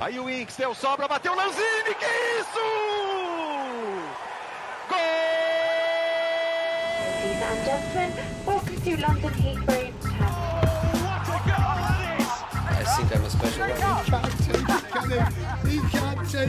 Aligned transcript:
Aí 0.00 0.20
o 0.20 0.30
Inks 0.30 0.56
deu 0.56 0.74
sobra, 0.74 1.08
bateu 1.08 1.34
Lanzini, 1.34 1.94
que 1.98 2.06
isso! 2.40 2.60
Gol! 4.88 5.48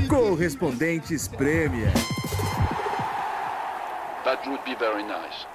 Correspondentes 0.08 1.28
Premier. 1.28 1.92
That 4.26 4.48
would 4.48 4.64
be 4.64 4.76
very 4.76 5.04
nice. 5.04 5.48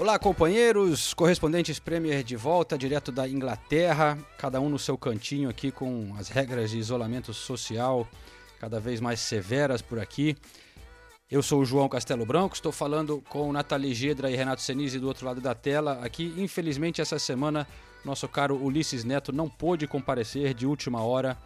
Olá, 0.00 0.18
companheiros, 0.18 1.12
correspondentes 1.12 1.78
Premier 1.78 2.22
de 2.22 2.34
volta, 2.34 2.78
direto 2.78 3.12
da 3.12 3.28
Inglaterra, 3.28 4.16
cada 4.38 4.58
um 4.58 4.70
no 4.70 4.78
seu 4.78 4.96
cantinho 4.96 5.50
aqui 5.50 5.70
com 5.70 6.14
as 6.18 6.30
regras 6.30 6.70
de 6.70 6.78
isolamento 6.78 7.34
social 7.34 8.08
cada 8.58 8.80
vez 8.80 8.98
mais 8.98 9.20
severas 9.20 9.82
por 9.82 9.98
aqui. 9.98 10.38
Eu 11.30 11.42
sou 11.42 11.60
o 11.60 11.66
João 11.66 11.86
Castelo 11.86 12.24
Branco, 12.24 12.54
estou 12.54 12.72
falando 12.72 13.22
com 13.28 13.52
Nathalie 13.52 13.92
Gedra 13.92 14.30
e 14.30 14.36
Renato 14.36 14.62
Senise 14.62 14.98
do 14.98 15.06
outro 15.06 15.26
lado 15.26 15.38
da 15.42 15.54
tela. 15.54 16.00
Aqui, 16.02 16.32
infelizmente, 16.38 17.02
essa 17.02 17.18
semana, 17.18 17.68
nosso 18.02 18.26
caro 18.26 18.56
Ulisses 18.56 19.04
Neto 19.04 19.34
não 19.34 19.50
pôde 19.50 19.86
comparecer 19.86 20.54
de 20.54 20.64
última 20.64 21.02
hora. 21.02 21.36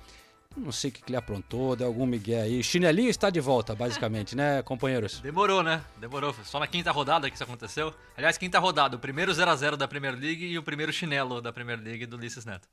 Não 0.56 0.70
sei 0.70 0.90
o 0.90 0.92
que 0.92 1.02
ele 1.08 1.16
aprontou, 1.16 1.74
deu 1.74 1.86
algum 1.86 2.06
migué 2.06 2.42
aí. 2.42 2.62
Chinelinho 2.62 3.10
está 3.10 3.28
de 3.28 3.40
volta, 3.40 3.74
basicamente, 3.74 4.36
né, 4.36 4.62
companheiros? 4.62 5.20
Demorou, 5.20 5.62
né? 5.62 5.84
Demorou. 5.98 6.34
Só 6.44 6.60
na 6.60 6.66
quinta 6.66 6.92
rodada 6.92 7.28
que 7.28 7.34
isso 7.34 7.42
aconteceu. 7.42 7.92
Aliás, 8.16 8.38
quinta 8.38 8.58
rodada, 8.58 8.96
o 8.96 8.98
primeiro 8.98 9.32
0x0 9.32 9.76
da 9.76 9.88
Premier 9.88 10.14
League 10.14 10.44
e 10.44 10.56
o 10.56 10.62
primeiro 10.62 10.92
chinelo 10.92 11.40
da 11.40 11.52
Premier 11.52 11.80
League 11.80 12.06
do 12.06 12.16
Ulisses 12.16 12.44
Neto. 12.44 12.68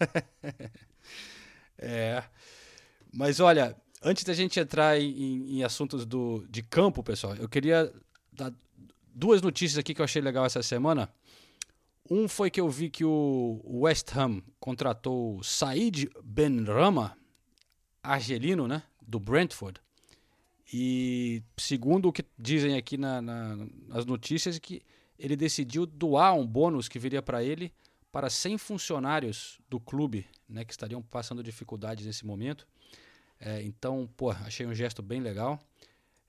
é. 1.78 2.22
Mas 3.12 3.40
olha, 3.40 3.76
antes 4.02 4.22
da 4.22 4.32
gente 4.32 4.60
entrar 4.60 4.98
em, 5.00 5.58
em 5.58 5.64
assuntos 5.64 6.06
do, 6.06 6.46
de 6.48 6.62
campo, 6.62 7.02
pessoal, 7.02 7.34
eu 7.36 7.48
queria 7.48 7.92
dar 8.32 8.52
duas 9.14 9.40
notícias 9.40 9.78
aqui 9.78 9.94
que 9.94 10.00
eu 10.00 10.04
achei 10.04 10.20
legal 10.20 10.44
essa 10.44 10.62
semana. 10.62 11.08
Um 12.08 12.28
foi 12.28 12.50
que 12.50 12.60
eu 12.60 12.68
vi 12.68 12.90
que 12.90 13.04
o 13.04 13.60
West 13.64 14.14
Ham 14.14 14.42
contratou 14.60 15.42
Said 15.42 16.10
Benrama, 16.22 17.16
argelino, 18.02 18.68
né, 18.68 18.82
do 19.00 19.18
Brentford. 19.18 19.80
E 20.72 21.42
segundo 21.56 22.08
o 22.08 22.12
que 22.12 22.24
dizem 22.38 22.76
aqui 22.76 22.98
na, 22.98 23.22
na, 23.22 23.56
nas 23.88 24.04
notícias, 24.04 24.58
que 24.58 24.82
ele 25.18 25.36
decidiu 25.36 25.86
doar 25.86 26.34
um 26.34 26.46
bônus 26.46 26.88
que 26.88 26.98
viria 26.98 27.22
para 27.22 27.42
ele 27.42 27.72
para 28.12 28.28
100 28.28 28.58
funcionários 28.58 29.58
do 29.68 29.80
clube, 29.80 30.26
né, 30.48 30.64
que 30.64 30.72
estariam 30.72 31.02
passando 31.02 31.42
dificuldades 31.42 32.04
nesse 32.04 32.26
momento. 32.26 32.66
É, 33.40 33.62
então, 33.62 34.08
pô, 34.16 34.30
achei 34.30 34.66
um 34.66 34.74
gesto 34.74 35.02
bem 35.02 35.20
legal. 35.20 35.58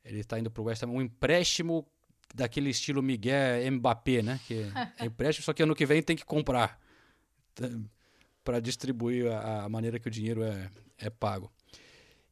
Ele 0.03 0.19
está 0.19 0.39
indo 0.39 0.49
para 0.49 0.61
o 0.61 0.65
West 0.65 0.83
Ham, 0.83 0.89
um 0.89 1.01
empréstimo 1.01 1.85
daquele 2.33 2.69
estilo 2.69 3.01
Miguel 3.01 3.71
Mbappé, 3.71 4.21
né? 4.21 4.39
Que 4.47 4.65
é 4.99 5.05
empréstimo, 5.05 5.45
só 5.45 5.53
que 5.53 5.63
ano 5.63 5.75
que 5.75 5.85
vem 5.85 6.01
tem 6.01 6.15
que 6.15 6.25
comprar 6.25 6.79
para 8.43 8.59
distribuir 8.59 9.31
a, 9.31 9.63
a, 9.63 9.69
maneira 9.69 9.99
que 9.99 10.07
o 10.07 10.11
dinheiro 10.11 10.43
é, 10.43 10.69
é 10.97 11.09
pago. 11.09 11.51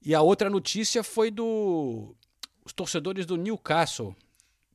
E 0.02 0.14
a 0.14 0.22
outra 0.22 0.50
notícia 0.50 1.04
foi 1.04 1.32
do 1.32 2.16
os 2.66 2.72
torcedores 2.72 3.26
do 3.26 3.36
Newcastle 3.36 4.16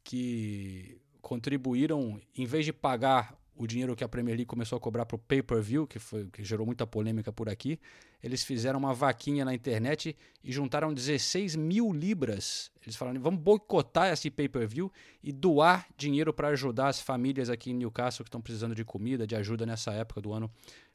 que 0.02 0.98
contribuíram, 1.20 2.20
em 2.34 2.46
vez 2.46 2.64
de 2.64 2.72
pagar 2.72 3.37
o 3.58 3.66
dinheiro 3.66 3.96
que 3.96 4.04
a 4.04 4.08
Premier 4.08 4.36
League 4.36 4.46
começou 4.46 4.76
a 4.76 4.80
cobrar 4.80 5.04
para 5.04 5.16
o 5.16 5.18
pay-per-view, 5.18 5.86
que, 5.86 5.98
que 6.32 6.44
gerou 6.44 6.64
muita 6.64 6.86
polêmica 6.86 7.32
por 7.32 7.48
aqui, 7.48 7.78
eles 8.22 8.44
fizeram 8.44 8.78
uma 8.78 8.94
vaquinha 8.94 9.44
na 9.44 9.52
internet 9.52 10.16
e 10.44 10.52
juntaram 10.52 10.94
16 10.94 11.56
mil 11.56 11.92
libras. 11.92 12.70
Eles 12.82 12.94
falaram, 12.94 13.20
vamos 13.20 13.40
boicotar 13.40 14.12
esse 14.12 14.30
pay-per-view 14.30 14.92
e 15.22 15.32
doar 15.32 15.88
dinheiro 15.96 16.32
para 16.32 16.48
ajudar 16.48 16.88
as 16.88 17.00
famílias 17.00 17.50
aqui 17.50 17.72
em 17.72 17.74
Newcastle 17.74 18.24
que 18.24 18.28
estão 18.28 18.40
precisando 18.40 18.76
de 18.76 18.84
comida, 18.84 19.26
de 19.26 19.34
ajuda 19.34 19.66
nessa 19.66 19.92
época 19.92 20.20
do 20.20 20.32
ano 20.32 20.48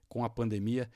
com 0.08 0.24
a 0.24 0.30
pandemia 0.30 0.90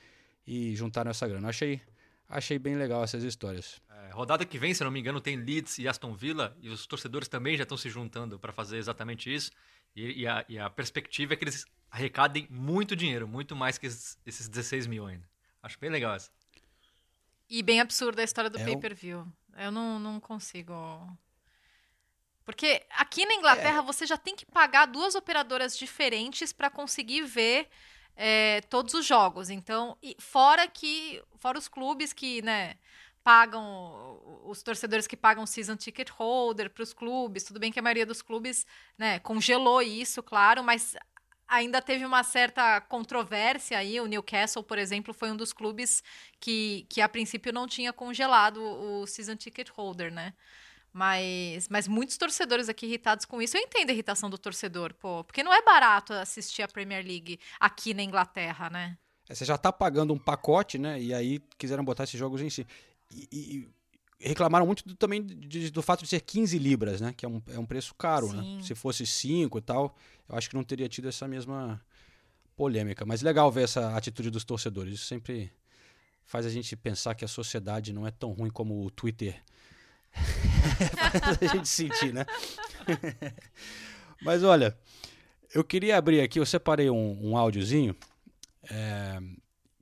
e 0.46 0.74
juntaram 0.74 1.10
essa 1.10 1.28
grana. 1.28 1.48
Achei, 1.48 1.82
achei 2.28 2.58
bem 2.58 2.74
legal 2.76 3.02
essas 3.02 3.22
histórias. 3.22 3.80
É, 3.90 4.10
rodada 4.10 4.44
que 4.44 4.58
vem, 4.58 4.74
se 4.74 4.84
não 4.84 4.90
me 4.90 5.00
engano, 5.00 5.20
tem 5.20 5.36
Leeds 5.36 5.78
e 5.78 5.88
Aston 5.88 6.14
Villa 6.14 6.56
e 6.60 6.68
os 6.68 6.86
torcedores 6.86 7.28
também 7.28 7.56
já 7.56 7.62
estão 7.62 7.76
se 7.76 7.88
juntando 7.88 8.38
para 8.38 8.52
fazer 8.52 8.76
exatamente 8.76 9.32
isso. 9.32 9.50
E, 9.96 10.22
e, 10.22 10.26
a, 10.26 10.44
e, 10.48 10.58
a, 10.58 10.68
perspectiva 10.68 11.32
é 11.32 11.36
que 11.36 11.44
eles 11.44 11.64
arrecadem 11.90 12.46
muito 12.50 12.94
dinheiro, 12.94 13.26
muito 13.26 13.56
mais 13.56 13.78
que 13.78 13.86
esses, 13.86 14.18
esses 14.24 14.48
16 14.48 14.86
mil 14.86 15.06
ainda. 15.06 15.28
Acho 15.62 15.78
bem 15.78 15.90
legal 15.90 16.14
essa. 16.14 16.30
E 17.48 17.62
bem 17.62 17.80
absurda 17.80 18.20
a 18.20 18.24
história 18.24 18.50
do 18.50 18.58
é 18.58 18.64
pay-per-view. 18.64 19.26
Eu 19.56 19.72
não, 19.72 19.98
não 19.98 20.20
consigo. 20.20 20.74
Porque 22.44 22.86
aqui 22.90 23.26
na 23.26 23.34
Inglaterra 23.34 23.78
é. 23.78 23.82
você 23.82 24.06
já 24.06 24.16
tem 24.16 24.36
que 24.36 24.46
pagar 24.46 24.86
duas 24.86 25.14
operadoras 25.14 25.76
diferentes 25.76 26.52
para 26.52 26.70
conseguir 26.70 27.22
ver 27.22 27.68
é, 28.18 28.60
todos 28.62 28.92
os 28.94 29.06
jogos. 29.06 29.48
Então, 29.48 29.96
fora 30.18 30.66
que. 30.66 31.22
Fora 31.38 31.56
os 31.56 31.68
clubes 31.68 32.12
que, 32.12 32.42
né? 32.42 32.76
pagam 33.22 34.22
os 34.46 34.62
torcedores 34.62 35.06
que 35.06 35.14
pagam 35.14 35.44
season 35.44 35.76
ticket 35.76 36.08
holder 36.08 36.70
para 36.70 36.82
os 36.82 36.94
clubes. 36.94 37.44
Tudo 37.44 37.60
bem 37.60 37.70
que 37.70 37.78
a 37.78 37.82
maioria 37.82 38.06
dos 38.06 38.22
clubes, 38.22 38.66
né, 38.96 39.18
congelou 39.18 39.82
isso, 39.82 40.22
claro, 40.22 40.64
mas 40.64 40.96
ainda 41.46 41.82
teve 41.82 42.06
uma 42.06 42.22
certa 42.22 42.80
controvérsia 42.80 43.76
aí. 43.76 44.00
O 44.00 44.06
Newcastle, 44.06 44.62
por 44.62 44.78
exemplo, 44.78 45.12
foi 45.12 45.30
um 45.30 45.36
dos 45.36 45.52
clubes 45.52 46.02
que, 46.40 46.86
que 46.88 47.02
a 47.02 47.08
princípio 47.08 47.52
não 47.52 47.66
tinha 47.66 47.92
congelado 47.92 48.62
o 48.62 49.06
season 49.06 49.36
ticket 49.36 49.68
holder, 49.68 50.10
né? 50.10 50.32
Mas, 50.92 51.68
mas 51.68 51.86
muitos 51.86 52.16
torcedores 52.16 52.68
aqui 52.68 52.86
irritados 52.86 53.24
com 53.24 53.40
isso. 53.40 53.56
Eu 53.56 53.60
entendo 53.60 53.90
a 53.90 53.92
irritação 53.92 54.28
do 54.28 54.38
torcedor, 54.38 54.94
pô, 54.94 55.22
porque 55.24 55.42
não 55.42 55.52
é 55.52 55.62
barato 55.62 56.12
assistir 56.12 56.62
a 56.62 56.68
Premier 56.68 57.04
League 57.04 57.38
aqui 57.60 57.94
na 57.94 58.02
Inglaterra, 58.02 58.70
né? 58.70 58.96
É, 59.28 59.34
você 59.34 59.44
já 59.44 59.56
está 59.56 59.70
pagando 59.70 60.12
um 60.12 60.18
pacote, 60.18 60.78
né? 60.78 61.00
E 61.00 61.12
aí 61.12 61.40
quiseram 61.58 61.84
botar 61.84 62.04
esses 62.04 62.18
jogos 62.18 62.40
em 62.40 62.48
si. 62.48 62.66
E, 63.12 63.68
e 64.20 64.28
reclamaram 64.28 64.66
muito 64.66 64.86
do, 64.86 64.94
também 64.94 65.24
de, 65.24 65.70
do 65.70 65.82
fato 65.82 66.02
de 66.02 66.08
ser 66.08 66.20
15 66.20 66.58
libras, 66.58 67.00
né? 67.00 67.12
Que 67.16 67.26
é 67.26 67.28
um, 67.28 67.42
é 67.48 67.58
um 67.58 67.66
preço 67.66 67.94
caro, 67.94 68.32
né? 68.32 68.42
Sim. 68.42 68.56
né? 68.56 68.62
Se 68.62 68.74
fosse 68.74 69.06
5 69.06 69.58
e 69.58 69.60
tal, 69.60 69.94
eu 70.28 70.36
acho 70.36 70.48
que 70.48 70.56
não 70.56 70.64
teria 70.64 70.88
tido 70.88 71.08
essa 71.08 71.28
mesma 71.28 71.80
polêmica. 72.56 73.04
Mas 73.04 73.22
legal 73.22 73.52
ver 73.52 73.64
essa 73.64 73.94
atitude 73.96 74.30
dos 74.30 74.44
torcedores. 74.44 74.94
Isso 74.94 75.06
sempre 75.06 75.52
faz 76.24 76.44
a 76.44 76.50
gente 76.50 76.74
pensar 76.76 77.14
que 77.14 77.24
a 77.24 77.28
sociedade 77.28 77.92
não 77.92 78.06
é 78.06 78.10
tão 78.10 78.32
ruim 78.32 78.50
como 78.50 78.84
o 78.84 78.90
Twitter 78.90 79.40
faz 81.20 81.38
a 81.42 81.46
gente 81.46 81.68
sentir, 81.68 82.12
né? 82.12 82.24
Mas 84.22 84.42
olha, 84.42 84.76
eu 85.54 85.62
queria 85.64 85.96
abrir 85.96 86.20
aqui, 86.20 86.38
eu 86.38 86.46
separei 86.46 86.90
um, 86.90 87.18
um 87.30 87.36
áudiozinho. 87.36 87.96
É, 88.70 89.18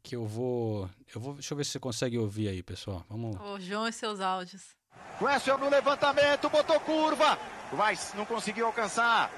que 0.03 0.15
eu 0.15 0.25
vou. 0.25 0.89
Eu 1.13 1.21
vou. 1.21 1.35
Deixa 1.35 1.53
eu 1.53 1.59
ver 1.59 1.65
se 1.65 1.73
você 1.73 1.81
consegue 1.81 2.17
ouvir 2.17 2.49
aí, 2.49 2.63
pessoal. 2.63 3.05
Vamos. 3.09 3.41
Ô, 3.41 3.59
João 3.59 3.89
e 3.89 3.93
seus 3.93 4.21
áudios. 4.21 4.77
Question 5.19 5.59
no 5.59 5.69
levantamento, 5.69 6.49
botou 6.49 6.79
curva, 6.81 7.39
mas 7.73 8.13
não 8.15 8.25
conseguiu 8.25 8.67
alcançar. 8.67 9.31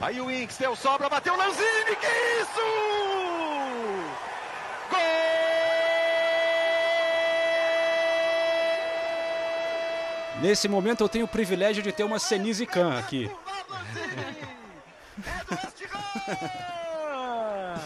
Aí 0.00 0.20
o 0.20 0.30
Inks 0.30 0.56
deu 0.58 0.74
sobra, 0.74 1.08
bateu 1.08 1.36
Lanzini, 1.36 1.96
que 2.00 2.06
isso! 2.40 2.60
Gol! 4.90 5.34
Nesse 10.40 10.68
momento 10.68 11.02
eu 11.02 11.08
tenho 11.08 11.24
o 11.24 11.28
privilégio 11.28 11.82
de 11.82 11.92
ter 11.92 12.04
uma 12.04 12.18
Senise 12.18 12.66
Khan 12.66 12.98
aqui. 12.98 13.30
É 15.26 15.44
Ham! 16.26 17.80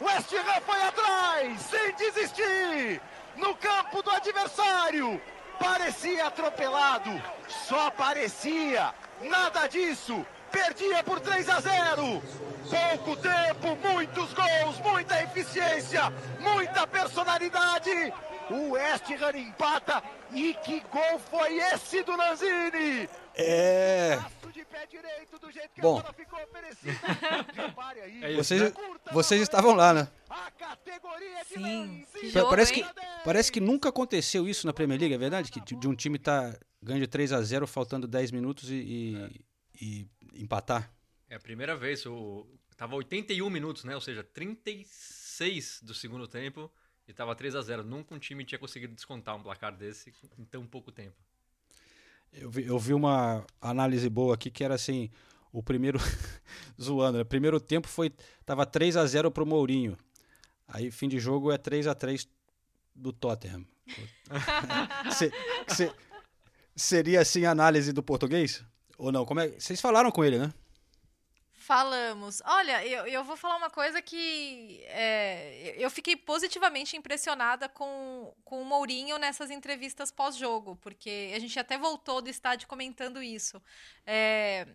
West 0.00 0.32
Ham 0.32 0.60
foi 0.66 0.82
atrás, 0.82 1.60
sem 1.62 1.94
desistir, 1.94 3.00
no 3.36 3.54
campo 3.54 4.02
do 4.02 4.10
adversário. 4.10 5.20
Parecia 5.58 6.26
atropelado, 6.26 7.22
só 7.48 7.90
parecia, 7.90 8.92
nada 9.22 9.66
disso. 9.66 10.26
Perdia 10.50 11.02
por 11.02 11.20
3 11.20 11.48
a 11.48 11.60
0. 11.60 12.22
Pouco 12.70 13.16
tempo, 13.16 13.76
muitos 13.88 14.32
gols, 14.32 14.78
muita 14.80 15.22
eficiência, 15.22 16.12
muita 16.38 16.86
personalidade. 16.86 18.12
O 18.50 18.70
West 18.72 19.04
Ham 19.10 19.38
empata. 19.38 20.02
E 20.32 20.54
que 20.54 20.80
gol 20.80 21.18
foi 21.18 21.56
esse 21.58 22.02
do 22.02 22.16
Lanzini? 22.16 23.08
É. 23.34 24.16
Passo 24.16 24.52
de 24.52 24.64
pé 24.64 24.86
direito 24.86 25.38
do 25.38 25.50
jeito 25.50 25.70
que 25.74 25.80
Bom. 25.80 25.98
a 25.98 26.02
bola 26.02 26.14
ficou 26.14 26.38
oferecida. 26.42 26.92
Repare 27.54 28.00
aí. 28.00 28.24
É 28.24 28.36
Vocês, 28.36 28.72
vocês 29.12 29.42
estavam 29.42 29.74
lá, 29.74 29.92
né? 29.92 30.08
A 30.30 30.50
categoria 30.52 31.38
é 31.40 31.44
de 31.44 31.54
Sim, 31.54 32.06
que 32.20 32.32
parece, 32.32 32.72
que, 32.72 32.84
parece 33.24 33.52
que 33.52 33.60
nunca 33.60 33.88
aconteceu 33.88 34.48
isso 34.48 34.66
na 34.66 34.72
Premier 34.72 34.98
League, 35.00 35.14
é 35.14 35.18
verdade? 35.18 35.50
Que 35.50 35.60
de 35.74 35.88
um 35.88 35.94
time 35.94 36.18
tá 36.18 36.56
ganhando 36.82 37.02
de 37.02 37.08
3 37.08 37.32
a 37.32 37.40
0 37.42 37.66
faltando 37.66 38.06
10 38.06 38.30
minutos 38.30 38.70
e, 38.70 38.74
e- 39.80 40.06
e 40.34 40.42
empatar. 40.42 40.92
É 41.28 41.36
a 41.36 41.40
primeira 41.40 41.76
vez. 41.76 42.04
O... 42.06 42.46
Tava 42.76 42.94
81 42.96 43.48
minutos, 43.50 43.84
né? 43.84 43.94
Ou 43.94 44.00
seja, 44.00 44.22
36 44.24 45.80
do 45.82 45.94
segundo 45.94 46.26
tempo 46.28 46.70
e 47.06 47.12
tava 47.12 47.34
3 47.34 47.54
a 47.54 47.62
0 47.62 47.84
Nunca 47.84 48.14
um 48.14 48.18
time 48.18 48.44
tinha 48.44 48.58
conseguido 48.58 48.94
descontar 48.94 49.36
um 49.36 49.42
placar 49.42 49.74
desse 49.76 50.12
em 50.38 50.44
tão 50.44 50.66
pouco 50.66 50.90
tempo. 50.92 51.16
Eu 52.32 52.50
vi, 52.50 52.64
eu 52.66 52.78
vi 52.78 52.92
uma 52.94 53.44
análise 53.60 54.08
boa 54.08 54.34
aqui 54.34 54.50
que 54.50 54.64
era 54.64 54.74
assim, 54.74 55.10
o 55.52 55.62
primeiro 55.62 55.98
zoando, 56.80 57.18
né? 57.18 57.24
Primeiro 57.24 57.60
tempo 57.60 57.86
foi 57.88 58.10
tava 58.44 58.66
3 58.66 58.96
a 58.96 59.06
0 59.06 59.30
pro 59.30 59.46
Mourinho. 59.46 59.96
Aí 60.66 60.90
fim 60.90 61.08
de 61.08 61.18
jogo 61.18 61.52
é 61.52 61.58
3 61.58 61.86
a 61.86 61.94
3 61.94 62.26
do 62.94 63.12
Tottenham. 63.12 63.64
Se- 65.12 65.30
se- 65.68 65.92
seria 66.74 67.20
assim 67.20 67.44
a 67.44 67.50
análise 67.50 67.92
do 67.92 68.02
português? 68.02 68.64
Ou 68.96 69.12
não? 69.12 69.24
Como 69.26 69.40
é? 69.40 69.48
Vocês 69.48 69.80
falaram 69.80 70.10
com 70.10 70.24
ele, 70.24 70.38
né? 70.38 70.52
Falamos. 71.66 72.42
Olha, 72.44 72.86
eu, 72.86 73.06
eu 73.06 73.24
vou 73.24 73.38
falar 73.38 73.56
uma 73.56 73.70
coisa 73.70 74.02
que 74.02 74.82
é, 74.86 75.74
eu 75.78 75.88
fiquei 75.88 76.14
positivamente 76.14 76.94
impressionada 76.94 77.70
com, 77.70 78.34
com 78.44 78.60
o 78.60 78.64
Mourinho 78.66 79.16
nessas 79.16 79.50
entrevistas 79.50 80.12
pós-jogo, 80.12 80.76
porque 80.76 81.32
a 81.34 81.38
gente 81.38 81.58
até 81.58 81.78
voltou 81.78 82.20
do 82.20 82.28
estádio 82.28 82.68
comentando 82.68 83.22
isso. 83.22 83.62
É, 84.06 84.66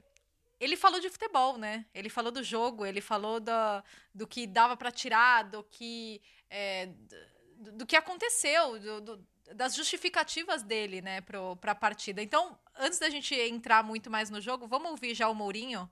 ele 0.60 0.76
falou 0.76 1.00
de 1.00 1.12
futebol, 1.12 1.60
né? 1.60 1.86
Ele 1.94 2.10
falou 2.10 2.32
do 2.32 2.44
jogo, 2.44 2.84
ele 2.84 3.02
falou 3.02 3.40
da, 3.40 3.84
do 4.12 4.26
que 4.26 4.48
dava 4.48 4.76
para 4.76 4.92
tirar, 4.92 5.44
do 5.44 5.62
que 5.64 6.20
é, 6.50 6.88
do, 7.58 7.72
do 7.74 7.86
que 7.86 7.96
aconteceu, 7.96 8.80
do- 8.80 9.02
do- 9.02 9.28
das 9.54 9.76
justificativas 9.76 10.62
dele, 10.62 11.02
né, 11.02 11.22
para 11.22 11.72
a 11.72 11.76
partida. 11.76 12.22
Então, 12.22 12.58
antes 12.78 13.00
da 13.00 13.10
gente 13.10 13.34
entrar 13.34 13.84
muito 13.84 14.10
mais 14.10 14.30
no 14.30 14.40
jogo, 14.40 14.68
vamos 14.68 14.92
ouvir 14.92 15.16
já 15.16 15.28
o 15.28 15.34
Mourinho 15.34 15.90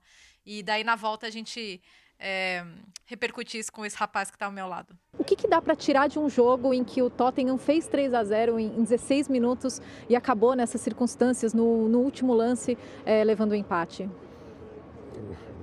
e 0.48 0.62
daí 0.62 0.82
na 0.82 0.96
volta 0.96 1.26
a 1.26 1.30
gente 1.30 1.78
é, 2.18 2.64
repercutir 3.04 3.60
isso 3.60 3.70
com 3.70 3.84
esse 3.84 3.94
rapaz 3.94 4.30
que 4.30 4.36
está 4.36 4.46
ao 4.46 4.52
meu 4.52 4.66
lado. 4.66 4.96
O 5.18 5.22
que, 5.22 5.36
que 5.36 5.46
dá 5.46 5.60
para 5.60 5.76
tirar 5.76 6.08
de 6.08 6.18
um 6.18 6.26
jogo 6.26 6.72
em 6.72 6.82
que 6.82 7.02
o 7.02 7.10
Tottenham 7.10 7.58
fez 7.58 7.86
3 7.86 8.14
a 8.14 8.24
0 8.24 8.58
em, 8.58 8.78
em 8.78 8.82
16 8.82 9.28
minutos 9.28 9.82
e 10.08 10.16
acabou 10.16 10.56
nessas 10.56 10.80
circunstâncias 10.80 11.52
no, 11.52 11.86
no 11.86 11.98
último 11.98 12.32
lance, 12.32 12.78
eh, 13.04 13.22
levando 13.24 13.52
o 13.52 13.54
empate? 13.54 14.08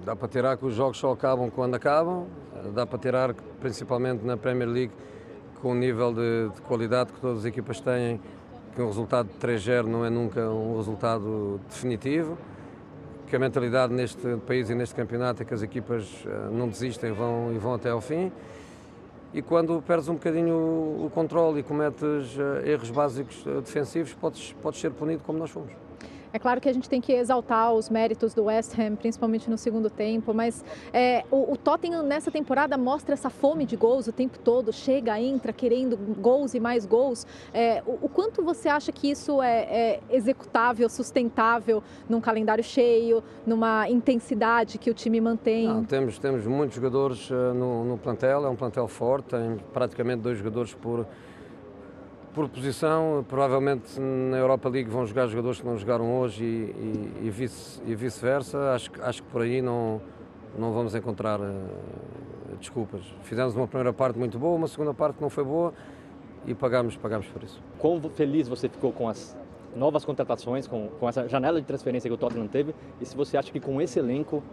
Dá 0.05 0.15
para 0.15 0.27
tirar 0.27 0.55
que 0.55 0.65
os 0.65 0.75
jogos 0.75 0.99
só 0.99 1.11
acabam 1.11 1.49
quando 1.49 1.73
acabam, 1.73 2.27
dá 2.71 2.85
para 2.85 2.99
tirar 2.99 3.33
que, 3.33 3.41
principalmente 3.59 4.23
na 4.23 4.37
Premier 4.37 4.69
League, 4.69 4.93
com 5.63 5.71
o 5.71 5.75
nível 5.75 6.13
de, 6.13 6.53
de 6.53 6.61
qualidade 6.61 7.11
que 7.11 7.19
todas 7.19 7.39
as 7.39 7.45
equipas 7.45 7.79
têm, 7.81 8.21
que 8.75 8.81
um 8.83 8.85
resultado 8.85 9.29
de 9.29 9.39
3-0 9.39 9.87
não 9.87 10.05
é 10.05 10.11
nunca 10.11 10.47
um 10.47 10.77
resultado 10.77 11.59
definitivo, 11.67 12.37
que 13.27 13.35
a 13.35 13.39
mentalidade 13.39 13.93
neste 13.93 14.37
país 14.47 14.69
e 14.69 14.75
neste 14.75 14.95
campeonato 14.95 15.41
é 15.41 15.45
que 15.45 15.53
as 15.53 15.61
equipas 15.61 16.05
eh, 16.25 16.49
não 16.51 16.67
desistem 16.67 17.11
vão, 17.11 17.51
e 17.53 17.57
vão 17.57 17.73
até 17.73 17.89
ao 17.89 18.01
fim. 18.01 18.31
E 19.33 19.41
quando 19.41 19.81
perdes 19.81 20.07
um 20.07 20.13
bocadinho 20.13 20.55
o, 20.55 21.11
controle 21.13 21.59
e 21.59 21.63
cometes 21.63 22.37
eh, 22.37 22.71
erros 22.71 22.91
básicos 22.91 23.43
eh, 23.45 23.61
defensivos, 23.61 24.13
podes, 24.13 24.53
podes 24.61 24.79
ser 24.79 24.91
punido 24.91 25.23
como 25.23 25.39
nós 25.39 25.49
fomos. 25.49 25.84
É 26.33 26.39
claro 26.39 26.59
que 26.61 26.69
a 26.69 26.73
gente 26.73 26.89
tem 26.89 27.01
que 27.01 27.13
exaltar 27.13 27.73
os 27.73 27.89
méritos 27.89 28.33
do 28.33 28.45
West 28.45 28.77
Ham, 28.77 28.95
principalmente 28.95 29.49
no 29.49 29.57
segundo 29.57 29.89
tempo, 29.89 30.33
mas 30.33 30.63
é, 30.93 31.23
o, 31.31 31.53
o 31.53 31.57
Tottenham 31.57 32.03
nessa 32.03 32.31
temporada 32.31 32.77
mostra 32.77 33.13
essa 33.13 33.29
fome 33.29 33.65
de 33.65 33.75
gols 33.75 34.07
o 34.07 34.11
tempo 34.11 34.37
todo, 34.39 34.71
chega, 34.71 35.19
entra 35.19 35.53
querendo 35.53 35.97
gols 35.97 36.53
e 36.53 36.59
mais 36.59 36.85
gols. 36.85 37.25
É, 37.53 37.81
o, 37.85 38.05
o 38.05 38.09
quanto 38.09 38.43
você 38.43 38.69
acha 38.69 38.91
que 38.91 39.09
isso 39.09 39.41
é, 39.41 39.61
é 39.63 39.99
executável, 40.09 40.89
sustentável 40.89 41.83
num 42.09 42.21
calendário 42.21 42.63
cheio, 42.63 43.23
numa 43.45 43.89
intensidade 43.89 44.77
que 44.77 44.89
o 44.89 44.93
time 44.93 45.19
mantém? 45.21 45.67
Não, 45.67 45.83
temos, 45.83 46.19
temos 46.19 46.45
muitos 46.45 46.75
jogadores 46.75 47.29
eh, 47.31 47.53
no, 47.53 47.83
no 47.85 47.97
plantel, 47.97 48.45
é 48.45 48.49
um 48.49 48.55
plantel 48.55 48.87
forte, 48.87 49.29
tem 49.29 49.57
praticamente 49.73 50.21
dois 50.21 50.37
jogadores 50.37 50.73
por, 50.73 51.05
por 52.35 52.49
posição. 52.49 53.25
Provavelmente 53.27 53.99
na 53.99 54.37
Europa 54.37 54.69
League 54.69 54.89
vão 54.89 55.05
jogar 55.05 55.25
jogadores 55.27 55.59
que 55.61 55.65
não 55.65 55.77
jogaram 55.77 56.19
hoje 56.19 56.43
e, 56.43 57.21
e, 57.23 57.27
e 57.27 57.29
vice- 57.29 57.81
e 57.87 57.95
vice-versa. 57.95 58.73
acho, 58.73 58.91
que- 58.91 59.01
acho 59.01 59.23
que 59.23 59.29
por 59.29 59.41
aí 59.41 59.61
não, 59.61 60.01
não 60.59 60.73
vamos 60.73 60.93
encontrar 60.93 61.39
eh, 61.39 61.53
desculpas. 62.59 63.01
Fizemos 63.23 63.55
uma 63.55 63.67
primeira 63.67 63.93
parte 63.93 64.19
muito 64.19 64.37
boa, 64.37 64.55
uma 64.55 64.67
segunda 64.67 64.93
parte 64.93 65.19
não 65.21 65.29
foi 65.29 65.43
boa 65.43 65.73
e 66.45 66.53
pagámos, 66.53 66.95
pagámos 66.97 67.25
por 67.27 67.41
isso. 67.41 67.61
Quão 67.79 67.99
feliz 68.09 68.47
você 68.47 68.67
ficou 68.69 68.91
com 68.91 69.07
as 69.09 69.35
novas 69.75 70.05
contratações, 70.05 70.67
com, 70.67 70.89
com 70.99 71.07
essa 71.09 71.27
janela 71.27 71.59
de 71.59 71.65
transferência 71.65 72.09
que 72.09 72.13
o 72.13 72.17
Tottenham 72.17 72.47
teve? 72.47 72.75
E 73.01 73.05
se 73.05 73.15
você 73.15 73.37
acha 73.37 73.51
que 73.51 73.59
com 73.59 73.81
esse 73.81 73.97
elenco, 73.99 74.43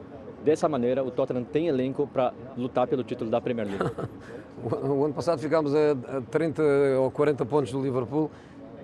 dessa 0.44 0.68
maneira, 0.68 1.04
o 1.04 1.10
Tottenham 1.10 1.44
tem 1.44 1.68
elenco 1.68 2.06
para 2.06 2.32
lutar 2.56 2.86
pelo 2.88 3.04
título 3.04 3.30
da 3.30 3.40
Premier 3.40 3.68
League? 3.68 3.84
O, 4.60 5.04
ano 5.04 5.14
passado 5.14 5.38
ficámos 5.38 5.74
a, 5.74 5.92
a 6.18 6.20
30 6.20 6.62
ou 7.00 7.10
40 7.10 7.44
pontos 7.46 7.72
do 7.72 7.82
Liverpool. 7.82 8.30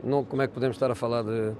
Não, 0.02 0.24
como 0.24 0.42
é 0.42 0.46
que 0.46 0.54
podemos 0.54 0.76
estar 0.76 0.90
a 0.90 0.94
falar 0.94 1.22
de, 1.22 1.52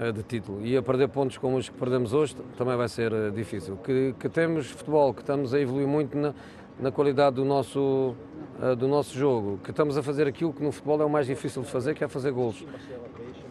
eh, 0.00 0.12
de 0.12 0.22
título? 0.22 0.64
E 0.64 0.76
a 0.76 0.82
perder 0.82 1.08
pontos 1.08 1.38
como 1.38 1.56
os 1.56 1.68
que 1.68 1.76
perdemos 1.76 2.12
hoje 2.12 2.34
também 2.56 2.76
vai 2.76 2.88
ser 2.88 3.12
eh, 3.12 3.30
difícil. 3.30 3.76
Que, 3.76 4.14
que 4.18 4.28
temos 4.28 4.70
futebol, 4.70 5.14
que 5.14 5.20
estamos 5.20 5.54
a 5.54 5.60
evoluir 5.60 5.86
muito 5.86 6.16
na, 6.16 6.34
na 6.80 6.90
qualidade 6.90 7.36
do 7.36 7.44
nosso, 7.44 8.14
eh, 8.62 8.74
do 8.74 8.88
nosso 8.88 9.16
jogo, 9.16 9.58
que 9.62 9.70
estamos 9.70 9.96
a 9.96 10.02
fazer 10.02 10.26
aquilo 10.26 10.52
que 10.52 10.62
no 10.62 10.72
futebol 10.72 11.00
é 11.02 11.04
o 11.04 11.10
mais 11.10 11.26
difícil 11.26 11.62
de 11.62 11.68
fazer, 11.68 11.94
que 11.94 12.02
é 12.02 12.08
fazer 12.08 12.32
golos. 12.32 12.64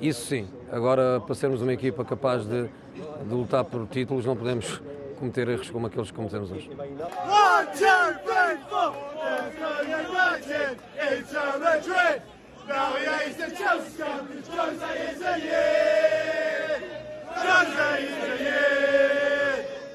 Isso 0.01 0.25
sim. 0.25 0.47
Agora, 0.71 1.19
para 1.19 1.35
sermos 1.35 1.61
uma 1.61 1.73
equipa 1.73 2.03
capaz 2.03 2.45
de, 2.45 2.63
de 2.63 3.33
lutar 3.33 3.63
por 3.63 3.85
títulos, 3.87 4.25
não 4.25 4.35
podemos 4.35 4.81
cometer 5.19 5.47
erros 5.49 5.69
como 5.69 5.87
aqueles 5.87 6.09
que 6.09 6.15
cometemos 6.15 6.51
hoje. 6.51 6.69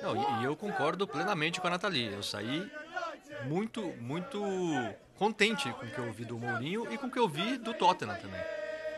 Não, 0.02 0.42
e, 0.42 0.44
eu 0.44 0.54
concordo 0.54 1.06
plenamente 1.06 1.60
com 1.60 1.66
a 1.66 1.70
Nathalie. 1.70 2.12
Eu 2.12 2.22
saí 2.22 2.70
muito, 3.46 3.80
muito 4.00 4.40
contente 5.16 5.70
com 5.72 5.86
o 5.86 5.90
que 5.90 5.98
eu 5.98 6.06
ouvi 6.06 6.24
do 6.24 6.38
Mourinho 6.38 6.92
e 6.92 6.98
com 6.98 7.06
o 7.06 7.10
que 7.10 7.18
eu 7.18 7.28
vi 7.28 7.56
do 7.56 7.72
Tottenham 7.72 8.16
também. 8.16 8.40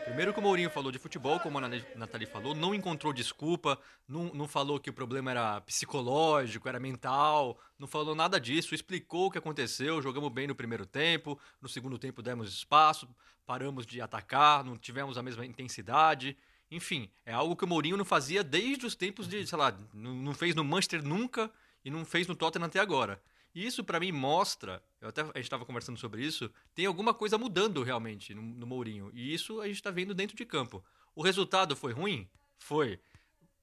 Primeiro 0.07 0.33
que 0.33 0.39
o 0.39 0.41
Mourinho 0.41 0.69
falou 0.69 0.89
de 0.89 0.97
futebol, 0.97 1.37
como 1.37 1.59
a 1.59 1.69
Nathalie 1.93 2.25
falou, 2.25 2.55
não 2.55 2.73
encontrou 2.73 3.11
desculpa, 3.11 3.77
não, 4.07 4.33
não 4.33 4.47
falou 4.47 4.79
que 4.79 4.89
o 4.89 4.93
problema 4.93 5.31
era 5.31 5.59
psicológico, 5.61 6.67
era 6.67 6.79
mental, 6.79 7.59
não 7.77 7.87
falou 7.87 8.15
nada 8.15 8.39
disso, 8.39 8.73
explicou 8.73 9.27
o 9.27 9.31
que 9.31 9.37
aconteceu, 9.37 10.01
jogamos 10.01 10.31
bem 10.31 10.47
no 10.47 10.55
primeiro 10.55 10.85
tempo, 10.85 11.37
no 11.61 11.67
segundo 11.67 11.99
tempo 11.99 12.21
demos 12.21 12.53
espaço, 12.53 13.07
paramos 13.45 13.85
de 13.85 13.99
atacar, 13.99 14.63
não 14.63 14.77
tivemos 14.77 15.17
a 15.17 15.21
mesma 15.21 15.45
intensidade. 15.45 16.37
Enfim, 16.71 17.11
é 17.25 17.33
algo 17.33 17.55
que 17.55 17.65
o 17.65 17.67
Mourinho 17.67 17.97
não 17.97 18.05
fazia 18.05 18.45
desde 18.45 18.85
os 18.85 18.95
tempos 18.95 19.27
de, 19.27 19.45
sei 19.45 19.57
lá, 19.57 19.77
não 19.93 20.33
fez 20.33 20.55
no 20.55 20.63
Manchester 20.63 21.03
nunca 21.03 21.51
e 21.83 21.91
não 21.91 22.05
fez 22.05 22.27
no 22.27 22.35
Tottenham 22.35 22.65
até 22.65 22.79
agora. 22.79 23.21
E 23.57 23.65
isso 23.65 23.83
pra 23.83 23.99
mim 23.99 24.11
mostra, 24.11 24.83
eu 25.01 25.09
até 25.09 25.21
a 25.21 25.25
gente 25.25 25.39
estava 25.39 25.65
conversando 25.65 25.97
sobre 25.97 26.23
isso, 26.23 26.47
tem 26.75 26.85
alguma 26.85 27.11
coisa 27.11 27.39
mudando 27.39 27.81
realmente 27.81 28.35
no, 28.35 28.39
no 28.39 28.67
Mourinho. 28.67 29.09
E 29.15 29.33
isso 29.33 29.59
a 29.59 29.65
gente 29.65 29.77
está 29.77 29.89
vendo 29.89 30.13
dentro 30.13 30.37
de 30.37 30.45
campo. 30.45 30.85
O 31.15 31.23
resultado 31.23 31.75
foi 31.75 31.91
ruim? 31.91 32.29
Foi. 32.59 32.99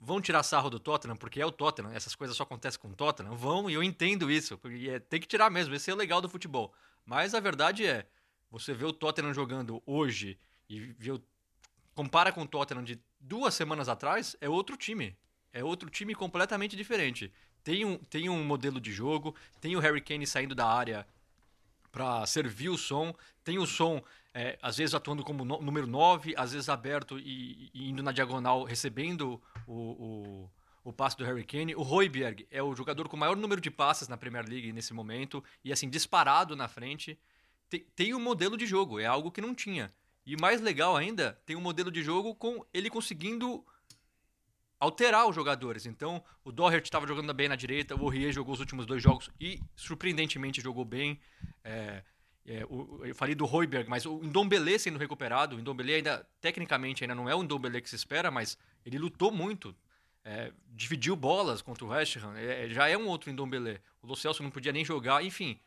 Vão 0.01 0.21
tirar 0.21 0.43
sarro 0.43 0.69
do 0.69 0.81
Tottenham, 0.81 1.17
porque 1.17 1.41
é 1.41 1.47
o 1.47 1.53
Tottenham, 1.53 1.93
essas 1.93 2.17
coisas 2.17 2.37
só 2.37 2.43
acontecem 2.43 2.81
com 2.81 2.89
o 2.89 2.97
Tottenham? 2.97 3.37
Vão, 3.37 3.71
e 3.71 3.75
eu 3.75 3.85
entendo 3.85 4.29
isso. 4.29 4.59
E 4.69 4.91
é, 4.91 4.99
tem 4.99 5.21
que 5.21 5.29
tirar 5.29 5.49
mesmo, 5.49 5.73
esse 5.77 5.93
é 5.93 5.95
o 5.95 5.97
legal 5.97 6.21
do 6.21 6.29
futebol. 6.29 6.75
Mas 7.07 7.33
a 7.33 7.39
verdade 7.39 7.87
é, 7.87 8.05
você 8.51 8.75
vê 8.75 8.85
o 8.85 8.93
Tottenham 8.93 9.33
jogando 9.33 9.81
hoje 9.87 10.37
e 10.69 10.81
vê 10.99 11.13
compara 11.95 12.33
com 12.33 12.43
o 12.43 12.49
Tottenham 12.49 12.83
de 12.83 13.01
duas 13.21 13.55
semanas 13.55 13.89
atrás, 13.89 14.35
é 14.41 14.49
outro 14.49 14.77
time. 14.77 15.17
É 15.53 15.63
outro 15.63 15.89
time 15.89 16.17
completamente 16.17 16.75
diferente. 16.75 17.33
Tem 17.65 17.85
um, 17.85 17.97
tem 17.97 18.29
um 18.29 18.45
modelo 18.45 18.79
de 18.81 18.93
jogo, 18.93 19.35
tem 19.61 19.75
o 19.75 19.81
Harry 19.81 20.01
Kane 20.01 20.27
saindo 20.27 20.55
da 20.55 20.67
área 20.67 21.07
para 21.91 22.27
servir 22.27 22.69
o 22.69 22.77
som, 22.77 23.15
tem 23.43 23.59
o 23.59 23.67
som 23.67 24.03
é, 24.35 24.59
às 24.61 24.77
vezes 24.77 24.95
atuando 24.95 25.23
como 25.25 25.45
no- 25.45 25.63
número 25.63 25.87
9, 25.87 26.35
às 26.37 26.53
vezes 26.53 26.69
aberto 26.69 27.19
e, 27.19 27.71
e 27.73 27.89
indo 27.89 28.03
na 28.03 28.13
diagonal, 28.13 28.65
recebendo 28.65 29.41
o, 29.67 29.73
o, 29.75 30.51
o 30.85 30.93
passe 30.93 31.17
do 31.17 31.25
Harry 31.25 31.45
Kane. 31.45 31.75
O 31.75 31.83
Royberg 31.83 32.47
é 32.51 32.63
o 32.63 32.75
jogador 32.75 33.09
com 33.09 33.17
o 33.17 33.21
maior 33.21 33.37
número 33.37 33.61
de 33.61 33.71
passes 33.71 34.09
na 34.09 34.17
Premier 34.17 34.47
League 34.47 34.73
nesse 34.73 34.93
momento, 34.93 35.43
e 35.65 35.73
assim, 35.73 35.89
disparado 35.89 36.55
na 36.57 36.69
frente. 36.69 37.19
Tem, 37.71 37.87
tem 37.95 38.15
um 38.15 38.21
modelo 38.21 38.57
de 38.57 38.67
jogo, 38.67 38.99
é 39.01 39.07
algo 39.07 39.31
que 39.31 39.41
não 39.41 39.55
tinha. 39.55 39.93
E 40.27 40.37
mais 40.37 40.61
legal 40.61 40.97
ainda, 40.97 41.39
tem 41.47 41.55
um 41.55 41.61
modelo 41.61 41.91
de 41.91 42.03
jogo 42.03 42.35
com 42.35 42.65
ele 42.75 42.91
conseguindo 42.91 43.65
alterar 44.85 45.27
os 45.27 45.35
jogadores. 45.35 45.87
Então, 45.87 46.23
o 46.45 46.53
Doherty 46.53 46.87
estava 46.87 47.07
jogando 47.07 47.33
bem 47.33 47.49
na 47.49 47.57
direita, 47.57 47.95
o 47.95 48.09
Rie 48.09 48.33
jogou 48.33 48.55
os 48.55 48.61
últimos 48.61 48.87
dois 48.87 49.03
jogos 49.03 49.31
e, 49.41 49.61
surpreendentemente, 49.75 50.61
jogou 50.61 50.85
bem. 50.85 51.19
É, 51.65 52.03
é, 52.47 52.65
o, 52.69 53.01
eu 53.05 53.15
falei 53.15 53.35
do 53.35 53.47
Royberg, 53.47 53.89
mas 53.89 54.05
o 54.05 54.19
Ndombele 54.23 54.79
sendo 54.79 54.99
recuperado, 54.99 55.57
o 55.57 55.59
Ndombele 55.59 55.95
ainda, 55.95 56.27
tecnicamente, 56.41 57.03
ainda 57.03 57.15
não 57.15 57.29
é 57.29 57.35
o 57.35 57.43
Ndombele 57.43 57.81
que 57.81 57.89
se 57.89 57.97
espera, 57.97 58.31
mas 58.31 58.59
ele 58.85 58.99
lutou 58.99 59.33
muito, 59.33 59.75
é, 60.23 60.53
dividiu 60.69 61.17
bolas 61.17 61.63
contra 61.63 61.85
o 61.85 61.89
West 61.89 62.17
Ham, 62.17 62.35
é, 62.37 62.69
já 62.69 62.89
é 62.89 62.97
um 62.99 63.07
outro 63.07 63.33
Ndombele. 63.33 63.81
O 64.03 64.07
Lo 64.07 64.17
Celso 64.17 64.43
não 64.43 64.51
podia 64.51 64.73
nem 64.73 64.85
jogar, 64.85 65.25
enfim. 65.25 65.59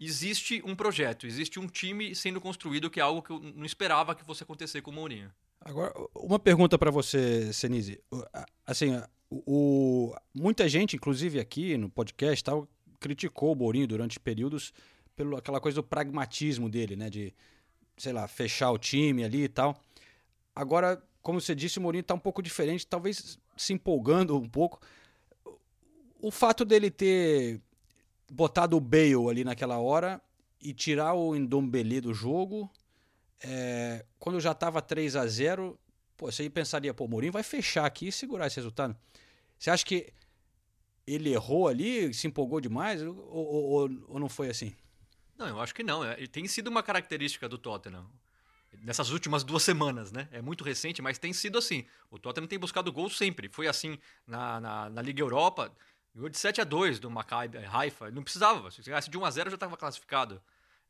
Existe 0.00 0.60
um 0.64 0.74
projeto, 0.74 1.26
existe 1.26 1.60
um 1.60 1.68
time 1.68 2.12
sendo 2.14 2.40
construído 2.40 2.90
que 2.90 2.98
é 2.98 3.02
algo 3.02 3.22
que 3.22 3.30
eu 3.30 3.38
não 3.38 3.64
esperava 3.64 4.16
que 4.16 4.24
fosse 4.24 4.42
acontecer 4.42 4.82
com 4.82 4.90
o 4.90 4.94
Mourinho. 4.94 5.32
Agora, 5.64 5.92
uma 6.14 6.38
pergunta 6.38 6.78
para 6.78 6.90
você, 6.90 7.52
Senise. 7.52 8.00
Assim, 8.66 9.00
o, 9.30 9.42
o, 9.46 10.16
muita 10.34 10.68
gente, 10.68 10.96
inclusive 10.96 11.38
aqui 11.38 11.76
no 11.76 11.88
podcast, 11.88 12.42
tal, 12.42 12.68
criticou 12.98 13.52
o 13.52 13.56
Mourinho 13.56 13.86
durante 13.86 14.18
períodos 14.18 14.72
pela 15.14 15.38
aquela 15.38 15.60
coisa 15.60 15.76
do 15.76 15.82
pragmatismo 15.82 16.68
dele, 16.68 16.96
né? 16.96 17.08
De, 17.08 17.32
sei 17.96 18.12
lá, 18.12 18.26
fechar 18.26 18.70
o 18.70 18.78
time 18.78 19.24
ali 19.24 19.44
e 19.44 19.48
tal. 19.48 19.80
Agora, 20.54 21.02
como 21.22 21.40
você 21.40 21.54
disse, 21.54 21.78
o 21.78 21.82
Mourinho 21.82 22.02
está 22.02 22.14
um 22.14 22.18
pouco 22.18 22.42
diferente, 22.42 22.86
talvez 22.86 23.38
se 23.56 23.72
empolgando 23.72 24.36
um 24.36 24.48
pouco. 24.48 24.80
O 26.20 26.30
fato 26.30 26.64
dele 26.64 26.90
ter 26.90 27.60
botado 28.30 28.76
o 28.76 28.80
Bale 28.80 29.28
ali 29.30 29.44
naquela 29.44 29.78
hora 29.78 30.20
e 30.60 30.72
tirar 30.72 31.14
o 31.14 31.34
Ndombele 31.34 32.00
do 32.00 32.14
jogo, 32.14 32.70
é, 33.42 34.04
quando 34.18 34.40
já 34.40 34.52
estava 34.52 34.80
3 34.80 35.16
a 35.16 35.26
0 35.26 35.78
pô, 36.16 36.30
você 36.30 36.48
pensaria, 36.48 36.94
pô, 36.94 37.04
o 37.04 37.08
Mourinho 37.08 37.32
vai 37.32 37.42
fechar 37.42 37.84
aqui 37.84 38.08
e 38.08 38.12
segurar 38.12 38.46
esse 38.46 38.56
resultado. 38.56 38.96
Você 39.58 39.70
acha 39.70 39.84
que 39.84 40.12
ele 41.06 41.32
errou 41.32 41.68
ali, 41.68 42.12
se 42.14 42.26
empolgou 42.26 42.60
demais 42.60 43.02
ou, 43.02 43.16
ou, 43.16 43.90
ou 44.08 44.20
não 44.20 44.28
foi 44.28 44.48
assim? 44.48 44.74
Não, 45.36 45.48
eu 45.48 45.60
acho 45.60 45.74
que 45.74 45.82
não. 45.82 46.04
É, 46.04 46.14
tem 46.26 46.46
sido 46.46 46.68
uma 46.68 46.82
característica 46.82 47.48
do 47.48 47.58
Tottenham. 47.58 48.08
Nessas 48.80 49.10
últimas 49.10 49.44
duas 49.44 49.62
semanas, 49.62 50.12
né? 50.12 50.28
É 50.30 50.40
muito 50.40 50.64
recente, 50.64 51.02
mas 51.02 51.18
tem 51.18 51.32
sido 51.32 51.58
assim. 51.58 51.84
O 52.10 52.18
Tottenham 52.18 52.46
tem 52.46 52.58
buscado 52.58 52.92
gol 52.92 53.10
sempre. 53.10 53.48
Foi 53.48 53.66
assim 53.66 53.98
na, 54.26 54.60
na, 54.60 54.90
na 54.90 55.02
Liga 55.02 55.20
Europa. 55.20 55.74
Ganhou 56.14 56.28
de 56.28 56.38
7 56.38 56.60
a 56.60 56.64
2 56.64 57.00
do 57.00 57.10
Maccabi 57.10 57.58
Haifa. 57.58 58.10
Não 58.10 58.22
precisava. 58.22 58.70
Se 58.70 58.82
ganhasse 58.82 59.10
de 59.10 59.18
1 59.18 59.24
a 59.24 59.30
0 59.30 59.50
já 59.50 59.56
estava 59.56 59.76
classificado. 59.76 60.40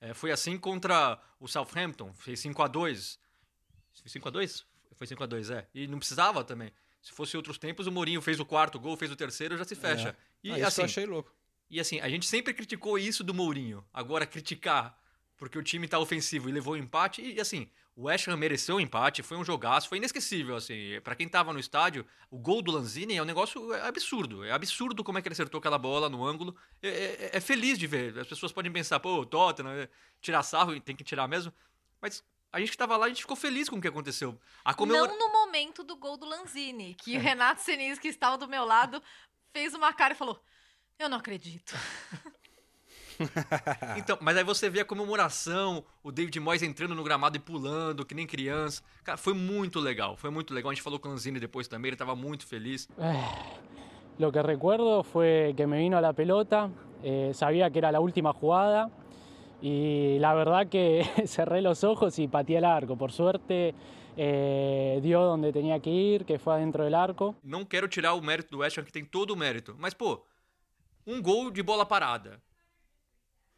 É, 0.03 0.13
foi 0.13 0.33
assim 0.33 0.59
contra 0.59 1.17
o 1.39 1.47
Southampton. 1.47 2.13
Fez 2.15 2.41
5 2.41 2.61
a 2.61 2.67
2 2.67 3.19
Foi 4.01 4.11
5 4.11 4.29
a 4.29 4.31
2 4.33 4.67
Foi 4.97 5.07
5 5.07 5.23
a 5.23 5.27
2 5.27 5.51
é. 5.51 5.69
E 5.73 5.87
não 5.87 5.99
precisava 5.99 6.43
também. 6.43 6.73
Se 7.01 7.13
fosse 7.13 7.37
outros 7.37 7.57
tempos, 7.57 7.87
o 7.87 7.93
Mourinho 7.93 8.21
fez 8.21 8.41
o 8.41 8.45
quarto 8.45 8.81
gol, 8.81 8.97
fez 8.97 9.13
o 9.13 9.17
terceiro, 9.17 9.57
já 9.57 9.65
se 9.65 9.77
fecha. 9.77 10.11
É. 10.11 10.49
E 10.49 10.63
ah, 10.63 10.67
assim, 10.67 10.81
eu 10.81 10.85
achei 10.87 11.07
louco. 11.07 11.33
E 11.71 11.79
assim, 11.79 12.01
a 12.01 12.09
gente 12.09 12.27
sempre 12.27 12.53
criticou 12.53 12.99
isso 12.99 13.23
do 13.23 13.33
Mourinho. 13.33 13.85
Agora, 13.93 14.27
criticar 14.27 15.01
porque 15.37 15.59
o 15.59 15.63
time 15.63 15.89
tá 15.89 15.99
ofensivo 15.99 16.49
e 16.49 16.53
levou 16.53 16.75
o 16.75 16.77
empate. 16.77 17.23
E 17.23 17.41
assim, 17.41 17.69
o 17.95 18.05
West 18.05 18.27
Ham 18.29 18.37
mereceu 18.37 18.77
o 18.77 18.81
empate, 18.81 19.23
foi 19.23 19.37
um 19.37 19.45
jogaço, 19.45 19.89
foi 19.89 19.99
inesquecível, 19.99 20.57
assim. 20.57 21.01
para 21.05 21.15
quem 21.15 21.29
tava 21.29 21.53
no 21.53 21.59
estádio, 21.59 22.07
o 22.31 22.39
gol 22.39 22.63
do 22.63 22.71
Lanzini 22.71 23.17
é 23.17 23.23
um 23.23 23.27
negócio 23.27 23.73
absurdo. 23.85 24.45
É 24.45 24.51
absurdo 24.51 25.05
como 25.05 25.19
é 25.19 25.23
que 25.23 25.29
ele 25.29 25.35
acertou 25.35 25.59
aquela 25.59 25.77
bola 25.77 26.09
no 26.09 26.25
ângulo. 26.25 26.57
É, 26.83 26.89
é, 26.89 27.31
é 27.35 27.41
feliz 27.41 27.79
de 27.79 27.87
ver. 27.87 28.19
As 28.19 28.27
pessoas 28.27 28.51
podem 28.51 28.73
pensar, 28.73 28.99
pô, 28.99 29.21
o 29.21 29.27
Tottenham, 29.27 29.73
é, 29.73 29.89
tirar 30.21 30.43
sarro, 30.43 30.79
tem 30.81 30.97
que 30.97 31.05
tirar 31.05 31.29
mesmo. 31.29 31.53
Mas 32.01 32.25
a 32.51 32.59
gente 32.61 32.71
que 32.71 32.79
tava 32.79 32.97
lá, 32.97 33.07
a 33.07 33.09
gente 33.09 33.23
ficou 33.23 33.37
feliz 33.37 33.69
com 33.69 33.77
o 33.77 33.81
que 33.81 33.89
aconteceu. 33.89 34.39
Comemora... 34.77 35.13
Não 35.13 35.19
no 35.19 35.33
momento 35.33 35.85
do 35.85 35.97
gol 35.97 36.17
do 36.17 36.27
Lanzini, 36.27 36.95
que 36.95 37.17
o 37.19 37.21
Renato 37.21 37.61
Senise, 37.61 38.01
que 38.01 38.09
estava 38.09 38.39
do 38.39 38.49
meu 38.49 38.65
lado, 38.65 39.03
fez 39.53 39.75
uma 39.75 39.93
cara 39.93 40.15
e 40.15 40.17
falou: 40.17 40.43
eu 40.99 41.09
não 41.09 41.19
acredito. 41.19 41.75
então, 43.97 44.19
mas 44.21 44.37
aí 44.37 44.45
você 44.45 44.69
vê 44.71 44.81
a 44.81 44.85
comemoração, 44.85 45.85
o 46.03 46.11
David 46.11 46.39
Moyes 46.41 46.63
entrando 46.63 46.95
no 46.95 47.03
gramado 47.03 47.37
e 47.37 47.41
pulando, 47.41 48.05
que 48.05 48.15
nem 48.15 48.27
criança. 48.27 48.83
Cara, 49.05 49.17
foi 49.19 49.35
muito 49.35 49.81
legal, 49.81 50.17
foi 50.17 50.31
muito 50.31 50.53
legal. 50.55 50.71
A 50.71 50.75
gente 50.75 50.83
falou 50.83 50.99
com 50.99 51.09
o 51.09 51.11
Lanzini 51.13 51.41
depois 51.41 51.69
também, 51.69 51.89
ele 51.89 51.95
estava 51.95 52.15
muito 52.15 52.47
feliz. 52.47 52.89
Eh, 52.99 53.61
lo 54.19 54.31
que 54.31 54.43
recuerdo 54.43 55.03
fue 55.03 55.55
que 55.57 55.67
me 55.67 55.79
vino 55.79 56.01
la 56.01 56.13
pelota, 56.13 56.71
eh, 57.03 57.33
sabía 57.35 57.71
que 57.71 57.79
era 57.79 57.91
la 57.91 58.01
última 58.01 58.33
jugada 58.33 58.91
y 59.61 60.19
la 60.19 60.35
verdad 60.35 60.67
que 60.69 61.05
cerré 61.27 61.63
los 61.63 61.85
ojos 61.85 62.19
y 62.19 62.29
pateé 62.29 62.59
el 62.59 62.65
arco. 62.65 62.97
Por 62.97 63.13
suerte 63.13 63.75
eh, 64.17 65.01
dio 65.03 65.23
donde 65.23 65.53
tenía 65.53 65.81
que 65.81 65.91
ir, 65.91 66.25
que 66.25 66.39
fue 66.39 66.55
adentro 66.55 66.85
del 66.85 66.95
arco. 66.95 67.35
Não 67.43 67.65
quero 67.65 67.89
tirar 67.89 68.15
o 68.15 68.21
mérito 68.21 68.51
do 68.51 68.59
West 68.59 68.79
Ham, 68.79 68.85
que 68.85 68.93
tem 68.93 69.05
todo 69.05 69.33
o 69.33 69.37
mérito, 69.37 69.75
mas 69.79 69.95
pô, 69.95 70.25
um 71.07 71.23
gol 71.23 71.51
de 71.51 71.63
bola 71.63 71.87
parada. 71.87 72.41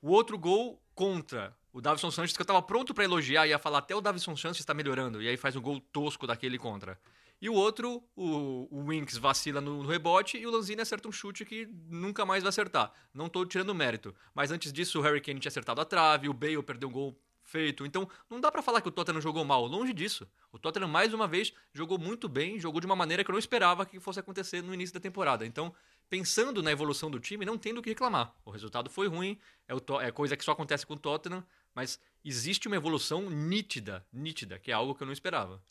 O 0.04 0.10
outro 0.10 0.36
gol 0.36 0.78
contra 0.94 1.56
o 1.72 1.80
Davison 1.80 2.10
Sanches, 2.10 2.36
que 2.36 2.42
eu 2.42 2.44
tava 2.44 2.60
pronto 2.60 2.92
para 2.92 3.04
elogiar, 3.04 3.46
ia 3.46 3.58
falar 3.58 3.78
até 3.78 3.96
o 3.96 4.02
Davison 4.02 4.36
Sanches 4.36 4.60
está 4.60 4.74
melhorando, 4.74 5.22
e 5.22 5.26
aí 5.26 5.34
faz 5.38 5.56
um 5.56 5.62
gol 5.62 5.80
tosco 5.80 6.26
daquele 6.26 6.58
contra. 6.58 7.00
E 7.40 7.48
o 7.48 7.54
outro, 7.54 8.04
o, 8.14 8.68
o 8.70 8.84
Winks 8.86 9.16
vacila 9.16 9.62
no, 9.62 9.82
no, 9.82 9.88
rebote 9.88 10.36
e 10.36 10.46
o 10.46 10.50
Lanzini 10.50 10.82
acerta 10.82 11.08
um 11.08 11.12
chute 11.12 11.46
que 11.46 11.66
nunca 11.88 12.26
mais 12.26 12.42
vai 12.42 12.50
acertar. 12.50 12.92
Não 13.14 13.30
tô 13.30 13.46
tirando 13.46 13.74
mérito. 13.74 14.14
Mas 14.34 14.50
antes 14.50 14.74
disso, 14.74 14.98
o 14.98 15.02
Harry 15.02 15.22
Kane 15.22 15.40
tinha 15.40 15.48
acertado 15.48 15.80
a 15.80 15.86
trave, 15.86 16.28
o 16.28 16.34
Bale 16.34 16.62
perdeu 16.62 16.90
um 16.90 16.92
gol 16.92 17.18
feito. 17.42 17.86
Então, 17.86 18.06
não 18.28 18.40
dá 18.40 18.52
para 18.52 18.62
falar 18.62 18.82
que 18.82 18.88
o 18.88 18.90
Tottenham 18.90 19.22
jogou 19.22 19.42
mal, 19.42 19.64
longe 19.66 19.92
disso. 19.92 20.28
O 20.52 20.58
Tottenham, 20.58 20.88
mais 20.88 21.14
uma 21.14 21.26
vez, 21.26 21.54
jogou 21.72 21.98
muito 21.98 22.28
bem, 22.28 22.58
jogou 22.58 22.80
de 22.80 22.86
uma 22.86 22.96
maneira 22.96 23.24
que 23.24 23.30
eu 23.30 23.32
não 23.32 23.38
esperava 23.38 23.86
que 23.86 24.00
fosse 24.00 24.20
acontecer 24.20 24.62
no 24.62 24.74
início 24.74 24.92
da 24.92 25.00
temporada. 25.00 25.46
Então, 25.46 25.74
pensando 26.08 26.62
na 26.62 26.70
evolução 26.70 27.10
do 27.10 27.20
time, 27.20 27.44
não 27.44 27.58
tem 27.58 27.74
do 27.74 27.82
que 27.82 27.90
reclamar. 27.90 28.34
O 28.44 28.50
resultado 28.50 28.90
foi 28.90 29.08
ruim, 29.08 29.38
é, 29.68 29.74
o, 29.74 30.00
é 30.00 30.10
coisa 30.10 30.36
que 30.36 30.44
só 30.44 30.52
acontece 30.52 30.86
com 30.86 30.94
o 30.94 30.98
Tottenham, 30.98 31.44
mas 31.74 32.00
existe 32.24 32.66
uma 32.66 32.76
evolução 32.76 33.28
nítida, 33.28 34.06
nítida, 34.12 34.58
que 34.58 34.70
é 34.70 34.74
algo 34.74 34.94
que 34.94 35.02
eu 35.02 35.06
não 35.06 35.12
esperava. 35.12 35.62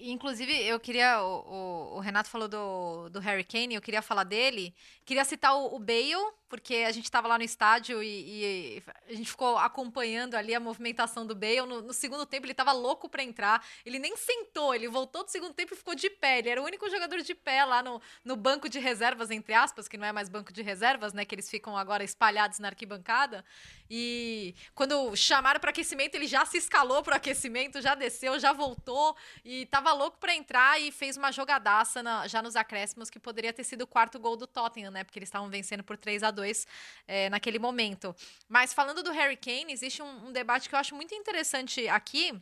Inclusive, 0.00 0.50
eu 0.64 0.80
queria. 0.80 1.22
O, 1.22 1.94
o, 1.94 1.96
o, 1.96 2.00
Renato 2.00 2.30
falou 2.30 2.48
do, 2.48 3.10
do 3.10 3.20
Harry 3.20 3.44
Kane, 3.44 3.74
eu 3.74 3.82
queria 3.82 4.00
falar 4.00 4.24
dele. 4.24 4.74
Queria 5.04 5.24
citar 5.26 5.54
o, 5.54 5.76
o 5.76 5.78
Bale, 5.78 6.14
porque 6.48 6.76
a 6.76 6.92
gente 6.92 7.04
estava 7.04 7.26
lá 7.26 7.38
no 7.38 7.44
estádio 7.44 8.02
e, 8.02 8.78
e, 8.78 8.82
a 9.08 9.12
gente 9.14 9.30
ficou 9.30 9.56
acompanhando 9.58 10.34
ali 10.34 10.54
a 10.54 10.60
movimentação 10.60 11.26
do 11.26 11.34
Bale. 11.34 11.62
No, 11.62 11.82
no 11.82 11.92
segundo 11.92 12.26
tempo, 12.26 12.46
ele 12.46 12.52
estava 12.52 12.72
louco 12.72 13.08
para 13.08 13.22
entrar. 13.22 13.64
Ele 13.84 13.98
nem 13.98 14.16
sentou, 14.16 14.74
ele 14.74 14.88
voltou 14.88 15.24
do 15.24 15.30
segundo 15.30 15.54
tempo 15.54 15.74
e 15.74 15.76
ficou 15.76 15.94
de 15.94 16.10
pé. 16.10 16.38
Ele 16.38 16.48
era 16.50 16.62
o 16.62 16.64
único 16.64 16.88
jogador 16.88 17.20
de 17.22 17.34
pé 17.34 17.64
lá 17.64 17.82
no, 17.82 18.00
no 18.24 18.36
banco 18.36 18.68
de 18.68 18.78
reservas, 18.78 19.30
entre 19.30 19.54
aspas, 19.54 19.88
que 19.88 19.96
não 19.96 20.06
é 20.06 20.12
mais 20.12 20.28
banco 20.28 20.52
de 20.52 20.62
reservas, 20.62 21.12
né? 21.12 21.24
Que 21.24 21.34
eles 21.34 21.48
ficam 21.50 21.76
agora 21.76 22.04
espalhados 22.04 22.58
na 22.58 22.68
arquibancada. 22.68 23.44
E 23.90 24.54
quando 24.74 25.14
chamaram 25.16 25.60
para 25.60 25.70
aquecimento, 25.70 26.14
ele 26.14 26.26
já 26.26 26.44
se 26.44 26.56
escalou 26.56 27.02
para 27.02 27.16
aquecimento, 27.16 27.80
já 27.80 27.94
desceu, 27.94 28.38
já 28.38 28.52
voltou 28.52 29.16
e 29.44 29.66
tava 29.66 29.92
louco 29.92 30.18
para 30.18 30.34
entrar 30.34 30.80
e 30.80 30.90
fez 30.90 31.16
uma 31.16 31.30
jogadaça 31.30 32.02
na, 32.02 32.26
já 32.26 32.40
nos 32.42 32.56
acréscimos 32.56 33.10
que 33.10 33.18
poderia 33.18 33.52
ter 33.52 33.64
sido 33.64 33.82
o 33.82 33.86
quarto 33.86 34.18
gol 34.18 34.36
do 34.36 34.46
Tottenham, 34.46 34.90
né? 34.90 35.04
Porque 35.04 35.18
eles 35.18 35.28
estavam 35.28 35.48
vencendo 35.48 35.84
por 35.84 35.96
3 35.96 36.22
a 36.22 36.30
2 36.34 36.66
é, 37.06 37.30
naquele 37.30 37.58
momento. 37.58 38.14
Mas 38.48 38.74
falando 38.74 39.02
do 39.02 39.12
Harry 39.12 39.36
Kane, 39.36 39.72
existe 39.72 40.02
um, 40.02 40.26
um 40.26 40.32
debate 40.32 40.68
que 40.68 40.74
eu 40.74 40.78
acho 40.78 40.94
muito 40.94 41.14
interessante 41.14 41.88
aqui 41.88 42.38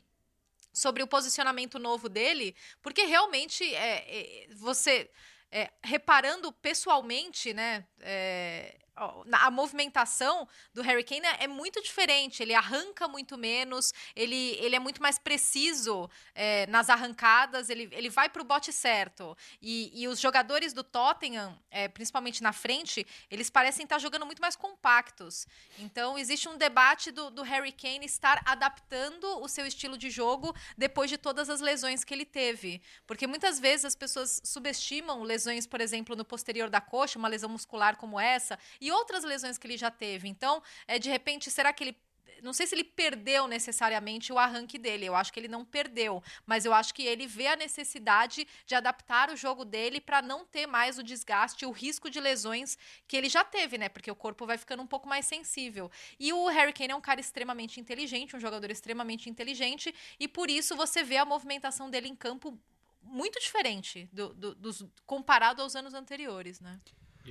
sobre 0.72 1.02
o 1.02 1.06
posicionamento 1.06 1.78
novo 1.78 2.08
dele, 2.08 2.56
porque 2.80 3.04
realmente 3.04 3.62
é, 3.74 4.46
é 4.46 4.48
você 4.54 5.10
é, 5.50 5.70
reparando 5.84 6.50
pessoalmente, 6.50 7.52
né? 7.52 7.84
É, 8.00 8.74
a 8.94 9.50
movimentação 9.50 10.46
do 10.74 10.82
Harry 10.82 11.02
Kane 11.02 11.26
é 11.38 11.46
muito 11.46 11.82
diferente. 11.82 12.42
Ele 12.42 12.54
arranca 12.54 13.08
muito 13.08 13.38
menos, 13.38 13.92
ele, 14.14 14.56
ele 14.60 14.76
é 14.76 14.78
muito 14.78 15.00
mais 15.00 15.18
preciso 15.18 16.10
é, 16.34 16.66
nas 16.66 16.90
arrancadas, 16.90 17.70
ele, 17.70 17.88
ele 17.92 18.10
vai 18.10 18.28
para 18.28 18.42
o 18.42 18.44
bote 18.44 18.72
certo. 18.72 19.36
E, 19.60 19.90
e 19.94 20.06
os 20.08 20.20
jogadores 20.20 20.72
do 20.72 20.84
Tottenham, 20.84 21.58
é, 21.70 21.88
principalmente 21.88 22.42
na 22.42 22.52
frente, 22.52 23.06
eles 23.30 23.48
parecem 23.48 23.84
estar 23.84 23.98
jogando 23.98 24.26
muito 24.26 24.42
mais 24.42 24.56
compactos. 24.56 25.46
Então, 25.78 26.18
existe 26.18 26.48
um 26.48 26.58
debate 26.58 27.10
do, 27.10 27.30
do 27.30 27.42
Harry 27.42 27.72
Kane 27.72 28.04
estar 28.04 28.42
adaptando 28.44 29.40
o 29.40 29.48
seu 29.48 29.66
estilo 29.66 29.96
de 29.96 30.10
jogo 30.10 30.54
depois 30.76 31.08
de 31.08 31.16
todas 31.16 31.48
as 31.48 31.60
lesões 31.60 32.04
que 32.04 32.12
ele 32.12 32.26
teve. 32.26 32.82
Porque 33.06 33.26
muitas 33.26 33.58
vezes 33.58 33.86
as 33.86 33.96
pessoas 33.96 34.40
subestimam 34.44 35.22
lesões, 35.22 35.66
por 35.66 35.80
exemplo, 35.80 36.14
no 36.14 36.24
posterior 36.24 36.68
da 36.68 36.80
coxa, 36.80 37.18
uma 37.18 37.28
lesão 37.28 37.48
muscular 37.48 37.96
como 37.96 38.20
essa 38.20 38.58
e 38.82 38.90
outras 38.90 39.22
lesões 39.24 39.56
que 39.58 39.66
ele 39.66 39.78
já 39.78 39.90
teve. 39.90 40.28
Então, 40.28 40.62
é, 40.86 40.98
de 40.98 41.08
repente, 41.08 41.50
será 41.50 41.72
que 41.72 41.84
ele 41.84 41.96
não 42.42 42.52
sei 42.52 42.66
se 42.66 42.74
ele 42.74 42.82
perdeu 42.82 43.46
necessariamente 43.46 44.32
o 44.32 44.38
arranque 44.38 44.76
dele, 44.76 45.04
eu 45.06 45.14
acho 45.14 45.32
que 45.32 45.38
ele 45.38 45.46
não 45.46 45.64
perdeu, 45.64 46.20
mas 46.44 46.64
eu 46.64 46.74
acho 46.74 46.92
que 46.92 47.04
ele 47.04 47.24
vê 47.24 47.46
a 47.46 47.54
necessidade 47.54 48.48
de 48.66 48.74
adaptar 48.74 49.30
o 49.30 49.36
jogo 49.36 49.64
dele 49.64 50.00
para 50.00 50.20
não 50.20 50.44
ter 50.44 50.66
mais 50.66 50.98
o 50.98 51.04
desgaste, 51.04 51.64
o 51.64 51.70
risco 51.70 52.10
de 52.10 52.18
lesões 52.20 52.76
que 53.06 53.16
ele 53.16 53.28
já 53.28 53.44
teve, 53.44 53.78
né? 53.78 53.88
Porque 53.88 54.10
o 54.10 54.16
corpo 54.16 54.44
vai 54.44 54.58
ficando 54.58 54.82
um 54.82 54.88
pouco 54.88 55.08
mais 55.08 55.24
sensível. 55.24 55.88
E 56.18 56.32
o 56.32 56.48
Harry 56.48 56.72
Kane 56.72 56.92
é 56.92 56.96
um 56.96 57.00
cara 57.00 57.20
extremamente 57.20 57.78
inteligente, 57.78 58.34
um 58.34 58.40
jogador 58.40 58.70
extremamente 58.72 59.30
inteligente, 59.30 59.94
e 60.18 60.26
por 60.26 60.50
isso 60.50 60.74
você 60.74 61.04
vê 61.04 61.18
a 61.18 61.24
movimentação 61.24 61.88
dele 61.88 62.08
em 62.08 62.16
campo 62.16 62.58
muito 63.00 63.38
diferente 63.38 64.08
do, 64.12 64.34
do- 64.34 64.54
dos, 64.56 64.84
comparado 65.06 65.62
aos 65.62 65.76
anos 65.76 65.94
anteriores, 65.94 66.60
né? 66.60 66.80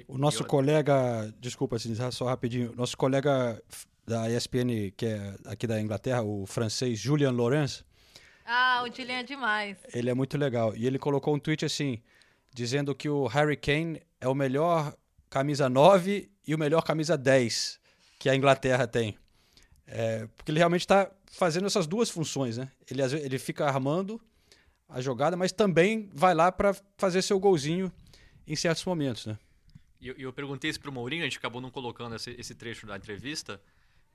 O 0.07 0.17
nosso 0.17 0.43
colega, 0.45 1.33
desculpa, 1.39 1.75
assim, 1.75 1.93
só 2.11 2.25
rapidinho, 2.25 2.73
nosso 2.75 2.95
colega 2.97 3.61
da 4.05 4.29
ESPN, 4.29 4.91
que 4.95 5.05
é 5.05 5.35
aqui 5.45 5.67
da 5.67 5.79
Inglaterra, 5.79 6.21
o 6.23 6.45
francês 6.45 6.99
Julian 6.99 7.31
Lorenz, 7.31 7.83
Ah, 8.45 8.83
o 8.83 8.93
Julian 8.93 9.19
é 9.19 9.23
demais. 9.23 9.77
ele 9.93 10.09
é 10.09 10.13
muito 10.13 10.37
legal. 10.37 10.75
E 10.75 10.85
ele 10.87 10.97
colocou 10.97 11.35
um 11.35 11.39
tweet 11.39 11.65
assim, 11.65 12.01
dizendo 12.53 12.93
que 12.95 13.07
o 13.09 13.27
Harry 13.27 13.55
Kane 13.57 14.01
é 14.19 14.27
o 14.27 14.33
melhor 14.35 14.95
camisa 15.29 15.69
9 15.69 16.29
e 16.47 16.55
o 16.55 16.57
melhor 16.57 16.83
camisa 16.83 17.17
10 17.17 17.79
que 18.19 18.29
a 18.29 18.35
Inglaterra 18.35 18.87
tem. 18.87 19.17
É, 19.87 20.27
porque 20.37 20.51
ele 20.51 20.59
realmente 20.59 20.81
está 20.81 21.09
fazendo 21.31 21.65
essas 21.67 21.85
duas 21.87 22.09
funções, 22.09 22.57
né? 22.57 22.69
Ele, 22.89 23.01
ele 23.01 23.39
fica 23.39 23.65
armando 23.65 24.21
a 24.89 24.99
jogada, 25.01 25.37
mas 25.37 25.51
também 25.51 26.09
vai 26.13 26.33
lá 26.33 26.51
para 26.51 26.75
fazer 26.97 27.21
seu 27.21 27.39
golzinho 27.39 27.91
em 28.47 28.55
certos 28.55 28.83
momentos, 28.85 29.25
né? 29.25 29.37
E 30.01 30.07
eu, 30.07 30.15
eu 30.17 30.33
perguntei 30.33 30.69
isso 30.69 30.79
pro 30.79 30.91
Mourinho, 30.91 31.21
a 31.21 31.25
gente 31.25 31.37
acabou 31.37 31.61
não 31.61 31.69
colocando 31.69 32.15
esse, 32.15 32.31
esse 32.31 32.55
trecho 32.55 32.87
da 32.87 32.97
entrevista. 32.97 33.61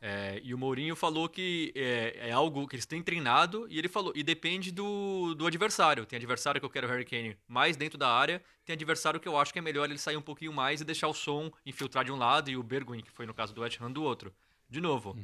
é, 0.00 0.40
e 0.43 0.52
o 0.52 0.59
Mourinho 0.59 0.95
falou 0.95 1.28
que 1.28 1.73
é, 1.75 2.28
é 2.28 2.33
algo 2.33 2.66
que 2.69 2.76
eles 2.76 2.85
têm 2.85 3.02
treinado 3.02 3.66
e 3.71 3.78
ele 3.78 3.88
falou 3.88 4.12
e 4.14 4.23
depende 4.23 4.71
do, 4.71 5.35
do 5.35 5.47
adversário. 5.47 6.05
Tem 6.05 6.16
adversário 6.16 6.61
que 6.61 6.66
eu 6.66 6.71
quero 6.71 6.87
o 6.87 6.90
Harry 6.90 7.05
Kane 7.05 7.37
mais 7.49 7.76
dentro 7.76 7.97
da 7.97 8.09
área, 8.09 8.43
tem 8.64 8.75
adversário 8.75 9.21
que 9.21 9.28
eu 9.28 9.38
acho 9.38 9.52
que 9.52 9.59
é 9.59 9.62
melhor 9.62 9.88
ele 9.88 9.99
sair 9.99 10.16
um 10.16 10.23
pouquinho 10.23 10.52
mais 10.52 10.81
e 10.81 10.85
deixar 10.85 11.09
o 11.09 11.14
som 11.14 11.50
infiltrar 11.64 12.05
de 12.05 12.12
um 12.12 12.16
lado 12.16 12.50
e 12.50 12.57
o 12.57 12.62
Bergwijn, 12.62 13.02
que 13.02 13.11
foi 13.11 13.25
no 13.25 13.33
caso 13.33 13.55
do 13.55 13.62
West 13.62 13.81
Ham, 13.81 13.93
do 13.93 14.02
outro. 14.02 14.35
De 14.69 14.81
novo, 14.81 15.16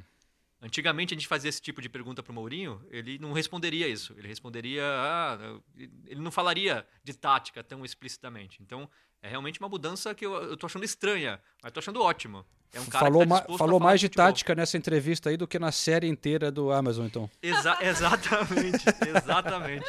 Antigamente 0.64 1.12
a 1.12 1.16
gente 1.16 1.26
fazia 1.26 1.48
esse 1.48 1.60
tipo 1.60 1.82
de 1.82 1.88
pergunta 1.88 2.22
pro 2.22 2.32
Mourinho, 2.32 2.80
ele 2.88 3.18
não 3.18 3.32
responderia 3.32 3.88
isso. 3.88 4.14
Ele 4.16 4.28
responderia, 4.28 4.84
ah, 4.84 5.58
ele 6.06 6.20
não 6.20 6.30
falaria 6.30 6.86
de 7.02 7.12
tática 7.14 7.64
tão 7.64 7.84
explicitamente. 7.84 8.62
Então, 8.62 8.88
é 9.20 9.28
realmente 9.28 9.58
uma 9.58 9.68
mudança 9.68 10.14
que 10.14 10.24
eu, 10.24 10.32
eu 10.34 10.56
tô 10.56 10.66
achando 10.66 10.84
estranha, 10.84 11.40
mas 11.60 11.72
tô 11.72 11.80
achando 11.80 12.00
ótimo. 12.00 12.46
É 12.72 12.80
um 12.80 12.86
cara 12.86 13.04
falou 13.04 13.26
tá 13.26 13.58
falou 13.58 13.80
mais 13.80 14.00
de 14.00 14.06
futebol. 14.06 14.26
tática 14.26 14.54
nessa 14.54 14.76
entrevista 14.78 15.30
aí 15.30 15.36
do 15.36 15.48
que 15.48 15.58
na 15.58 15.72
série 15.72 16.06
inteira 16.06 16.50
do 16.50 16.70
Amazon, 16.70 17.06
então. 17.06 17.28
Exa- 17.42 17.78
exatamente, 17.82 18.84
exatamente. 19.06 19.84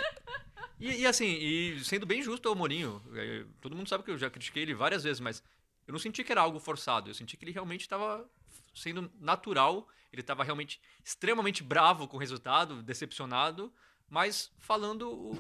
E, 0.80 1.02
e 1.02 1.06
assim, 1.06 1.28
e 1.28 1.80
sendo 1.84 2.06
bem 2.06 2.22
justo 2.22 2.50
ao 2.50 2.56
Mourinho, 2.56 3.02
eh, 3.14 3.46
todo 3.62 3.76
mundo 3.76 3.88
sabe 3.88 4.04
que 4.04 4.12
eu 4.12 4.18
já 4.18 4.30
critiquei 4.30 4.64
ele 4.64 4.74
várias 4.74 5.04
vezes, 5.04 5.20
mas 5.20 5.42
eu 5.88 5.92
não 5.94 6.00
senti 6.00 6.24
que 6.24 6.32
era 6.32 6.42
algo 6.42 6.60
forçado, 6.60 7.10
eu 7.10 7.14
senti 7.14 7.38
que 7.38 7.46
ele 7.46 7.52
realmente 7.54 7.82
estava 7.82 8.28
sendo 8.76 9.10
natural, 9.22 9.88
ele 10.16 10.22
estava 10.22 10.44
realmente 10.44 10.80
extremamente 11.04 11.64
bravo 11.64 12.08
com 12.08 12.18
o 12.18 12.20
resultado, 12.20 12.82
decepcionado, 12.84 13.72
mas 14.10 14.52
falando, 14.60 15.34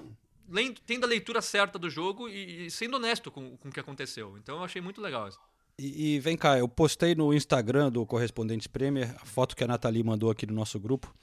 lendo- 0.50 0.82
tendo 0.86 1.03
a 1.06 1.08
leitura 1.08 1.42
certa 1.42 1.77
do 1.77 1.89
jogo 1.89 2.27
e, 2.27 2.65
e 2.65 2.72
sendo 2.72 2.96
honesto 2.98 3.30
com, 3.32 3.56
com 3.58 3.70
o 3.70 3.72
que 3.72 3.80
aconteceu. 3.80 4.38
Então 4.38 4.58
eu 4.58 4.63
achei 4.63 4.82
muito 4.82 5.00
legal 5.01 5.27
isso. 5.27 5.39
E, 5.77 6.15
e 6.15 6.20
vem 6.20 6.38
cá, 6.38 6.58
eu 6.58 6.68
postei 6.68 7.15
no 7.15 7.34
Instagram 7.34 7.92
do 7.92 8.06
Correspondentes 8.06 8.68
Premier 8.68 9.15
a 9.22 9.25
foto 9.25 9.56
que 9.56 9.63
a 9.63 9.68
Nathalie 9.68 10.03
mandou 10.03 10.30
aqui 10.30 10.46
no 10.46 10.53
nosso 10.53 10.80
grupo, 10.80 11.13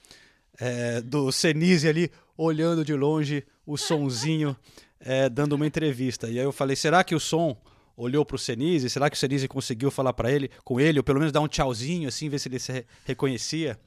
é, 0.59 1.01
do 1.01 1.31
Senise 1.31 1.87
ali 1.87 2.11
olhando 2.37 2.83
de 2.83 2.93
longe 2.93 3.45
o 3.65 3.77
sonzinho, 3.77 4.55
é, 4.99 5.29
dando 5.29 5.53
uma 5.53 5.65
entrevista. 5.65 6.29
E 6.29 6.37
aí 6.37 6.45
eu 6.45 6.51
falei, 6.51 6.75
será 6.75 7.03
que 7.03 7.15
o 7.15 7.19
som 7.19 7.57
olhou 7.95 8.25
pro 8.25 8.37
Senise? 8.37 8.89
Será 8.89 9.09
que 9.09 9.15
o 9.15 9.19
Senise 9.19 9.47
conseguiu 9.47 9.91
falar 9.91 10.13
para 10.13 10.31
ele, 10.31 10.49
com 10.63 10.79
ele, 10.79 10.99
ou 10.99 11.03
pelo 11.03 11.19
menos 11.19 11.31
dar 11.31 11.41
um 11.41 11.47
tchauzinho 11.47 12.07
assim, 12.07 12.29
ver 12.29 12.39
se 12.39 12.47
ele 12.49 12.59
se 12.59 12.71
re- 12.71 12.85
reconhecia? 13.05 13.79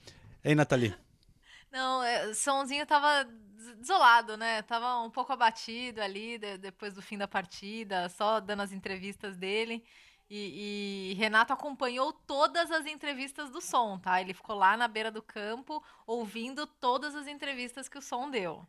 Hein, 0.44 0.54
Nathalie? 0.54 0.94
Não, 1.73 2.02
é, 2.04 2.26
o 2.28 2.34
Sonzinho 2.34 2.87
tava 2.87 3.25
des- 3.25 3.75
desolado, 3.78 4.37
né? 4.37 4.62
Tava 4.62 5.00
um 5.02 5.11
pouco 5.11 5.32
abatido 5.32 6.00
ali 6.00 6.38
de- 6.38 6.58
depois 6.58 6.94
do 6.94 7.02
fim 7.02 7.18
da 7.18 7.26
partida, 7.26 8.08
só 8.08 8.38
dando 8.40 8.62
as 8.62 8.73
entrevistas 8.73 9.37
dele. 9.37 9.82
E, 10.30 11.11
e 11.11 11.14
Renato 11.14 11.52
acompanhou 11.52 12.11
todas 12.12 12.70
as 12.70 12.87
entrevistas 12.87 13.50
do 13.50 13.61
Som, 13.61 13.99
tá? 13.99 14.20
Ele 14.20 14.32
ficou 14.32 14.56
lá 14.56 14.75
na 14.76 14.88
beira 14.88 15.11
do 15.11 15.20
campo 15.20 15.82
ouvindo 16.06 16.66
todas 16.66 17.14
as 17.14 17.26
entrevistas 17.26 17.88
que 17.90 17.99
o 17.99 18.02
Som 18.02 18.30
deu. 18.30 18.66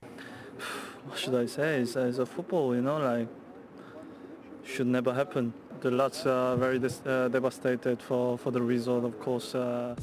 should 1.15 1.35
I 1.35 1.47
say? 1.47 1.81
It's, 1.81 1.95
it's 1.95 2.19
a 2.19 2.25
football, 2.25 2.75
you 2.75 2.81
know, 2.81 2.97
like 2.99 3.29
should 4.65 4.87
never 4.87 5.13
happen. 5.13 5.53
The 5.81 5.91
lads 5.91 6.25
are 6.25 6.55
very 6.57 6.79
dis- 6.79 7.01
uh, 7.05 7.27
devastated 7.29 8.01
for, 8.01 8.37
for 8.37 8.51
the 8.51 8.61
result, 8.61 9.03
of 9.05 9.19
course. 9.19 9.53
Uh, 9.55 9.95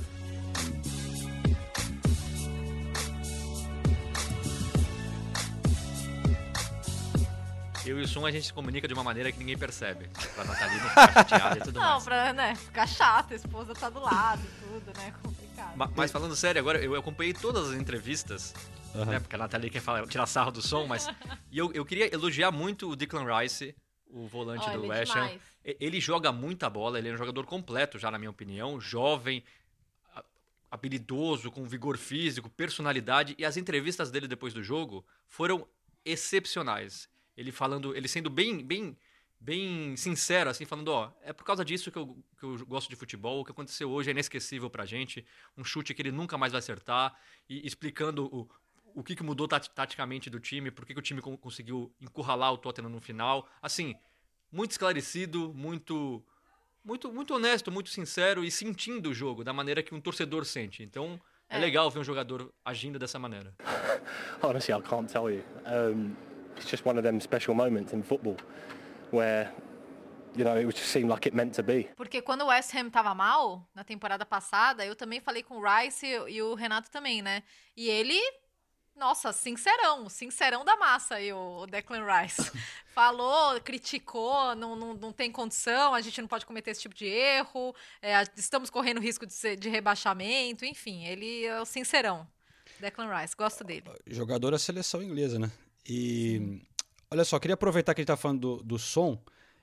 Eu 7.85 7.98
e 7.98 8.03
o 8.03 8.09
Som 8.09 8.25
a 8.25 8.31
gente 8.31 8.46
se 8.46 8.53
comunica 8.53 8.87
de 8.87 8.94
uma 8.94 9.03
maneira 9.03 9.33
que 9.33 9.38
ninguém 9.38 9.59
percebe, 9.59 10.09
pra 10.37 10.44
Nathalie 10.44 10.79
não 10.81 10.88
ficar 10.90 11.12
chateada 11.12 11.59
e 11.59 11.61
tudo 11.62 11.81
Não, 11.81 11.90
mais. 11.90 12.05
pra 12.05 12.33
né, 12.33 12.55
ficar 12.55 12.87
chato, 12.87 13.33
a 13.33 13.35
esposa 13.37 13.75
tá 13.75 13.90
do 13.90 13.98
lado, 13.98 14.40
tudo, 14.61 14.96
né? 14.98 15.12
Complicado. 15.20 15.77
Ma- 15.77 15.90
Mas 15.96 16.12
falando 16.12 16.37
sério, 16.37 16.61
agora 16.61 16.79
eu 16.79 16.94
acompanhei 16.94 17.33
todas 17.35 17.70
as 17.70 17.75
entrevistas, 17.77 18.55
né? 18.94 19.18
Porque 19.18 19.35
a 19.35 19.38
Nathalie 19.38 19.68
quer 19.68 19.81
falar, 19.81 20.07
tirar 20.07 20.27
sarro 20.27 20.53
do 20.53 20.62
som, 20.62 20.87
mas. 20.87 21.09
E 21.51 21.59
eu, 21.59 21.70
eu 21.75 21.85
queria 21.85 22.12
elogiar 22.14 22.51
muito 22.51 22.88
o 22.88 22.96
Declan 22.96 23.27
Rice, 23.38 23.75
o 24.12 24.27
volante 24.27 24.64
Olha, 24.66 24.79
do 24.79 24.85
é 24.85 24.88
West 24.88 25.16
Ham. 25.16 25.31
Ele 25.64 26.01
joga 26.01 26.31
muita 26.31 26.68
bola, 26.68 26.98
ele 26.98 27.09
é 27.09 27.12
um 27.12 27.16
jogador 27.16 27.46
completo, 27.46 27.98
já 27.98 28.11
na 28.11 28.18
minha 28.18 28.31
opinião, 28.31 28.81
jovem, 28.81 29.42
habilidoso, 30.70 31.51
com 31.51 31.64
vigor 31.64 31.98
físico, 31.98 32.48
personalidade. 32.48 33.35
E 33.38 33.44
as 33.44 33.57
entrevistas 33.57 34.11
dele 34.11 34.27
depois 34.27 34.55
do 34.55 34.62
jogo 34.62 35.05
foram 35.29 35.66
excepcionais. 36.05 37.09
Ele 37.37 37.53
falando, 37.53 37.94
ele 37.94 38.09
sendo 38.09 38.31
bem, 38.31 38.64
bem, 38.64 38.96
bem 39.38 39.96
sincero, 39.96 40.51
assim, 40.51 40.64
falando, 40.64 40.88
ó, 40.88 41.12
é 41.22 41.33
por 41.33 41.44
causa 41.44 41.64
disso 41.64 41.90
que 41.90 41.98
eu, 41.98 42.16
que 42.38 42.44
eu 42.44 42.66
gosto 42.66 42.88
de 42.88 42.96
futebol, 42.96 43.40
o 43.40 43.44
que 43.44 43.51
aconteceu 43.51 43.90
hoje 43.90 44.11
é 44.11 44.12
inesquecível 44.12 44.70
pra 44.70 44.87
gente, 44.87 45.25
um 45.57 45.64
chute 45.64 45.92
que 45.94 46.03
ele 46.03 46.12
nunca 46.12 46.38
mais 46.38 46.53
vai 46.53 46.59
acertar, 46.59 47.18
e 47.48 47.66
explicando 47.66 48.27
o, 48.27 48.48
o 48.94 49.02
que, 49.02 49.14
que 49.16 49.22
mudou 49.22 49.46
tati- 49.48 49.70
taticamente 49.70 50.28
do 50.31 50.38
time, 50.40 50.70
por 50.70 50.85
que, 50.87 50.92
que 50.94 50.98
o 51.00 51.02
time 51.02 51.20
con- 51.20 51.37
conseguiu 51.37 51.92
encurralar 52.00 52.52
o 52.52 52.59
Tottenham 52.59 52.88
no 52.90 53.00
final. 53.00 53.48
Assim, 53.61 53.94
muito 54.50 54.72
esclarecido, 54.72 55.52
muito 55.55 56.22
muito 56.85 57.12
muito 57.12 57.35
honesto, 57.35 57.70
muito 57.70 57.90
sincero 57.90 58.42
e 58.44 58.50
sentindo 58.50 59.11
o 59.11 59.14
jogo 59.14 59.44
da 59.44 59.52
maneira 59.52 59.83
que 59.83 59.94
um 59.94 60.00
torcedor 60.00 60.44
sente. 60.44 60.83
Então, 60.83 61.20
é, 61.48 61.57
É. 61.57 61.61
legal 61.61 61.88
ver 61.90 62.00
um 62.00 62.05
jogador 62.05 62.52
agindo 62.64 62.98
dessa 62.98 63.18
maneira. 63.18 63.55
honestly, 64.42 64.74
I 64.74 64.81
can't 64.83 65.11
tell 65.12 65.31
you. 65.31 65.44
Um, 65.66 66.14
it's 66.57 66.68
just 66.68 66.85
one 66.85 66.98
of 66.98 67.02
them 67.07 67.20
special 67.20 67.55
moments 67.55 67.92
in 67.92 68.02
football 68.02 68.37
where, 69.12 69.52
you 70.37 70.44
know, 70.44 70.57
it 70.57 70.66
just 70.76 70.90
seemed 70.90 71.09
like 71.11 71.26
it 71.28 71.37
meant 71.37 71.55
to 71.55 71.62
be. 71.62 71.88
Porque 71.96 72.20
quando 72.22 72.42
o 72.42 72.46
West 72.48 72.74
Ham 72.74 72.90
tava 72.90 73.14
mal, 73.14 73.68
na 73.74 73.85
temporada 73.85 74.24
passada, 74.26 74.85
eu 74.85 74.96
também 74.96 75.20
falei 75.20 75.42
com 75.42 75.59
o 75.59 75.62
Rice 75.62 76.05
e, 76.07 76.35
e 76.37 76.42
o 76.42 76.55
Renato 76.55 76.90
também, 76.90 77.22
né? 77.22 77.42
E 77.76 77.88
ele, 77.88 78.18
nossa, 78.96 79.33
sincerão, 79.33 80.09
sincerão 80.09 80.64
da 80.64 80.76
massa 80.76 81.16
aí, 81.16 81.33
o 81.33 81.66
Declan 81.66 82.05
Rice. 82.05 82.50
Falou, 82.94 83.59
criticou, 83.61 84.55
não, 84.55 84.76
não, 84.76 84.94
não 84.94 85.12
tem 85.12 85.33
condição, 85.33 85.94
a 85.94 86.00
gente 86.00 86.20
não 86.20 86.28
pode 86.28 86.44
cometer 86.44 86.70
esse 86.72 86.83
tipo 86.83 86.94
de 86.94 87.07
erro, 87.07 87.74
é, 88.02 88.22
estamos 88.37 88.68
correndo 88.68 89.00
risco 89.00 89.26
de, 89.26 89.33
ser- 89.33 89.57
de 89.57 89.68
rebaixamento, 89.70 90.64
enfim, 90.64 91.05
ele 91.07 91.44
é 91.46 91.61
o 91.61 91.64
sincerão. 91.64 92.26
Declan 92.78 93.09
Rice, 93.16 93.35
gosto 93.37 93.64
dele. 93.64 93.85
jogador 94.07 94.50
da 94.50 94.59
seleção 94.59 95.02
inglesa, 95.02 95.38
né? 95.38 95.50
E 95.88 96.61
olha 97.11 97.24
só, 97.24 97.38
queria 97.38 97.55
aproveitar 97.55 97.94
que 97.94 98.00
a 98.00 98.02
gente 98.02 98.09
tá 98.09 98.16
falando 98.16 98.40
do, 98.59 98.62
do 98.62 98.78
som. 98.78 99.18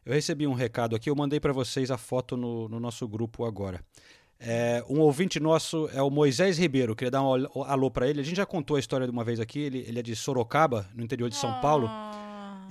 Eu 0.06 0.13
recebi 0.13 0.48
um 0.48 0.54
recado 0.54 0.96
aqui, 0.96 1.10
eu 1.10 1.15
mandei 1.15 1.39
para 1.39 1.54
vocês 1.54 1.92
a 1.92 1.98
foto 1.98 2.36
no, 2.38 2.68
no 2.70 2.80
nosso 2.80 3.08
grupo 3.08 3.46
agora. 3.46 3.84
É, 4.41 4.84
um 4.89 4.99
ouvinte 5.02 5.38
nosso 5.39 5.89
é 5.93 6.02
o 6.02 6.10
Moisés 6.10 6.58
Ribeiro, 6.58 6.95
queria 6.95 7.12
dar 7.12 7.21
um 7.23 7.63
alô 7.63 7.91
para 7.91 8.08
ele. 8.08 8.21
A 8.21 8.23
gente 8.23 8.38
já 8.38 8.45
contou 8.45 8.78
a 8.78 8.80
história 8.80 9.06
de 9.06 9.12
uma 9.12 9.23
vez 9.23 9.39
aqui, 9.39 9.60
ele, 9.60 9.80
ele 9.88 9.99
é 9.99 10.02
de 10.02 10.15
Sorocaba, 10.15 10.88
no 10.95 11.04
interior 11.04 11.30
de 11.30 11.36
São 11.36 11.60
Paulo. 11.60 11.89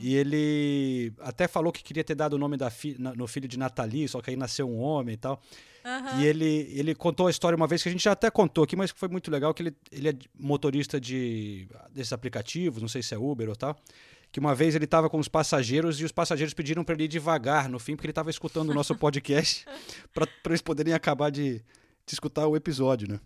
E 0.00 0.14
ele 0.14 1.12
até 1.20 1.46
falou 1.48 1.72
que 1.72 1.82
queria 1.82 2.04
ter 2.04 2.14
dado 2.14 2.34
o 2.34 2.38
nome 2.38 2.56
da 2.56 2.70
fi, 2.70 2.94
na- 2.98 3.12
no 3.14 3.26
filho 3.26 3.48
de 3.48 3.58
Nathalie, 3.58 4.08
só 4.08 4.22
que 4.22 4.30
aí 4.30 4.36
nasceu 4.36 4.66
um 4.68 4.78
homem 4.78 5.14
e 5.14 5.18
tal. 5.18 5.42
Aham. 5.84 6.20
E 6.20 6.26
ele, 6.26 6.70
ele 6.72 6.94
contou 6.94 7.26
a 7.26 7.30
história 7.30 7.56
uma 7.56 7.66
vez 7.66 7.82
que 7.82 7.88
a 7.88 7.92
gente 7.92 8.04
já 8.04 8.12
até 8.12 8.30
contou 8.30 8.62
aqui, 8.64 8.76
mas 8.76 8.92
que 8.92 8.98
foi 8.98 9.08
muito 9.08 9.28
legal, 9.30 9.52
que 9.52 9.62
ele, 9.64 9.76
ele 9.90 10.08
é 10.10 10.14
motorista 10.38 11.00
de 11.00 11.66
desses 11.92 12.12
aplicativos, 12.12 12.80
não 12.80 12.88
sei 12.88 13.02
se 13.02 13.12
é 13.12 13.18
Uber 13.18 13.48
ou 13.48 13.56
tal, 13.56 13.76
que 14.30 14.38
uma 14.40 14.54
vez 14.54 14.74
ele 14.74 14.84
estava 14.84 15.08
com 15.08 15.18
os 15.18 15.28
passageiros 15.28 16.00
e 16.00 16.04
os 16.04 16.12
passageiros 16.12 16.54
pediram 16.54 16.84
para 16.84 16.94
ele 16.94 17.04
ir 17.04 17.08
devagar 17.08 17.68
no 17.68 17.78
fim, 17.78 17.94
porque 17.96 18.06
ele 18.06 18.12
estava 18.12 18.30
escutando 18.30 18.70
o 18.70 18.74
nosso 18.74 18.94
podcast, 18.98 19.64
para 20.12 20.28
eles 20.46 20.62
poderem 20.62 20.92
acabar 20.92 21.30
de, 21.30 21.58
de 21.58 22.12
escutar 22.12 22.46
o 22.46 22.56
episódio, 22.56 23.08
né? 23.08 23.20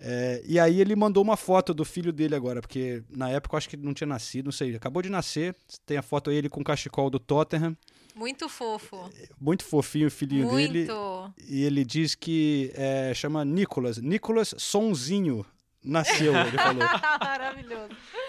É, 0.00 0.40
e 0.46 0.60
aí 0.60 0.80
ele 0.80 0.94
mandou 0.94 1.22
uma 1.24 1.36
foto 1.36 1.74
do 1.74 1.84
filho 1.84 2.12
dele 2.12 2.34
agora, 2.34 2.60
porque 2.60 3.02
na 3.10 3.30
época 3.30 3.54
eu 3.54 3.58
acho 3.58 3.68
que 3.68 3.74
ele 3.74 3.84
não 3.84 3.92
tinha 3.92 4.06
nascido, 4.06 4.44
não 4.44 4.52
sei, 4.52 4.76
acabou 4.76 5.02
de 5.02 5.08
nascer, 5.10 5.56
tem 5.84 5.96
a 5.96 6.02
foto 6.02 6.30
aí 6.30 6.36
ele 6.36 6.48
com 6.48 6.60
o 6.60 6.64
cachecol 6.64 7.10
do 7.10 7.18
Tottenham, 7.18 7.76
Muito 8.14 8.48
fofo. 8.48 9.10
muito 9.40 9.64
fofinho 9.64 10.06
o 10.06 10.10
filhinho 10.10 10.48
dele. 10.50 10.86
Muito. 10.86 11.34
E 11.48 11.64
ele 11.64 11.84
diz 11.84 12.14
que 12.14 12.70
é, 12.76 13.12
chama 13.12 13.44
Nicolas. 13.44 13.98
Nicolas 13.98 14.54
Sonzinho 14.56 15.44
nasceu, 15.84 16.32
ele 16.36 16.56
falou. 16.56 16.84
Maravilhoso. 17.20 17.88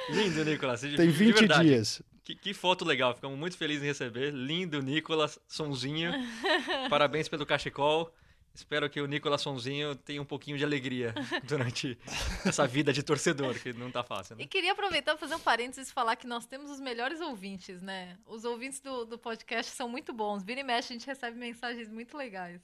Lindo, 0.10 0.46
Nicolas. 0.46 0.82
Tem 0.82 0.92
de 0.96 1.08
20 1.08 1.36
verdade. 1.40 1.68
dias. 1.68 2.02
Que, 2.30 2.36
que 2.36 2.54
foto 2.54 2.86
legal, 2.86 3.16
ficamos 3.16 3.40
muito 3.40 3.58
felizes 3.58 3.82
em 3.82 3.88
receber. 3.88 4.32
Lindo, 4.32 4.84
Nicolas 4.84 5.40
Sonzinho. 5.48 6.12
Parabéns 6.88 7.28
pelo 7.28 7.44
cachecol. 7.44 8.14
Espero 8.54 8.88
que 8.88 9.02
o 9.02 9.08
Nicolas 9.08 9.42
Sonzinho 9.42 9.96
tenha 9.96 10.22
um 10.22 10.26
pouquinho 10.26 10.56
de 10.56 10.64
alegria 10.64 11.16
durante 11.44 11.98
essa 12.46 12.68
vida 12.68 12.94
de 12.94 13.02
torcedor, 13.02 13.56
que 13.56 13.74
não 13.74 13.90
tá 13.90 14.04
fácil, 14.04 14.36
né? 14.36 14.44
E 14.44 14.46
queria 14.46 14.74
aproveitar 14.74 15.14
para 15.14 15.20
fazer 15.20 15.34
um 15.34 15.40
parênteses 15.40 15.90
e 15.90 15.92
falar 15.92 16.16
que 16.18 16.28
nós 16.28 16.46
temos 16.46 16.70
os 16.70 16.80
melhores 16.80 17.20
ouvintes, 17.20 17.82
né? 17.82 18.16
Os 18.28 18.46
ouvintes 18.46 18.80
do, 18.80 19.06
do 19.06 19.18
podcast 19.18 19.72
são 19.72 19.90
muito 19.90 20.14
bons. 20.14 20.44
Vira 20.44 20.60
e 20.60 20.64
mexe, 20.64 20.94
a 20.94 20.98
gente 20.98 21.08
recebe 21.08 21.36
mensagens 21.36 21.90
muito 21.90 22.16
legais. 22.16 22.62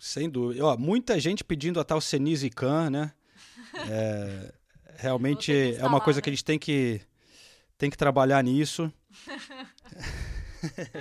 Sem 0.00 0.28
dúvida. 0.28 0.64
Ó, 0.64 0.76
muita 0.76 1.20
gente 1.20 1.44
pedindo 1.44 1.78
a 1.78 1.84
tal 1.84 2.00
Senise 2.00 2.50
Khan, 2.50 2.90
né? 2.90 3.12
É, 3.88 4.52
realmente 4.96 5.76
é 5.76 5.86
uma 5.86 6.00
coisa 6.00 6.20
que 6.20 6.28
a 6.28 6.32
gente 6.32 6.44
tem 6.44 6.58
que, 6.58 7.00
tem 7.78 7.90
que 7.90 7.96
trabalhar 7.96 8.42
nisso. 8.42 8.92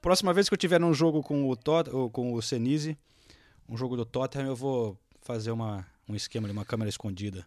Próxima 0.00 0.32
vez 0.32 0.48
que 0.48 0.54
eu 0.54 0.58
tiver 0.58 0.78
num 0.78 0.94
jogo 0.94 1.22
com 1.22 1.48
o, 1.48 1.56
Tot, 1.56 1.90
ou 1.90 2.08
com 2.10 2.32
o 2.32 2.40
Senise, 2.42 2.96
um 3.68 3.76
jogo 3.76 3.96
do 3.96 4.04
Tottenham, 4.04 4.46
eu 4.48 4.56
vou 4.56 4.96
fazer 5.22 5.50
uma, 5.50 5.86
um 6.08 6.14
esquema 6.14 6.46
de 6.46 6.52
uma 6.52 6.64
câmera 6.64 6.88
escondida. 6.88 7.46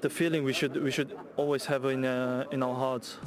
The 0.00 0.08
feeling 0.08 0.40
we 0.40 0.52
should 0.52 0.78
we 0.78 0.90
should 0.90 1.14
always 1.36 1.66
have 1.66 1.86
in 1.86 2.04
uh, 2.04 2.46
in 2.52 2.62
our 2.62 2.74
hearts. 2.74 3.18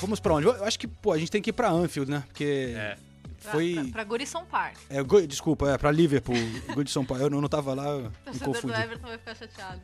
Vamos 0.00 0.20
pra 0.20 0.34
onde? 0.34 0.46
Eu 0.46 0.64
acho 0.64 0.78
que, 0.78 0.86
pô, 0.88 1.12
a 1.12 1.18
gente 1.18 1.30
tem 1.30 1.40
que 1.40 1.50
ir 1.50 1.52
pra 1.52 1.70
Anfield, 1.70 2.10
né? 2.10 2.24
Porque 2.26 2.74
É. 2.76 2.96
foi... 3.42 3.74
Pra, 3.74 3.84
pra 3.92 4.04
Goodison 4.04 4.44
Park. 4.44 4.76
É, 4.88 5.02
Go- 5.02 5.26
desculpa, 5.26 5.70
é 5.70 5.78
pra 5.78 5.90
Liverpool, 5.90 6.36
Goodison 6.74 7.04
Park. 7.04 7.20
Eu 7.20 7.30
não, 7.30 7.40
não 7.40 7.48
tava 7.48 7.74
lá, 7.74 7.96
O 7.96 8.10
torcedor 8.38 8.60
do. 8.62 8.74
Everton 8.82 9.06
vai 9.08 9.18
ficar 9.18 9.34
chateado. 9.34 9.80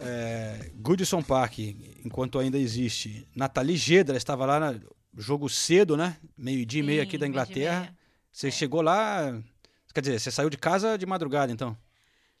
É, 0.00 0.70
Goodison 0.74 1.22
Park, 1.22 1.58
enquanto 2.04 2.38
ainda 2.38 2.58
existe. 2.58 3.26
Nathalie 3.34 3.76
Gedra 3.76 4.16
estava 4.16 4.44
lá 4.46 4.72
no 4.72 4.96
jogo 5.16 5.48
cedo, 5.48 5.96
né? 5.96 6.16
Meio-dia 6.36 6.80
e 6.80 6.86
meio 6.86 7.02
aqui 7.02 7.16
da 7.18 7.26
Inglaterra. 7.26 7.96
Você 8.30 8.50
chegou 8.50 8.82
lá. 8.82 9.40
Quer 9.94 10.00
dizer, 10.00 10.20
você 10.20 10.30
saiu 10.30 10.50
de 10.50 10.56
casa 10.58 10.96
de 10.96 11.06
madrugada, 11.06 11.50
então. 11.50 11.76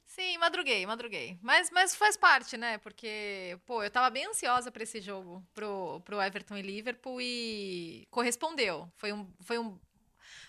Sim, 0.06 0.36
madruguei, 0.38 0.84
madruguei. 0.84 1.38
Mas, 1.40 1.70
mas 1.70 1.94
faz 1.94 2.16
parte, 2.16 2.56
né? 2.56 2.78
Porque, 2.78 3.56
pô, 3.64 3.82
eu 3.84 3.90
tava 3.90 4.10
bem 4.10 4.26
ansiosa 4.26 4.70
pra 4.70 4.82
esse 4.82 5.00
jogo, 5.00 5.44
pro, 5.54 6.00
pro 6.04 6.20
Everton 6.20 6.56
e 6.56 6.62
Liverpool, 6.62 7.20
e 7.20 8.06
correspondeu. 8.10 8.90
Foi 8.96 9.12
um, 9.12 9.28
foi 9.40 9.58
um, 9.58 9.78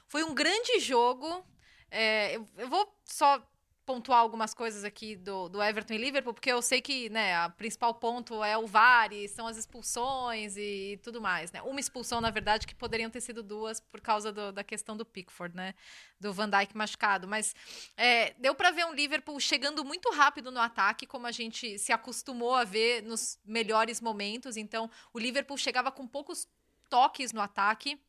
foi 0.09 0.23
um 0.23 0.33
grande 0.35 0.79
jogo. 0.79 1.45
É, 1.89 2.35
eu, 2.35 2.47
eu 2.57 2.67
vou 2.67 2.93
só 3.05 3.41
pontuar 3.85 4.19
algumas 4.19 4.53
coisas 4.53 4.83
aqui 4.83 5.15
do, 5.15 5.49
do 5.49 5.63
Everton 5.63 5.95
e 5.95 5.97
Liverpool, 5.97 6.31
porque 6.31 6.51
eu 6.51 6.61
sei 6.61 6.79
que, 6.79 7.09
né, 7.09 7.35
a 7.35 7.49
principal 7.49 7.91
ponto 7.95 8.43
é 8.43 8.55
o 8.55 8.67
VAR, 8.67 9.11
e 9.11 9.27
são 9.27 9.47
as 9.47 9.57
expulsões 9.57 10.55
e 10.57 10.99
tudo 11.01 11.19
mais, 11.19 11.51
né? 11.51 11.59
Uma 11.63 11.79
expulsão, 11.79 12.21
na 12.21 12.29
verdade, 12.29 12.67
que 12.67 12.75
poderiam 12.75 13.09
ter 13.09 13.19
sido 13.19 13.41
duas 13.41 13.79
por 13.79 13.99
causa 13.99 14.31
do- 14.31 14.51
da 14.51 14.63
questão 14.63 14.95
do 14.95 15.03
Pickford, 15.03 15.55
né? 15.55 15.73
Do 16.19 16.31
Van 16.31 16.47
Dijk 16.47 16.77
machucado. 16.77 17.27
Mas 17.27 17.55
é, 17.97 18.33
deu 18.37 18.53
pra 18.53 18.69
ver 18.69 18.85
um 18.85 18.93
Liverpool 18.93 19.39
chegando 19.39 19.83
muito 19.83 20.11
rápido 20.11 20.51
no 20.51 20.59
ataque, 20.59 21.07
como 21.07 21.25
a 21.25 21.31
gente 21.31 21.79
se 21.79 21.91
acostumou 21.91 22.53
a 22.53 22.63
ver 22.63 23.01
nos 23.01 23.39
melhores 23.43 23.99
momentos. 24.01 24.55
Então, 24.55 24.87
o 25.11 25.17
Liverpool 25.17 25.57
chegava 25.57 25.91
com 25.91 26.07
poucos 26.07 26.47
toques 26.89 27.33
no 27.33 27.41
ataque. 27.41 27.99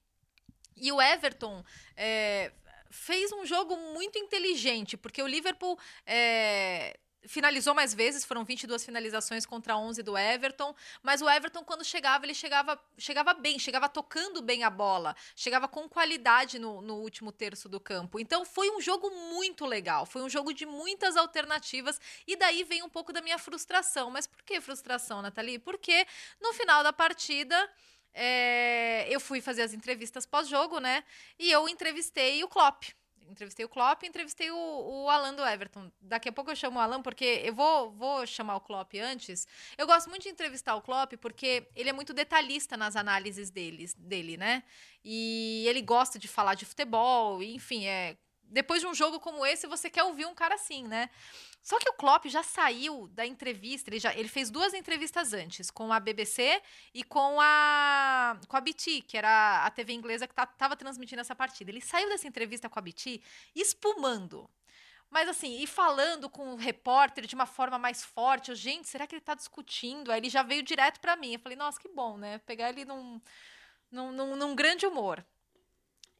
E 0.81 0.91
o 0.91 1.01
Everton 1.01 1.65
é, 1.97 2.53
fez 2.91 3.33
um 3.33 3.47
jogo 3.47 3.77
muito 3.95 4.19
inteligente, 4.19 4.97
porque 4.97 5.23
o 5.23 5.27
Liverpool 5.27 5.79
é, 6.07 6.99
finalizou 7.27 7.75
mais 7.75 7.95
vezes, 7.95 8.25
foram 8.25 8.45
22 8.45 8.85
finalizações 8.85 9.45
contra 9.45 9.77
11 9.77 10.03
do 10.03 10.17
Everton, 10.17 10.75
mas 11.03 11.21
o 11.21 11.29
Everton 11.29 11.63
quando 11.65 11.85
chegava, 11.85 12.25
ele 12.25 12.35
chegava, 12.35 12.81
chegava 12.99 13.35
bem, 13.35 13.59
chegava 13.59 13.89
tocando 13.89 14.41
bem 14.41 14.65
a 14.65 14.71
bola, 14.71 15.15
chegava 15.37 15.69
com 15.69 15.89
qualidade 15.89 16.59
no, 16.59 16.81
no 16.81 16.97
último 16.97 17.31
terço 17.31 17.69
do 17.69 17.79
campo. 17.79 18.19
Então 18.19 18.45
foi 18.45 18.71
um 18.71 18.81
jogo 18.81 19.11
muito 19.11 19.67
legal, 19.67 20.07
foi 20.07 20.23
um 20.23 20.29
jogo 20.29 20.53
de 20.53 20.65
muitas 20.67 21.17
alternativas 21.17 22.01
e 22.27 22.37
daí 22.37 22.65
vem 22.65 22.83
um 22.83 22.89
pouco 22.89 23.13
da 23.13 23.21
minha 23.21 23.39
frustração. 23.39 24.11
Mas 24.11 24.27
por 24.27 24.43
que 24.43 24.61
frustração, 24.61 25.23
Nathalie? 25.23 25.59
Porque 25.59 26.07
no 26.41 26.53
final 26.55 26.83
da 26.83 26.93
partida 26.93 27.71
é, 28.15 29.07
eu 29.09 29.21
fui 29.21 29.41
fazer 29.41 29.63
as 29.63 29.73
entrevistas 29.73 30.27
pós-jogo, 30.27 30.79
né? 30.79 31.05
E 31.39 31.51
eu 31.51 31.69
entrevistei 31.69 32.43
o 32.43 32.49
Klopp. 32.49 32.85
Entrevistei 33.31 33.65
o 33.65 33.69
Klopp 33.69 34.03
entrevistei 34.03 34.51
o, 34.51 34.57
o 34.57 35.09
Alan 35.09 35.35
do 35.35 35.47
Everton. 35.47 35.91
Daqui 36.01 36.29
a 36.29 36.33
pouco 36.33 36.51
eu 36.51 36.57
chamo 36.57 36.79
o 36.79 36.83
Alan, 36.83 37.01
porque 37.01 37.43
eu 37.45 37.55
vou, 37.55 37.93
vou 37.93 38.27
chamar 38.27 38.57
o 38.57 38.61
Klopp 38.61 38.95
antes. 39.01 39.47
Eu 39.79 39.87
gosto 39.87 40.11
muito 40.11 40.25
de 40.25 40.31
entrevistar 40.31 40.75
o 40.75 40.83
Klopp, 40.83 41.13
porque 41.21 41.69
ele 41.77 41.89
é 41.89 41.93
muito 41.93 42.13
detalhista 42.13 42.77
nas 42.77 42.97
análises 42.97 43.51
deles, 43.51 43.95
dele, 43.95 44.37
né? 44.37 44.65
E 45.05 45.65
ele 45.69 45.81
gosta 45.81 46.19
de 46.19 46.27
falar 46.27 46.55
de 46.55 46.65
futebol, 46.65 47.41
enfim, 47.41 47.87
é... 47.87 48.17
Depois 48.51 48.81
de 48.81 48.87
um 48.87 48.95
jogo 48.95 49.21
como 49.21 49.47
esse, 49.47 49.67
você 49.67 49.89
quer 49.89 50.03
ouvir 50.05 50.27
um 50.27 50.35
cara 50.35 50.57
assim, 50.57 50.83
né? 50.87 51.09
Só 51.63 51.79
que 51.79 51.89
o 51.89 51.93
Klopp 51.93 52.27
já 52.27 52.43
saiu 52.43 53.07
da 53.09 53.25
entrevista, 53.25 53.91
ele, 53.91 54.01
já, 54.01 54.15
ele 54.15 54.29
fez 54.29 54.51
duas 54.51 54.73
entrevistas 54.73 55.33
antes, 55.33 55.71
com 55.71 55.93
a 55.93 56.01
BBC 56.01 56.61
e 56.95 57.05
com 57.05 57.39
a, 57.41 58.39
com 58.49 58.57
a 58.57 58.61
BT, 58.61 59.03
que 59.03 59.17
era 59.17 59.65
a 59.65 59.71
TV 59.71 59.93
inglesa 59.93 60.27
que 60.27 60.33
estava 60.33 60.75
transmitindo 60.75 61.21
essa 61.21 61.35
partida. 61.35 61.71
Ele 61.71 61.81
saiu 61.81 62.09
dessa 62.09 62.27
entrevista 62.27 62.69
com 62.69 62.79
a 62.79 62.83
BT 62.83 63.23
espumando. 63.55 64.51
Mas 65.11 65.29
assim, 65.29 65.61
e 65.61 65.67
falando 65.67 66.31
com 66.31 66.55
o 66.55 66.57
repórter 66.57 67.27
de 67.27 67.35
uma 67.35 67.47
forma 67.47 67.79
mais 67.79 68.05
forte, 68.05 68.51
eu, 68.51 68.55
gente, 68.55 68.89
será 68.89 69.07
que 69.07 69.15
ele 69.17 69.21
tá 69.21 69.35
discutindo? 69.35 70.11
Aí 70.11 70.21
ele 70.21 70.31
já 70.31 70.43
veio 70.43 70.63
direto 70.63 71.01
para 71.01 71.17
mim. 71.17 71.35
Eu 71.35 71.41
falei, 71.41 71.59
nossa, 71.59 71.81
que 71.81 71.89
bom, 71.89 72.17
né? 72.17 72.39
Pegar 72.39 72.71
ele 72.71 72.85
num, 72.85 73.21
num, 73.91 74.13
num, 74.13 74.37
num 74.37 74.55
grande 74.55 74.87
humor. 74.87 75.25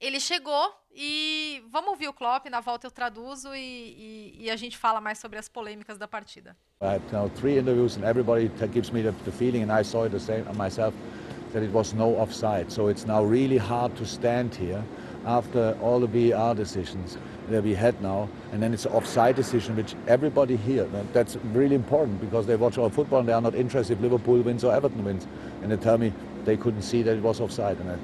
Ele 0.01 0.19
chegou 0.19 0.73
e 0.97 1.63
vamos 1.71 1.91
ouvir 1.91 2.09
o 2.09 2.13
Klopp, 2.13 2.47
na 2.49 2.61
volta 2.61 2.87
eu 2.87 2.91
traduzo 2.91 3.55
e, 3.55 3.59
e, 3.61 4.45
e 4.45 4.51
a 4.51 4.57
gente 4.57 4.79
fala 4.79 4.99
mais 4.99 5.19
sobre 5.19 5.39
as 5.39 5.47
polêmicas 5.47 5.99
da 5.99 6.09
partida. 6.09 6.57
I 6.81 6.95
had 6.95 7.31
three 7.35 7.59
interviews, 7.59 7.99
and 7.99 8.05
everybody 8.05 8.51
gives 8.73 8.91
me 8.91 9.03
the, 9.03 9.13
the 9.27 9.31
feeling, 9.31 9.63
and 9.63 9.71
I 9.71 9.85
saw 9.85 10.07
it 10.07 10.13
the 10.13 10.19
same 10.19 10.47
uh, 10.49 10.55
myself, 10.55 10.95
that 11.53 11.63
it 11.63 11.71
was 11.71 11.93
no 11.93 12.17
offside. 12.17 12.73
So 12.73 12.89
it's 12.89 13.05
now 13.05 13.23
really 13.23 13.59
hard 13.59 13.95
to 13.97 14.07
stand 14.07 14.55
here 14.55 14.83
after 15.27 15.77
all 15.83 16.01
the 16.01 16.07
VAR 16.07 16.55
decisions 16.55 17.19
that 17.51 17.63
we 17.63 17.75
had 17.75 18.01
now, 18.01 18.27
and 18.55 18.63
then 18.63 18.73
it's 18.73 18.87
an 18.87 18.93
offside 18.93 19.37
decision, 19.37 19.77
which 19.77 19.95
everybody 20.09 20.57
here, 20.57 20.85
that- 20.85 21.13
that's 21.13 21.37
really 21.53 21.75
important 21.75 22.19
because 22.23 22.47
they 22.47 22.57
watch 22.57 22.79
our 22.79 22.89
football 22.89 23.19
and 23.21 23.29
they 23.29 23.35
are 23.35 23.43
not 23.43 23.55
interested 23.55 23.99
if 23.99 24.01
Liverpool 24.01 24.41
wins 24.41 24.65
or 24.65 24.73
Everton 24.73 25.05
wins, 25.05 25.27
and 25.63 25.71
they 25.71 25.77
tell 25.77 25.99
me 25.99 26.11
they 26.47 26.57
couldn't 26.57 26.83
see 26.83 27.03
that 27.03 27.15
it 27.19 27.23
was 27.23 27.39
offside, 27.39 27.79
and 27.81 27.91
I, 27.91 27.97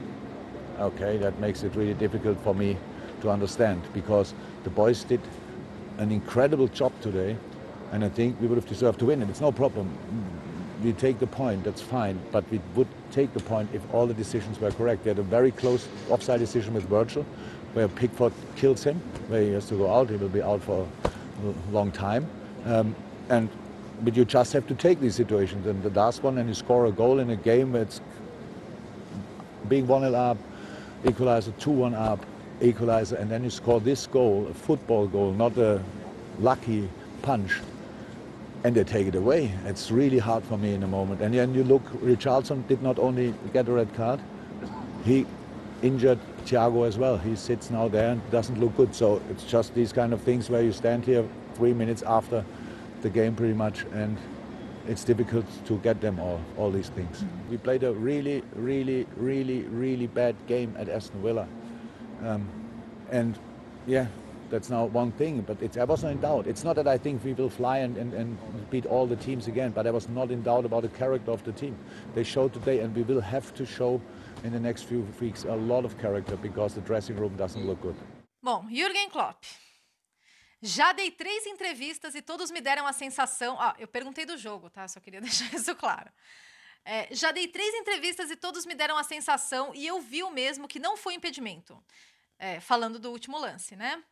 okay, 0.80 1.16
that 1.18 1.38
makes 1.38 1.62
it 1.62 1.74
really 1.74 1.94
difficult 1.94 2.38
for 2.42 2.54
me 2.54 2.76
to 3.20 3.30
understand 3.30 3.82
because 3.92 4.34
the 4.64 4.70
boys 4.70 5.04
did 5.04 5.20
an 5.98 6.12
incredible 6.12 6.68
job 6.68 6.92
today, 7.00 7.36
and 7.92 8.04
I 8.04 8.08
think 8.08 8.40
we 8.40 8.46
would 8.46 8.56
have 8.56 8.68
deserved 8.68 8.98
to 9.00 9.06
win. 9.06 9.22
And 9.22 9.30
it's 9.30 9.40
no 9.40 9.52
problem. 9.52 9.90
We 10.82 10.92
take 10.92 11.18
the 11.18 11.26
point, 11.26 11.64
that's 11.64 11.80
fine, 11.80 12.20
but 12.32 12.44
we 12.50 12.60
would 12.74 12.88
take 13.10 13.32
the 13.32 13.40
point 13.40 13.70
if 13.72 13.82
all 13.94 14.06
the 14.06 14.14
decisions 14.14 14.60
were 14.60 14.70
correct. 14.70 15.04
We 15.04 15.08
had 15.08 15.18
a 15.18 15.22
very 15.22 15.50
close 15.50 15.88
offside 16.10 16.40
decision 16.40 16.74
with 16.74 16.84
Virgil, 16.84 17.24
where 17.72 17.88
Pickford 17.88 18.32
kills 18.56 18.84
him, 18.84 19.00
where 19.28 19.42
he 19.42 19.52
has 19.52 19.66
to 19.68 19.76
go 19.76 19.92
out. 19.92 20.10
He 20.10 20.16
will 20.16 20.28
be 20.28 20.42
out 20.42 20.62
for 20.62 20.86
a 21.42 21.72
long 21.72 21.90
time. 21.92 22.28
Um, 22.66 22.94
and 23.30 23.48
but 24.02 24.14
you 24.14 24.24
just 24.24 24.52
have 24.52 24.66
to 24.66 24.74
take 24.74 25.00
these 25.00 25.14
situations. 25.14 25.66
And 25.66 25.82
the 25.82 25.90
last 25.90 26.22
one, 26.22 26.36
and 26.38 26.48
you 26.48 26.54
score 26.54 26.86
a 26.86 26.92
goal 26.92 27.18
in 27.18 27.30
a 27.30 27.36
game 27.36 27.72
where 27.72 27.82
it's 27.82 28.00
being 29.68 29.86
1 29.86 30.02
0 30.02 30.14
up, 30.14 30.36
equalizer 31.06 31.52
2 31.58 31.70
1 31.70 31.94
up, 31.94 32.24
equalizer, 32.60 33.16
and 33.16 33.30
then 33.30 33.44
you 33.44 33.50
score 33.50 33.80
this 33.80 34.06
goal, 34.06 34.46
a 34.50 34.54
football 34.54 35.06
goal, 35.06 35.32
not 35.32 35.56
a 35.56 35.82
lucky 36.40 36.88
punch, 37.22 37.60
and 38.64 38.74
they 38.74 38.84
take 38.84 39.06
it 39.06 39.14
away. 39.14 39.52
It's 39.64 39.90
really 39.90 40.18
hard 40.18 40.44
for 40.44 40.58
me 40.58 40.74
in 40.74 40.82
a 40.82 40.86
moment. 40.86 41.20
And 41.20 41.34
then 41.34 41.54
you 41.54 41.64
look, 41.64 41.82
Richardson 42.00 42.64
did 42.68 42.82
not 42.82 42.98
only 42.98 43.34
get 43.52 43.68
a 43.68 43.72
red 43.72 43.94
card, 43.94 44.20
he 45.04 45.26
injured 45.82 46.18
Thiago 46.44 46.86
as 46.86 46.98
well. 46.98 47.18
He 47.18 47.36
sits 47.36 47.70
now 47.70 47.88
there 47.88 48.10
and 48.10 48.30
doesn't 48.30 48.58
look 48.58 48.76
good. 48.76 48.94
So 48.94 49.20
it's 49.30 49.44
just 49.44 49.74
these 49.74 49.92
kind 49.92 50.12
of 50.12 50.20
things 50.22 50.50
where 50.50 50.62
you 50.62 50.72
stand 50.72 51.04
here 51.04 51.24
three 51.54 51.72
minutes 51.72 52.02
after 52.02 52.44
the 53.02 53.10
game 53.10 53.34
pretty 53.34 53.54
much 53.54 53.84
and 53.92 54.16
it's 54.88 55.04
difficult 55.04 55.44
to 55.66 55.78
get 55.78 56.00
them 56.00 56.18
all, 56.18 56.40
all 56.56 56.70
these 56.70 56.88
things. 56.90 57.24
We 57.50 57.56
played 57.56 57.82
a 57.82 57.92
really, 57.92 58.42
really, 58.54 59.06
really, 59.16 59.62
really 59.62 60.06
bad 60.06 60.34
game 60.46 60.74
at 60.78 60.88
Aston 60.88 61.22
Villa. 61.22 61.46
Um, 62.22 62.48
and 63.10 63.38
yeah, 63.86 64.06
that's 64.50 64.70
now 64.70 64.84
one 64.86 65.12
thing, 65.12 65.40
but 65.42 65.60
it's, 65.60 65.76
I 65.76 65.84
wasn't 65.84 66.12
in 66.12 66.20
doubt. 66.20 66.46
It's 66.46 66.64
not 66.64 66.76
that 66.76 66.86
I 66.86 66.98
think 66.98 67.24
we 67.24 67.32
will 67.32 67.50
fly 67.50 67.78
and, 67.78 67.96
and, 67.96 68.12
and 68.14 68.38
beat 68.70 68.86
all 68.86 69.06
the 69.06 69.16
teams 69.16 69.48
again, 69.48 69.72
but 69.72 69.86
I 69.86 69.90
was 69.90 70.08
not 70.08 70.30
in 70.30 70.42
doubt 70.42 70.64
about 70.64 70.82
the 70.82 70.88
character 70.88 71.30
of 71.30 71.42
the 71.44 71.52
team. 71.52 71.76
They 72.14 72.22
showed 72.22 72.52
today, 72.52 72.80
and 72.80 72.94
we 72.94 73.02
will 73.02 73.20
have 73.20 73.54
to 73.54 73.66
show 73.66 74.00
in 74.44 74.52
the 74.52 74.60
next 74.60 74.82
few 74.82 75.06
weeks 75.20 75.44
a 75.44 75.56
lot 75.56 75.84
of 75.84 75.98
character 75.98 76.36
because 76.36 76.74
the 76.74 76.80
dressing 76.82 77.16
room 77.16 77.34
doesn't 77.36 77.66
look 77.66 77.80
good. 77.82 77.96
Bom, 78.42 78.68
Jürgen 78.72 79.10
Klopp. 79.10 79.42
Já 80.62 80.92
dei 80.92 81.10
três 81.10 81.46
entrevistas 81.46 82.14
e 82.14 82.22
todos 82.22 82.50
me 82.50 82.60
deram 82.60 82.86
a 82.86 82.92
sensação. 82.92 83.60
Ah, 83.60 83.74
eu 83.78 83.86
perguntei 83.86 84.24
do 84.24 84.36
jogo, 84.36 84.70
tá? 84.70 84.88
Só 84.88 85.00
queria 85.00 85.20
deixar 85.22 85.52
isso 85.54 85.74
claro. 85.74 86.10
É, 86.84 87.08
já 87.10 87.32
dei 87.32 87.48
três 87.48 87.74
entrevistas 87.74 88.30
e 88.30 88.36
todos 88.36 88.64
me 88.64 88.74
deram 88.74 88.96
a 88.96 89.02
sensação, 89.02 89.74
e 89.74 89.84
eu 89.84 90.00
vi 90.00 90.22
o 90.22 90.30
mesmo 90.30 90.68
que 90.68 90.78
não 90.78 90.96
foi 90.96 91.14
impedimento. 91.14 91.82
É, 92.38 92.60
falando 92.60 92.98
do 92.98 93.10
último 93.10 93.38
lance, 93.38 93.74
né? 93.74 94.02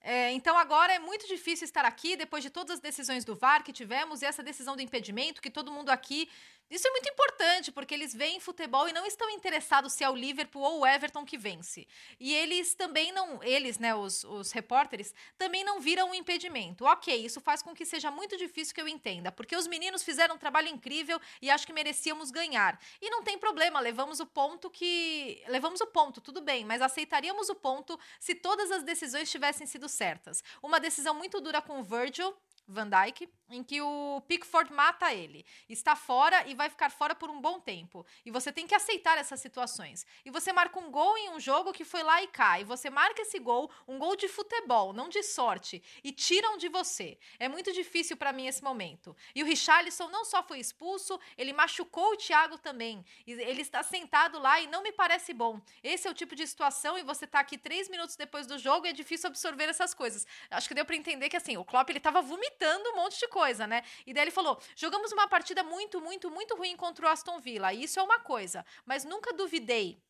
É, 0.00 0.32
então 0.32 0.58
agora 0.58 0.92
é 0.92 0.98
muito 0.98 1.26
difícil 1.28 1.64
estar 1.64 1.84
aqui 1.84 2.16
depois 2.16 2.42
de 2.42 2.50
todas 2.50 2.74
as 2.74 2.80
decisões 2.80 3.24
do 3.24 3.36
VAR 3.36 3.62
que 3.62 3.72
tivemos 3.72 4.20
e 4.20 4.26
essa 4.26 4.42
decisão 4.42 4.74
do 4.74 4.82
impedimento 4.82 5.40
que 5.40 5.50
todo 5.50 5.70
mundo 5.70 5.90
aqui 5.90 6.28
isso 6.72 6.88
é 6.88 6.90
muito 6.90 7.08
importante, 7.10 7.70
porque 7.70 7.92
eles 7.92 8.14
veem 8.14 8.40
futebol 8.40 8.88
e 8.88 8.94
não 8.94 9.04
estão 9.04 9.28
interessados 9.28 9.92
se 9.92 10.02
é 10.02 10.08
o 10.08 10.16
Liverpool 10.16 10.62
ou 10.62 10.80
o 10.80 10.86
Everton 10.86 11.22
que 11.22 11.36
vence. 11.36 11.86
E 12.18 12.32
eles 12.32 12.74
também 12.74 13.12
não, 13.12 13.42
eles, 13.42 13.78
né, 13.78 13.94
os, 13.94 14.24
os 14.24 14.52
repórteres, 14.52 15.14
também 15.36 15.62
não 15.64 15.80
viram 15.80 16.10
um 16.10 16.14
impedimento. 16.14 16.86
Ok, 16.86 17.14
isso 17.14 17.42
faz 17.42 17.62
com 17.62 17.74
que 17.74 17.84
seja 17.84 18.10
muito 18.10 18.38
difícil 18.38 18.74
que 18.74 18.80
eu 18.80 18.88
entenda, 18.88 19.30
porque 19.30 19.54
os 19.54 19.66
meninos 19.66 20.02
fizeram 20.02 20.36
um 20.36 20.38
trabalho 20.38 20.68
incrível 20.68 21.20
e 21.42 21.50
acho 21.50 21.66
que 21.66 21.74
merecíamos 21.74 22.30
ganhar. 22.30 22.80
E 23.02 23.10
não 23.10 23.22
tem 23.22 23.38
problema, 23.38 23.78
levamos 23.78 24.18
o 24.18 24.24
ponto 24.24 24.70
que. 24.70 25.42
Levamos 25.48 25.82
o 25.82 25.86
ponto, 25.86 26.22
tudo 26.22 26.40
bem, 26.40 26.64
mas 26.64 26.80
aceitaríamos 26.80 27.50
o 27.50 27.54
ponto 27.54 28.00
se 28.18 28.34
todas 28.34 28.70
as 28.70 28.82
decisões 28.82 29.30
tivessem 29.30 29.66
sido 29.66 29.90
certas. 29.90 30.42
Uma 30.62 30.80
decisão 30.80 31.14
muito 31.14 31.38
dura 31.38 31.60
com 31.60 31.80
o 31.80 31.84
Virgil, 31.84 32.34
Van 32.72 32.88
Dyke, 32.88 33.28
em 33.50 33.62
que 33.62 33.80
o 33.82 34.22
Pickford 34.26 34.72
mata 34.72 35.12
ele. 35.12 35.44
Está 35.68 35.94
fora 35.94 36.46
e 36.48 36.54
vai 36.54 36.70
ficar 36.70 36.90
fora 36.90 37.14
por 37.14 37.28
um 37.28 37.40
bom 37.40 37.60
tempo. 37.60 38.06
E 38.24 38.30
você 38.30 38.50
tem 38.50 38.66
que 38.66 38.74
aceitar 38.74 39.18
essas 39.18 39.40
situações. 39.40 40.06
E 40.24 40.30
você 40.30 40.52
marca 40.52 40.78
um 40.78 40.90
gol 40.90 41.16
em 41.18 41.30
um 41.30 41.38
jogo 41.38 41.72
que 41.72 41.84
foi 41.84 42.02
lá 42.02 42.22
e 42.22 42.26
cai. 42.28 42.62
E 42.62 42.64
você 42.64 42.88
marca 42.88 43.22
esse 43.22 43.38
gol, 43.38 43.70
um 43.86 43.98
gol 43.98 44.16
de 44.16 44.26
futebol, 44.26 44.92
não 44.92 45.08
de 45.08 45.22
sorte, 45.22 45.82
e 46.02 46.12
tiram 46.12 46.56
de 46.56 46.68
você. 46.68 47.18
É 47.38 47.48
muito 47.48 47.72
difícil 47.72 48.16
para 48.16 48.32
mim 48.32 48.46
esse 48.46 48.64
momento. 48.64 49.14
E 49.34 49.42
o 49.42 49.46
Richarlison 49.46 50.08
não 50.08 50.24
só 50.24 50.42
foi 50.42 50.58
expulso, 50.58 51.20
ele 51.36 51.52
machucou 51.52 52.12
o 52.12 52.16
Thiago 52.16 52.56
também. 52.56 53.04
Ele 53.26 53.60
está 53.60 53.82
sentado 53.82 54.38
lá 54.38 54.60
e 54.60 54.66
não 54.66 54.82
me 54.82 54.92
parece 54.92 55.34
bom. 55.34 55.60
Esse 55.82 56.08
é 56.08 56.10
o 56.10 56.14
tipo 56.14 56.34
de 56.34 56.46
situação 56.46 56.96
e 56.96 57.02
você 57.02 57.26
está 57.26 57.40
aqui 57.40 57.58
três 57.58 57.88
minutos 57.88 58.16
depois 58.16 58.46
do 58.46 58.58
jogo 58.58 58.86
e 58.86 58.90
é 58.90 58.92
difícil 58.92 59.28
absorver 59.28 59.68
essas 59.68 59.92
coisas. 59.92 60.26
Acho 60.50 60.68
que 60.68 60.74
deu 60.74 60.86
para 60.86 60.96
entender 60.96 61.28
que 61.28 61.36
assim, 61.36 61.56
o 61.56 61.64
Klopp 61.64 61.90
ele 61.90 61.98
estava 61.98 62.22
vomitando 62.22 62.61
um 62.64 62.96
monte 62.96 63.18
de 63.18 63.28
coisa, 63.28 63.66
né? 63.66 63.82
E 64.06 64.12
daí 64.12 64.24
ele 64.24 64.30
falou: 64.30 64.60
jogamos 64.76 65.12
uma 65.12 65.28
partida 65.28 65.62
muito, 65.62 66.00
muito, 66.00 66.30
muito 66.30 66.56
ruim 66.56 66.76
contra 66.76 67.06
o 67.06 67.08
Aston 67.08 67.40
Villa. 67.40 67.72
Isso 67.72 67.98
é 67.98 68.02
uma 68.02 68.20
coisa, 68.20 68.64
mas 68.84 69.04
nunca 69.04 69.32
duvidei 69.32 70.00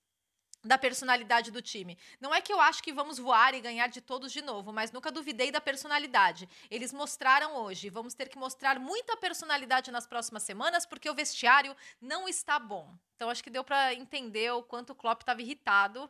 da 0.64 0.78
personalidade 0.78 1.50
do 1.50 1.60
time. 1.60 1.98
Não 2.20 2.32
é 2.32 2.40
que 2.40 2.52
eu 2.52 2.60
acho 2.60 2.82
que 2.82 2.92
vamos 2.92 3.18
voar 3.18 3.54
e 3.54 3.60
ganhar 3.60 3.88
de 3.88 4.00
todos 4.00 4.32
de 4.32 4.40
novo, 4.40 4.72
mas 4.72 4.92
nunca 4.92 5.10
duvidei 5.10 5.50
da 5.50 5.60
personalidade. 5.60 6.48
Eles 6.70 6.92
mostraram 6.92 7.56
hoje. 7.56 7.90
Vamos 7.90 8.14
ter 8.14 8.28
que 8.28 8.38
mostrar 8.38 8.78
muita 8.78 9.16
personalidade 9.16 9.90
nas 9.90 10.06
próximas 10.06 10.44
semanas, 10.44 10.86
porque 10.86 11.10
o 11.10 11.14
vestiário 11.14 11.76
não 12.00 12.28
está 12.28 12.58
bom. 12.58 12.94
Então 13.16 13.28
acho 13.28 13.42
que 13.42 13.50
deu 13.50 13.64
para 13.64 13.92
entender 13.94 14.52
o 14.52 14.62
quanto 14.62 14.90
o 14.90 14.94
Klopp 14.94 15.22
estava 15.22 15.42
irritado 15.42 16.08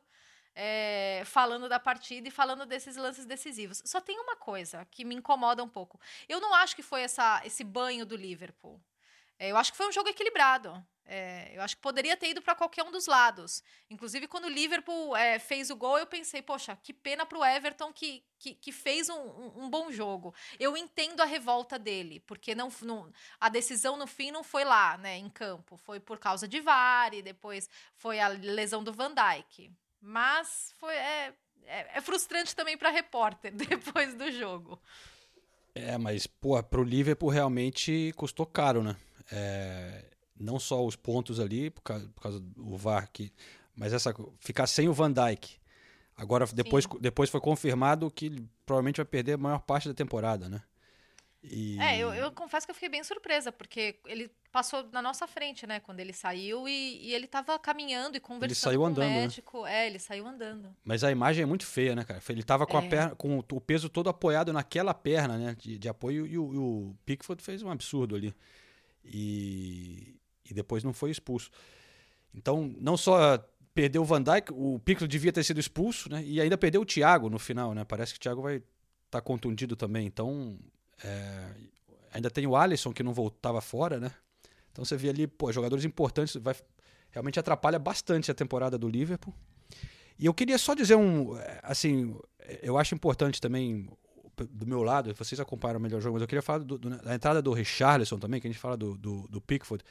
é, 0.55 1.23
falando 1.25 1.69
da 1.69 1.81
partida 1.81 2.29
e 2.29 2.31
falando 2.31 2.67
desses 2.67 2.97
lances 2.97 3.25
decisivos. 3.25 3.83
Só 3.85 4.01
tem 4.01 4.19
uma 4.19 4.37
coisa 4.37 4.87
que 4.91 5.05
me 5.05 5.15
incomoda 5.15 5.63
um 5.63 5.69
pouco. 5.69 6.01
Eu 6.29 6.41
não 6.41 6.55
acho 6.55 6.77
que 6.77 6.83
foi 6.83 7.03
essa, 7.03 7.41
esse 7.45 7.65
banho 7.65 8.05
do 8.05 8.17
Liverpool. 8.17 8.81
É, 9.39 9.51
eu 9.51 9.57
acho 9.57 9.73
que 9.73 9.77
foi 9.77 9.89
um 9.89 9.93
jogo 9.93 10.09
equilibrado. 10.09 10.85
É, 11.05 11.51
eu 11.55 11.61
acho 11.63 11.77
que 11.77 11.83
poderia 11.83 12.17
ter 12.17 12.31
ido 12.31 12.41
para 12.41 12.55
qualquer 12.55 12.85
um 12.85 12.91
dos 12.91 13.07
lados. 13.07 13.63
Inclusive, 13.91 14.29
quando 14.29 14.45
o 14.45 14.49
Liverpool 14.49 15.17
é, 15.17 15.39
fez 15.39 15.69
o 15.69 15.77
gol, 15.77 15.99
eu 15.99 16.07
pensei, 16.07 16.41
poxa, 16.41 16.79
que 16.81 16.93
pena 16.93 17.27
para 17.27 17.39
o 17.39 17.45
Everton 17.45 17.93
que, 17.93 18.25
que, 18.39 18.55
que 18.55 18.71
fez 18.71 19.09
um, 19.09 19.65
um, 19.65 19.69
bom 19.69 19.91
jogo. 19.91 20.33
Eu 20.61 20.77
entendo 20.77 21.21
a 21.21 21.25
revolta 21.25 21.79
dele, 21.79 22.21
porque 22.21 22.55
não, 22.55 22.73
não, 22.83 23.13
a 23.41 23.49
decisão 23.49 23.97
no 23.97 24.07
fim 24.07 24.31
não 24.31 24.45
foi 24.45 24.65
lá, 24.65 24.97
né, 24.97 25.17
em 25.19 25.29
campo. 25.29 25.77
Foi 25.77 25.99
por 25.99 26.19
causa 26.19 26.47
de 26.47 26.61
VAR 26.61 27.13
e 27.13 27.21
depois 27.21 27.69
foi 27.97 28.21
a 28.21 28.29
lesão 28.29 28.85
do 28.85 28.93
Van 28.93 29.13
Dijk. 29.13 29.73
Mas 30.03 30.75
foi, 30.79 30.95
é, 30.95 31.33
é, 31.65 31.99
é 31.99 32.01
frustrante 32.01 32.57
também 32.57 32.77
para 32.77 32.91
repórter 32.91 33.53
depois 33.55 34.15
do 34.15 34.31
jogo. 34.33 34.79
É, 35.75 35.97
mas, 35.97 36.27
pô, 36.27 36.61
pro 36.63 36.83
Liverpool 36.83 37.31
realmente 37.31 38.13
custou 38.17 38.45
caro, 38.45 38.83
né? 38.83 38.97
É, 39.31 40.05
não 40.39 40.59
só 40.59 40.85
os 40.85 40.97
pontos 40.97 41.39
ali, 41.39 41.71
por 41.71 41.83
causa, 41.83 42.09
por 42.09 42.21
causa 42.21 42.41
do 42.41 42.77
VAR, 42.77 43.09
que, 43.11 43.33
mas 43.75 43.93
essa 43.93 44.15
ficar 44.41 44.67
sem 44.67 44.89
o 44.89 44.93
Van 44.93 45.13
Dijk. 45.13 45.61
Agora, 46.17 46.45
depois, 46.53 46.87
depois 47.01 47.31
foi 47.31 47.41
confirmado 47.41 48.11
que 48.11 48.45
provavelmente 48.67 48.97
vai 48.97 49.07
perder 49.07 49.35
a 49.35 49.39
maior 49.39 49.61
parte 49.61 49.89
da 49.89 49.95
temporada, 49.95 50.49
né? 50.49 50.63
E... 51.43 51.77
É, 51.81 51.99
eu, 51.99 52.15
eu, 52.15 52.31
confesso 52.31 52.67
que 52.67 52.71
eu 52.71 52.75
fiquei 52.75 52.89
bem 52.89 53.03
surpresa, 53.03 53.51
porque 53.51 53.97
ele 54.07 54.31
passou 54.53 54.89
na 54.93 55.03
nossa 55.03 55.27
frente, 55.27 55.67
né, 55.67 55.81
quando 55.81 55.99
ele 55.99 56.13
saiu 56.13 56.69
e, 56.69 57.09
e 57.09 57.15
ele 57.15 57.25
estava 57.25 57.59
caminhando 57.59 58.17
e 58.17 58.21
conversando 58.21 58.51
ele 58.51 58.55
saiu 58.55 58.81
com 58.81 58.87
andando, 58.87 59.07
o 59.07 59.11
né? 59.11 59.21
médico. 59.23 59.63
Né? 59.65 59.75
É, 59.75 59.87
ele 59.89 59.99
saiu 59.99 60.27
andando. 60.27 60.75
Mas 60.85 61.03
a 61.03 61.11
imagem 61.11 61.43
é 61.43 61.47
muito 61.47 61.67
feia, 61.67 61.97
né, 61.97 62.05
cara? 62.05 62.23
Ele 62.29 62.41
estava 62.41 62.65
com, 62.65 62.79
é. 62.79 62.87
a 62.87 62.89
perna, 62.89 63.15
com 63.17 63.39
o 63.39 63.61
peso 63.61 63.89
todo 63.89 64.09
apoiado 64.09 64.53
naquela 64.53 64.95
perna, 64.95 65.37
né, 65.37 65.57
de, 65.59 65.79
de 65.79 65.89
apoio, 65.89 66.27
e 66.27 66.39
o, 66.39 66.55
e 66.55 66.59
o 66.59 66.97
Pickford 67.05 67.43
fez 67.43 67.61
um 67.63 67.71
absurdo 67.71 68.15
ali. 68.15 68.33
E, 69.05 70.15
e 70.49 70.55
depois 70.55 70.85
não 70.85 70.93
foi 70.93 71.11
expulso. 71.11 71.51
Então, 72.33 72.73
não 72.79 72.97
só 72.97 73.45
perdeu 73.75 74.03
o 74.03 74.05
Van 74.05 74.23
Dijk, 74.23 74.53
o 74.53 74.79
Pickford 74.79 75.11
devia 75.11 75.33
ter 75.33 75.43
sido 75.43 75.59
expulso, 75.59 76.09
né, 76.09 76.23
e 76.25 76.41
ainda 76.41 76.57
perdeu 76.57 76.83
o 76.83 76.87
Thiago 76.87 77.29
no 77.29 77.39
final, 77.39 77.75
né? 77.75 77.85
Parece 77.85 78.13
que 78.13 78.19
o 78.19 78.23
Thiago 78.23 78.43
vai 78.43 78.57
estar 78.57 78.65
tá 79.11 79.21
contundido 79.21 79.75
também. 79.75 80.07
Então, 80.07 80.57
é, 81.05 81.51
ainda 82.13 82.31
tem 82.31 82.47
o 82.47 82.57
Alisson 82.57 82.93
que 82.93 83.03
não 83.03 83.13
voltava 83.13 83.61
fora, 83.61 83.99
né? 83.99 84.13
Então 84.71 84.85
você 84.85 84.97
vê 84.97 85.11
ali, 85.11 85.27
pô, 85.27 85.53
jogadores 85.53 85.85
importantes, 85.85 86.37
vai, 86.37 86.55
realmente 87.11 87.39
atrapalha 87.39 87.79
bastante 87.79 88.31
a 88.31 88.35
temporada 88.35 88.79
do 88.79 88.89
Liverpool. 88.89 89.35
E 90.19 90.27
eu 90.27 90.35
queria 90.35 90.59
só 90.59 90.75
dizer 90.75 90.95
um, 90.95 91.37
assim, 91.63 92.17
eu 92.63 92.79
acho 92.79 92.95
importante 92.95 93.41
também 93.41 93.89
do 94.51 94.67
meu 94.67 94.83
lado, 94.83 95.15
vocês 95.15 95.39
acompanharam 95.39 95.79
o 95.79 95.83
melhor 95.83 96.01
jogo, 96.01 96.15
mas 96.15 96.23
eu 96.23 96.29
queria 96.29 96.43
falar 96.43 96.61
do, 96.61 96.79
do, 96.79 96.91
da 96.91 97.15
entrada 97.15 97.43
do 97.43 97.53
Richarlison 97.53 98.19
também, 98.19 98.41
que 98.41 98.47
a 98.47 98.51
gente 98.51 98.59
fala 98.59 98.77
do, 98.77 98.97
do, 98.97 99.29
do 99.29 99.41
Pickford, 99.41 99.85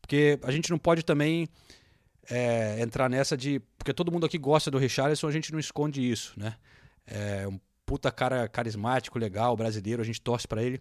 porque 0.00 0.38
a 0.42 0.52
gente 0.52 0.70
não 0.70 0.78
pode 0.78 1.04
também 1.04 1.48
é, 2.30 2.80
entrar 2.80 3.08
nessa 3.10 3.36
de, 3.36 3.60
porque 3.76 3.92
todo 3.92 4.12
mundo 4.12 4.24
aqui 4.24 4.38
gosta 4.38 4.70
do 4.70 4.78
Richarlison, 4.78 5.26
a 5.26 5.32
gente 5.32 5.52
não 5.52 5.58
esconde 5.58 6.08
isso, 6.08 6.32
né? 6.38 6.56
É 7.06 7.48
um 7.48 7.58
puta 7.88 8.12
cara 8.12 8.46
carismático, 8.46 9.18
legal, 9.18 9.56
brasileiro, 9.56 10.02
a 10.02 10.04
gente 10.04 10.20
torce 10.20 10.46
para 10.46 10.62
ele, 10.62 10.78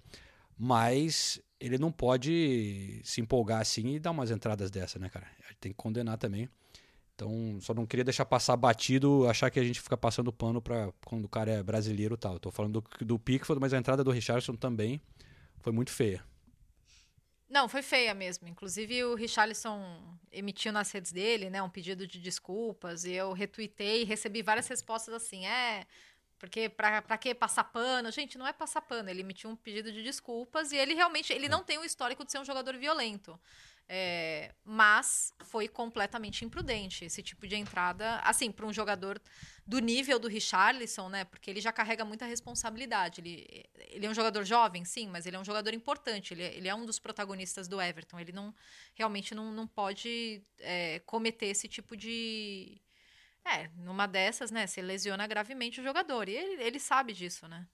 mas 0.59 1.41
ele 1.57 1.77
não 1.77 1.89
pode 1.89 2.99
se 3.05 3.21
empolgar 3.21 3.61
assim 3.61 3.95
e 3.95 3.99
dar 3.99 4.11
umas 4.11 4.29
entradas 4.29 4.69
dessa, 4.69 4.99
né, 4.99 5.07
cara? 5.07 5.25
Tem 5.61 5.71
que 5.71 5.77
condenar 5.77 6.17
também. 6.17 6.49
Então, 7.15 7.57
só 7.61 7.73
não 7.73 7.85
queria 7.85 8.03
deixar 8.03 8.25
passar 8.25 8.57
batido, 8.57 9.25
achar 9.27 9.49
que 9.49 9.57
a 9.57 9.63
gente 9.63 9.79
fica 9.79 9.95
passando 9.95 10.33
pano 10.33 10.61
para 10.61 10.91
quando 11.05 11.23
o 11.23 11.29
cara 11.29 11.49
é 11.49 11.63
brasileiro 11.63 12.15
e 12.15 12.17
tal. 12.17 12.37
Tô 12.39 12.51
falando 12.51 12.81
do, 12.81 13.05
do 13.05 13.17
Pickford, 13.17 13.59
mas 13.59 13.73
a 13.73 13.77
entrada 13.77 14.03
do 14.03 14.11
Richardson 14.11 14.55
também 14.55 15.01
foi 15.61 15.71
muito 15.71 15.91
feia. 15.91 16.21
Não, 17.49 17.69
foi 17.69 17.81
feia 17.81 18.13
mesmo. 18.13 18.49
Inclusive, 18.49 19.05
o 19.05 19.15
Richarlison 19.15 19.81
emitiu 20.29 20.73
nas 20.73 20.91
redes 20.91 21.13
dele, 21.13 21.49
né, 21.49 21.63
um 21.63 21.69
pedido 21.69 22.05
de 22.05 22.19
desculpas, 22.19 23.05
e 23.05 23.13
eu 23.13 23.31
retuitei 23.31 24.01
e 24.01 24.05
recebi 24.05 24.41
várias 24.41 24.67
respostas 24.67 25.13
assim, 25.13 25.45
é, 25.45 25.87
porque 26.39 26.69
pra, 26.69 27.01
pra 27.01 27.17
que 27.17 27.33
passar 27.33 27.63
pano? 27.63 28.11
Gente, 28.11 28.37
não 28.37 28.47
é 28.47 28.53
passar 28.53 28.81
pano. 28.81 29.09
Ele 29.09 29.21
emitiu 29.21 29.49
um 29.49 29.55
pedido 29.55 29.91
de 29.91 30.03
desculpas 30.03 30.71
e 30.71 30.77
ele 30.77 30.93
realmente 30.93 31.33
ele 31.33 31.49
não 31.49 31.63
tem 31.63 31.77
o 31.77 31.83
histórico 31.83 32.23
de 32.23 32.31
ser 32.31 32.39
um 32.39 32.45
jogador 32.45 32.77
violento. 32.77 33.39
É, 33.89 34.53
mas 34.65 35.33
foi 35.45 35.69
completamente 35.69 36.43
imprudente 36.43 37.05
esse 37.05 37.23
tipo 37.23 37.47
de 37.47 37.55
entrada, 37.55 38.17
assim, 38.17 38.51
para 38.51 38.65
um 38.65 38.73
jogador 38.73 39.21
do 39.65 39.79
nível 39.79 40.19
do 40.19 40.27
Richarlison, 40.27 41.07
né? 41.07 41.23
Porque 41.23 41.49
ele 41.49 41.61
já 41.61 41.71
carrega 41.71 42.03
muita 42.03 42.25
responsabilidade. 42.25 43.21
Ele, 43.21 43.65
ele 43.89 44.05
é 44.05 44.09
um 44.09 44.13
jogador 44.13 44.43
jovem, 44.43 44.83
sim, 44.83 45.07
mas 45.07 45.25
ele 45.25 45.37
é 45.37 45.39
um 45.39 45.45
jogador 45.45 45.73
importante. 45.73 46.33
Ele, 46.33 46.43
ele 46.43 46.67
é 46.67 46.75
um 46.75 46.85
dos 46.85 46.99
protagonistas 46.99 47.67
do 47.67 47.81
Everton. 47.81 48.19
Ele 48.19 48.33
não 48.33 48.53
realmente 48.93 49.33
não, 49.33 49.53
não 49.53 49.65
pode 49.65 50.43
é, 50.59 50.99
cometer 51.05 51.45
esse 51.45 51.69
tipo 51.69 51.95
de, 51.95 52.81
é, 53.49 53.69
numa 53.77 54.07
dessas, 54.07 54.51
né, 54.51 54.67
se 54.67 54.81
lesiona 54.81 55.25
gravemente 55.27 55.79
o 55.79 55.83
jogador. 55.83 56.27
E 56.27 56.35
ele, 56.35 56.61
ele 56.61 56.79
sabe 56.79 57.13
disso, 57.13 57.47
né? 57.47 57.67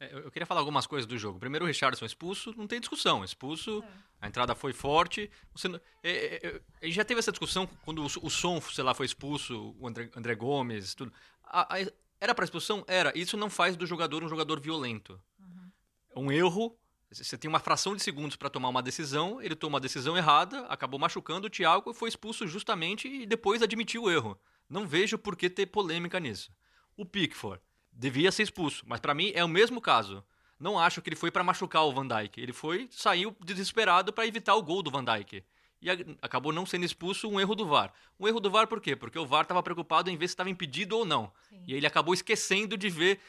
É, 0.00 0.14
eu 0.14 0.30
queria 0.30 0.46
falar 0.46 0.60
algumas 0.60 0.86
coisas 0.86 1.06
do 1.06 1.18
jogo. 1.18 1.40
Primeiro, 1.40 1.64
o 1.64 1.68
Richardson 1.68 2.04
expulso, 2.04 2.54
não 2.56 2.66
tem 2.66 2.78
discussão. 2.78 3.24
Expulso, 3.24 3.82
é. 3.82 3.88
a 4.20 4.28
entrada 4.28 4.54
foi 4.54 4.72
forte. 4.72 5.30
Você, 5.52 5.68
é, 6.02 6.46
é, 6.46 6.60
é 6.80 6.90
já 6.90 7.04
teve 7.04 7.18
essa 7.18 7.32
discussão 7.32 7.66
quando 7.84 8.02
o, 8.02 8.06
o 8.06 8.30
Som, 8.30 8.60
sei 8.60 8.84
lá, 8.84 8.94
foi 8.94 9.06
expulso, 9.06 9.74
o 9.78 9.88
André, 9.88 10.10
André 10.14 10.34
Gomes, 10.34 10.94
tudo. 10.94 11.12
A, 11.42 11.76
a, 11.76 11.80
era 12.20 12.34
para 12.34 12.44
expulsão? 12.44 12.84
Era. 12.86 13.12
Isso 13.16 13.36
não 13.36 13.50
faz 13.50 13.76
do 13.76 13.86
jogador 13.86 14.22
um 14.22 14.28
jogador 14.28 14.60
violento. 14.60 15.20
Uhum. 15.38 16.24
Um 16.24 16.32
erro, 16.32 16.78
você 17.10 17.38
tem 17.38 17.48
uma 17.48 17.60
fração 17.60 17.96
de 17.96 18.02
segundos 18.02 18.36
para 18.36 18.50
tomar 18.50 18.68
uma 18.68 18.82
decisão, 18.82 19.40
ele 19.40 19.56
tomou 19.56 19.78
a 19.78 19.80
decisão 19.80 20.16
errada, 20.16 20.60
acabou 20.66 21.00
machucando 21.00 21.46
o 21.46 21.50
Thiago, 21.50 21.94
foi 21.94 22.08
expulso 22.08 22.46
justamente 22.46 23.08
e 23.08 23.26
depois 23.26 23.62
admitiu 23.62 24.04
o 24.04 24.10
erro. 24.10 24.38
Não 24.68 24.86
vejo 24.86 25.18
por 25.18 25.36
que 25.36 25.48
ter 25.48 25.66
polêmica 25.66 26.20
nisso. 26.20 26.52
O 26.96 27.04
Pickford 27.04 27.60
devia 27.92 28.30
ser 28.30 28.42
expulso. 28.42 28.84
Mas 28.86 29.00
para 29.00 29.14
mim 29.14 29.32
é 29.34 29.44
o 29.44 29.48
mesmo 29.48 29.80
caso. 29.80 30.24
Não 30.58 30.78
acho 30.78 31.00
que 31.00 31.08
ele 31.08 31.16
foi 31.16 31.30
para 31.30 31.44
machucar 31.44 31.84
o 31.84 31.92
Van 31.92 32.06
Dijk. 32.06 32.40
Ele 32.40 32.52
foi, 32.52 32.88
saiu 32.90 33.36
desesperado 33.44 34.12
para 34.12 34.26
evitar 34.26 34.54
o 34.56 34.62
gol 34.62 34.82
do 34.82 34.90
Van 34.90 35.04
Dijk. 35.04 35.44
E 35.80 35.88
acabou 36.20 36.52
não 36.52 36.66
sendo 36.66 36.84
expulso 36.84 37.28
um 37.28 37.38
erro 37.38 37.54
do 37.54 37.66
VAR. 37.66 37.92
Um 38.18 38.26
erro 38.26 38.40
do 38.40 38.50
VAR 38.50 38.66
por 38.66 38.80
quê? 38.80 38.96
Porque 38.96 39.18
o 39.18 39.26
VAR 39.26 39.42
estava 39.42 39.62
preocupado 39.62 40.10
em 40.10 40.16
ver 40.16 40.26
se 40.26 40.32
estava 40.32 40.50
impedido 40.50 40.96
ou 40.96 41.04
não. 41.04 41.32
Sim. 41.48 41.62
E 41.66 41.74
ele 41.74 41.86
acabou 41.86 42.12
esquecendo 42.12 42.76
de 42.76 42.88
ver 42.88 43.20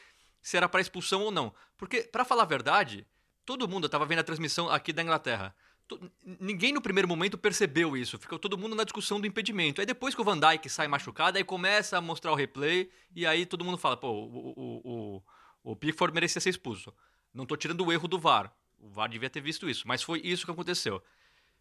se 0.42 0.56
era 0.56 0.68
para 0.68 0.80
expulsão 0.80 1.22
ou 1.22 1.30
não. 1.30 1.54
Porque, 1.76 2.02
para 2.02 2.24
falar 2.24 2.42
a 2.42 2.46
verdade, 2.46 3.06
todo 3.46 3.68
mundo 3.68 3.86
estava 3.86 4.04
vendo 4.04 4.18
a 4.18 4.24
transmissão 4.24 4.68
aqui 4.68 4.92
da 4.92 5.02
Inglaterra. 5.02 5.54
Ninguém 6.38 6.72
no 6.72 6.80
primeiro 6.80 7.08
momento 7.08 7.38
percebeu 7.38 7.96
isso, 7.96 8.18
ficou 8.18 8.38
todo 8.38 8.58
mundo 8.58 8.74
na 8.74 8.84
discussão 8.84 9.20
do 9.20 9.26
impedimento. 9.26 9.80
Aí 9.80 9.86
depois 9.86 10.14
que 10.14 10.20
o 10.20 10.24
Van 10.24 10.38
Dijk 10.38 10.68
sai 10.68 10.86
machucado, 10.88 11.38
aí 11.38 11.44
começa 11.44 11.98
a 11.98 12.00
mostrar 12.00 12.32
o 12.32 12.34
replay, 12.34 12.90
e 13.14 13.26
aí 13.26 13.46
todo 13.46 13.64
mundo 13.64 13.78
fala: 13.78 13.96
pô, 13.96 14.08
o, 14.08 14.54
o, 14.56 14.80
o, 15.64 15.72
o 15.72 15.76
Pickford 15.76 16.14
merecia 16.14 16.40
ser 16.40 16.50
expulso. 16.50 16.92
Não 17.32 17.44
estou 17.44 17.56
tirando 17.56 17.84
o 17.84 17.92
erro 17.92 18.08
do 18.08 18.18
VAR. 18.18 18.52
O 18.78 18.88
VAR 18.88 19.08
devia 19.08 19.30
ter 19.30 19.40
visto 19.40 19.68
isso, 19.68 19.86
mas 19.86 20.02
foi 20.02 20.20
isso 20.24 20.44
que 20.44 20.50
aconteceu. 20.50 21.02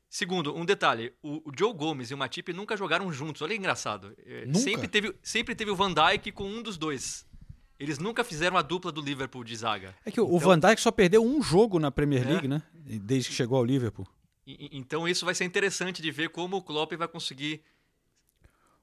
Segundo, 0.09 0.55
um 0.55 0.65
detalhe: 0.65 1.13
o, 1.21 1.49
o 1.49 1.51
Joe 1.57 1.73
Gomes 1.73 2.09
e 2.09 2.13
o 2.13 2.17
Matip 2.17 2.51
nunca 2.51 2.75
jogaram 2.75 3.11
juntos. 3.13 3.41
Olha 3.41 3.53
que 3.53 3.59
engraçado. 3.59 4.15
É, 4.25 4.45
nunca? 4.45 4.59
Sempre, 4.59 4.87
teve, 4.87 5.15
sempre 5.21 5.55
teve 5.55 5.71
o 5.71 5.75
Van 5.75 5.93
Dijk 5.93 6.31
com 6.31 6.45
um 6.45 6.61
dos 6.61 6.77
dois. 6.77 7.27
Eles 7.79 7.97
nunca 7.97 8.25
fizeram 8.25 8.57
a 8.57 8.61
dupla 8.61 8.91
do 8.91 8.99
Liverpool 8.99 9.43
de 9.43 9.55
zaga. 9.55 9.95
É 10.05 10.11
que 10.11 10.19
o 10.19 10.25
então, 10.25 10.39
Van 10.39 10.59
Dijk 10.59 10.81
só 10.81 10.91
perdeu 10.91 11.23
um 11.23 11.41
jogo 11.41 11.79
na 11.79 11.89
Premier 11.89 12.27
League, 12.27 12.45
é. 12.45 12.49
né? 12.49 12.63
Desde 12.73 13.29
que 13.29 13.35
chegou 13.35 13.57
ao 13.57 13.63
Liverpool. 13.63 14.05
Então 14.71 15.07
isso 15.07 15.25
vai 15.25 15.35
ser 15.35 15.45
interessante 15.45 16.01
de 16.01 16.11
ver 16.11 16.29
como 16.29 16.57
o 16.57 16.61
Klopp 16.61 16.93
vai 16.93 17.07
conseguir 17.07 17.63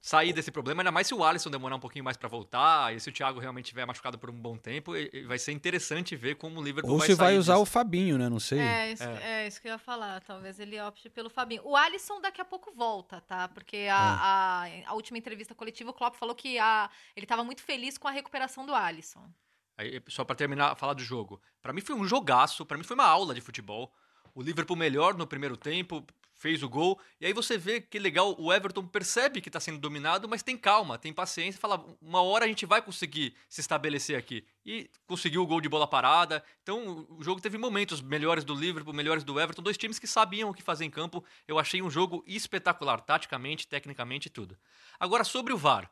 sair 0.06 0.32
desse 0.32 0.52
problema, 0.52 0.82
ainda 0.82 0.92
mais 0.92 1.08
se 1.08 1.14
o 1.14 1.24
Alisson 1.24 1.50
demorar 1.50 1.74
um 1.74 1.80
pouquinho 1.80 2.04
mais 2.04 2.16
para 2.16 2.28
voltar, 2.28 2.94
e 2.94 3.00
se 3.00 3.08
o 3.08 3.12
Thiago 3.12 3.40
realmente 3.40 3.64
estiver 3.64 3.84
machucado 3.84 4.16
por 4.16 4.30
um 4.30 4.40
bom 4.40 4.56
tempo, 4.56 4.92
vai 5.26 5.36
ser 5.36 5.50
interessante 5.50 6.14
ver 6.14 6.36
como 6.36 6.60
o 6.60 6.62
Liverpool 6.62 6.92
Ou 6.92 6.98
vai 6.98 7.06
se 7.08 7.14
vai 7.14 7.36
usar 7.36 7.54
disso. 7.54 7.62
o 7.62 7.66
Fabinho, 7.66 8.16
né? 8.16 8.28
Não 8.28 8.38
sei. 8.38 8.60
É 8.60 8.92
isso, 8.92 9.02
é. 9.02 9.42
é 9.42 9.48
isso, 9.48 9.60
que 9.60 9.66
eu 9.66 9.72
ia 9.72 9.78
falar. 9.78 10.20
Talvez 10.20 10.60
ele 10.60 10.80
opte 10.80 11.10
pelo 11.10 11.28
Fabinho. 11.28 11.62
O 11.64 11.74
Alisson 11.74 12.20
daqui 12.20 12.40
a 12.40 12.44
pouco 12.44 12.72
volta, 12.72 13.20
tá? 13.20 13.48
Porque 13.48 13.88
a, 13.90 14.68
é. 14.70 14.84
a, 14.84 14.90
a 14.90 14.94
última 14.94 15.18
entrevista 15.18 15.56
coletiva, 15.56 15.90
o 15.90 15.94
Klopp 15.94 16.14
falou 16.14 16.36
que 16.36 16.56
a, 16.56 16.88
ele 17.16 17.24
estava 17.24 17.42
muito 17.42 17.62
feliz 17.62 17.98
com 17.98 18.06
a 18.06 18.12
recuperação 18.12 18.64
do 18.64 18.74
Alisson. 18.74 19.28
Aí, 19.76 20.00
só 20.06 20.24
para 20.24 20.36
terminar, 20.36 20.76
falar 20.76 20.94
do 20.94 21.02
jogo. 21.02 21.40
Para 21.60 21.72
mim 21.72 21.80
foi 21.80 21.96
um 21.96 22.06
jogaço, 22.06 22.64
para 22.64 22.78
mim 22.78 22.84
foi 22.84 22.94
uma 22.94 23.06
aula 23.06 23.34
de 23.34 23.40
futebol. 23.40 23.92
O 24.36 24.42
Liverpool 24.42 24.76
melhor 24.76 25.14
no 25.14 25.26
primeiro 25.26 25.56
tempo, 25.56 26.06
fez 26.34 26.62
o 26.62 26.68
gol. 26.68 27.00
E 27.18 27.24
aí 27.24 27.32
você 27.32 27.56
vê 27.56 27.80
que 27.80 27.98
legal, 27.98 28.36
o 28.38 28.52
Everton 28.52 28.86
percebe 28.86 29.40
que 29.40 29.48
está 29.48 29.58
sendo 29.58 29.78
dominado, 29.78 30.28
mas 30.28 30.42
tem 30.42 30.58
calma, 30.58 30.98
tem 30.98 31.10
paciência, 31.10 31.58
fala, 31.58 31.82
uma 32.02 32.20
hora 32.20 32.44
a 32.44 32.48
gente 32.48 32.66
vai 32.66 32.82
conseguir 32.82 33.34
se 33.48 33.62
estabelecer 33.62 34.14
aqui. 34.14 34.46
E 34.62 34.90
conseguiu 35.06 35.42
o 35.42 35.46
gol 35.46 35.58
de 35.58 35.70
bola 35.70 35.88
parada. 35.88 36.44
Então 36.62 37.06
o 37.08 37.24
jogo 37.24 37.40
teve 37.40 37.56
momentos 37.56 38.02
melhores 38.02 38.44
do 38.44 38.54
Liverpool, 38.54 38.92
melhores 38.92 39.24
do 39.24 39.40
Everton, 39.40 39.62
dois 39.62 39.78
times 39.78 39.98
que 39.98 40.06
sabiam 40.06 40.50
o 40.50 40.54
que 40.54 40.62
fazer 40.62 40.84
em 40.84 40.90
campo. 40.90 41.24
Eu 41.48 41.58
achei 41.58 41.80
um 41.80 41.88
jogo 41.88 42.22
espetacular, 42.26 43.00
taticamente, 43.00 43.66
tecnicamente 43.66 44.26
e 44.26 44.30
tudo. 44.30 44.54
Agora 45.00 45.24
sobre 45.24 45.54
o 45.54 45.56
VAR. 45.56 45.90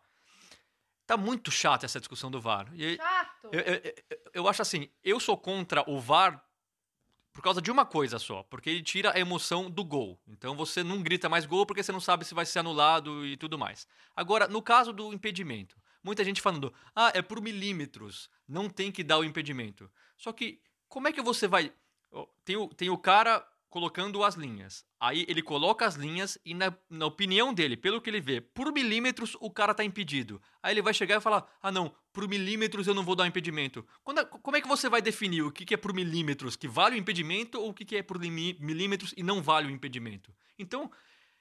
Tá 1.06 1.16
muito 1.16 1.50
chato 1.50 1.84
essa 1.84 1.98
discussão 1.98 2.30
do 2.30 2.42
VAR. 2.42 2.70
E 2.74 2.96
chato! 2.96 3.48
Eu, 3.52 3.60
eu, 3.60 3.74
eu, 3.74 3.94
eu 4.34 4.48
acho 4.48 4.60
assim, 4.60 4.90
eu 5.02 5.18
sou 5.18 5.36
contra 5.38 5.82
o 5.90 5.98
VAR 5.98 6.44
por 7.34 7.42
causa 7.42 7.60
de 7.60 7.70
uma 7.70 7.84
coisa 7.84 8.18
só, 8.18 8.44
porque 8.44 8.70
ele 8.70 8.82
tira 8.82 9.12
a 9.12 9.18
emoção 9.18 9.68
do 9.68 9.84
gol. 9.84 10.18
Então 10.26 10.56
você 10.56 10.84
não 10.84 11.02
grita 11.02 11.28
mais 11.28 11.44
gol 11.44 11.66
porque 11.66 11.82
você 11.82 11.90
não 11.90 12.00
sabe 12.00 12.24
se 12.24 12.32
vai 12.32 12.46
ser 12.46 12.60
anulado 12.60 13.26
e 13.26 13.36
tudo 13.36 13.58
mais. 13.58 13.88
Agora, 14.14 14.46
no 14.46 14.62
caso 14.62 14.92
do 14.92 15.12
impedimento, 15.12 15.76
muita 16.02 16.24
gente 16.24 16.40
falando, 16.40 16.72
ah, 16.94 17.10
é 17.12 17.20
por 17.20 17.42
milímetros, 17.42 18.30
não 18.46 18.70
tem 18.70 18.92
que 18.92 19.02
dar 19.02 19.18
o 19.18 19.24
impedimento. 19.24 19.90
Só 20.16 20.32
que, 20.32 20.60
como 20.88 21.08
é 21.08 21.12
que 21.12 21.20
você 21.20 21.48
vai. 21.48 21.72
Tem 22.44 22.56
o, 22.56 22.68
tem 22.68 22.88
o 22.88 22.96
cara 22.96 23.44
colocando 23.74 24.22
as 24.22 24.36
linhas. 24.36 24.86
Aí 25.00 25.26
ele 25.28 25.42
coloca 25.42 25.84
as 25.84 25.96
linhas 25.96 26.38
e, 26.44 26.54
na, 26.54 26.72
na, 26.88 27.06
opinião 27.06 27.52
dele, 27.52 27.76
pelo 27.76 28.00
que 28.00 28.08
ele 28.08 28.20
vê, 28.20 28.40
por 28.40 28.72
milímetros 28.72 29.36
o 29.40 29.50
cara 29.50 29.74
tá 29.74 29.82
impedido. 29.82 30.40
Aí 30.62 30.72
ele 30.72 30.80
vai 30.80 30.94
chegar 30.94 31.16
e 31.16 31.20
falar: 31.20 31.44
ah, 31.60 31.72
não, 31.72 31.92
por 32.12 32.28
milímetros 32.28 32.86
eu 32.86 32.94
não 32.94 33.02
vou 33.02 33.16
dar 33.16 33.24
um 33.24 33.26
impedimento. 33.26 33.84
Quando, 34.04 34.24
como 34.26 34.56
é 34.56 34.60
que 34.60 34.68
você 34.68 34.88
vai 34.88 35.02
definir 35.02 35.42
o 35.42 35.50
que, 35.50 35.64
que 35.64 35.74
é 35.74 35.76
por 35.76 35.92
milímetros 35.92 36.54
que 36.54 36.68
vale 36.68 36.94
o 36.94 36.98
impedimento 36.98 37.60
ou 37.60 37.70
o 37.70 37.74
que, 37.74 37.84
que 37.84 37.96
é 37.96 38.02
por 38.04 38.16
milímetros 38.16 39.12
e 39.16 39.24
não 39.24 39.42
vale 39.42 39.66
o 39.66 39.70
impedimento? 39.72 40.32
Então, 40.56 40.88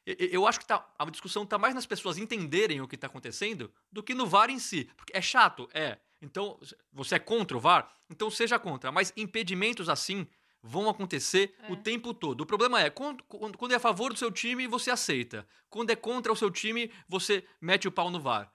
eu 0.04 0.48
acho 0.48 0.60
que 0.60 0.66
tá, 0.66 0.92
a 0.98 1.06
discussão 1.12 1.44
está 1.44 1.60
mais 1.60 1.76
nas 1.76 1.86
pessoas 1.86 2.18
entenderem 2.18 2.82
o 2.82 2.88
que 2.88 2.96
está 2.96 3.06
acontecendo 3.06 3.72
do 3.92 4.02
que 4.02 4.16
no 4.16 4.26
VAR 4.26 4.50
em 4.50 4.58
si. 4.58 4.90
Porque 4.98 5.16
é 5.16 5.22
chato, 5.22 5.70
é. 5.72 6.00
Então, 6.20 6.60
você 6.92 7.14
é 7.14 7.20
contra 7.20 7.56
o 7.56 7.60
VAR? 7.60 7.88
Então 8.10 8.32
seja 8.32 8.58
contra. 8.58 8.92
Mas 8.92 9.14
impedimentos 9.16 9.88
assim 9.88 10.28
vão 10.64 10.90
acontecer 10.90 11.54
é. 11.60 11.72
o 11.72 11.76
tempo 11.76 12.14
todo. 12.14 12.42
O 12.42 12.46
problema 12.46 12.82
é, 12.82 12.90
quando, 12.90 13.22
quando 13.24 13.74
é 13.74 13.76
a 13.76 13.80
favor 13.80 14.14
do 14.14 14.18
seu 14.18 14.32
time, 14.32 14.66
você 14.66 14.90
aceita. 14.90 15.46
Quando 15.70 15.90
é 15.90 15.96
contra 15.96 16.32
o 16.32 16.36
seu 16.36 16.50
time, 16.50 16.90
você 17.08 17.44
mete 17.60 17.86
o 17.88 17.92
pau 17.92 18.10
no 18.10 18.22
VAR. 18.22 18.50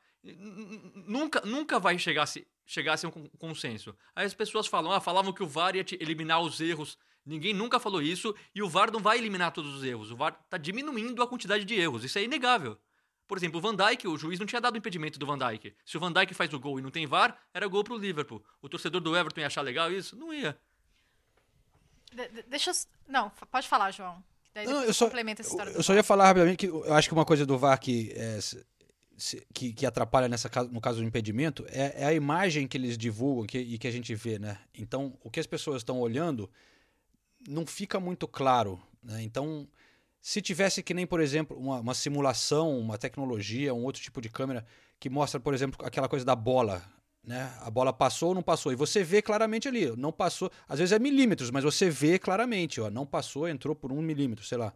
Nunca, 1.07 1.43
nunca 1.43 1.79
vai 1.79 1.99
chegar 1.99 2.23
a, 2.23 2.27
se, 2.27 2.47
chegar 2.65 2.95
a 2.95 2.97
ser 2.97 3.07
um 3.09 3.11
consenso. 3.39 3.95
Aí 4.17 4.25
as 4.25 4.35
pessoas 4.35 4.67
falam, 4.67 4.91
ah, 4.91 5.01
falavam 5.01 5.33
que 5.33 5.43
o 5.43 5.47
VAR 5.47 5.77
ia 5.77 5.85
eliminar 6.01 6.41
os 6.41 6.59
erros. 6.61 6.97
Ninguém 7.25 7.53
nunca 7.53 7.79
falou 7.79 8.01
isso 8.01 8.35
e 8.55 8.63
o 8.63 8.69
VAR 8.69 8.91
não 8.91 9.01
vai 9.01 9.19
eliminar 9.19 9.53
todos 9.53 9.75
os 9.75 9.85
erros. 9.85 10.11
O 10.11 10.17
VAR 10.17 10.41
está 10.45 10.57
diminuindo 10.57 11.23
a 11.23 11.27
quantidade 11.27 11.65
de 11.65 11.75
erros. 11.75 12.05
Isso 12.05 12.19
é 12.19 12.25
inegável. 12.25 12.79
Por 13.27 13.37
exemplo, 13.37 13.59
o 13.59 13.61
Van 13.61 13.77
Dijk, 13.77 14.09
o 14.09 14.17
juiz 14.17 14.39
não 14.39 14.47
tinha 14.47 14.61
dado 14.61 14.79
impedimento 14.79 15.19
do 15.19 15.27
Van 15.27 15.37
Dijk. 15.37 15.77
Se 15.85 15.99
o 15.99 16.01
Van 16.01 16.11
Dijk 16.11 16.33
faz 16.33 16.51
o 16.55 16.59
gol 16.59 16.79
e 16.79 16.83
não 16.83 16.91
tem 16.91 17.07
VAR, 17.07 17.39
era 17.53 17.67
gol 17.67 17.85
para 17.85 17.93
o 17.93 17.99
Liverpool. 17.99 18.43
O 18.63 18.69
torcedor 18.71 19.03
do 19.03 19.15
Everton 19.15 19.41
ia 19.41 19.47
achar 19.47 19.61
legal 19.61 19.93
isso? 19.93 20.17
Não 20.17 20.33
ia. 20.33 20.59
De, 22.13 22.43
deixa 22.43 22.71
eu. 22.71 22.75
Não, 23.09 23.31
pode 23.51 23.69
falar, 23.69 23.91
João. 23.91 24.23
Daí 24.55 24.67
não, 24.67 24.83
eu 24.83 24.95
só, 24.95 25.07
complementa 25.07 25.43
essa 25.43 25.51
história. 25.51 25.71
Eu, 25.71 25.77
eu 25.77 25.83
só 25.83 25.95
ia 25.95 26.03
falar 26.03 26.27
rapidamente 26.27 26.57
que 26.57 26.67
eu 26.67 26.93
acho 26.95 27.09
que 27.09 27.15
uma 27.15 27.25
coisa 27.25 27.47
do 27.47 27.59
VAR 27.59 27.79
que, 27.79 28.13
é, 28.17 28.39
que, 29.53 29.73
que, 29.73 29.87
atrapalha 29.87 30.29
nessa, 30.29 30.51
no 30.71 30.81
caso 30.81 30.99
do 30.99 31.05
impedimento 31.05 31.65
é, 31.69 32.03
é 32.03 32.07
a 32.07 32.15
imagem 32.15 32.67
que 32.67 32.77
eles 32.77 32.97
divulgam 32.97 33.47
que, 33.47 33.59
e 33.59 33.79
que 33.79 33.87
a 33.87 33.91
gente 33.91 34.15
vê, 34.15 34.39
né? 34.39 34.59
Então, 34.75 35.17
o 35.23 35.31
que 35.31 35.41
as 35.41 35.47
pessoas 35.47 35.79
estão 35.79 36.01
olhando 36.01 36.51
não 37.47 37.67
fica 37.67 38.01
muito 38.01 38.27
claro. 38.27 38.81
Né? 39.03 39.23
Então, 39.23 39.69
se 40.21 40.43
tivesse 40.43 40.83
que 40.83 40.95
nem, 40.95 41.07
por 41.07 41.21
exemplo, 41.21 41.57
uma, 41.57 41.81
uma 41.81 41.95
simulação, 41.95 42.79
uma 42.79 42.99
tecnologia, 42.99 43.75
um 43.75 43.85
outro 43.85 44.03
tipo 44.03 44.21
de 44.21 44.29
câmera 44.29 44.67
que 44.99 45.09
mostra, 45.09 45.39
por 45.39 45.55
exemplo, 45.55 45.85
aquela 45.87 46.09
coisa 46.09 46.25
da 46.25 46.35
bola, 46.35 46.83
né? 47.29 47.53
A 47.61 47.71
bola 47.71 47.93
passou 47.93 48.31
ou 48.31 48.35
não 48.35 48.43
passou. 48.43 48.73
E 48.73 48.75
você 48.75 49.05
vê 49.05 49.21
claramente 49.21 49.69
ali, 49.69 49.95
não 49.99 50.11
passou. 50.11 50.51
Às 50.67 50.79
vezes 50.79 50.93
é 50.93 50.99
milímetros, 50.99 51.51
mas 51.51 51.63
você 51.63 51.91
vê 51.91 52.19
claramente, 52.19 52.81
ó, 52.81 52.91
não 52.91 53.05
passou, 53.05 53.47
entrou 53.47 53.77
por 53.77 53.93
um 53.93 54.01
milímetro, 54.01 54.47
sei 54.47 54.57
lá. 54.57 54.73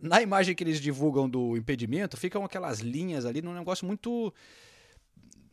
Na 0.00 0.22
imagem 0.22 0.54
que 0.54 0.64
eles 0.64 0.80
divulgam 0.80 1.28
do 1.28 1.54
impedimento, 1.54 2.16
ficam 2.16 2.42
aquelas 2.42 2.80
linhas 2.80 3.26
ali 3.26 3.42
num 3.42 3.52
negócio 3.52 3.86
muito. 3.86 4.32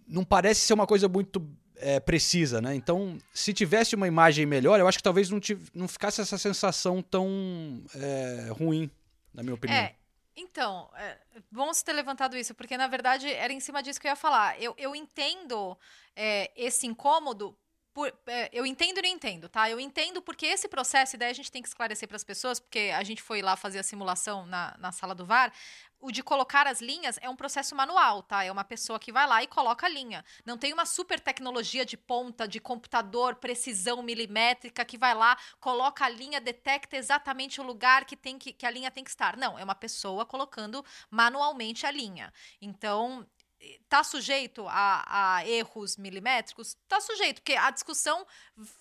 Não 0.08 0.24
parece 0.24 0.62
ser 0.62 0.74
uma 0.74 0.88
coisa 0.88 1.10
muito 1.10 1.46
é, 1.76 2.00
precisa, 2.00 2.62
né? 2.62 2.74
Então, 2.76 3.18
se 3.34 3.52
tivesse 3.52 3.94
uma 3.94 4.08
imagem 4.08 4.46
melhor, 4.46 4.80
eu 4.80 4.88
acho 4.88 5.00
que 5.00 5.04
talvez 5.04 5.30
não, 5.30 5.42
tiv... 5.42 5.68
não 5.74 5.88
ficasse 5.88 6.22
essa 6.22 6.38
sensação 6.38 7.02
tão 7.02 7.84
é, 7.94 8.48
ruim, 8.52 8.90
na 9.34 9.44
minha 9.44 9.56
opinião. 9.56 9.78
É, 9.78 9.96
então, 10.40 10.90
é 10.96 11.18
bom 11.52 11.74
você 11.74 11.84
ter 11.84 11.94
levantado 11.94 12.38
isso, 12.38 12.56
porque 12.56 12.78
na 12.78 12.88
verdade 12.88 13.32
era 13.32 13.52
em 13.52 13.60
cima 13.60 13.84
disso 13.84 14.00
que 14.00 14.08
eu 14.08 14.12
ia 14.12 14.16
falar. 14.16 14.62
Eu, 14.62 14.74
eu 14.78 14.96
entendo 14.96 15.78
é, 16.16 16.52
esse 16.56 16.88
incômodo 16.88 17.58
por, 17.94 18.14
é, 18.28 18.50
eu 18.54 18.66
entendo 18.66 19.00
e 19.00 19.02
não 19.02 19.10
entendo, 19.10 19.50
tá? 19.50 19.70
Eu 19.70 19.80
entendo 19.80 20.22
porque 20.22 20.46
esse 20.46 20.68
processo, 20.68 21.16
e 21.16 21.20
daí 21.20 21.32
a 21.32 21.34
gente 21.34 21.52
tem 21.52 21.62
que 21.62 21.68
esclarecer 21.68 22.08
para 22.08 22.16
as 22.16 22.24
pessoas, 22.24 22.60
porque 22.60 22.92
a 22.96 23.04
gente 23.04 23.22
foi 23.22 23.42
lá 23.42 23.56
fazer 23.56 23.80
a 23.80 23.84
simulação 23.84 24.46
na, 24.46 24.76
na 24.80 24.92
sala 24.92 25.14
do 25.14 25.26
VAR. 25.26 25.52
O 26.00 26.12
de 26.12 26.24
colocar 26.24 26.66
as 26.66 26.82
linhas 26.82 27.18
é 27.22 27.30
um 27.30 27.36
processo 27.36 27.76
manual, 27.76 28.24
tá? 28.24 28.44
É 28.44 28.52
uma 28.52 28.64
pessoa 28.64 28.98
que 28.98 29.12
vai 29.12 29.28
lá 29.28 29.44
e 29.44 29.48
coloca 29.48 29.86
a 29.86 29.90
linha. 29.90 30.24
Não 30.46 30.58
tem 30.58 30.72
uma 30.72 30.86
super 30.86 31.20
tecnologia 31.20 31.86
de 31.86 31.98
ponta, 31.98 32.48
de 32.48 32.60
computador, 32.60 33.36
precisão 33.36 34.02
milimétrica, 34.02 34.86
que 34.86 34.98
vai 34.98 35.14
lá, 35.14 35.38
coloca 35.60 36.06
a 36.06 36.10
linha, 36.10 36.40
detecta 36.40 36.96
exatamente 36.96 37.60
o 37.60 37.64
lugar 37.64 38.06
que, 38.06 38.16
tem 38.16 38.40
que, 38.40 38.54
que 38.54 38.66
a 38.66 38.72
linha 38.72 38.90
tem 38.90 39.04
que 39.04 39.10
estar. 39.10 39.36
Não, 39.36 39.60
é 39.60 39.64
uma 39.64 39.76
pessoa 39.76 40.26
colocando 40.26 40.86
manualmente 41.10 41.86
a 41.86 41.92
linha. 41.92 42.32
Então, 42.62 43.28
Está 43.62 44.06
sujeito 44.06 44.66
a, 44.70 45.04
a, 45.36 45.46
erros 45.46 45.98
milimétricos? 45.98 46.78
Está 46.82 47.02
sujeito, 47.02 47.42
porque 47.42 47.56
a 47.56 47.70
discussão 47.70 48.26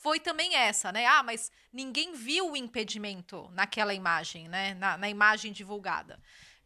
foi 0.01 0.21
também 0.21 0.55
essa, 0.55 0.93
né? 0.93 1.05
Ah, 1.05 1.21
mas 1.21 1.51
ninguém 1.73 2.13
viu 2.13 2.53
o 2.53 2.57
impedimento 2.57 3.51
naquela 3.51 3.93
imagem, 3.93 4.47
né? 4.47 4.75
Na, 4.75 4.97
na 4.97 5.09
imagem 5.09 5.51
divulgada. 5.51 6.21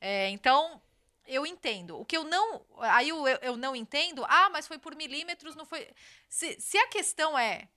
É, 0.05 0.28
então, 0.30 0.82
eu 1.28 1.46
entendo. 1.46 1.96
O 1.96 2.05
que 2.05 2.16
eu 2.16 2.24
não. 2.24 2.66
Aí 2.80 3.09
eu, 3.09 3.24
eu 3.28 3.57
não 3.57 3.76
entendo, 3.76 4.24
ah, 4.28 4.50
mas 4.50 4.66
foi 4.66 4.78
por 4.78 4.96
milímetros, 4.96 5.55
não 5.55 5.64
foi. 5.64 5.88
Se, 6.28 6.61
se 6.61 6.76
a 6.76 6.88
questão 6.88 7.38
é 7.38 7.68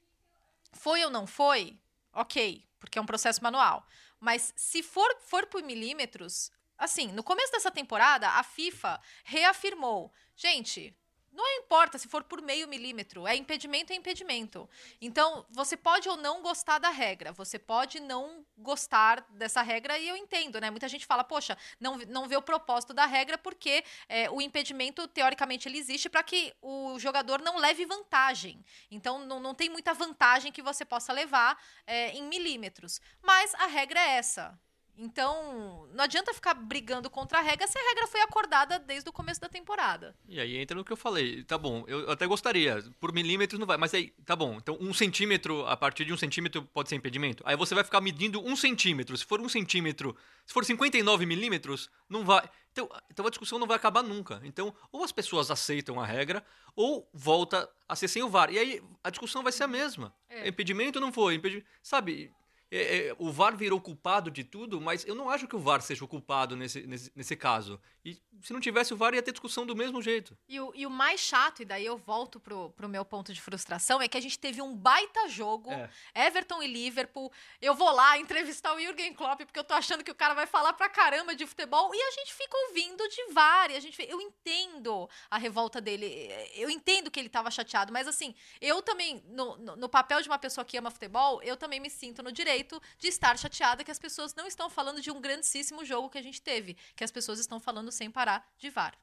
foi 0.74 1.06
ou 1.06 1.12
não 1.12 1.28
foi, 1.28 1.78
ok, 2.12 2.66
porque 2.80 2.98
é 2.98 3.02
um 3.02 3.06
processo 3.06 3.44
manual. 3.44 3.86
Mas 4.20 4.52
se 4.56 4.82
for, 4.82 5.08
for 5.22 5.46
por 5.46 5.62
milímetros, 5.62 6.52
assim, 6.76 7.12
no 7.12 7.24
começo 7.24 7.52
dessa 7.52 7.70
temporada, 7.70 8.28
a 8.28 8.44
FIFA 8.44 9.00
reafirmou 9.24 10.12
Gente, 10.36 10.94
Não 11.36 11.46
importa 11.58 11.98
se 11.98 12.08
for 12.08 12.24
por 12.24 12.42
meio 12.42 12.66
milímetro, 12.66 13.28
é 13.28 13.36
impedimento, 13.36 13.92
é 13.92 13.96
impedimento. 13.96 14.70
Então, 15.02 15.46
você 15.50 15.76
pode 15.76 16.08
ou 16.08 16.16
não 16.16 16.42
gostar 16.42 16.80
da 16.80 16.90
regra, 16.90 17.34
você 17.34 17.60
pode 17.60 18.00
não 18.00 18.46
gostar 18.58 19.20
dessa 19.32 19.62
regra, 19.62 20.00
e 20.00 20.08
eu 20.08 20.16
entendo, 20.16 20.62
né? 20.62 20.72
Muita 20.72 20.88
gente 20.88 21.06
fala, 21.06 21.26
poxa, 21.26 21.58
não, 21.78 21.98
não 22.08 22.26
vê 22.26 22.38
o 22.38 22.42
propósito 22.42 22.94
da 22.94 23.06
regra 23.06 23.38
porque 23.38 23.84
é, 24.08 24.30
o 24.30 24.42
impedimento, 24.42 25.10
teoricamente, 25.10 25.68
ele 25.68 25.78
existe 25.78 26.08
para 26.08 26.24
que 26.24 26.54
o 26.62 26.98
jogador 27.00 27.42
não 27.42 27.58
leve 27.58 27.86
vantagem. 27.86 28.64
Então, 28.90 29.20
não, 29.20 29.42
não 29.42 29.54
tem 29.54 29.70
muita 29.70 29.94
vantagem 29.94 30.54
que 30.54 30.62
você 30.62 30.86
possa 30.86 31.12
levar 31.12 31.62
é, 31.86 32.12
em 32.12 32.24
milímetros. 32.24 33.02
Mas 33.22 33.54
a 33.56 33.66
regra 33.66 34.00
é 34.00 34.16
essa. 34.16 34.58
Então, 34.98 35.88
não 35.94 36.04
adianta 36.04 36.34
ficar 36.34 36.54
brigando 36.54 37.10
contra 37.10 37.40
a 37.40 37.42
regra 37.42 37.68
se 37.68 37.78
a 37.78 37.82
regra 37.90 38.08
foi 38.08 38.22
acordada 38.22 38.80
desde 38.80 39.10
o 39.10 39.14
começo 39.14 39.42
da 39.42 39.50
temporada. 39.50 40.16
E 40.28 40.40
aí 40.40 40.58
entra 40.58 40.76
no 40.76 40.86
que 40.86 40.92
eu 40.92 40.98
falei. 40.98 41.44
Tá 41.44 41.58
bom, 41.58 41.84
eu 41.88 42.10
até 42.10 42.26
gostaria. 42.26 42.84
Por 43.00 43.12
milímetros 43.12 43.60
não 43.60 43.68
vai, 43.68 43.78
mas 43.78 43.94
aí, 43.94 44.12
tá 44.26 44.36
bom. 44.36 44.56
Então, 44.56 44.78
um 44.80 44.94
centímetro, 44.94 45.66
a 45.68 45.76
partir 45.76 46.06
de 46.06 46.14
um 46.14 46.18
centímetro 46.18 46.64
pode 46.74 46.90
ser 46.90 46.96
impedimento. 46.96 47.44
Aí 47.46 47.58
você 47.58 47.76
vai 47.76 47.84
ficar 47.84 48.00
medindo 48.00 48.42
um 48.42 48.56
centímetro. 48.56 49.18
Se 49.18 49.26
for 49.26 49.42
um 49.42 49.50
centímetro, 49.50 50.16
se 50.46 50.54
for 50.54 50.64
59 50.64 51.26
milímetros, 51.26 51.90
não 52.10 52.24
vai. 52.24 52.50
Então, 52.72 52.90
então 53.10 53.26
a 53.26 53.30
discussão 53.30 53.60
não 53.60 53.68
vai 53.68 53.76
acabar 53.78 54.04
nunca. 54.04 54.42
Então, 54.44 54.74
ou 54.92 55.04
as 55.04 55.12
pessoas 55.12 55.52
aceitam 55.52 56.00
a 56.00 56.06
regra, 56.06 56.46
ou 56.76 57.10
volta 57.14 57.70
a 57.88 57.96
ser 57.96 58.08
sem 58.08 58.24
o 58.24 58.30
VAR. 58.30 58.52
E 58.52 58.60
aí 58.60 58.84
a 59.04 59.10
discussão 59.10 59.44
vai 59.44 59.52
ser 59.52 59.64
a 59.64 59.68
mesma. 59.68 60.14
É. 60.30 60.48
Impedimento 60.48 61.00
não 61.00 61.12
foi, 61.12 61.36
impedimento. 61.36 61.68
Sabe, 61.82 62.34
é, 62.76 63.08
é, 63.08 63.16
o 63.18 63.32
VAR 63.32 63.56
virou 63.56 63.80
culpado 63.80 64.30
de 64.30 64.44
tudo, 64.44 64.82
mas 64.82 65.06
eu 65.06 65.16
não 65.16 65.30
acho 65.30 65.48
que 65.48 65.56
o 65.56 65.60
VAR 65.60 65.82
seja 65.82 66.04
o 66.04 66.08
culpado 66.08 66.56
nesse, 66.56 66.86
nesse, 66.86 67.12
nesse 67.16 67.36
caso. 67.36 67.80
E 68.04 68.22
se 68.42 68.54
não 68.54 68.60
tivesse 68.60 68.94
o 68.94 68.98
VAR, 68.98 69.14
ia 69.14 69.22
ter 69.22 69.32
discussão 69.32 69.66
do 69.66 69.76
mesmo 69.76 70.02
jeito. 70.02 70.38
E 70.48 70.60
o, 70.60 70.72
e 70.76 70.86
o 70.86 70.90
mais 70.90 71.20
chato, 71.20 71.62
e 71.62 71.66
daí 71.66 71.86
eu 71.86 71.98
volto 71.98 72.40
pro, 72.40 72.70
pro 72.72 72.90
meu 72.90 73.04
ponto 73.06 73.34
de 73.34 73.42
frustração, 73.42 74.02
é 74.02 74.08
que 74.08 74.18
a 74.18 74.22
gente 74.22 74.38
teve 74.38 74.62
um 74.62 74.76
baita 74.76 75.28
jogo, 75.30 75.72
É. 75.72 75.90
Everton 76.28 76.62
e 76.62 76.68
Liverpool. 76.68 77.32
Eu 77.62 77.74
vou 77.74 77.92
lá 77.92 78.18
entrevistar 78.18 78.76
o 78.76 78.80
Jürgen 78.80 79.14
Klopp, 79.14 79.42
porque 79.42 79.60
eu 79.60 79.64
tô 79.64 79.74
achando 79.74 80.04
que 80.04 80.12
o 80.12 80.16
cara 80.16 80.34
vai 80.34 80.46
falar 80.46 80.74
pra 80.74 80.90
caramba 80.90 81.36
de 81.36 81.46
futebol, 81.46 81.94
e 81.94 82.02
a 82.02 82.12
gente 82.12 82.34
fica 82.34 82.58
ouvindo 82.68 83.08
de 83.08 83.34
VAR. 83.34 83.72
A 83.72 83.80
gente, 83.80 84.02
eu 84.08 84.20
entendo 84.22 85.10
a 85.30 85.38
revolta 85.38 85.80
dele, 85.80 86.30
eu 86.56 86.70
entendo 86.70 87.10
que 87.10 87.20
ele 87.20 87.30
tava 87.30 87.50
chateado, 87.50 87.92
mas 87.94 88.08
assim, 88.08 88.36
eu 88.60 88.82
também, 88.82 89.24
no, 89.28 89.58
no, 89.58 89.76
no 89.76 89.90
papel 89.90 90.22
de 90.22 90.28
uma 90.28 90.38
pessoa 90.38 90.66
que 90.66 90.78
ama 90.78 90.92
futebol, 90.92 91.42
eu 91.42 91.56
também 91.56 91.80
me 91.80 91.90
sinto 91.90 92.22
no 92.22 92.32
direito 92.32 92.65
de 93.00 93.08
estar 93.08 93.38
chateada 93.38 93.84
que 93.84 93.92
as 93.92 94.00
pessoas 94.00 94.34
não 94.36 94.46
estão 94.48 94.70
falando 94.70 95.02
de 95.02 95.12
um 95.12 95.22
grandíssimo 95.22 95.84
jogo 95.86 96.10
que 96.10 96.18
a 96.18 96.22
gente 96.22 96.42
teve, 96.42 96.76
que 96.96 97.04
as 97.04 97.12
pessoas 97.12 97.40
estão 97.40 97.60
falando 97.60 97.92
sem 97.92 98.10
parar 98.12 98.46
de 98.58 98.70
VAR. 98.70 98.94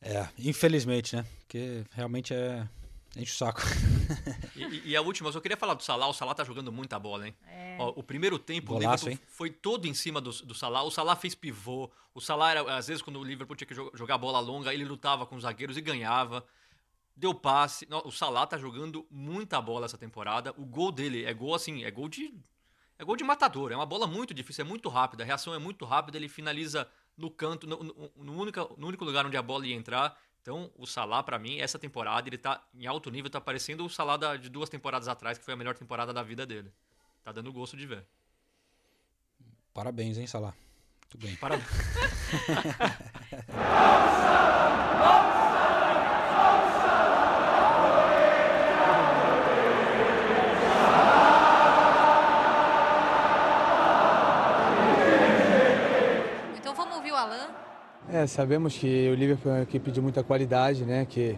É, 0.00 0.28
infelizmente, 0.38 1.14
né? 1.16 1.24
Porque 1.40 1.84
realmente 1.92 2.34
é. 2.34 2.66
Enche 3.16 3.32
o 3.32 3.36
saco. 3.36 3.60
E, 4.54 4.90
e- 4.90 4.96
a 4.96 5.00
última, 5.00 5.28
eu 5.28 5.32
só 5.32 5.40
queria 5.40 5.56
falar 5.56 5.72
do 5.74 5.82
Salah. 5.82 6.06
O 6.06 6.12
Salah 6.12 6.34
tá 6.34 6.44
jogando 6.44 6.70
muita 6.70 6.98
bola, 6.98 7.26
hein? 7.26 7.34
É. 7.46 7.76
Ó, 7.80 7.88
o 7.96 8.02
primeiro 8.02 8.38
tempo, 8.38 8.74
Golaço, 8.74 9.06
o 9.06 9.08
Liverpool 9.08 9.10
hein? 9.26 9.34
foi 9.34 9.50
todo 9.50 9.86
em 9.86 9.94
cima 9.94 10.20
do, 10.20 10.30
do 10.30 10.54
Salah. 10.54 10.82
O 10.82 10.90
Salah 10.90 11.16
fez 11.16 11.34
pivô. 11.34 11.90
O 12.14 12.20
Salah, 12.20 12.50
era, 12.50 12.76
às 12.76 12.88
vezes, 12.88 13.02
quando 13.02 13.18
o 13.18 13.24
Liverpool 13.24 13.56
tinha 13.56 13.66
que 13.66 13.74
jo- 13.74 13.90
jogar 13.94 14.18
bola 14.18 14.38
longa, 14.38 14.72
ele 14.74 14.84
lutava 14.84 15.24
com 15.24 15.34
os 15.36 15.42
zagueiros 15.42 15.76
e 15.78 15.80
ganhava. 15.80 16.44
Deu 17.14 17.34
passe. 17.34 17.86
O 18.04 18.10
Salah 18.10 18.46
tá 18.46 18.56
jogando 18.58 19.06
muita 19.10 19.60
bola 19.60 19.86
essa 19.86 19.98
temporada. 19.98 20.52
O 20.56 20.64
gol 20.64 20.90
dele 20.90 21.24
é 21.24 21.34
gol 21.34 21.54
assim, 21.54 21.84
é 21.84 21.90
gol 21.90 22.08
de. 22.08 22.34
É 22.98 23.04
gol 23.04 23.16
de 23.16 23.24
matador. 23.24 23.72
É 23.72 23.76
uma 23.76 23.86
bola 23.86 24.06
muito 24.06 24.32
difícil, 24.32 24.64
é 24.64 24.68
muito 24.68 24.88
rápida. 24.88 25.22
A 25.22 25.26
reação 25.26 25.54
é 25.54 25.58
muito 25.58 25.84
rápida. 25.84 26.16
Ele 26.16 26.28
finaliza 26.28 26.88
no 27.16 27.30
canto, 27.30 27.66
no, 27.66 27.82
no, 27.82 28.10
no 28.16 28.40
único, 28.40 28.74
no 28.78 28.86
único 28.88 29.04
lugar 29.04 29.26
onde 29.26 29.36
a 29.36 29.42
bola 29.42 29.66
ia 29.66 29.74
entrar. 29.74 30.18
Então, 30.40 30.72
o 30.76 30.86
Salah, 30.86 31.22
pra 31.22 31.38
mim, 31.38 31.58
essa 31.60 31.78
temporada, 31.78 32.28
ele 32.28 32.38
tá 32.38 32.64
em 32.74 32.86
alto 32.86 33.10
nível, 33.10 33.30
tá 33.30 33.40
parecendo 33.40 33.84
o 33.84 33.90
Salah 33.90 34.16
da- 34.16 34.36
de 34.36 34.48
duas 34.48 34.68
temporadas 34.68 35.06
atrás, 35.06 35.38
que 35.38 35.44
foi 35.44 35.54
a 35.54 35.56
melhor 35.56 35.76
temporada 35.76 36.12
da 36.12 36.22
vida 36.22 36.44
dele. 36.44 36.72
Tá 37.22 37.30
dando 37.30 37.52
gosto 37.52 37.76
de 37.76 37.86
ver. 37.86 38.04
Parabéns, 39.72 40.18
hein, 40.18 40.26
Salah. 40.26 40.52
Muito 41.14 41.26
bem. 41.26 41.36
Parabéns. 41.36 41.68
É, 58.14 58.26
sabemos 58.26 58.76
que 58.76 59.08
o 59.08 59.14
Liverpool 59.14 59.50
é 59.52 59.54
uma 59.54 59.62
equipe 59.62 59.90
de 59.90 59.98
muita 59.98 60.22
qualidade, 60.22 60.84
né, 60.84 61.06
que 61.08 61.34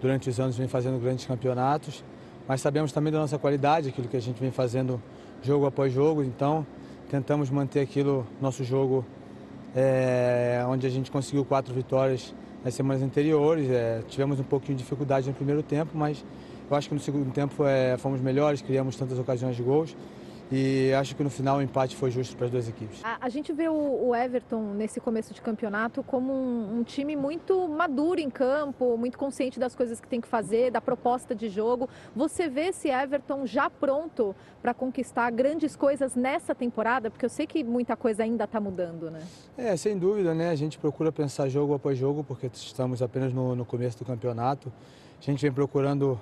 durante 0.00 0.30
os 0.30 0.40
anos 0.40 0.56
vem 0.56 0.66
fazendo 0.66 0.98
grandes 0.98 1.26
campeonatos, 1.26 2.02
mas 2.48 2.62
sabemos 2.62 2.92
também 2.92 3.12
da 3.12 3.18
nossa 3.18 3.38
qualidade, 3.38 3.90
aquilo 3.90 4.08
que 4.08 4.16
a 4.16 4.20
gente 4.22 4.40
vem 4.40 4.50
fazendo 4.50 4.98
jogo 5.42 5.66
após 5.66 5.92
jogo, 5.92 6.24
então 6.24 6.66
tentamos 7.10 7.50
manter 7.50 7.80
aquilo, 7.80 8.26
nosso 8.40 8.64
jogo, 8.64 9.04
é, 9.76 10.64
onde 10.66 10.86
a 10.86 10.90
gente 10.90 11.10
conseguiu 11.10 11.44
quatro 11.44 11.74
vitórias 11.74 12.34
nas 12.64 12.72
semanas 12.72 13.02
anteriores. 13.02 13.68
É, 13.68 14.00
tivemos 14.08 14.40
um 14.40 14.44
pouquinho 14.44 14.78
de 14.78 14.82
dificuldade 14.82 15.28
no 15.28 15.34
primeiro 15.34 15.62
tempo, 15.62 15.90
mas 15.92 16.24
eu 16.70 16.74
acho 16.74 16.88
que 16.88 16.94
no 16.94 17.00
segundo 17.02 17.30
tempo 17.34 17.66
é, 17.66 17.98
fomos 17.98 18.22
melhores, 18.22 18.62
criamos 18.62 18.96
tantas 18.96 19.18
ocasiões 19.18 19.56
de 19.56 19.62
gols 19.62 19.94
e 20.56 20.94
acho 20.94 21.16
que 21.16 21.24
no 21.24 21.30
final 21.30 21.56
o 21.58 21.62
empate 21.62 21.96
foi 21.96 22.12
justo 22.12 22.36
para 22.36 22.46
as 22.46 22.52
duas 22.52 22.68
equipes. 22.68 23.00
A, 23.02 23.18
a 23.22 23.28
gente 23.28 23.52
vê 23.52 23.68
o, 23.68 24.08
o 24.08 24.14
Everton 24.14 24.72
nesse 24.74 25.00
começo 25.00 25.34
de 25.34 25.42
campeonato 25.42 26.00
como 26.04 26.32
um, 26.32 26.78
um 26.78 26.84
time 26.84 27.16
muito 27.16 27.66
maduro 27.66 28.20
em 28.20 28.30
campo, 28.30 28.96
muito 28.96 29.18
consciente 29.18 29.58
das 29.58 29.74
coisas 29.74 30.00
que 30.00 30.06
tem 30.06 30.20
que 30.20 30.28
fazer, 30.28 30.70
da 30.70 30.80
proposta 30.80 31.34
de 31.34 31.48
jogo. 31.48 31.88
Você 32.14 32.48
vê 32.48 32.68
esse 32.68 32.88
Everton 32.88 33.44
já 33.44 33.68
pronto 33.68 34.32
para 34.62 34.72
conquistar 34.72 35.28
grandes 35.32 35.74
coisas 35.74 36.14
nessa 36.14 36.54
temporada? 36.54 37.10
Porque 37.10 37.24
eu 37.24 37.30
sei 37.30 37.48
que 37.48 37.64
muita 37.64 37.96
coisa 37.96 38.22
ainda 38.22 38.44
está 38.44 38.60
mudando, 38.60 39.10
né? 39.10 39.22
É, 39.58 39.76
sem 39.76 39.98
dúvida, 39.98 40.34
né? 40.34 40.50
A 40.50 40.54
gente 40.54 40.78
procura 40.78 41.10
pensar 41.10 41.48
jogo 41.48 41.74
após 41.74 41.98
jogo, 41.98 42.22
porque 42.22 42.46
estamos 42.54 43.02
apenas 43.02 43.32
no, 43.32 43.56
no 43.56 43.64
começo 43.64 43.98
do 43.98 44.04
campeonato. 44.04 44.72
A 45.20 45.24
gente 45.24 45.42
vem 45.42 45.52
procurando 45.52 46.20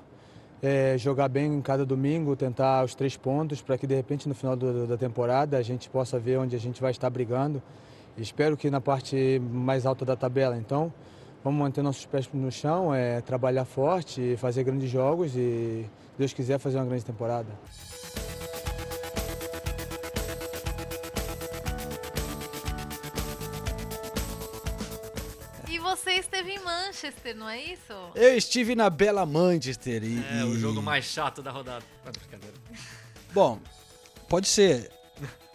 é, 0.62 0.96
jogar 0.96 1.28
bem 1.28 1.54
em 1.54 1.60
cada 1.60 1.84
domingo, 1.84 2.36
tentar 2.36 2.84
os 2.84 2.94
três 2.94 3.16
pontos, 3.16 3.60
para 3.60 3.76
que 3.76 3.86
de 3.86 3.94
repente 3.96 4.28
no 4.28 4.34
final 4.34 4.54
do- 4.54 4.86
da 4.86 4.96
temporada 4.96 5.56
a 5.58 5.62
gente 5.62 5.90
possa 5.90 6.18
ver 6.20 6.38
onde 6.38 6.54
a 6.54 6.58
gente 6.58 6.80
vai 6.80 6.92
estar 6.92 7.10
brigando. 7.10 7.60
Espero 8.16 8.56
que 8.56 8.70
na 8.70 8.80
parte 8.80 9.40
mais 9.50 9.84
alta 9.86 10.04
da 10.04 10.14
tabela. 10.14 10.56
Então, 10.56 10.92
vamos 11.42 11.58
manter 11.58 11.82
nossos 11.82 12.06
pés 12.06 12.28
no 12.32 12.52
chão, 12.52 12.94
é, 12.94 13.20
trabalhar 13.20 13.64
forte, 13.64 14.36
fazer 14.36 14.62
grandes 14.62 14.88
jogos 14.88 15.34
e, 15.34 15.84
se 15.84 15.86
Deus 16.18 16.32
quiser, 16.32 16.58
fazer 16.58 16.76
uma 16.76 16.84
grande 16.86 17.04
temporada. 17.04 17.48
Você 26.12 26.20
esteve 26.20 26.52
em 26.52 26.58
Manchester, 26.58 27.34
não 27.34 27.48
é 27.48 27.58
isso? 27.58 27.92
Eu 28.14 28.36
estive 28.36 28.74
na 28.74 28.90
Bela 28.90 29.24
Manchester 29.24 30.04
e. 30.04 30.22
É, 30.40 30.44
o 30.44 30.58
jogo 30.58 30.82
mais 30.82 31.06
chato 31.06 31.42
da 31.42 31.50
rodada. 31.50 31.84
Ah, 32.04 32.10
brincadeira. 32.10 32.54
Bom, 33.32 33.58
pode 34.28 34.46
ser. 34.46 34.90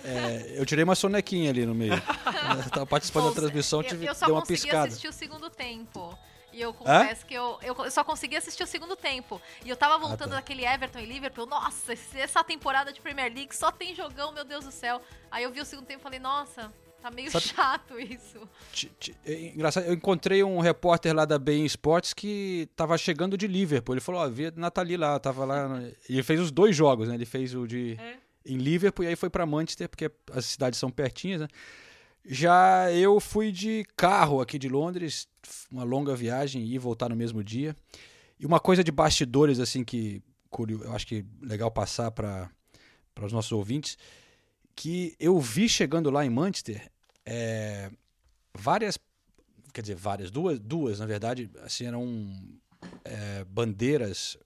É, 0.03 0.53
eu 0.55 0.65
tirei 0.65 0.83
uma 0.83 0.95
sonequinha 0.95 1.49
ali 1.49 1.65
no 1.65 1.75
meio. 1.75 1.93
Eu 1.93 2.69
tava 2.71 2.85
participando 2.85 3.29
da 3.29 3.41
transmissão, 3.41 3.81
Eu, 3.81 3.87
tive, 3.87 4.05
eu 4.05 4.15
só 4.15 4.25
dei 4.25 4.33
uma 4.33 4.41
consegui 4.41 4.61
piscada. 4.61 4.87
assistir 4.87 5.07
o 5.07 5.13
segundo 5.13 5.49
tempo. 5.49 6.17
E 6.53 6.61
eu 6.61 6.73
confesso 6.73 7.25
que 7.25 7.33
eu, 7.35 7.59
eu, 7.61 7.75
eu 7.75 7.91
só 7.91 8.03
consegui 8.03 8.35
assistir 8.35 8.63
o 8.63 8.67
segundo 8.67 8.95
tempo. 8.95 9.39
E 9.63 9.69
eu 9.69 9.75
tava 9.75 9.97
voltando 9.99 10.29
tá. 10.29 10.37
daquele 10.37 10.65
Everton 10.65 10.99
e 10.99 11.05
Liverpool. 11.05 11.45
Nossa, 11.45 11.93
essa 12.15 12.43
temporada 12.43 12.91
de 12.91 12.99
Premier 12.99 13.31
League 13.31 13.55
só 13.55 13.71
tem 13.71 13.93
jogão, 13.93 14.31
meu 14.31 14.43
Deus 14.43 14.65
do 14.65 14.71
céu. 14.71 15.01
Aí 15.29 15.43
eu 15.43 15.51
vi 15.51 15.61
o 15.61 15.65
segundo 15.65 15.85
tempo 15.85 15.99
e 15.99 16.03
falei, 16.03 16.19
nossa, 16.19 16.71
tá 17.09 17.15
meio 17.15 17.31
Sabe- 17.31 17.45
chato 17.45 17.99
isso. 17.99 18.37
É 19.25 19.33
Engraçado, 19.53 19.85
eu 19.85 19.93
encontrei 19.93 20.43
um 20.43 20.59
repórter 20.59 21.13
lá 21.15 21.25
da 21.25 21.37
Bein 21.39 21.65
Sports 21.65 22.13
que 22.13 22.67
tava 22.75 22.97
chegando 22.97 23.37
de 23.37 23.47
Liverpool. 23.47 23.95
Ele 23.95 24.01
falou, 24.01 24.21
ó, 24.21 24.29
vi 24.29 24.47
a 24.47 24.51
Nathalie 24.55 24.97
lá, 24.97 25.19
tava 25.19 25.45
lá. 25.45 25.81
E 26.09 26.13
ele 26.13 26.23
fez 26.23 26.39
os 26.39 26.51
dois 26.51 26.75
jogos, 26.75 27.07
né? 27.07 27.15
Ele 27.15 27.25
fez 27.25 27.53
o 27.55 27.67
de 27.67 27.95
É. 27.99 28.17
em 28.45 28.57
Liverpool 28.57 29.05
e 29.05 29.07
aí 29.09 29.15
foi 29.15 29.29
pra 29.29 29.45
Manchester, 29.45 29.89
porque 29.89 30.11
as 30.31 30.45
cidades 30.45 30.79
são 30.79 30.89
pertinhas, 30.91 31.41
né? 31.41 31.47
Já 32.29 32.91
eu 32.91 33.19
fui 33.21 33.51
de 33.53 33.85
carro 33.95 34.41
aqui 34.41 34.59
de 34.59 34.67
Londres, 34.67 35.27
uma 35.71 35.83
longa 35.83 36.13
viagem, 36.15 36.65
e 36.65 36.77
voltar 36.77 37.07
no 37.09 37.15
mesmo 37.15 37.41
dia. 37.43 37.75
E 38.39 38.45
uma 38.45 38.59
coisa 38.59 38.83
de 38.83 38.91
bastidores, 38.91 39.59
assim, 39.59 39.83
que 39.83 40.21
curio- 40.49 40.83
eu 40.83 40.91
acho 40.93 41.07
que 41.07 41.25
legal 41.41 41.71
passar 41.71 42.11
para 42.11 42.49
os 43.21 43.31
nossos 43.31 43.51
ouvintes, 43.53 43.97
que 44.75 45.15
eu 45.19 45.39
vi 45.39 45.67
chegando 45.69 46.09
lá 46.11 46.25
em 46.25 46.29
Manchester 46.29 46.91
é, 47.29 47.91
várias, 48.53 48.97
quer 49.73 49.81
dizer, 49.81 49.95
várias, 49.95 50.31
duas, 50.31 50.57
duas 50.59 50.99
na 50.99 51.05
verdade, 51.05 51.51
assim, 51.61 51.85
eram 51.85 52.33
é, 53.03 53.43
bandeiras 53.43 54.37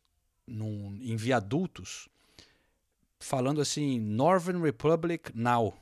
num, 0.48 0.98
em 1.00 1.16
viadutos 1.16 2.10
falando 3.20 3.62
assim, 3.62 4.00
Northern 4.00 4.60
Republic 4.60 5.32
Now. 5.36 5.78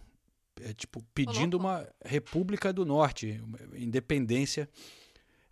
É, 0.62 0.74
tipo, 0.74 1.02
pedindo 1.14 1.56
uma 1.56 1.88
República 2.04 2.74
do 2.74 2.86
Norte, 2.86 3.42
independência. 3.74 4.70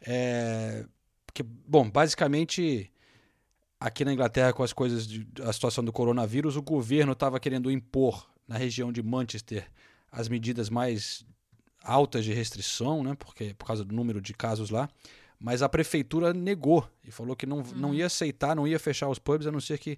É, 0.01 0.85
porque, 1.25 1.41
bom, 1.43 1.89
basicamente, 1.89 2.91
aqui 3.79 4.03
na 4.03 4.11
Inglaterra, 4.11 4.51
com 4.51 4.63
as 4.63 4.73
coisas, 4.73 5.07
de, 5.07 5.25
a 5.41 5.53
situação 5.53 5.81
do 5.81 5.93
coronavírus, 5.93 6.57
o 6.57 6.61
governo 6.61 7.13
estava 7.13 7.39
querendo 7.39 7.71
impor 7.71 8.29
na 8.45 8.57
região 8.57 8.91
de 8.91 9.01
Manchester 9.01 9.65
as 10.11 10.27
medidas 10.27 10.69
mais 10.69 11.25
altas 11.87 12.25
de 12.25 12.33
restrição, 12.33 13.03
né? 13.03 13.15
Porque, 13.15 13.53
por 13.57 13.65
causa 13.65 13.85
do 13.85 13.95
número 13.95 14.21
de 14.21 14.33
casos 14.33 14.69
lá. 14.69 14.89
Mas 15.39 15.61
a 15.61 15.69
prefeitura 15.69 16.33
negou 16.33 16.87
e 17.03 17.11
falou 17.11 17.35
que 17.35 17.45
não, 17.45 17.61
não 17.75 17.93
ia 17.93 18.07
aceitar, 18.07 18.55
não 18.55 18.67
ia 18.67 18.79
fechar 18.79 19.07
os 19.07 19.19
pubs, 19.19 19.47
a 19.47 19.51
não 19.51 19.61
ser 19.61 19.77
que 19.77 19.97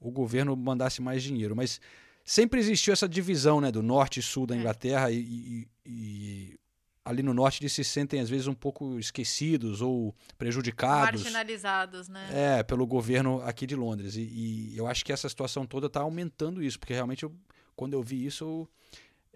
o 0.00 0.10
governo 0.10 0.56
mandasse 0.56 1.00
mais 1.00 1.22
dinheiro. 1.22 1.54
Mas 1.54 1.80
sempre 2.24 2.60
existiu 2.60 2.92
essa 2.92 3.08
divisão 3.08 3.60
né, 3.60 3.70
do 3.70 3.82
norte 3.82 4.20
e 4.20 4.22
sul 4.22 4.46
da 4.46 4.56
Inglaterra 4.56 5.10
e, 5.10 5.18
e, 5.18 5.68
e 5.86 6.60
ali 7.04 7.22
no 7.22 7.32
norte 7.32 7.62
eles 7.62 7.72
se 7.72 7.84
sentem 7.84 8.20
às 8.20 8.28
vezes 8.28 8.46
um 8.46 8.54
pouco 8.54 8.98
esquecidos 8.98 9.80
ou 9.80 10.14
prejudicados. 10.36 11.22
Marginalizados, 11.22 12.08
né? 12.08 12.58
É, 12.58 12.62
pelo 12.62 12.86
governo 12.86 13.40
aqui 13.42 13.66
de 13.66 13.76
Londres. 13.76 14.16
E, 14.16 14.22
e 14.22 14.76
eu 14.76 14.86
acho 14.86 15.04
que 15.04 15.12
essa 15.12 15.28
situação 15.28 15.64
toda 15.66 15.86
está 15.86 16.00
aumentando 16.00 16.62
isso, 16.62 16.78
porque 16.78 16.94
realmente 16.94 17.22
eu, 17.22 17.32
quando 17.76 17.94
eu 17.94 18.02
vi 18.02 18.26
isso 18.26 18.44
eu, 18.44 18.68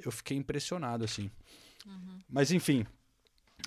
eu 0.07 0.13
fiquei 0.13 0.37
impressionado 0.37 1.05
assim. 1.05 1.31
Mas 2.29 2.51
enfim, 2.51 2.87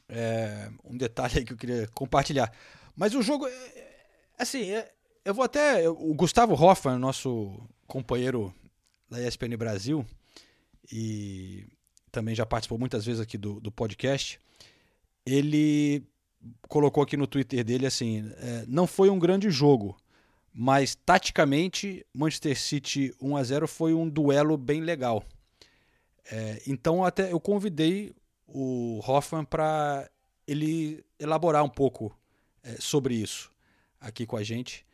é, 0.09 0.69
um 0.83 0.97
detalhe 0.97 1.39
aí 1.39 1.45
que 1.45 1.53
eu 1.53 1.57
queria 1.57 1.87
compartilhar. 1.93 2.51
Mas 2.95 3.13
o 3.13 3.21
jogo, 3.21 3.47
é, 3.47 3.95
assim, 4.37 4.71
é, 4.71 4.91
eu 5.23 5.33
vou 5.33 5.43
até. 5.43 5.87
O 5.89 6.13
Gustavo 6.13 6.53
Hoffman, 6.53 6.97
nosso 6.97 7.59
companheiro 7.85 8.53
da 9.09 9.21
ESPN 9.21 9.55
Brasil, 9.57 10.05
e 10.91 11.65
também 12.11 12.35
já 12.35 12.45
participou 12.45 12.79
muitas 12.79 13.05
vezes 13.05 13.21
aqui 13.21 13.37
do, 13.37 13.59
do 13.59 13.71
podcast, 13.71 14.39
ele 15.25 16.03
colocou 16.67 17.03
aqui 17.03 17.17
no 17.17 17.27
Twitter 17.27 17.63
dele 17.63 17.85
assim: 17.85 18.31
é, 18.37 18.65
não 18.67 18.87
foi 18.87 19.09
um 19.09 19.19
grande 19.19 19.49
jogo, 19.49 19.97
mas 20.53 20.95
taticamente, 20.95 22.05
Manchester 22.13 22.59
City 22.59 23.13
1 23.21 23.37
a 23.37 23.43
0 23.43 23.67
foi 23.67 23.93
um 23.93 24.09
duelo 24.09 24.57
bem 24.57 24.81
legal. 24.81 25.23
É, 26.31 26.61
então 26.67 27.03
até 27.03 27.31
eu 27.31 27.39
convidei 27.39 28.13
o 28.45 29.01
Hoffman 29.05 29.43
para 29.43 30.09
ele 30.47 31.03
elaborar 31.19 31.63
um 31.63 31.69
pouco 31.69 32.17
é, 32.63 32.75
sobre 32.79 33.15
isso 33.15 33.51
aqui 33.99 34.25
com 34.25 34.37
a 34.37 34.43
gente, 34.43 34.85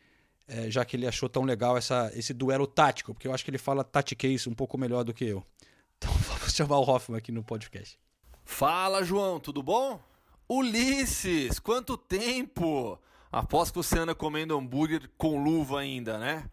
é, 0.46 0.70
já 0.70 0.84
que 0.84 0.96
ele 0.96 1.06
achou 1.06 1.28
tão 1.28 1.42
legal 1.42 1.76
essa, 1.76 2.10
esse 2.14 2.32
duelo 2.32 2.66
tático, 2.66 3.14
porque 3.14 3.28
eu 3.28 3.34
acho 3.34 3.44
que 3.44 3.50
ele 3.50 3.58
fala 3.58 3.84
tactiquez 3.84 4.46
um 4.46 4.54
pouco 4.54 4.76
melhor 4.78 5.04
do 5.04 5.14
que 5.14 5.24
eu. 5.24 5.44
Então 5.96 6.12
vamos 6.12 6.52
chamar 6.52 6.78
o 6.78 6.82
Hoffman 6.82 7.16
aqui 7.16 7.32
no 7.32 7.42
podcast. 7.42 7.98
Fala, 8.44 9.02
João, 9.04 9.40
tudo 9.40 9.62
bom? 9.62 9.98
Ulisses, 10.46 11.58
quanto 11.58 11.96
tempo! 11.96 12.98
Após 13.32 13.70
que 13.70 13.76
você 13.76 14.00
anda 14.00 14.14
comendo 14.14 14.56
hambúrguer 14.56 15.08
com 15.16 15.42
luva 15.42 15.80
ainda, 15.80 16.18
né? 16.18 16.50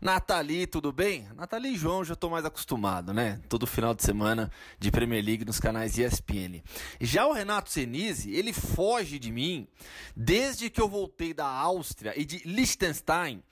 Nathalie, 0.00 0.66
tudo 0.66 0.90
bem? 0.92 1.28
Nathalie 1.36 1.74
e 1.74 1.76
João 1.76 2.02
já 2.02 2.14
estou 2.14 2.30
mais 2.30 2.46
acostumado, 2.46 3.12
né? 3.12 3.38
Todo 3.50 3.66
final 3.66 3.94
de 3.94 4.02
semana 4.02 4.50
de 4.78 4.90
Premier 4.90 5.22
League 5.22 5.44
nos 5.44 5.60
canais 5.60 5.98
ESPN. 5.98 6.62
Já 6.98 7.26
o 7.26 7.34
Renato 7.34 7.68
Senise, 7.68 8.34
ele 8.34 8.54
foge 8.54 9.18
de 9.18 9.30
mim 9.30 9.68
desde 10.16 10.70
que 10.70 10.80
eu 10.80 10.88
voltei 10.88 11.34
da 11.34 11.46
Áustria 11.46 12.14
e 12.18 12.24
de 12.24 12.38
Liechtenstein 12.46 13.42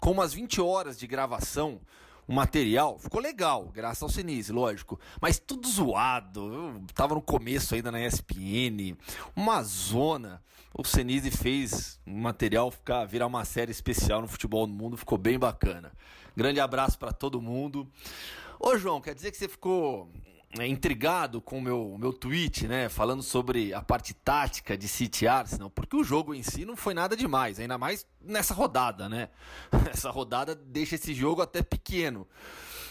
com 0.00 0.12
umas 0.12 0.32
20 0.32 0.62
horas 0.62 0.98
de 0.98 1.06
gravação 1.06 1.78
o 2.28 2.32
material 2.34 2.98
ficou 2.98 3.22
legal, 3.22 3.70
graças 3.72 4.02
ao 4.02 4.08
Sinise, 4.10 4.52
lógico. 4.52 5.00
Mas 5.18 5.38
tudo 5.38 5.66
zoado. 5.66 6.52
Eu 6.52 6.82
tava 6.94 7.14
no 7.14 7.22
começo 7.22 7.74
ainda 7.74 7.90
na 7.90 8.04
ESPN. 8.04 8.94
Uma 9.34 9.62
zona. 9.62 10.42
O 10.74 10.84
Senise 10.84 11.30
fez 11.30 11.98
o 12.06 12.10
material 12.10 12.70
ficar 12.70 13.06
virar 13.06 13.26
uma 13.26 13.46
série 13.46 13.72
especial 13.72 14.20
no 14.20 14.28
futebol 14.28 14.66
do 14.66 14.74
mundo, 14.74 14.98
ficou 14.98 15.16
bem 15.16 15.38
bacana. 15.38 15.90
Grande 16.36 16.60
abraço 16.60 16.98
para 16.98 17.12
todo 17.12 17.40
mundo. 17.40 17.90
Ô 18.60 18.76
João, 18.76 19.00
quer 19.00 19.14
dizer 19.14 19.30
que 19.30 19.38
você 19.38 19.48
ficou 19.48 20.12
é, 20.56 20.66
intrigado 20.66 21.42
com 21.42 21.58
o 21.58 21.62
meu, 21.62 21.96
meu 21.98 22.12
tweet, 22.12 22.66
né? 22.66 22.88
Falando 22.88 23.22
sobre 23.22 23.74
a 23.74 23.82
parte 23.82 24.14
tática 24.14 24.78
de 24.78 24.88
City 24.88 25.26
Arsenal, 25.26 25.68
porque 25.68 25.94
o 25.94 26.02
jogo 26.02 26.34
em 26.34 26.42
si 26.42 26.64
não 26.64 26.76
foi 26.76 26.94
nada 26.94 27.16
demais, 27.16 27.60
ainda 27.60 27.76
mais 27.76 28.06
nessa 28.20 28.54
rodada, 28.54 29.08
né? 29.08 29.28
Essa 29.90 30.10
rodada 30.10 30.54
deixa 30.54 30.94
esse 30.94 31.12
jogo 31.12 31.42
até 31.42 31.62
pequeno. 31.62 32.26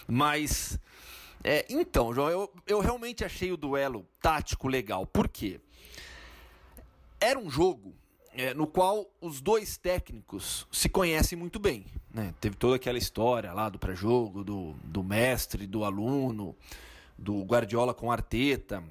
Mas. 0.08 0.80
É, 1.43 1.66
então, 1.70 2.14
João, 2.14 2.30
eu, 2.30 2.53
eu 2.66 2.80
realmente 2.80 3.24
achei 3.24 3.51
o 3.51 3.58
duelo 3.58 4.05
tático 4.22 4.68
legal. 4.68 5.05
Por 5.05 5.28
quê? 5.28 5.62
Era 7.20 7.39
um 7.39 7.49
jogo 7.49 7.95
é, 8.34 8.53
no 8.53 8.68
qual 8.68 9.10
os 9.22 9.39
dois 9.39 9.78
técnicos 9.78 10.68
se 10.72 10.89
conhecem 10.89 11.38
muito 11.38 11.60
bem. 11.60 11.86
Né? 12.12 12.34
Teve 12.41 12.55
toda 12.55 12.76
aquela 12.76 12.97
história 12.97 13.53
lá 13.53 13.70
do 13.70 13.80
pré-jogo, 13.80 14.43
do, 14.43 14.74
do 14.84 15.03
mestre, 15.03 15.66
do 15.66 15.84
aluno 15.84 16.55
do 17.18 17.43
Guardiola 17.43 17.93
com 17.93 18.11
Arteta. 18.11 18.84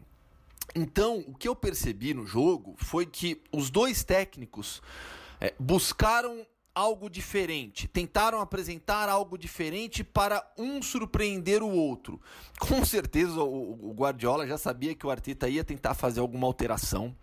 Então, 0.74 1.24
o 1.27 1.35
que 1.35 1.49
eu 1.49 1.55
percebi 1.55 2.12
no 2.12 2.27
jogo 2.27 2.74
foi 2.77 3.07
que 3.07 3.41
os 3.53 3.70
dois 3.70 4.05
técnicos 4.05 4.83
é, 5.41 5.55
buscaram 5.59 6.47
algo 6.74 7.09
diferente, 7.09 7.89
tentaram 7.89 8.39
apresentar 8.39 9.09
algo 9.09 9.39
diferente 9.39 10.05
para 10.05 10.47
um 10.59 10.83
surpreender 10.83 11.62
o 11.62 11.70
outro. 11.70 12.20
Com 12.61 12.85
certeza 12.85 13.41
o, 13.41 13.91
o 13.91 13.95
Guardiola 13.95 14.47
já 14.47 14.59
sabia 14.59 14.95
que 14.95 15.07
o 15.07 15.11
Arteta 15.11 15.49
ia 15.49 15.64
tentar 15.64 15.95
fazer 15.95 16.20
alguma 16.20 16.47
alteração. 16.47 17.16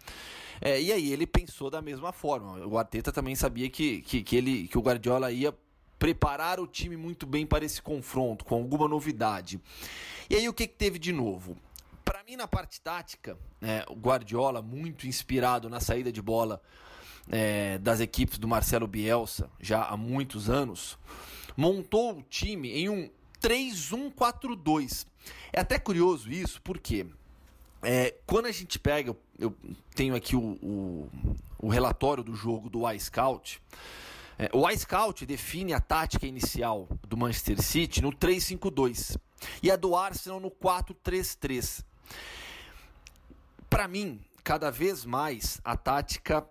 É, 0.59 0.81
e 0.81 0.91
aí 0.91 1.11
ele 1.11 1.27
pensou 1.27 1.69
da 1.69 1.81
mesma 1.81 2.11
forma. 2.11 2.65
O 2.65 2.77
Arteta 2.77 3.11
também 3.11 3.35
sabia 3.35 3.69
que, 3.69 4.01
que, 4.01 4.23
que, 4.23 4.35
ele, 4.35 4.67
que 4.67 4.77
o 4.77 4.81
Guardiola 4.81 5.31
ia 5.31 5.53
preparar 5.99 6.59
o 6.59 6.67
time 6.67 6.97
muito 6.97 7.25
bem 7.25 7.45
para 7.45 7.63
esse 7.65 7.81
confronto, 7.81 8.45
com 8.45 8.55
alguma 8.55 8.87
novidade. 8.87 9.59
E 10.29 10.35
aí 10.35 10.47
o 10.49 10.53
que, 10.53 10.67
que 10.67 10.75
teve 10.75 10.99
de 10.99 11.11
novo? 11.11 11.57
Para 12.03 12.23
mim, 12.23 12.35
na 12.35 12.47
parte 12.47 12.81
tática, 12.81 13.37
é, 13.61 13.85
o 13.89 13.95
Guardiola, 13.95 14.61
muito 14.61 15.07
inspirado 15.07 15.69
na 15.69 15.79
saída 15.79 16.11
de 16.11 16.21
bola 16.21 16.61
é, 17.29 17.77
das 17.77 17.99
equipes 17.99 18.37
do 18.37 18.47
Marcelo 18.47 18.87
Bielsa, 18.87 19.49
já 19.59 19.83
há 19.83 19.95
muitos 19.95 20.49
anos, 20.49 20.97
montou 21.55 22.17
o 22.17 22.21
time 22.23 22.71
em 22.71 22.89
um 22.89 23.09
3-1-4-2. 23.41 25.05
É 25.51 25.61
até 25.61 25.79
curioso 25.79 26.31
isso, 26.31 26.61
porque 26.61 27.05
é, 27.81 28.15
quando 28.25 28.47
a 28.47 28.51
gente 28.51 28.79
pega, 28.79 29.15
eu 29.37 29.55
tenho 29.93 30.15
aqui 30.15 30.35
o, 30.35 30.57
o, 30.61 31.09
o 31.59 31.67
relatório 31.67 32.23
do 32.23 32.35
jogo 32.35 32.69
do 32.69 32.89
iScout, 32.91 33.61
é, 34.37 34.49
o 34.53 34.67
iScout 34.69 35.25
define 35.25 35.73
a 35.73 35.79
tática 35.79 36.25
inicial 36.25 36.87
do 37.07 37.15
Manchester 37.15 37.61
City 37.61 38.01
no 38.01 38.11
3-5-2 38.11 39.17
e 39.61 39.69
a 39.69 39.75
do 39.75 39.95
Arsenal 39.95 40.39
no 40.39 40.49
4-3-3. 40.49 41.83
Para 43.69 43.87
mim, 43.87 44.19
cada 44.43 44.71
vez 44.71 45.05
mais 45.05 45.59
a 45.63 45.77
tática 45.77 46.47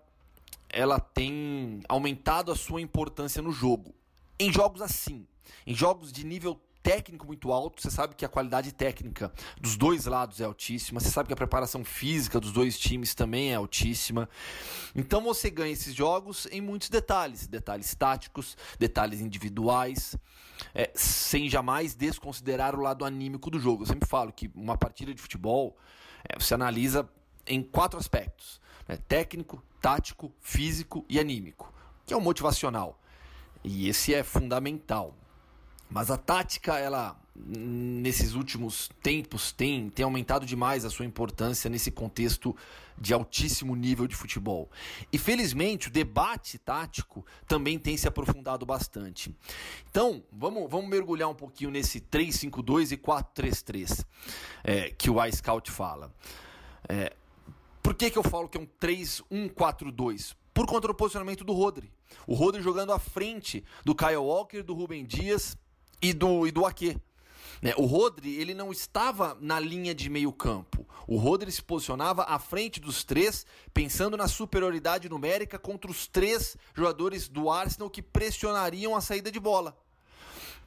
ela 0.68 0.98
tem 0.98 1.82
aumentado 1.88 2.50
a 2.50 2.56
sua 2.56 2.80
importância 2.80 3.42
no 3.42 3.52
jogo. 3.52 3.94
Em 4.38 4.50
jogos 4.50 4.80
assim, 4.80 5.26
em 5.66 5.74
jogos 5.74 6.10
de 6.10 6.24
nível 6.24 6.58
técnico 6.82 7.26
muito 7.26 7.52
alto, 7.52 7.80
você 7.80 7.90
sabe 7.90 8.14
que 8.14 8.24
a 8.24 8.28
qualidade 8.28 8.72
técnica 8.72 9.32
dos 9.60 9.76
dois 9.76 10.06
lados 10.06 10.40
é 10.40 10.44
altíssima, 10.44 11.00
você 11.00 11.10
sabe 11.10 11.28
que 11.28 11.32
a 11.32 11.36
preparação 11.36 11.84
física 11.84 12.40
dos 12.40 12.52
dois 12.52 12.78
times 12.78 13.14
também 13.14 13.52
é 13.52 13.54
altíssima. 13.54 14.28
Então 14.94 15.22
você 15.22 15.48
ganha 15.48 15.72
esses 15.72 15.94
jogos 15.94 16.46
em 16.50 16.60
muitos 16.60 16.88
detalhes, 16.88 17.46
detalhes 17.46 17.94
táticos, 17.94 18.56
detalhes 18.78 19.20
individuais, 19.20 20.16
é, 20.74 20.90
sem 20.94 21.48
jamais 21.48 21.94
desconsiderar 21.94 22.74
o 22.74 22.80
lado 22.80 23.04
anímico 23.04 23.50
do 23.50 23.60
jogo. 23.60 23.82
Eu 23.82 23.86
sempre 23.86 24.08
falo 24.08 24.32
que 24.32 24.50
uma 24.54 24.76
partida 24.76 25.14
de 25.14 25.20
futebol 25.20 25.76
é, 26.28 26.38
você 26.38 26.54
analisa 26.54 27.08
em 27.46 27.62
quatro 27.62 27.98
aspectos: 27.98 28.60
né? 28.88 28.96
técnico, 29.08 29.62
tático, 29.80 30.32
físico 30.40 31.04
e 31.08 31.18
anímico, 31.18 31.72
que 32.06 32.12
é 32.12 32.16
o 32.16 32.20
motivacional. 32.20 32.98
E 33.64 33.88
esse 33.88 34.12
é 34.12 34.24
fundamental. 34.24 35.16
Mas 35.92 36.10
a 36.10 36.16
tática, 36.16 36.78
ela 36.78 37.16
nesses 37.34 38.34
últimos 38.34 38.90
tempos 39.02 39.52
tem, 39.52 39.88
tem 39.90 40.04
aumentado 40.04 40.44
demais 40.44 40.84
a 40.84 40.90
sua 40.90 41.04
importância 41.04 41.68
nesse 41.68 41.90
contexto 41.90 42.54
de 42.98 43.12
altíssimo 43.12 43.74
nível 43.74 44.06
de 44.06 44.14
futebol. 44.14 44.70
E 45.12 45.18
felizmente 45.18 45.88
o 45.88 45.90
debate 45.90 46.58
tático 46.58 47.24
também 47.46 47.78
tem 47.78 47.96
se 47.96 48.06
aprofundado 48.06 48.64
bastante. 48.64 49.34
Então, 49.90 50.22
vamos, 50.30 50.70
vamos 50.70 50.88
mergulhar 50.88 51.28
um 51.28 51.34
pouquinho 51.34 51.70
nesse 51.70 52.00
3-5-2 52.00 52.92
e 52.92 52.96
4-3-3 52.96 54.04
é, 54.62 54.90
que 54.90 55.10
o 55.10 55.22
iScout 55.24 55.70
fala. 55.70 56.14
É, 56.88 57.14
por 57.82 57.94
que, 57.94 58.10
que 58.10 58.18
eu 58.18 58.22
falo 58.22 58.48
que 58.48 58.58
é 58.58 58.60
um 58.60 58.68
3-1-4-2? 58.80 60.34
Por 60.54 60.66
conta 60.66 60.86
do 60.86 60.94
posicionamento 60.94 61.44
do 61.44 61.52
Rodri. 61.52 61.90
O 62.26 62.34
Rodri 62.34 62.62
jogando 62.62 62.92
à 62.92 62.98
frente 62.98 63.64
do 63.84 63.94
Kyle 63.94 64.16
Walker, 64.16 64.62
do 64.62 64.74
Rubem 64.74 65.04
Dias 65.04 65.56
e 66.02 66.12
do, 66.12 66.46
e 66.46 66.50
do 66.50 66.66
Ake. 66.66 66.98
Né? 67.62 67.72
O 67.76 67.86
Rodri, 67.86 68.34
ele 68.34 68.52
não 68.52 68.72
estava 68.72 69.38
na 69.40 69.60
linha 69.60 69.94
de 69.94 70.10
meio 70.10 70.32
campo. 70.32 70.84
O 71.06 71.16
Rodri 71.16 71.50
se 71.52 71.62
posicionava 71.62 72.24
à 72.24 72.38
frente 72.38 72.80
dos 72.80 73.04
três, 73.04 73.46
pensando 73.72 74.16
na 74.16 74.26
superioridade 74.26 75.08
numérica 75.08 75.58
contra 75.58 75.90
os 75.90 76.08
três 76.08 76.56
jogadores 76.74 77.28
do 77.28 77.48
Arsenal 77.48 77.88
que 77.88 78.02
pressionariam 78.02 78.96
a 78.96 79.00
saída 79.00 79.30
de 79.30 79.38
bola. 79.38 79.78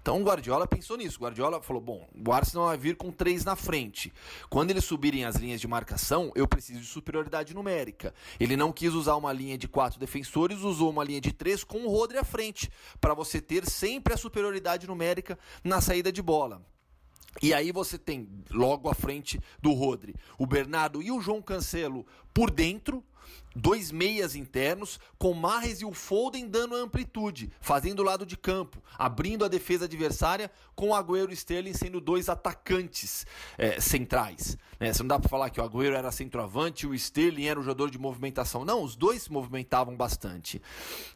Então 0.06 0.22
o 0.22 0.24
Guardiola 0.24 0.68
pensou 0.68 0.98
nisso. 0.98 1.18
O 1.18 1.24
Guardiola 1.24 1.60
falou: 1.64 1.82
bom, 1.82 2.08
o 2.16 2.32
Arsenal 2.32 2.68
vai 2.68 2.78
vir 2.78 2.96
com 2.96 3.12
três 3.12 3.44
na 3.44 3.56
frente. 3.56 4.14
Quando 4.52 4.70
eles 4.70 4.86
subirem 4.86 5.26
as 5.26 5.36
linhas 5.36 5.60
de 5.60 5.68
marcação, 5.68 6.32
eu 6.36 6.48
preciso 6.48 6.80
de 6.80 6.86
superioridade 6.86 7.56
numérica. 7.56 8.14
Ele 8.40 8.56
não 8.56 8.72
quis 8.72 8.94
usar 8.94 9.16
uma 9.16 9.34
linha 9.34 9.58
de 9.58 9.68
quatro 9.68 10.00
defensores, 10.00 10.60
usou 10.60 10.92
uma 10.92 11.04
linha 11.04 11.20
de 11.20 11.34
três 11.34 11.64
com 11.64 11.80
o 11.80 11.90
Rodri 11.90 12.20
à 12.20 12.24
frente, 12.24 12.72
para 13.02 13.16
você 13.16 13.42
ter 13.42 13.68
sempre 13.68 14.14
a 14.14 14.18
superioridade 14.18 14.86
numérica 14.86 15.40
na 15.64 15.82
saída 15.82 16.12
de 16.12 16.22
bola. 16.22 16.62
E 17.42 17.52
aí 17.52 17.72
você 17.72 17.98
tem, 17.98 18.30
logo 18.52 18.88
à 18.88 18.94
frente 18.94 19.42
do 19.60 19.74
Rodri, 19.74 20.14
o 20.38 20.46
Bernardo 20.46 21.02
e 21.02 21.12
o 21.12 21.20
João 21.20 21.42
Cancelo 21.42 22.06
por 22.32 22.52
dentro, 22.52 23.04
dois 23.56 23.92
meias 23.92 24.36
internos, 24.36 25.00
com 25.18 25.34
Marres 25.34 25.82
e 25.82 25.86
o 25.86 25.94
Foden 25.94 26.48
dando 26.48 26.76
amplitude, 26.76 27.52
fazendo 27.62 28.00
o 28.00 28.04
lado 28.04 28.26
de 28.26 28.36
campo, 28.36 28.82
abrindo 28.98 29.46
a 29.46 29.48
defesa 29.48 29.86
adversária, 29.86 30.52
com 30.76 30.90
o 30.90 30.96
Agüero 30.96 31.32
e 31.32 31.34
Sterling 31.34 31.74
sendo 31.74 32.02
dois 32.02 32.28
atacantes 32.28 33.26
é, 33.58 33.80
centrais. 33.80 34.58
Né? 34.80 34.92
Você 34.92 35.04
não 35.04 35.08
dá 35.08 35.20
para 35.20 35.30
falar 35.30 35.50
que 35.50 35.62
o 35.62 35.64
Agüero 35.64 35.96
era 35.96 36.12
centroavante 36.12 36.86
e 36.86 36.90
o 36.90 36.94
Sterling 36.94 37.46
era 37.46 37.60
o 37.60 37.64
jogador 37.64 37.90
de 37.90 37.98
movimentação. 37.98 38.66
Não, 38.66 38.84
os 38.84 38.96
dois 38.96 39.24
se 39.24 39.32
movimentavam 39.32 39.96
bastante. 39.96 40.62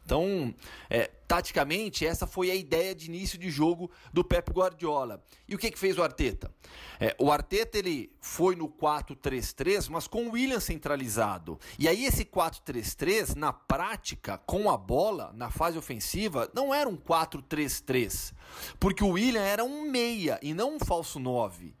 Então, 0.04 0.54
é, 0.88 1.10
taticamente, 1.30 2.04
essa 2.04 2.26
foi 2.26 2.50
a 2.50 2.56
ideia 2.56 2.92
de 2.92 3.06
início 3.06 3.38
de 3.38 3.52
jogo 3.52 3.88
do 4.12 4.24
Pep 4.24 4.50
Guardiola. 4.50 5.22
E 5.46 5.54
o 5.54 5.58
que, 5.58 5.70
que 5.70 5.78
fez 5.78 5.96
o 5.96 6.02
Arteta? 6.02 6.52
É, 6.98 7.14
o 7.20 7.30
Arteta 7.30 7.78
ele 7.78 8.10
foi 8.20 8.56
no 8.56 8.68
4-3-3, 8.68 9.88
mas 9.90 10.08
com 10.08 10.26
o 10.26 10.32
William 10.32 10.58
centralizado. 10.58 11.56
E 11.78 11.86
aí 11.86 12.04
esse 12.04 12.24
4-3-3, 12.24 13.36
na 13.36 13.52
prática, 13.52 14.38
com 14.38 14.68
a 14.68 14.76
bola, 14.76 15.32
na 15.32 15.52
fase 15.52 15.78
ofensiva, 15.78 16.50
não 16.52 16.74
era 16.74 16.88
um 16.88 16.96
4-3-3. 16.96 18.34
Porque 18.80 19.04
o 19.04 19.10
William 19.10 19.40
era 19.40 19.62
um 19.62 19.88
meia 19.88 20.36
e 20.42 20.52
não 20.52 20.74
um 20.74 20.80
falso 20.80 21.20
9. 21.20 21.72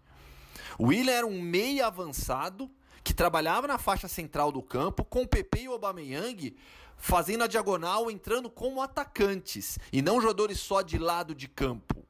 O 0.78 0.86
William 0.86 1.12
era 1.12 1.26
um 1.26 1.42
meia 1.42 1.88
avançado 1.88 2.70
que 3.02 3.12
trabalhava 3.12 3.66
na 3.66 3.78
faixa 3.78 4.06
central 4.06 4.52
do 4.52 4.62
campo 4.62 5.04
com 5.04 5.22
o 5.22 5.28
PP 5.28 5.62
e 5.62 5.68
o 5.68 5.72
Aubameyang 5.72 6.54
fazendo 7.00 7.42
a 7.42 7.46
diagonal, 7.46 8.10
entrando 8.10 8.48
como 8.50 8.82
atacantes 8.82 9.78
e 9.92 10.02
não 10.02 10.20
jogadores 10.20 10.60
só 10.60 10.82
de 10.82 10.98
lado 10.98 11.34
de 11.34 11.48
campo. 11.48 12.04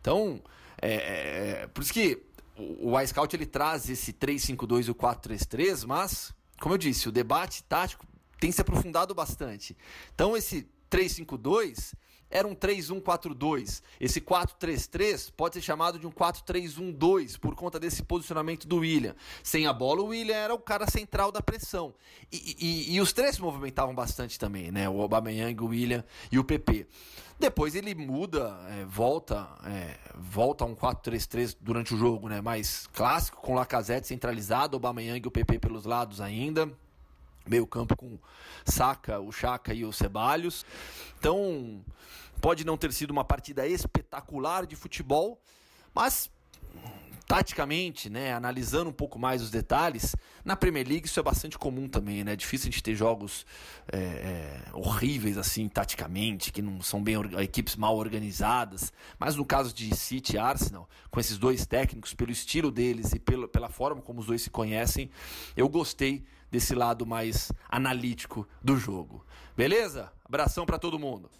Então, 0.00 0.40
é, 0.80 1.62
é, 1.62 1.66
por 1.68 1.82
isso 1.82 1.92
que 1.92 2.22
o, 2.56 2.92
o 2.92 3.00
iScout 3.00 3.34
ele 3.34 3.46
traz 3.46 3.88
esse 3.88 4.12
3-5-2 4.12 4.88
e 4.88 4.90
o 4.90 4.94
4-3-3, 4.94 5.86
mas, 5.86 6.32
como 6.60 6.74
eu 6.74 6.78
disse, 6.78 7.08
o 7.08 7.12
debate 7.12 7.64
tático 7.64 8.06
tem 8.38 8.52
se 8.52 8.60
aprofundado 8.60 9.14
bastante. 9.14 9.76
Então, 10.14 10.36
esse 10.36 10.68
3-5-2 10.90 11.94
era 12.30 12.46
um 12.46 12.54
3-1-4-2. 12.54 13.82
Esse 13.98 14.20
4-3-3 14.20 15.32
pode 15.36 15.56
ser 15.56 15.62
chamado 15.62 15.98
de 15.98 16.06
um 16.06 16.10
4-3-1-2 16.10 17.38
por 17.38 17.54
conta 17.54 17.80
desse 17.80 18.02
posicionamento 18.02 18.66
do 18.68 18.78
William. 18.78 19.14
Sem 19.42 19.66
a 19.66 19.72
bola, 19.72 20.02
o 20.02 20.06
William 20.06 20.36
era 20.36 20.54
o 20.54 20.58
cara 20.58 20.88
central 20.88 21.32
da 21.32 21.42
pressão. 21.42 21.92
E, 22.30 22.56
e, 22.58 22.94
e 22.94 23.00
os 23.00 23.12
três 23.12 23.34
se 23.34 23.42
movimentavam 23.42 23.94
bastante 23.94 24.38
também, 24.38 24.70
né? 24.70 24.88
O 24.88 25.00
Aubameyang, 25.00 25.60
o 25.62 25.66
William 25.66 26.04
e 26.30 26.38
o 26.38 26.44
PP. 26.44 26.86
Depois 27.38 27.74
ele 27.74 27.94
muda, 27.94 28.54
é, 28.68 28.84
volta, 28.84 29.48
é, 29.64 29.96
volta 30.14 30.62
a 30.62 30.66
um 30.66 30.74
4-3-3 30.74 31.56
durante 31.58 31.94
o 31.94 31.96
jogo, 31.96 32.28
né? 32.28 32.40
Mais 32.40 32.86
clássico, 32.88 33.40
com 33.40 33.52
o 33.52 33.56
Lacazette 33.56 34.06
centralizado, 34.06 34.74
o 34.74 34.76
Aubameyang 34.76 35.24
e 35.24 35.26
o 35.26 35.30
PP 35.30 35.58
pelos 35.58 35.84
lados 35.86 36.20
ainda 36.20 36.70
meio 37.50 37.66
campo 37.66 37.96
com 37.96 38.18
Saca, 38.64 39.20
o 39.20 39.32
Chaka 39.32 39.74
e 39.74 39.84
o 39.84 39.92
Ceballos. 39.92 40.64
Então, 41.18 41.84
pode 42.40 42.64
não 42.64 42.76
ter 42.76 42.92
sido 42.92 43.10
uma 43.10 43.24
partida 43.24 43.66
espetacular 43.66 44.64
de 44.66 44.76
futebol, 44.76 45.40
mas 45.94 46.30
taticamente, 47.30 48.10
né, 48.10 48.32
analisando 48.32 48.90
um 48.90 48.92
pouco 48.92 49.16
mais 49.16 49.40
os 49.40 49.52
detalhes, 49.52 50.16
na 50.44 50.56
Premier 50.56 50.84
League 50.84 51.06
isso 51.06 51.20
é 51.20 51.22
bastante 51.22 51.56
comum 51.56 51.88
também, 51.88 52.24
né? 52.24 52.32
É 52.32 52.36
difícil 52.36 52.68
a 52.68 52.72
gente 52.72 52.82
ter 52.82 52.96
jogos 52.96 53.46
é, 53.92 53.98
é, 53.98 54.62
horríveis 54.72 55.38
assim, 55.38 55.68
taticamente, 55.68 56.50
que 56.50 56.60
não 56.60 56.82
são 56.82 57.00
bem 57.00 57.14
equipes 57.40 57.76
mal 57.76 57.96
organizadas. 57.96 58.92
Mas 59.16 59.36
no 59.36 59.44
caso 59.44 59.72
de 59.72 59.94
City 59.94 60.34
e 60.34 60.38
Arsenal, 60.38 60.88
com 61.08 61.20
esses 61.20 61.38
dois 61.38 61.64
técnicos, 61.64 62.12
pelo 62.14 62.32
estilo 62.32 62.68
deles 62.68 63.12
e 63.12 63.20
pelo, 63.20 63.46
pela 63.46 63.68
forma 63.68 64.02
como 64.02 64.18
os 64.18 64.26
dois 64.26 64.42
se 64.42 64.50
conhecem, 64.50 65.08
eu 65.56 65.68
gostei 65.68 66.24
desse 66.50 66.74
lado 66.74 67.06
mais 67.06 67.52
analítico 67.68 68.46
do 68.62 68.76
jogo. 68.76 69.24
Beleza? 69.56 70.12
Abração 70.24 70.66
para 70.66 70.78
todo 70.78 70.98
mundo. 70.98 71.30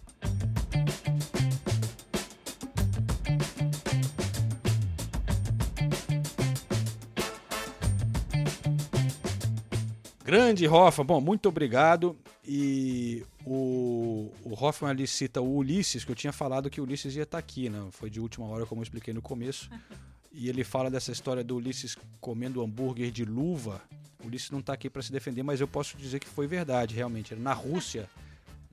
Grande 10.23 10.65
Hoffman, 10.65 11.05
bom, 11.05 11.19
muito 11.19 11.49
obrigado. 11.49 12.17
E 12.47 13.25
o, 13.45 14.31
o 14.43 14.53
Hoffman 14.53 14.91
ali 14.91 15.05
cita 15.05 15.41
o 15.41 15.57
Ulisses, 15.57 16.05
que 16.05 16.11
eu 16.11 16.15
tinha 16.15 16.31
falado 16.31 16.69
que 16.69 16.79
o 16.79 16.85
Ulisses 16.85 17.15
ia 17.15 17.23
estar 17.23 17.37
aqui, 17.37 17.69
né? 17.69 17.85
Foi 17.91 18.09
de 18.09 18.21
última 18.21 18.45
hora, 18.47 18.65
como 18.65 18.79
eu 18.79 18.83
expliquei 18.83 19.13
no 19.13 19.21
começo. 19.21 19.69
E 20.31 20.47
ele 20.47 20.63
fala 20.63 20.89
dessa 20.89 21.11
história 21.11 21.43
do 21.43 21.57
Ulisses 21.57 21.97
comendo 22.19 22.61
hambúrguer 22.61 23.11
de 23.11 23.25
luva. 23.25 23.81
O 24.23 24.27
Ulisses 24.27 24.49
não 24.49 24.59
está 24.59 24.73
aqui 24.73 24.89
para 24.89 25.01
se 25.01 25.11
defender, 25.11 25.43
mas 25.43 25.59
eu 25.59 25.67
posso 25.67 25.97
dizer 25.97 26.19
que 26.19 26.27
foi 26.27 26.47
verdade, 26.47 26.95
realmente. 26.95 27.35
Na 27.35 27.53
Rússia, 27.53 28.09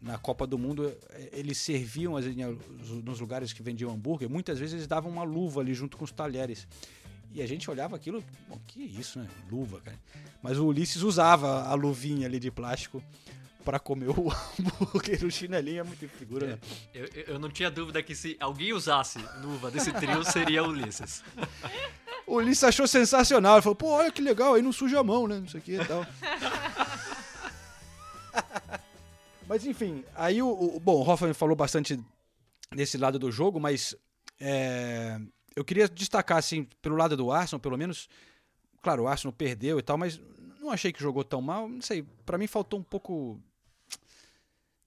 na 0.00 0.16
Copa 0.16 0.46
do 0.46 0.56
Mundo, 0.56 0.96
eles 1.32 1.58
serviam 1.58 2.14
nos 3.04 3.18
lugares 3.18 3.52
que 3.52 3.62
vendiam 3.62 3.90
hambúrguer, 3.90 4.30
muitas 4.30 4.58
vezes 4.58 4.74
eles 4.74 4.86
davam 4.86 5.10
uma 5.10 5.24
luva 5.24 5.60
ali 5.60 5.74
junto 5.74 5.96
com 5.96 6.04
os 6.04 6.12
talheres. 6.12 6.68
E 7.32 7.42
a 7.42 7.46
gente 7.46 7.70
olhava 7.70 7.96
aquilo, 7.96 8.24
bom, 8.48 8.58
que 8.66 8.80
isso, 8.80 9.18
né? 9.18 9.28
Luva, 9.50 9.80
cara. 9.80 9.98
Mas 10.42 10.58
o 10.58 10.66
Ulisses 10.66 11.02
usava 11.02 11.64
a 11.64 11.74
luvinha 11.74 12.26
ali 12.26 12.38
de 12.38 12.50
plástico 12.50 13.02
para 13.64 13.78
comer 13.78 14.08
o 14.10 14.30
hambúrguer. 14.58 15.24
O 15.24 15.30
chinelinho 15.30 15.80
é 15.80 15.82
muito 15.82 16.08
figura, 16.08 16.46
É, 16.46 16.48
né? 16.50 16.58
eu, 16.94 17.06
eu 17.34 17.38
não 17.38 17.50
tinha 17.50 17.70
dúvida 17.70 18.02
que 18.02 18.14
se 18.14 18.36
alguém 18.40 18.72
usasse 18.72 19.18
luva 19.42 19.70
desse 19.70 19.92
trio, 19.92 20.24
seria 20.24 20.62
o 20.62 20.68
Ulisses. 20.68 21.22
O 22.26 22.36
Ulisses 22.36 22.64
achou 22.64 22.86
sensacional. 22.86 23.54
Ele 23.56 23.62
falou, 23.62 23.76
pô, 23.76 23.88
olha 23.88 24.10
que 24.12 24.22
legal, 24.22 24.54
aí 24.54 24.62
não 24.62 24.72
suja 24.72 25.00
a 25.00 25.04
mão, 25.04 25.26
né? 25.28 25.38
Não 25.40 25.48
sei 25.48 25.60
o 25.60 25.62
que 25.62 25.74
e 25.80 25.84
tal. 25.84 26.06
mas 29.46 29.64
enfim, 29.66 30.04
aí 30.14 30.42
o, 30.42 30.48
o. 30.48 30.80
Bom, 30.80 30.96
o 30.96 31.08
Hoffman 31.08 31.34
falou 31.34 31.56
bastante 31.56 31.98
desse 32.74 32.98
lado 32.98 33.18
do 33.18 33.30
jogo, 33.30 33.58
mas. 33.58 33.94
é, 34.40 35.18
eu 35.56 35.64
queria 35.64 35.88
destacar, 35.88 36.38
assim, 36.38 36.68
pelo 36.80 36.96
lado 36.96 37.16
do 37.16 37.32
Arsenal, 37.32 37.60
pelo 37.60 37.76
menos. 37.76 38.08
Claro, 38.80 39.04
o 39.04 39.08
Arsenal 39.08 39.32
perdeu 39.32 39.78
e 39.78 39.82
tal, 39.82 39.98
mas 39.98 40.20
não 40.60 40.70
achei 40.70 40.92
que 40.92 41.00
jogou 41.02 41.24
tão 41.24 41.40
mal. 41.42 41.68
Não 41.68 41.80
sei, 41.82 42.04
para 42.24 42.38
mim 42.38 42.46
faltou 42.46 42.78
um 42.78 42.82
pouco 42.82 43.40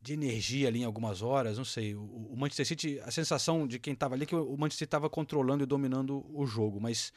de 0.02 0.14
energia 0.14 0.68
ali 0.68 0.82
em 0.82 0.84
algumas 0.84 1.22
horas, 1.22 1.58
não 1.58 1.66
sei. 1.66 1.96
O, 1.96 2.02
o 2.02 2.36
Manchester 2.36 2.66
City, 2.66 3.00
a 3.02 3.12
sensação 3.12 3.68
de 3.68 3.78
quem 3.78 3.94
estava 3.94 4.16
ali 4.16 4.24
é 4.24 4.26
que 4.26 4.36
o 4.36 4.58
Manchester 4.58 4.80
City 4.80 4.84
estava 4.86 5.10
controlando 5.10 5.64
e 5.64 5.68
dominando 5.68 6.26
o 6.34 6.46
jogo, 6.46 6.82
mas 6.82 7.14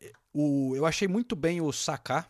eh, 0.00 0.12
o, 0.34 0.74
eu 0.76 0.84
achei 0.84 1.08
muito 1.08 1.34
bem 1.34 1.60
o 1.60 1.72
Saka. 1.72 2.26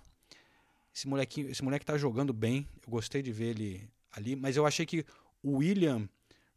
Esse 0.95 1.09
molequinho, 1.09 1.51
esse 1.51 1.63
moleque 1.63 1.85
tá 1.85 1.99
jogando 1.99 2.33
bem. 2.33 2.67
Eu 2.87 2.91
gostei 2.91 3.21
de 3.21 3.33
ver 3.33 3.51
ele 3.51 3.91
ali, 4.13 4.37
mas 4.37 4.57
eu 4.57 4.65
achei 4.65 4.87
que 4.87 5.05
o 5.43 5.57
William 5.57 6.09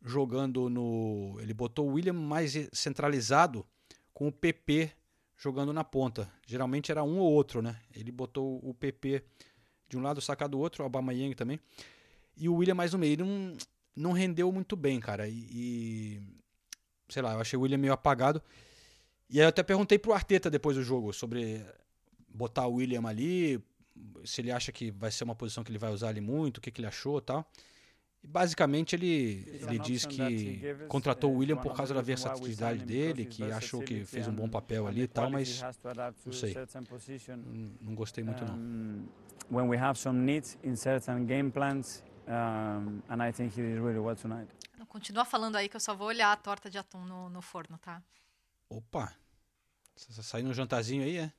jogando 0.01 0.69
no, 0.69 1.37
ele 1.41 1.53
botou 1.53 1.89
o 1.89 1.93
William 1.93 2.13
mais 2.13 2.53
centralizado 2.71 3.65
com 4.13 4.27
o 4.27 4.31
PP 4.31 4.91
jogando 5.35 5.73
na 5.73 5.83
ponta. 5.83 6.31
Geralmente 6.45 6.91
era 6.91 7.03
um 7.03 7.19
ou 7.19 7.31
outro, 7.31 7.61
né? 7.61 7.79
Ele 7.95 8.11
botou 8.11 8.59
o 8.63 8.73
PP 8.73 9.23
de 9.89 9.97
um 9.97 10.01
lado, 10.01 10.19
o 10.19 10.21
Saka 10.21 10.47
do 10.47 10.59
outro, 10.59 10.83
o 10.83 10.85
Aubameyang 10.85 11.33
também. 11.33 11.59
E 12.39 12.47
o 12.47 12.55
William 12.55 12.75
mais 12.75 12.93
no 12.93 12.99
meio. 12.99 13.13
Ele 13.13 13.23
não, 13.23 13.57
não 13.95 14.11
rendeu 14.11 14.51
muito 14.51 14.75
bem, 14.75 14.99
cara. 14.99 15.27
E, 15.27 15.33
e, 15.51 16.21
sei 17.09 17.21
lá, 17.21 17.33
eu 17.33 17.41
achei 17.41 17.57
o 17.57 17.61
William 17.61 17.77
meio 17.77 17.93
apagado. 17.93 18.41
E 19.29 19.39
aí 19.39 19.45
eu 19.45 19.49
até 19.49 19.61
perguntei 19.61 19.99
pro 19.99 20.13
Arteta 20.13 20.49
depois 20.49 20.75
do 20.75 20.83
jogo 20.83 21.13
sobre 21.13 21.63
botar 22.27 22.65
o 22.67 22.75
William 22.75 23.07
ali, 23.07 23.63
se 24.23 24.41
ele 24.41 24.51
acha 24.51 24.71
que 24.71 24.91
vai 24.91 25.11
ser 25.11 25.23
uma 25.23 25.35
posição 25.35 25.63
que 25.63 25.71
ele 25.71 25.77
vai 25.77 25.91
usar 25.91 26.09
ali 26.09 26.21
muito, 26.21 26.57
o 26.57 26.61
que, 26.61 26.71
que 26.71 26.81
ele 26.81 26.87
achou 26.87 27.19
e 27.19 27.21
tal. 27.21 27.45
E 28.23 28.27
basicamente 28.27 28.95
ele, 28.95 29.45
ele 29.61 29.79
diz 29.79 30.05
que 30.05 30.61
contratou 30.87 31.31
o 31.33 31.37
William 31.37 31.57
por 31.57 31.73
causa 31.73 31.93
da 31.93 32.01
versatilidade 32.01 32.83
dele, 32.83 33.25
que 33.25 33.43
achou 33.43 33.81
que 33.81 34.03
fez 34.03 34.27
um 34.27 34.33
bom 34.33 34.49
papel 34.49 34.87
ali 34.87 35.03
e 35.03 35.07
tal, 35.07 35.29
mas 35.29 35.61
não 36.25 36.33
sei. 36.33 36.55
Não, 37.81 37.95
gostei 37.95 38.23
muito 38.23 38.43
não. 38.43 39.07
When 39.51 39.67
we 39.67 39.77
have 39.77 39.97
some 39.97 40.19
needs 40.19 40.57
in 40.63 40.75
certain 40.75 41.25
game 41.25 41.49
plans, 41.49 42.03
um, 42.29 43.01
and 43.09 43.21
I 43.27 43.33
think 43.33 43.53
he 43.59 43.61
did 43.61 43.79
really 43.81 43.99
well 43.99 44.15
tonight. 44.15 44.49
Continua 44.87 45.25
falando 45.25 45.55
aí 45.57 45.67
que 45.67 45.75
eu 45.75 45.79
só 45.79 45.93
vou 45.93 46.07
olhar 46.07 46.31
a 46.31 46.37
torta 46.37 46.69
de 46.69 46.77
atum 46.77 47.03
no, 47.05 47.29
no 47.29 47.41
forno, 47.41 47.77
tá? 47.77 48.01
Opa. 48.69 49.13
Você 49.95 50.23
saiu 50.23 50.45
no 50.45 50.53
jantarzinho 50.53 51.03
aí, 51.03 51.17
é? 51.17 51.33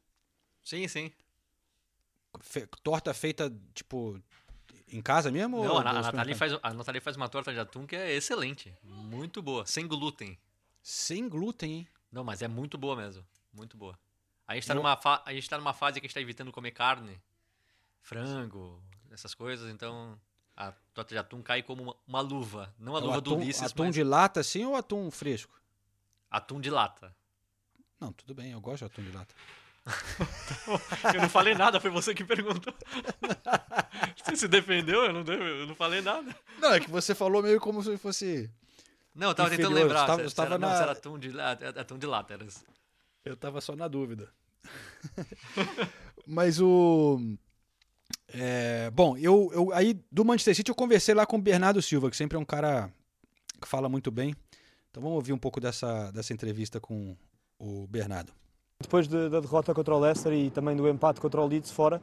Sim, 0.62 0.86
sim. 0.86 1.10
Fe- 2.40 2.66
torta 2.82 3.12
feita, 3.14 3.50
tipo, 3.74 4.20
em 4.88 5.00
casa 5.00 5.30
mesmo? 5.32 5.64
Não, 5.64 5.72
ou 5.72 5.78
a, 5.78 5.90
a 5.90 5.92
Nathalie 5.92 6.34
faz, 6.34 6.52
a 6.62 6.74
Nathalie 6.74 7.00
faz 7.00 7.16
uma 7.16 7.28
torta 7.28 7.52
de 7.52 7.58
atum 7.58 7.86
que 7.86 7.96
é 7.96 8.12
excelente. 8.12 8.72
Muito 8.82 9.40
boa. 9.42 9.64
Sem 9.66 9.86
glúten. 9.88 10.38
Sem 10.82 11.28
glúten, 11.28 11.72
hein? 11.72 11.88
Não, 12.12 12.22
mas 12.22 12.42
é 12.42 12.48
muito 12.48 12.76
boa 12.78 12.94
mesmo. 12.94 13.24
Muito 13.52 13.76
boa. 13.76 13.98
A 14.46 14.54
gente 14.54 14.66
tá, 14.66 14.72
Eu- 14.74 14.76
numa, 14.76 14.98
a 15.24 15.32
gente 15.32 15.48
tá 15.48 15.56
numa 15.58 15.72
fase 15.72 16.00
que 16.00 16.06
a 16.06 16.08
gente 16.08 16.14
tá 16.14 16.20
evitando 16.20 16.52
comer 16.52 16.72
carne, 16.72 17.20
frango, 18.00 18.82
essas 19.10 19.34
coisas, 19.34 19.70
então 19.72 20.18
a 20.68 20.72
torta 20.94 21.14
de 21.14 21.18
atum 21.18 21.40
cai 21.42 21.62
como 21.62 21.82
uma, 21.82 21.96
uma 22.06 22.20
luva. 22.20 22.74
Não 22.78 22.94
a 22.96 22.98
É 22.98 23.02
luva 23.02 23.20
do 23.20 23.30
atum, 23.30 23.40
Ulisses, 23.42 23.62
atum 23.62 23.84
mas 23.84 23.94
de 23.94 24.02
lata 24.04 24.40
assim 24.40 24.64
ou 24.64 24.76
atum 24.76 25.10
fresco? 25.10 25.58
atum 26.30 26.60
de 26.60 26.70
lata. 26.70 27.14
Não, 28.00 28.12
tudo 28.12 28.34
bem, 28.34 28.52
eu 28.52 28.60
gosto 28.60 28.78
de 28.80 28.84
atum 28.86 29.02
de 29.02 29.12
lata. 29.12 29.34
Eu 31.14 31.22
não 31.22 31.28
falei 31.28 31.54
nada, 31.54 31.80
foi 31.80 31.90
você 31.90 32.14
que 32.14 32.22
perguntou. 32.24 32.72
Você 34.22 34.36
se 34.36 34.46
defendeu? 34.48 35.04
Eu 35.06 35.12
não, 35.12 35.20
eu 35.34 35.66
não 35.66 35.74
falei 35.74 36.00
nada. 36.02 36.34
Não, 36.58 36.72
é 36.74 36.78
que 36.80 36.90
você 36.90 37.14
falou 37.14 37.42
meio 37.42 37.58
como 37.58 37.82
se 37.82 37.96
fosse. 37.96 38.48
Não, 39.14 39.28
eu 39.28 39.34
tava 39.34 39.48
tentando 39.50 39.70
inferior, 39.72 39.86
lembrar. 39.88 40.00
você 40.02 40.06
tava- 40.06 40.28
se- 40.28 40.40
era, 40.40 40.58
não, 40.58 40.68
na- 40.68 40.76
se 40.76 40.82
era 40.82 40.92
atum 40.92 41.18
de, 41.18 41.30
é- 41.38 41.80
atum 41.80 41.98
de 41.98 42.06
lata. 42.06 42.34
Era. 42.34 42.46
Eu 43.24 43.36
tava 43.36 43.60
só 43.62 43.74
na 43.74 43.88
dúvida. 43.88 44.28
Mas 46.26 46.60
o. 46.60 47.18
é, 48.32 48.90
bom, 48.90 49.16
eu, 49.16 49.50
eu 49.52 49.72
aí 49.72 50.00
do 50.10 50.24
Manchester 50.24 50.54
City 50.54 50.70
eu 50.70 50.74
conversei 50.74 51.14
lá 51.14 51.26
com 51.26 51.36
o 51.36 51.40
Bernardo 51.40 51.82
Silva, 51.82 52.10
que 52.10 52.16
sempre 52.16 52.36
é 52.36 52.40
um 52.40 52.44
cara 52.44 52.90
que 53.60 53.68
fala 53.68 53.88
muito 53.88 54.10
bem. 54.10 54.34
Então 54.90 55.02
vamos 55.02 55.16
ouvir 55.16 55.32
um 55.32 55.38
pouco 55.38 55.60
dessa, 55.60 56.10
dessa 56.10 56.32
entrevista 56.32 56.80
com 56.80 57.16
o 57.58 57.86
Bernardo. 57.86 58.32
Depois 58.80 59.06
de- 59.06 59.28
da 59.28 59.40
derrota 59.40 59.74
contra 59.74 59.94
o 59.94 59.98
Leicester 59.98 60.32
e 60.32 60.50
também 60.50 60.76
do 60.76 60.88
empate 60.88 61.20
contra 61.20 61.40
o 61.40 61.46
Leeds 61.46 61.70
fora, 61.70 62.00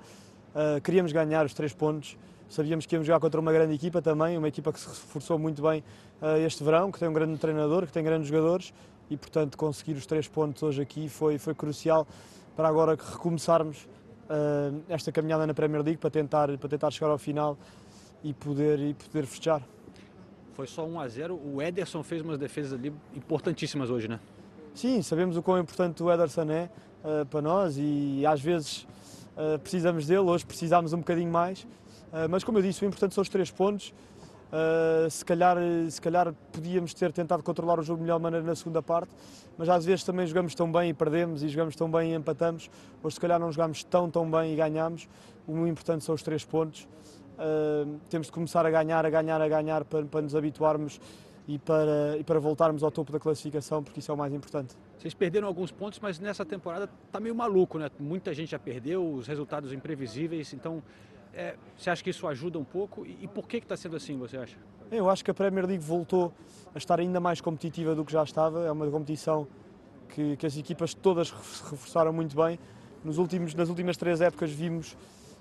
uh, 0.54 0.80
queríamos 0.82 1.12
ganhar 1.12 1.46
os 1.46 1.54
três 1.54 1.74
pontos. 1.74 2.18
Sabíamos 2.50 2.86
que 2.86 2.96
íamos 2.96 3.06
jogar 3.06 3.20
contra 3.20 3.42
uma 3.42 3.52
grande 3.52 3.74
equipa 3.74 4.02
também, 4.02 4.38
uma 4.38 4.48
equipa 4.48 4.72
que 4.72 4.80
se 4.80 4.88
reforçou 4.88 5.38
muito 5.38 5.62
bem 5.62 5.84
uh, 6.22 6.38
este 6.46 6.64
verão, 6.64 6.92
que 6.92 7.00
tem 7.00 7.10
um 7.10 7.14
grande 7.14 7.38
treinador, 7.38 7.86
que 7.86 7.92
tem 7.92 8.04
grandes 8.04 8.30
jogadores 8.30 8.74
e, 9.10 9.18
portanto, 9.18 9.58
conseguir 9.58 9.94
os 9.94 10.06
três 10.06 10.28
pontos 10.28 10.64
hoje 10.64 10.82
aqui 10.82 11.10
foi, 11.10 11.38
foi 11.38 11.54
crucial 11.54 12.08
para 12.56 12.70
agora 12.70 12.96
recomeçarmos 12.96 13.88
uh, 14.30 14.84
esta 14.90 15.12
caminhada 15.12 15.46
na 15.48 15.54
Premier 15.54 15.82
League 15.84 15.98
para 15.98 16.10
tentar, 16.10 16.58
para 16.58 16.70
tentar 16.70 16.92
chegar 16.92 17.10
ao 17.10 17.18
final 17.18 17.58
e 18.24 18.34
poder, 18.34 18.80
e 18.80 18.94
poder 18.94 19.26
festejar. 19.26 19.62
Foi 20.54 20.68
só 20.68 20.86
1 20.86 21.00
a 21.00 21.08
0 21.08 21.40
O 21.44 21.62
Ederson 21.62 22.02
fez 22.04 22.22
umas 22.22 22.38
defesas 22.38 22.74
ali 22.74 22.94
importantíssimas 23.16 23.90
hoje, 23.90 24.08
né? 24.08 24.20
Sim, 24.74 25.02
sabemos 25.02 25.38
o 25.38 25.44
quão 25.44 25.60
importante 25.60 26.02
o 26.04 26.12
Ederson 26.12 26.50
é 26.52 26.70
uh, 27.04 27.26
para 27.26 27.42
nós 27.42 27.78
e 27.78 28.26
às 28.26 28.42
vezes 28.42 28.88
uh, 29.36 29.60
precisamos 29.60 30.08
dele, 30.08 30.22
hoje 30.22 30.46
precisámos 30.46 30.94
um 30.94 31.00
bocadinho 31.00 31.32
mais, 31.32 31.68
mas 32.30 32.42
como 32.42 32.58
eu 32.58 32.62
disse, 32.62 32.84
o 32.86 32.88
importante 32.88 33.14
são 33.14 33.22
os 33.22 33.28
três 33.28 33.52
pontos. 33.52 33.94
Uh, 34.48 35.10
se, 35.10 35.26
calhar, 35.26 35.58
se 35.90 36.02
calhar 36.02 36.34
podíamos 36.54 36.94
ter 36.94 37.12
tentado 37.12 37.44
controlar 37.44 37.80
o 37.80 37.84
jogo 37.84 37.98
de 37.98 38.04
melhor 38.04 38.20
maneira 38.20 38.46
na 38.46 38.56
segunda 38.56 38.82
parte, 38.82 39.12
mas 39.58 39.68
às 39.68 39.84
vezes 39.84 40.06
também 40.06 40.26
jogamos 40.26 40.56
tão 40.56 40.72
bem 40.72 40.90
e 40.90 40.94
perdemos 40.94 41.44
e 41.44 41.50
jogamos 41.50 41.76
tão 41.76 41.92
bem 41.92 42.14
e 42.14 42.16
empatamos. 42.16 42.70
Hoje 43.04 43.16
se 43.16 43.20
calhar 43.20 43.40
não 43.40 43.52
jogamos 43.52 43.84
tão 43.84 44.10
tão 44.10 44.30
bem 44.30 44.54
e 44.54 44.56
ganhamos. 44.56 45.10
O 45.46 45.68
importante 45.68 46.06
são 46.06 46.16
os 46.16 46.24
três 46.24 46.46
pontos. 46.46 46.88
Uh, 47.38 48.00
temos 48.10 48.28
de 48.28 48.34
começar 48.34 48.66
a 48.66 48.72
ganhar, 48.72 49.06
a 49.06 49.10
ganhar, 49.10 49.42
a 49.42 49.48
ganhar 49.48 49.84
para, 49.84 50.06
para 50.06 50.22
nos 50.22 50.34
habituarmos 50.34 51.00
e 51.48 51.60
para, 51.60 52.18
e 52.18 52.24
para 52.24 52.40
voltarmos 52.40 52.84
ao 52.84 52.92
topo 52.92 53.12
da 53.12 53.20
classificação, 53.20 53.84
porque 53.84 54.00
isso 54.00 54.12
é 54.12 54.14
o 54.14 54.18
mais 54.18 54.34
importante. 54.34 54.76
Vocês 54.98 55.14
perderam 55.14 55.48
alguns 55.48 55.72
pontos, 55.72 56.00
mas 56.00 56.20
nessa 56.20 56.46
temporada 56.46 56.90
tá 57.12 57.20
meio 57.20 57.36
maluco, 57.36 57.78
né? 57.78 57.90
Muita 58.00 58.34
gente 58.34 58.52
já 58.52 58.60
perdeu, 58.60 59.14
os 59.14 59.28
resultados 59.28 59.72
imprevisíveis. 59.72 60.54
Então, 60.54 60.84
é, 61.34 61.56
você 61.78 61.90
acha 61.90 62.04
que 62.04 62.10
isso 62.10 62.28
ajuda 62.28 62.58
um 62.60 62.64
pouco? 62.64 63.06
E, 63.06 63.18
e 63.22 63.28
por 63.28 63.48
que 63.48 63.58
está 63.58 63.78
sendo 63.78 63.96
assim, 63.96 64.18
você 64.18 64.38
acha? 64.38 64.58
Eu 64.90 65.10
acho 65.10 65.24
que 65.24 65.32
a 65.32 65.34
Premier 65.34 65.66
League 65.66 65.84
voltou 65.84 66.34
a 66.74 66.78
estar 66.78 67.00
ainda 67.00 67.20
mais 67.20 67.42
competitiva 67.42 67.94
do 67.94 68.06
que 68.06 68.12
já 68.12 68.24
estava. 68.24 68.66
É 68.66 68.72
uma 68.72 68.90
competição 68.90 69.48
que, 70.10 70.38
que 70.38 70.46
as 70.46 70.58
equipas 70.58 70.94
todas 70.94 71.32
reforçaram 71.32 72.14
muito 72.14 72.36
bem. 72.36 72.58
Nos 73.04 73.18
últimos, 73.18 73.54
nas 73.54 73.70
últimas 73.70 73.98
três 73.98 74.22
épocas 74.22 74.52
vimos 74.52 74.98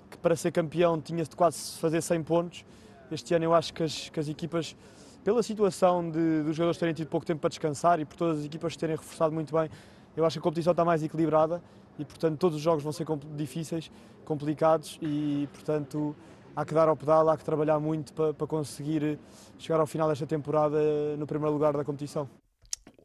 que 0.09 0.17
para 0.17 0.35
ser 0.35 0.51
campeão 0.51 0.99
tinha 0.99 1.23
de 1.23 1.35
quase 1.35 1.77
fazer 1.79 2.01
100 2.01 2.23
pontos. 2.23 2.65
Este 3.11 3.33
ano 3.33 3.45
eu 3.45 3.53
acho 3.53 3.73
que 3.73 3.83
as, 3.83 4.09
que 4.09 4.19
as 4.19 4.27
equipas, 4.27 4.75
pela 5.23 5.41
situação 5.41 6.09
de, 6.09 6.43
dos 6.43 6.55
jogadores 6.55 6.77
terem 6.77 6.93
tido 6.93 7.07
pouco 7.07 7.25
tempo 7.25 7.39
para 7.39 7.49
descansar 7.49 7.99
e 7.99 8.05
por 8.05 8.15
todas 8.15 8.39
as 8.39 8.45
equipas 8.45 8.75
terem 8.75 8.95
reforçado 8.95 9.33
muito 9.33 9.55
bem, 9.55 9.69
eu 10.15 10.25
acho 10.25 10.35
que 10.35 10.39
a 10.39 10.43
competição 10.43 10.71
está 10.71 10.83
mais 10.83 11.03
equilibrada 11.03 11.61
e, 11.99 12.05
portanto, 12.05 12.37
todos 12.37 12.57
os 12.57 12.61
jogos 12.61 12.83
vão 12.83 12.91
ser 12.91 13.05
difíceis, 13.35 13.91
complicados 14.25 14.99
e, 15.01 15.47
portanto, 15.53 16.15
há 16.55 16.65
que 16.65 16.73
dar 16.73 16.87
ao 16.87 16.97
pedal, 16.97 17.29
há 17.29 17.37
que 17.37 17.43
trabalhar 17.43 17.79
muito 17.79 18.13
para, 18.13 18.33
para 18.33 18.47
conseguir 18.47 19.17
chegar 19.57 19.79
ao 19.79 19.87
final 19.87 20.07
desta 20.09 20.25
temporada 20.27 20.77
no 21.17 21.25
primeiro 21.25 21.53
lugar 21.53 21.73
da 21.73 21.83
competição. 21.83 22.29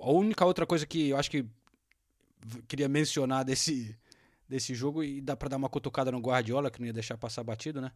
A 0.01 0.11
única 0.11 0.45
outra 0.45 0.67
coisa 0.67 0.85
que 0.87 1.11
eu 1.11 1.17
acho 1.17 1.31
que 1.31 1.47
queria 2.67 2.89
mencionar 2.89 3.45
desse, 3.45 3.97
desse 4.49 4.75
jogo, 4.75 5.05
e 5.05 5.21
dá 5.21 5.37
para 5.37 5.51
dar 5.51 5.57
uma 5.57 5.69
cutucada 5.69 6.11
no 6.11 6.19
Guardiola, 6.19 6.71
que 6.71 6.81
não 6.81 6.87
ia 6.87 6.93
deixar 6.93 7.17
passar 7.17 7.45
batido, 7.45 7.81
né? 7.81 7.93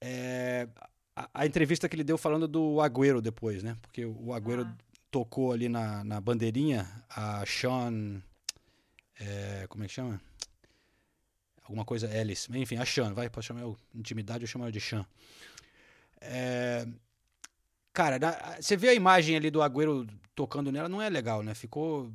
É 0.00 0.68
a, 1.14 1.28
a 1.32 1.46
entrevista 1.46 1.88
que 1.88 1.94
ele 1.94 2.02
deu 2.02 2.18
falando 2.18 2.48
do 2.48 2.80
Agüero 2.80 3.22
depois, 3.22 3.62
né? 3.62 3.76
Porque 3.80 4.04
o 4.04 4.32
Agüero 4.32 4.62
Ah. 4.66 4.74
tocou 5.12 5.52
ali 5.52 5.68
na, 5.68 6.02
na 6.02 6.20
bandeirinha 6.20 6.88
a 7.08 7.44
Sean. 7.46 8.20
É, 9.20 9.66
como 9.68 9.84
é 9.84 9.86
que 9.86 9.92
chama? 9.94 10.20
Alguma 11.64 11.84
coisa 11.84 12.12
Ellis. 12.14 12.48
Enfim, 12.50 12.76
a 12.76 12.84
Sean, 12.84 13.14
vai, 13.14 13.28
pode 13.30 13.46
chamar 13.46 13.60
eu, 13.60 13.76
intimidade, 13.94 14.42
eu 14.44 14.48
chamo 14.48 14.64
ela 14.64 14.72
de 14.72 14.80
Sean. 14.80 15.06
É, 16.20 16.86
cara, 17.92 18.18
na- 18.18 18.56
você 18.60 18.76
vê 18.76 18.88
a 18.90 18.94
imagem 18.94 19.36
ali 19.36 19.50
do 19.50 19.60
Agüero 19.62 20.06
tocando 20.34 20.70
nela, 20.72 20.88
não 20.88 21.00
é 21.00 21.08
legal, 21.08 21.42
né? 21.42 21.54
Ficou. 21.54 22.12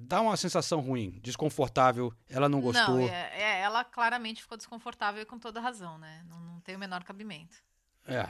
Dá 0.00 0.20
uma 0.20 0.36
sensação 0.36 0.80
ruim, 0.80 1.18
desconfortável. 1.22 2.14
Ela 2.28 2.48
não 2.48 2.60
gostou. 2.60 2.98
Não, 2.98 3.08
é, 3.08 3.30
é, 3.34 3.60
ela 3.62 3.82
claramente 3.84 4.40
ficou 4.40 4.56
desconfortável 4.56 5.20
e 5.20 5.26
com 5.26 5.38
toda 5.38 5.60
razão, 5.60 5.98
né? 5.98 6.24
Não, 6.28 6.38
não 6.40 6.60
tem 6.60 6.76
o 6.76 6.78
menor 6.78 7.02
cabimento. 7.02 7.56
É. 8.06 8.28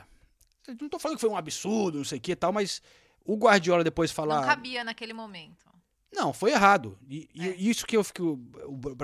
Não 0.80 0.88
tô 0.88 0.98
falando 0.98 1.16
que 1.18 1.20
foi 1.20 1.30
um 1.30 1.36
absurdo, 1.36 1.98
não 1.98 2.04
sei 2.04 2.18
o 2.18 2.20
que 2.20 2.32
e 2.32 2.36
tal, 2.36 2.52
mas 2.52 2.80
o 3.24 3.36
Guardiola 3.36 3.84
depois 3.84 4.10
falar. 4.10 4.40
Não 4.40 4.46
cabia 4.48 4.82
naquele 4.82 5.12
momento. 5.12 5.66
Não, 6.12 6.32
foi 6.32 6.52
errado. 6.52 6.98
E, 7.08 7.28
e 7.34 7.68
isso 7.68 7.86
que 7.86 7.96
eu 7.96 8.02
fico. 8.02 8.38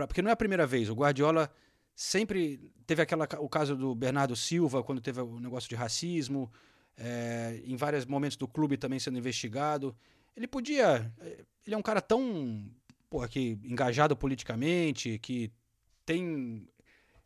Porque 0.08 0.22
não 0.22 0.30
é 0.30 0.32
a 0.32 0.36
primeira 0.36 0.66
vez. 0.66 0.88
O 0.88 0.94
Guardiola 0.94 1.52
sempre 1.94 2.72
teve 2.86 3.02
aquela, 3.02 3.28
o 3.38 3.48
caso 3.48 3.76
do 3.76 3.94
Bernardo 3.94 4.34
Silva, 4.34 4.82
quando 4.82 5.00
teve 5.00 5.20
o 5.20 5.38
negócio 5.38 5.68
de 5.68 5.74
racismo, 5.74 6.50
é, 6.96 7.60
em 7.64 7.76
vários 7.76 8.04
momentos 8.04 8.36
do 8.36 8.48
clube 8.48 8.76
também 8.76 8.98
sendo 8.98 9.18
investigado. 9.18 9.94
Ele 10.36 10.46
podia. 10.46 11.12
Ele 11.64 11.74
é 11.74 11.78
um 11.78 11.82
cara 11.82 12.00
tão. 12.00 12.68
Porra, 13.08 13.28
que 13.28 13.58
engajado 13.62 14.16
politicamente, 14.16 15.18
que 15.20 15.52
tem 16.04 16.66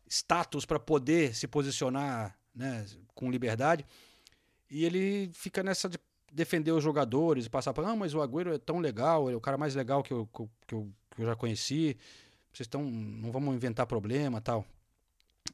status 0.07 0.65
para 0.65 0.79
poder 0.79 1.35
se 1.35 1.47
posicionar 1.47 2.37
né, 2.53 2.85
com 3.15 3.31
liberdade. 3.31 3.85
E 4.69 4.85
ele 4.85 5.31
fica 5.33 5.63
nessa 5.63 5.89
de 5.89 5.97
defender 6.31 6.71
os 6.71 6.83
jogadores 6.83 7.45
e 7.45 7.49
passar 7.49 7.73
para. 7.73 7.87
Não, 7.87 7.97
mas 7.97 8.13
o 8.13 8.21
Agüero 8.21 8.53
é 8.53 8.57
tão 8.57 8.79
legal, 8.79 9.29
é 9.29 9.35
o 9.35 9.41
cara 9.41 9.57
mais 9.57 9.75
legal 9.75 10.03
que 10.03 10.13
eu, 10.13 10.27
que 10.27 10.41
eu, 10.41 10.49
que 10.67 10.75
eu, 10.75 10.93
que 11.15 11.21
eu 11.21 11.25
já 11.25 11.35
conheci. 11.35 11.97
Vocês 12.51 12.65
estão. 12.65 12.83
Não 12.83 13.31
vamos 13.31 13.55
inventar 13.55 13.85
problema 13.85 14.41
tal. 14.41 14.65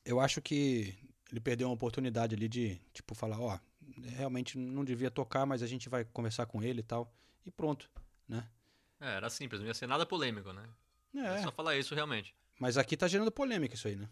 Eu 0.04 0.20
acho 0.20 0.42
que 0.42 0.96
ele 1.32 1.40
perdeu 1.40 1.68
uma 1.68 1.74
oportunidade 1.74 2.36
ali 2.36 2.48
de, 2.48 2.80
tipo, 2.94 3.16
falar: 3.16 3.40
ó, 3.40 3.60
realmente 4.04 4.58
não 4.58 4.84
devia 4.84 5.12
tocar, 5.12 5.46
mas 5.46 5.62
a 5.62 5.68
gente 5.68 5.90
vai 5.90 6.06
conversar 6.06 6.46
com 6.46 6.62
ele 6.64 6.80
e 6.80 6.84
tal. 6.84 7.12
E 7.46 7.52
pronto, 7.52 7.90
né? 8.28 8.48
É, 9.00 9.16
era 9.16 9.30
simples, 9.30 9.62
não 9.62 9.68
ia 9.68 9.74
ser 9.74 9.88
nada 9.88 10.06
polêmico, 10.06 10.52
né? 10.54 10.64
É. 11.16 11.40
É 11.40 11.44
só 11.44 11.52
falar 11.52 11.78
isso 11.78 11.94
realmente. 11.94 12.36
Mas 12.60 12.78
aqui 12.78 12.96
tá 12.96 13.08
gerando 13.08 13.32
polêmica 13.32 13.76
isso 13.76 13.88
aí, 13.88 13.96
né? 13.96 14.10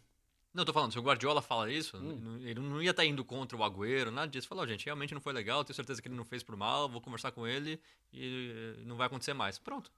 Não, 0.54 0.64
tô 0.64 0.72
falando, 0.72 0.92
se 0.92 1.00
o 1.00 1.02
Guardiola 1.02 1.42
fala 1.42 1.72
isso, 1.72 1.98
Hum. 1.98 2.40
ele 2.44 2.60
não 2.60 2.82
ia 2.82 2.92
estar 2.92 3.04
indo 3.04 3.26
contra 3.26 3.58
o 3.58 3.64
Agüero, 3.64 4.12
nada 4.12 4.28
disso. 4.28 4.48
Falou, 4.48 4.68
gente, 4.68 4.86
realmente 4.86 5.14
não 5.14 5.22
foi 5.22 5.34
legal, 5.34 5.64
tenho 5.64 5.76
certeza 5.76 6.00
que 6.00 6.08
ele 6.08 6.16
não 6.16 6.24
fez 6.24 6.44
por 6.44 6.56
mal, 6.56 6.88
vou 6.88 7.02
conversar 7.02 7.32
com 7.32 7.48
ele 7.48 7.82
e 8.12 8.76
eh, 8.78 8.84
não 8.86 8.96
vai 8.96 9.08
acontecer 9.08 9.34
mais. 9.34 9.58
Pronto. 9.58 9.92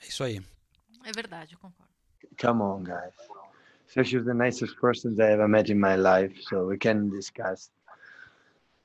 É 0.00 0.08
isso 0.08 0.24
aí. 0.24 0.42
É 1.04 1.12
verdade, 1.12 1.54
eu 1.54 1.58
concordo. 1.60 1.92
Come 2.40 2.62
on, 2.62 2.82
guys. 2.82 3.14
So 3.86 4.02
she's 4.02 4.24
the 4.24 4.34
nicest 4.34 4.74
person 4.80 5.12
I 5.20 5.32
ever 5.32 5.46
met 5.46 5.70
in 5.70 5.78
my 5.78 5.96
life, 5.96 6.34
so 6.48 6.66
we 6.66 6.78
can 6.78 7.08
discuss. 7.10 7.70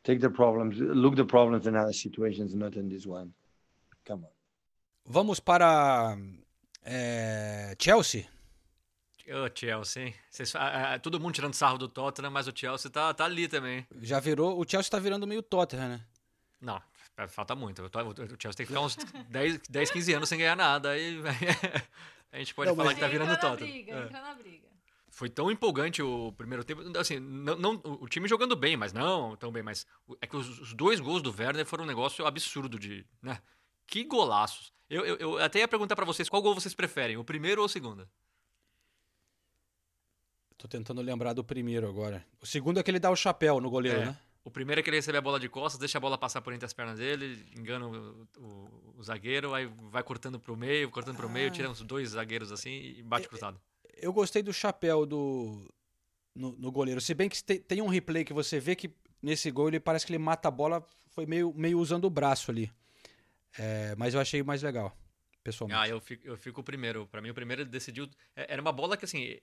Take 0.03 0.19
the 0.19 0.29
problems, 0.29 0.77
look 0.77 1.15
the 1.15 1.25
problems 1.25 1.65
in 1.65 1.75
other 1.75 1.93
situations, 1.93 2.53
not 2.53 2.77
in 2.77 2.89
this 2.89 3.05
one. 3.07 3.33
Come 4.05 4.25
on. 4.25 4.31
Vamos 5.05 5.39
para 5.39 6.17
é, 6.83 7.75
Chelsea. 7.79 8.27
Ô, 9.27 9.49
Chelsea, 9.53 10.03
hein? 10.07 10.15
Vocês- 10.29 10.55
ah, 10.55 10.93
ah, 10.93 10.99
todo 10.99 11.19
mundo 11.19 11.33
tirando 11.33 11.53
sarro 11.53 11.77
do 11.77 11.87
Tottenham, 11.89 12.31
mas 12.31 12.47
o 12.47 12.53
Chelsea 12.55 12.89
tá, 12.89 13.13
tá 13.13 13.25
ali 13.25 13.47
também. 13.47 13.85
Já 14.01 14.19
virou. 14.19 14.57
O 14.59 14.65
Chelsea 14.67 14.89
tá 14.89 14.99
virando 14.99 15.27
meio 15.27 15.41
Tottenham, 15.43 15.89
né? 15.89 16.05
Não, 16.61 16.81
falta 17.27 17.53
muito. 17.55 17.81
O 17.83 17.89
Chelsea 18.41 18.53
tem 18.53 18.65
que 18.65 18.71
ficar 18.73 18.81
uns 18.81 18.95
10, 19.29 19.59
10 19.69 19.91
15 19.91 20.13
anos 20.13 20.29
sem 20.29 20.37
ganhar 20.39 20.55
nada. 20.55 20.91
Aí 20.91 21.17
a 22.31 22.37
gente 22.39 22.53
pode 22.55 22.69
Não, 22.69 22.75
falar 22.75 22.87
mas- 22.89 22.95
que 22.95 23.01
tá 23.01 23.07
virando 23.07 23.37
Tottenham. 23.39 23.71
briga, 23.71 23.91
É. 23.93 24.03
entra 24.05 24.21
na 24.21 24.33
briga. 24.33 24.67
Foi 25.09 25.29
tão 25.29 25.49
empolgante 25.51 26.01
o 26.01 26.31
primeiro 26.33 26.63
tempo. 26.63 26.81
Assim, 26.97 27.19
não, 27.19 27.55
não- 27.57 27.81
o 27.83 28.07
time 28.07 28.27
jogando 28.27 28.55
bem, 28.55 28.77
mas 28.77 28.93
não 28.93 29.35
tão 29.35 29.51
bem. 29.51 29.63
Mas 29.63 29.85
é 30.21 30.27
que 30.27 30.35
os, 30.37 30.59
os 30.59 30.73
dois 30.73 30.99
gols 30.99 31.21
do 31.23 31.33
Werner 31.37 31.65
foram 31.65 31.83
um 31.83 31.87
negócio 31.87 32.25
absurdo 32.25 32.77
de. 32.79 33.03
Né? 33.21 33.39
Que 33.87 34.03
golaços. 34.03 34.71
Eu, 34.89 35.03
eu, 35.05 35.15
eu 35.17 35.37
até 35.39 35.59
ia 35.59 35.67
perguntar 35.67 35.95
pra 35.95 36.05
vocês 36.05 36.29
qual 36.29 36.41
gol 36.41 36.53
vocês 36.55 36.73
preferem, 36.73 37.17
o 37.17 37.23
primeiro 37.23 37.61
ou 37.61 37.65
o 37.65 37.69
segundo? 37.69 38.07
Tô 40.57 40.67
tentando 40.67 41.01
lembrar 41.01 41.33
do 41.33 41.43
primeiro 41.43 41.87
agora. 41.87 42.25
O 42.41 42.45
segundo 42.45 42.79
é 42.79 42.83
que 42.83 42.89
ele 42.89 42.99
dá 42.99 43.11
o 43.11 43.15
chapéu 43.15 43.61
no 43.61 43.69
goleiro, 43.69 43.99
É. 44.01 44.05
né? 44.07 44.17
O 44.43 44.49
primeiro 44.49 44.79
é 44.79 44.83
que 44.83 44.89
ele 44.89 44.97
recebe 44.97 45.17
a 45.17 45.21
bola 45.21 45.39
de 45.39 45.49
costas, 45.49 45.77
deixa 45.77 45.97
a 45.97 46.01
bola 46.01 46.17
passar 46.17 46.41
por 46.41 46.53
entre 46.53 46.65
as 46.65 46.71
pernas 46.73 46.97
dele, 46.97 47.45
engana 47.55 47.85
o, 47.85 48.27
o- 48.39 48.93
o 48.97 49.03
zagueiro, 49.03 49.53
aí 49.53 49.65
vai 49.91 50.01
cortando 50.01 50.39
pro 50.39 50.55
meio, 50.55 50.89
cortando 50.89 51.17
pro 51.17 51.29
meio, 51.29 51.49
Ah. 51.49 51.51
tira 51.51 51.69
uns 51.69 51.81
dois 51.81 52.09
zagueiros 52.11 52.51
assim 52.51 52.71
e 52.71 53.03
bate 53.03 53.27
cruzado. 53.27 53.59
Eu 53.97 54.13
gostei 54.13 54.41
do 54.41 54.53
chapéu 54.53 55.05
do 55.05 55.69
no, 56.33 56.53
no 56.53 56.71
goleiro. 56.71 57.01
Se 57.01 57.13
bem 57.13 57.27
que 57.27 57.43
tem, 57.43 57.59
tem 57.59 57.81
um 57.81 57.87
replay 57.87 58.23
que 58.23 58.31
você 58.33 58.57
vê 58.59 58.75
que 58.75 58.89
nesse 59.21 59.51
gol 59.51 59.67
ele 59.67 59.79
parece 59.81 60.05
que 60.05 60.11
ele 60.13 60.19
mata 60.19 60.47
a 60.47 60.51
bola, 60.51 60.81
foi 61.09 61.25
meio, 61.25 61.53
meio 61.53 61.77
usando 61.77 62.05
o 62.05 62.09
braço 62.09 62.49
ali. 62.49 62.71
É, 63.59 63.95
mas 63.97 64.13
eu 64.13 64.19
achei 64.19 64.41
mais 64.43 64.61
legal, 64.63 64.95
pessoalmente. 65.43 65.79
Ah, 65.81 65.89
eu 65.89 65.99
fico, 65.99 66.25
eu 66.25 66.37
fico 66.37 66.61
o 66.61 66.63
primeiro. 66.63 67.05
Pra 67.07 67.21
mim, 67.21 67.31
o 67.31 67.33
primeiro 67.33 67.63
ele 67.63 67.69
decidiu. 67.69 68.07
é- 68.35 68.53
Era 68.53 68.61
uma 68.61 68.71
bola 68.71 68.95
que, 68.95 69.03
assim, 69.03 69.37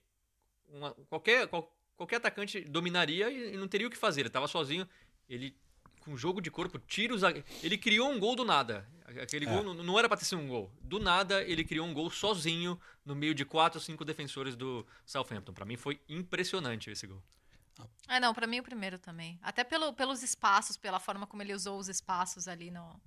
uma- 0.69 0.93
qualquer, 1.09 1.47
qual- 1.49 1.73
qualquer 1.97 2.17
atacante 2.17 2.61
dominaria 2.63 3.31
e, 3.31 3.55
e 3.55 3.57
não 3.57 3.69
teria 3.69 3.87
o 3.87 3.91
que 3.91 3.97
fazer. 3.97 4.23
Ele 4.23 4.31
tava 4.31 4.47
sozinho. 4.49 4.89
Ele, 5.29 5.57
com 6.01 6.17
jogo 6.17 6.41
de 6.41 6.51
corpo, 6.51 6.81
zagueiro. 7.17 7.47
Ele 7.63 7.79
criou 7.79 8.11
um 8.11 8.19
gol 8.19 8.37
do 8.37 8.45
nada. 8.45 8.87
Aquele 9.23 9.47
É. 9.47 9.49
gol 9.49 9.63
não, 9.63 9.75
não 9.75 9.99
era 9.99 10.09
pra 10.09 10.17
ter 10.19 10.25
sido 10.25 10.41
um 10.41 10.49
gol. 10.49 10.71
Do 10.83 10.99
nada, 10.99 11.43
ele 11.43 11.65
criou 11.65 11.87
um 11.87 11.95
gol 11.95 12.11
sozinho 12.11 12.79
no 13.05 13.15
meio 13.15 13.35
de 13.35 13.45
quatro 13.45 13.79
ou 13.79 13.83
cinco 13.85 14.05
defensores 14.05 14.57
do 14.57 14.87
Southampton. 15.07 15.53
Pra 15.53 15.65
mim, 15.65 15.77
foi 15.77 16.01
impressionante 16.09 16.91
esse 16.91 17.07
gol. 17.07 17.23
É, 18.09 18.21
não, 18.21 18.33
pra 18.35 18.47
mim 18.47 18.61
o 18.61 18.63
primeiro 18.63 18.99
também. 18.99 19.39
Até 19.43 19.65
pelo, 19.65 19.93
pelos 19.93 20.23
espaços, 20.23 20.77
pela 20.77 21.01
forma 21.01 21.27
como 21.27 21.43
ele 21.43 21.53
usou 21.55 21.79
os 21.79 21.89
espaços 21.89 22.47
ali 22.47 22.71
no, 22.71 23.01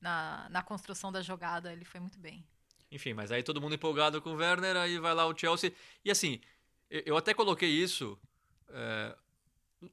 na, 0.00 0.46
na 0.50 0.62
construção 0.62 1.10
da 1.10 1.20
jogada, 1.22 1.72
ele 1.72 1.84
foi 1.84 2.00
muito 2.00 2.18
bem. 2.18 2.44
Enfim, 2.90 3.14
mas 3.14 3.32
aí 3.32 3.42
todo 3.42 3.60
mundo 3.60 3.74
empolgado 3.74 4.20
com 4.20 4.30
o 4.30 4.36
Werner, 4.36 4.76
aí 4.76 4.98
vai 4.98 5.14
lá 5.14 5.26
o 5.26 5.36
Chelsea. 5.36 5.72
E 6.04 6.10
assim, 6.10 6.40
eu 7.06 7.16
até 7.16 7.32
coloquei 7.32 7.70
isso. 7.70 8.18
é, 8.68 9.16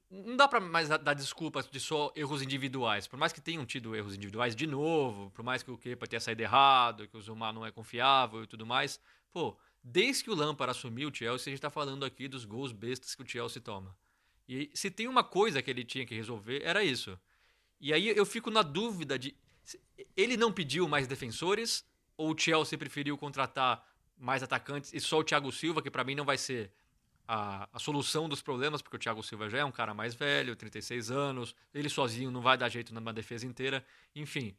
não 0.10 0.36
dá 0.36 0.48
pra 0.48 0.60
mais 0.60 0.90
dar 0.90 1.14
desculpas 1.14 1.68
de 1.68 1.80
só 1.80 2.12
erros 2.16 2.42
individuais. 2.42 3.08
Por 3.08 3.18
mais 3.18 3.34
que 3.34 3.42
tenham 3.42 3.66
tido 3.66 3.96
erros 3.96 4.16
individuais 4.16 4.56
de 4.56 4.68
novo, 4.68 5.32
por 5.32 5.44
mais 5.44 5.64
que 5.64 5.72
o 5.72 5.78
Kepa 5.78 6.06
tenha 6.08 6.20
saído 6.20 6.42
errado, 6.42 7.08
que 7.08 7.18
o 7.18 7.22
Zuma 7.22 7.52
não 7.52 7.66
é 7.66 7.72
confiável 7.72 8.44
e 8.44 8.48
tudo 8.48 8.66
mais. 8.66 9.00
Pô, 9.32 9.58
desde 9.84 10.24
que 10.24 10.30
o 10.30 10.36
Lampard 10.36 10.72
assumiu 10.72 11.10
o 11.10 11.16
Chelsea, 11.16 11.52
a 11.52 11.56
gente 11.56 11.62
tá 11.62 11.70
falando 11.70 12.06
aqui 12.06 12.28
dos 12.28 12.46
gols 12.46 12.72
bestas 12.72 13.16
que 13.16 13.24
o 13.24 13.28
Chelsea 13.28 13.62
toma. 13.62 13.96
E 14.48 14.70
se 14.74 14.92
tem 14.92 15.08
uma 15.08 15.24
coisa 15.24 15.62
que 15.62 15.70
ele 15.70 15.84
tinha 15.84 16.06
que 16.06 16.16
resolver, 16.16 16.62
era 16.64 16.84
isso. 16.84 17.20
E 17.80 17.94
aí 17.94 18.10
eu 18.10 18.26
fico 18.26 18.52
na 18.52 18.62
dúvida 18.62 19.18
de. 19.18 19.36
Ele 20.16 20.36
não 20.36 20.52
pediu 20.52 20.88
mais 20.88 21.08
defensores? 21.08 21.86
Ou 22.18 22.34
o 22.34 22.38
Chelsea 22.38 22.78
preferiu 22.78 23.18
contratar 23.18 23.88
mais 24.18 24.44
atacantes 24.44 24.94
e 24.94 25.00
só 25.00 25.20
o 25.20 25.24
Thiago 25.24 25.52
Silva, 25.52 25.82
que 25.82 25.90
pra 25.90 26.04
mim 26.04 26.16
não 26.16 26.26
vai 26.26 26.38
ser 26.38 26.72
a, 27.32 27.70
a 27.72 27.78
solução 27.78 28.28
dos 28.28 28.42
problemas, 28.42 28.82
porque 28.82 28.96
o 28.98 29.00
Thiago 29.00 29.22
Silva 29.22 29.48
já 29.52 29.60
é 29.60 29.66
um 29.66 29.72
cara 29.72 29.94
mais 29.94 30.16
velho, 30.16 30.56
36 30.56 31.12
anos, 31.12 31.54
ele 31.72 31.88
sozinho 31.88 32.32
não 32.32 32.42
vai 32.42 32.58
dar 32.58 32.68
jeito 32.70 32.92
numa 32.92 33.14
defesa 33.14 33.46
inteira, 33.46 33.86
enfim. 34.16 34.58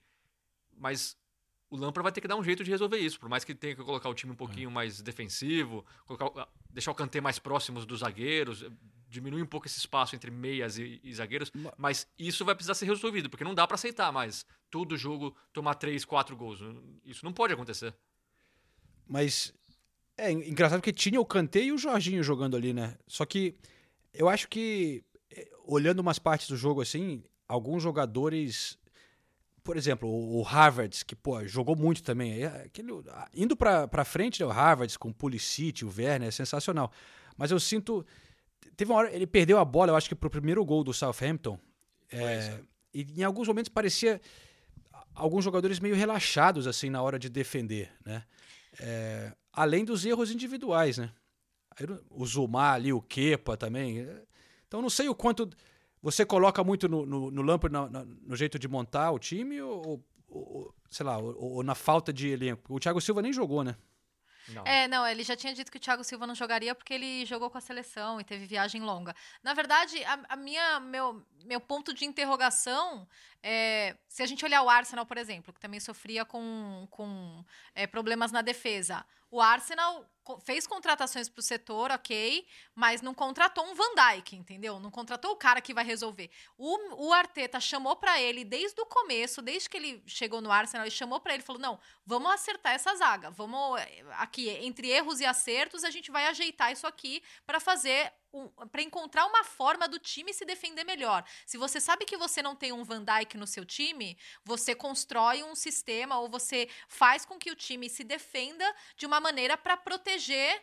Mas 0.76 1.16
o 1.68 1.76
Lampard 1.76 2.04
vai 2.04 2.12
ter 2.12 2.20
que 2.20 2.28
dar 2.28 2.36
um 2.36 2.44
jeito 2.44 2.62
de 2.62 2.70
resolver 2.70 2.98
isso, 2.98 3.18
por 3.18 3.28
mais 3.28 3.42
que 3.42 3.56
tenha 3.56 3.74
que 3.74 3.82
colocar 3.82 4.08
o 4.08 4.14
time 4.14 4.32
um 4.32 4.36
pouquinho 4.36 4.70
mais 4.70 5.02
defensivo, 5.02 5.84
colocar, 6.06 6.48
deixar 6.70 6.92
o 6.92 6.94
Kanté 6.94 7.20
mais 7.20 7.40
próximos 7.40 7.84
dos 7.84 8.00
zagueiros, 8.00 8.64
diminuir 9.08 9.42
um 9.42 9.46
pouco 9.46 9.66
esse 9.66 9.78
espaço 9.78 10.14
entre 10.14 10.30
meias 10.30 10.78
e, 10.78 11.00
e 11.02 11.12
zagueiros, 11.12 11.50
mas 11.76 12.06
isso 12.16 12.44
vai 12.44 12.54
precisar 12.54 12.74
ser 12.74 12.86
resolvido, 12.86 13.28
porque 13.28 13.42
não 13.42 13.54
dá 13.54 13.66
pra 13.66 13.74
aceitar 13.74 14.12
mais 14.12 14.46
todo 14.70 14.96
jogo 14.96 15.36
tomar 15.52 15.74
três, 15.74 16.04
quatro 16.04 16.36
gols. 16.36 16.60
Isso 17.04 17.24
não 17.24 17.32
pode 17.32 17.52
acontecer. 17.52 17.92
Mas 19.08 19.52
é 20.26 20.32
en- 20.32 20.48
engraçado 20.50 20.78
porque 20.80 20.92
tinha 20.92 21.20
o 21.20 21.24
Kanté 21.26 21.60
e 21.62 21.72
o 21.72 21.78
Jorginho 21.78 22.22
jogando 22.22 22.56
ali, 22.56 22.72
né? 22.72 22.94
Só 23.06 23.24
que 23.24 23.54
eu 24.12 24.28
acho 24.28 24.48
que, 24.48 25.02
eh, 25.30 25.48
olhando 25.64 26.00
umas 26.00 26.18
partes 26.18 26.48
do 26.48 26.56
jogo 26.56 26.80
assim, 26.80 27.22
alguns 27.48 27.82
jogadores. 27.82 28.78
Por 29.62 29.76
exemplo, 29.76 30.08
o 30.08 30.42
Harvard, 30.42 31.04
que 31.04 31.14
pô, 31.14 31.46
jogou 31.46 31.76
muito 31.76 32.02
também. 32.02 32.42
é 32.42 32.46
Aquele, 32.64 32.92
indo 33.34 33.54
pra, 33.56 33.86
pra 33.86 34.04
frente, 34.04 34.40
né, 34.40 34.46
o 34.46 34.50
Harvard 34.50 34.98
com 34.98 35.10
o 35.10 35.14
Pulisic, 35.14 35.84
o 35.84 35.92
Werner, 35.96 36.28
é 36.28 36.30
sensacional. 36.30 36.90
Mas 37.36 37.50
eu 37.50 37.60
sinto. 37.60 38.04
Teve 38.76 38.90
uma 38.90 38.98
hora, 39.00 39.14
ele 39.14 39.26
perdeu 39.26 39.58
a 39.58 39.64
bola, 39.64 39.92
eu 39.92 39.96
acho 39.96 40.08
que 40.08 40.14
pro 40.14 40.30
primeiro 40.30 40.64
gol 40.64 40.82
do 40.82 40.92
Southampton. 40.94 41.58
É, 42.10 42.58
e 42.92 43.20
em 43.20 43.22
alguns 43.22 43.46
momentos 43.46 43.68
parecia 43.68 44.20
alguns 45.14 45.44
jogadores 45.44 45.78
meio 45.78 45.94
relaxados 45.94 46.66
assim 46.66 46.88
na 46.90 47.02
hora 47.02 47.18
de 47.18 47.28
defender, 47.28 47.92
né? 48.04 48.24
É, 48.80 49.32
além 49.52 49.84
dos 49.84 50.04
erros 50.04 50.30
individuais, 50.30 50.98
né? 50.98 51.12
O 52.10 52.26
Zumar 52.26 52.74
ali, 52.74 52.92
o 52.92 53.00
Kepa 53.00 53.56
também. 53.56 54.00
é, 54.00 54.22
Então 54.66 54.82
não 54.82 54.90
sei 54.90 55.08
o 55.08 55.14
quanto 55.14 55.48
você 56.02 56.24
coloca 56.26 56.62
muito 56.64 56.88
no, 56.88 57.06
no, 57.06 57.30
no 57.30 57.42
Lampard 57.42 57.72
na- 57.72 57.88
na- 57.88 58.04
no 58.04 58.36
jeito 58.36 58.58
de 58.58 58.68
montar 58.68 59.10
o 59.12 59.18
time 59.18 59.60
ou, 59.62 60.04
ou- 60.28 60.74
sei 60.90 61.06
lá, 61.06 61.18
ou, 61.18 61.34
ou 61.56 61.62
na 61.62 61.74
falta 61.74 62.12
de 62.12 62.28
elenco. 62.28 62.74
O 62.74 62.80
Thiago 62.80 63.00
Silva 63.00 63.22
nem 63.22 63.32
jogou, 63.32 63.62
né? 63.64 63.76
É, 64.64 64.88
não, 64.88 65.06
ele 65.06 65.22
já 65.22 65.36
tinha 65.36 65.54
dito 65.54 65.70
que 65.70 65.76
o 65.76 65.80
Thiago 65.80 66.02
Silva 66.02 66.26
não 66.26 66.34
jogaria 66.34 66.74
porque 66.74 66.94
ele 66.94 67.24
jogou 67.24 67.48
com 67.50 67.58
a 67.58 67.60
seleção 67.60 68.20
e 68.20 68.24
teve 68.24 68.46
viagem 68.46 68.80
longa. 68.82 69.14
Na 69.44 69.54
verdade, 69.54 70.02
a, 70.04 70.18
a 70.30 70.36
minha, 70.36 70.80
meu, 70.80 71.24
meu 71.44 71.60
ponto 71.60 71.94
de 71.94 72.04
interrogação 72.04 73.06
é 73.42 73.96
se 74.08 74.22
a 74.22 74.26
gente 74.26 74.44
olhar 74.44 74.62
o 74.62 74.68
Arsenal, 74.68 75.06
por 75.06 75.18
exemplo, 75.18 75.52
que 75.52 75.60
também 75.60 75.78
sofria 75.78 76.24
com, 76.24 76.86
com 76.90 77.44
é, 77.74 77.86
problemas 77.86 78.32
na 78.32 78.42
defesa. 78.42 79.04
O 79.30 79.40
Arsenal 79.40 80.06
fez 80.44 80.66
contratações 80.66 81.28
para 81.28 81.40
o 81.40 81.42
setor, 81.42 81.90
ok, 81.90 82.46
mas 82.74 83.02
não 83.02 83.14
contratou 83.14 83.64
um 83.64 83.74
Van 83.74 83.94
Dijk, 83.94 84.36
entendeu? 84.36 84.78
Não 84.78 84.90
contratou 84.90 85.32
o 85.32 85.36
cara 85.36 85.60
que 85.60 85.74
vai 85.74 85.84
resolver. 85.84 86.30
O, 86.56 87.06
o 87.06 87.12
Arteta 87.12 87.58
chamou 87.58 87.96
para 87.96 88.20
ele 88.20 88.44
desde 88.44 88.80
o 88.80 88.86
começo, 88.86 89.42
desde 89.42 89.68
que 89.68 89.76
ele 89.76 90.02
chegou 90.06 90.40
no 90.40 90.52
Arsenal, 90.52 90.84
ele 90.84 90.94
chamou 90.94 91.20
para 91.20 91.34
ele 91.34 91.42
e 91.42 91.46
falou: 91.46 91.60
não, 91.60 91.80
vamos 92.04 92.30
acertar 92.32 92.74
essa 92.74 92.94
zaga, 92.94 93.30
vamos 93.30 93.80
eh, 93.80 94.04
aqui 94.18 94.48
entre 94.48 94.88
erros 94.88 95.20
e 95.20 95.24
acertos 95.24 95.84
a 95.84 95.90
gente 95.90 96.10
vai 96.10 96.26
ajeitar 96.26 96.72
isso 96.72 96.86
aqui 96.86 97.22
para 97.46 97.58
fazer 97.58 98.12
para 98.70 98.82
encontrar 98.82 99.26
uma 99.26 99.42
forma 99.42 99.88
do 99.88 99.98
time 99.98 100.32
se 100.32 100.44
defender 100.44 100.84
melhor. 100.84 101.24
Se 101.44 101.58
você 101.58 101.80
sabe 101.80 102.04
que 102.04 102.16
você 102.16 102.40
não 102.40 102.54
tem 102.54 102.72
um 102.72 102.84
Van 102.84 103.04
Dijk 103.04 103.36
no 103.36 103.46
seu 103.46 103.64
time, 103.64 104.16
você 104.44 104.74
constrói 104.74 105.42
um 105.42 105.54
sistema 105.54 106.18
ou 106.18 106.28
você 106.28 106.68
faz 106.88 107.24
com 107.24 107.38
que 107.38 107.50
o 107.50 107.56
time 107.56 107.88
se 107.90 108.04
defenda 108.04 108.64
de 108.96 109.04
uma 109.04 109.19
maneira 109.20 109.56
para 109.56 109.76
proteger 109.76 110.62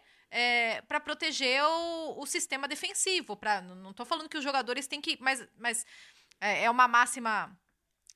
para 0.87 0.99
proteger 0.99 1.63
o, 1.63 2.21
o 2.21 2.25
sistema 2.25 2.67
defensivo. 2.67 3.39
Não 3.81 3.93
tô 3.93 4.05
falando 4.05 4.27
que 4.27 4.37
os 4.37 4.43
jogadores 4.43 4.87
têm 4.87 4.99
que. 4.99 5.17
Mas, 5.21 5.47
mas 5.57 5.85
é, 6.41 6.65
é 6.65 6.69
uma 6.69 6.87
máxima 6.87 7.57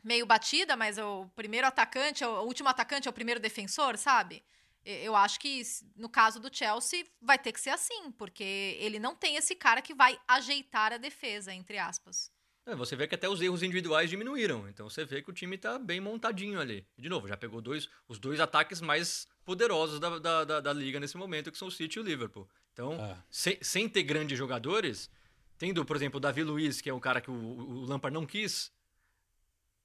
meio 0.03 0.25
batida, 0.25 0.75
mas 0.75 0.97
o 0.97 1.27
primeiro 1.35 1.67
atacante, 1.67 2.25
o 2.25 2.41
último 2.41 2.69
atacante 2.69 3.07
é 3.07 3.11
o 3.11 3.13
primeiro 3.13 3.39
defensor, 3.39 3.97
sabe? 3.97 4.43
Eu 4.83 5.15
acho 5.15 5.39
que 5.39 5.61
no 5.95 6.09
caso 6.09 6.39
do 6.39 6.53
Chelsea 6.53 7.05
vai 7.21 7.37
ter 7.37 7.51
que 7.51 7.61
ser 7.61 7.69
assim, 7.69 8.11
porque 8.13 8.77
ele 8.79 8.97
não 8.97 9.15
tem 9.15 9.35
esse 9.35 9.55
cara 9.55 9.79
que 9.79 9.93
vai 9.93 10.19
ajeitar 10.27 10.91
a 10.91 10.97
defesa, 10.97 11.53
entre 11.53 11.77
aspas. 11.77 12.31
É, 12.65 12.75
você 12.75 12.95
vê 12.95 13.07
que 13.07 13.13
até 13.13 13.29
os 13.29 13.41
erros 13.41 13.61
individuais 13.61 14.09
diminuíram. 14.09 14.67
Então 14.67 14.89
você 14.89 15.05
vê 15.05 15.21
que 15.21 15.29
o 15.29 15.33
time 15.33 15.55
tá 15.57 15.77
bem 15.77 15.99
montadinho 15.99 16.59
ali. 16.59 16.87
De 16.97 17.09
novo, 17.09 17.27
já 17.27 17.37
pegou 17.37 17.61
dois, 17.61 17.87
os 18.07 18.19
dois 18.19 18.39
ataques 18.39 18.81
mais 18.81 19.27
poderosos 19.45 19.99
da, 19.99 20.19
da, 20.19 20.43
da, 20.43 20.59
da 20.59 20.73
liga 20.73 20.99
nesse 20.99 21.17
momento, 21.17 21.51
que 21.51 21.57
são 21.57 21.67
o 21.67 21.71
City 21.71 21.97
e 21.97 22.01
o 22.01 22.03
Liverpool. 22.03 22.47
Então, 22.73 23.17
sem, 23.29 23.57
sem 23.61 23.89
ter 23.89 24.03
grandes 24.03 24.37
jogadores, 24.37 25.09
tendo, 25.57 25.83
por 25.83 25.95
exemplo, 25.95 26.17
o 26.17 26.19
Davi 26.21 26.43
Luiz, 26.43 26.79
que 26.81 26.89
é 26.89 26.93
um 26.93 26.99
cara 26.99 27.19
que 27.21 27.29
o, 27.29 27.33
o 27.33 27.85
Lampard 27.85 28.13
não 28.13 28.25
quis, 28.25 28.71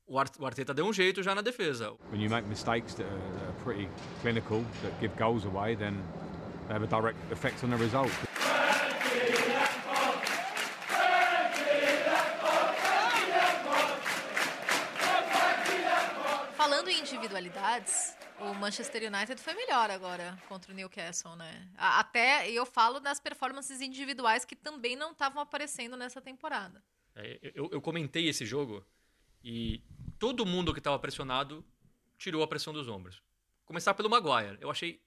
o, 0.06 0.18
Ar- 0.18 0.30
o 0.38 0.46
Arteta 0.46 0.72
deu 0.72 0.86
um 0.86 0.92
jeito 0.92 1.22
já 1.22 1.34
na 1.34 1.42
defesa. 1.42 1.92
When 2.12 2.22
you 2.22 2.30
make 2.30 2.46
mistakes 2.48 2.94
that 2.94 3.08
are, 3.08 3.32
that 3.32 3.44
are 3.46 3.64
pretty 3.64 3.88
clinical, 4.22 4.62
that 4.82 4.94
give 5.00 5.14
goals 5.18 5.44
away, 5.44 5.74
then 5.74 5.94
they 6.68 6.74
have 6.74 6.84
a 6.84 6.86
direct 6.86 7.18
effect 7.32 7.64
on 7.64 7.70
the 7.70 7.76
result. 7.76 8.12
Falando 16.56 16.88
em 16.88 17.00
individualidades, 17.00 18.15
o 18.40 18.54
Manchester 18.54 19.12
United 19.12 19.40
foi 19.40 19.54
melhor 19.54 19.90
agora 19.90 20.38
contra 20.48 20.72
o 20.72 20.74
Newcastle, 20.74 21.36
né? 21.36 21.68
Até 21.76 22.50
eu 22.50 22.66
falo 22.66 23.00
das 23.00 23.18
performances 23.18 23.80
individuais 23.80 24.44
que 24.44 24.54
também 24.54 24.96
não 24.96 25.12
estavam 25.12 25.42
aparecendo 25.42 25.96
nessa 25.96 26.20
temporada. 26.20 26.82
É, 27.14 27.38
eu, 27.54 27.68
eu 27.72 27.80
comentei 27.80 28.28
esse 28.28 28.44
jogo 28.44 28.84
e 29.42 29.82
todo 30.18 30.44
mundo 30.44 30.72
que 30.72 30.80
estava 30.80 30.98
pressionado 30.98 31.64
tirou 32.18 32.42
a 32.42 32.48
pressão 32.48 32.72
dos 32.72 32.88
ombros. 32.88 33.22
Começar 33.64 33.94
pelo 33.94 34.10
Maguire. 34.10 34.58
Eu 34.60 34.70
achei 34.70 35.00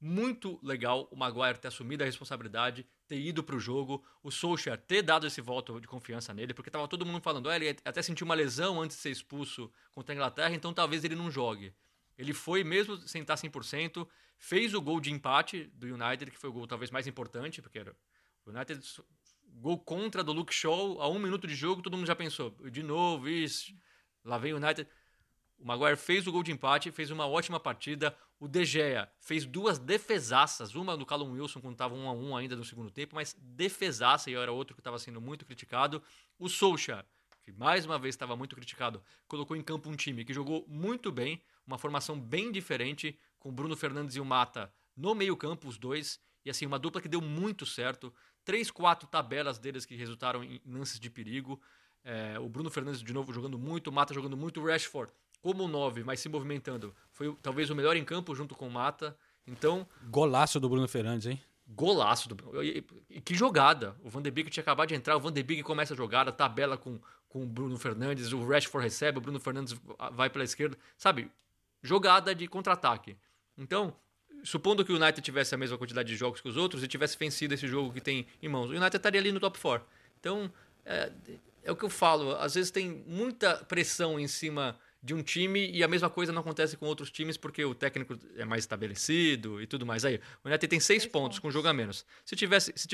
muito 0.00 0.58
legal 0.62 1.06
o 1.12 1.16
Maguire 1.16 1.58
ter 1.58 1.68
assumido 1.68 2.02
a 2.02 2.06
responsabilidade, 2.06 2.84
ter 3.06 3.20
ido 3.20 3.44
para 3.44 3.54
o 3.54 3.60
jogo, 3.60 4.04
o 4.20 4.32
Solskjaer 4.32 4.76
ter 4.76 5.00
dado 5.00 5.28
esse 5.28 5.40
voto 5.40 5.80
de 5.80 5.86
confiança 5.86 6.34
nele, 6.34 6.52
porque 6.52 6.68
estava 6.68 6.88
todo 6.88 7.06
mundo 7.06 7.22
falando, 7.22 7.48
ah, 7.48 7.54
ele 7.54 7.76
até 7.84 8.02
sentiu 8.02 8.24
uma 8.24 8.34
lesão 8.34 8.82
antes 8.82 8.96
de 8.96 9.02
ser 9.02 9.10
expulso 9.10 9.72
contra 9.92 10.12
a 10.12 10.16
Inglaterra, 10.16 10.54
então 10.54 10.74
talvez 10.74 11.04
ele 11.04 11.14
não 11.14 11.30
jogue. 11.30 11.72
Ele 12.16 12.32
foi 12.32 12.62
mesmo 12.62 12.96
sem 13.08 13.22
estar 13.22 13.34
100%, 13.34 14.06
fez 14.36 14.74
o 14.74 14.80
gol 14.80 15.00
de 15.00 15.12
empate 15.12 15.64
do 15.74 15.86
United, 15.86 16.30
que 16.30 16.38
foi 16.38 16.50
o 16.50 16.52
gol 16.52 16.66
talvez 16.66 16.90
mais 16.90 17.06
importante, 17.06 17.62
porque 17.62 17.78
era 17.78 17.96
o 18.44 18.50
United 18.50 18.82
gol 19.60 19.78
contra 19.78 20.24
do 20.24 20.32
Luke 20.32 20.52
Shaw 20.52 21.00
a 21.00 21.08
um 21.08 21.18
minuto 21.18 21.46
de 21.46 21.54
jogo, 21.54 21.82
todo 21.82 21.96
mundo 21.96 22.06
já 22.06 22.16
pensou, 22.16 22.50
de 22.70 22.82
novo, 22.82 23.28
isso, 23.28 23.74
lá 24.24 24.38
vem 24.38 24.52
o 24.52 24.56
United. 24.56 24.88
O 25.58 25.64
Maguire 25.64 25.96
fez 25.96 26.26
o 26.26 26.32
gol 26.32 26.42
de 26.42 26.50
empate, 26.50 26.90
fez 26.90 27.10
uma 27.12 27.26
ótima 27.26 27.60
partida. 27.60 28.16
O 28.40 28.48
De 28.48 28.64
Gea 28.64 29.08
fez 29.20 29.44
duas 29.44 29.78
defesaças, 29.78 30.74
uma 30.74 30.96
do 30.96 31.06
Callum 31.06 31.30
Wilson 31.32 31.60
quando 31.60 31.74
estava 31.74 31.94
1 31.94 32.08
a 32.08 32.12
1 32.12 32.36
ainda 32.36 32.56
no 32.56 32.64
segundo 32.64 32.90
tempo, 32.90 33.14
mas 33.14 33.36
defesaça 33.40 34.28
e 34.28 34.34
era 34.34 34.50
outro 34.50 34.74
que 34.74 34.80
estava 34.80 34.98
sendo 34.98 35.20
muito 35.20 35.46
criticado. 35.46 36.02
O 36.36 36.48
Solskjaer, 36.48 37.04
que 37.44 37.52
mais 37.52 37.86
uma 37.86 37.96
vez 38.00 38.16
estava 38.16 38.34
muito 38.34 38.56
criticado, 38.56 39.00
colocou 39.28 39.56
em 39.56 39.62
campo 39.62 39.88
um 39.88 39.94
time 39.94 40.24
que 40.24 40.34
jogou 40.34 40.66
muito 40.66 41.12
bem, 41.12 41.40
uma 41.66 41.78
formação 41.78 42.18
bem 42.20 42.50
diferente, 42.50 43.18
com 43.38 43.52
Bruno 43.52 43.76
Fernandes 43.76 44.16
e 44.16 44.20
o 44.20 44.24
Mata 44.24 44.72
no 44.96 45.14
meio-campo, 45.14 45.68
os 45.68 45.78
dois, 45.78 46.20
e 46.44 46.50
assim, 46.50 46.66
uma 46.66 46.78
dupla 46.78 47.00
que 47.00 47.08
deu 47.08 47.20
muito 47.20 47.64
certo. 47.64 48.12
Três, 48.44 48.70
quatro 48.70 49.08
tabelas 49.08 49.58
deles 49.58 49.86
que 49.86 49.94
resultaram 49.94 50.42
em 50.42 50.60
lances 50.66 50.98
de 50.98 51.08
perigo. 51.08 51.60
É, 52.04 52.38
o 52.38 52.48
Bruno 52.48 52.70
Fernandes, 52.70 53.02
de 53.02 53.12
novo, 53.12 53.32
jogando 53.32 53.58
muito, 53.58 53.88
o 53.88 53.92
Mata 53.92 54.12
jogando 54.12 54.36
muito, 54.36 54.60
o 54.60 54.66
Rashford 54.66 55.12
como 55.42 55.66
9, 55.66 56.04
mas 56.04 56.20
se 56.20 56.28
movimentando. 56.28 56.94
Foi 57.10 57.36
talvez 57.42 57.68
o 57.68 57.74
melhor 57.74 57.96
em 57.96 58.04
campo 58.04 58.34
junto 58.34 58.54
com 58.54 58.68
o 58.68 58.70
Mata. 58.70 59.16
Então. 59.46 59.86
Golaço 60.08 60.60
do 60.60 60.68
Bruno 60.68 60.86
Fernandes, 60.86 61.26
hein? 61.26 61.42
Golaço 61.66 62.28
do. 62.28 62.62
E, 62.62 62.84
e, 63.10 63.20
que 63.20 63.34
jogada! 63.34 63.96
O 64.02 64.08
Van 64.08 64.22
de 64.22 64.30
Beek 64.30 64.50
tinha 64.50 64.62
acabado 64.62 64.88
de 64.88 64.94
entrar, 64.94 65.16
o 65.16 65.20
Van 65.20 65.32
de 65.32 65.42
Beek 65.42 65.62
começa 65.62 65.94
a 65.94 65.96
jogada, 65.96 66.30
tabela 66.30 66.76
com, 66.76 67.00
com 67.28 67.42
o 67.42 67.46
Bruno 67.46 67.76
Fernandes, 67.78 68.32
o 68.32 68.46
Rashford 68.46 68.84
recebe, 68.84 69.18
o 69.18 69.20
Bruno 69.20 69.40
Fernandes 69.40 69.74
vai 70.12 70.30
pela 70.30 70.44
esquerda. 70.44 70.78
Sabe? 70.96 71.30
Jogada 71.82 72.34
de 72.34 72.46
contra-ataque. 72.46 73.16
Então, 73.56 73.94
supondo 74.44 74.84
que 74.84 74.92
o 74.92 74.96
United 74.96 75.20
tivesse 75.20 75.54
a 75.54 75.58
mesma 75.58 75.78
quantidade 75.78 76.08
de 76.08 76.16
jogos 76.16 76.40
que 76.40 76.48
os 76.48 76.56
outros 76.56 76.82
e 76.82 76.88
tivesse 76.88 77.18
vencido 77.18 77.54
esse 77.54 77.66
jogo 77.66 77.92
que 77.92 78.00
tem 78.00 78.26
em 78.40 78.48
mãos, 78.48 78.70
o 78.70 78.72
United 78.72 78.96
estaria 78.96 79.20
ali 79.20 79.32
no 79.32 79.40
top 79.40 79.58
4. 79.58 79.86
Então, 80.18 80.52
é, 80.84 81.12
é 81.64 81.72
o 81.72 81.76
que 81.76 81.84
eu 81.84 81.90
falo. 81.90 82.34
Às 82.36 82.54
vezes 82.54 82.70
tem 82.70 83.04
muita 83.06 83.56
pressão 83.56 84.18
em 84.18 84.28
cima 84.28 84.78
de 85.02 85.14
um 85.14 85.22
time 85.22 85.70
e 85.70 85.82
a 85.82 85.88
mesma 85.88 86.08
coisa 86.08 86.32
não 86.32 86.40
acontece 86.40 86.76
com 86.76 86.86
outros 86.86 87.10
times 87.10 87.36
porque 87.36 87.64
o 87.64 87.74
técnico 87.74 88.16
é 88.36 88.44
mais 88.44 88.62
estabelecido 88.62 89.60
e 89.60 89.66
tudo 89.66 89.84
mais. 89.84 90.04
Aí, 90.04 90.20
o 90.44 90.48
United 90.48 90.68
tem 90.68 90.80
seis, 90.80 91.04
pontos, 91.04 91.12
pontos 91.12 91.38
com 91.40 91.48
um 91.48 91.50
jogo 91.50 91.68
a 91.68 91.72
menos. 91.72 92.06
Se 92.24 92.36
tivesse, 92.36 92.72
se 92.76 92.88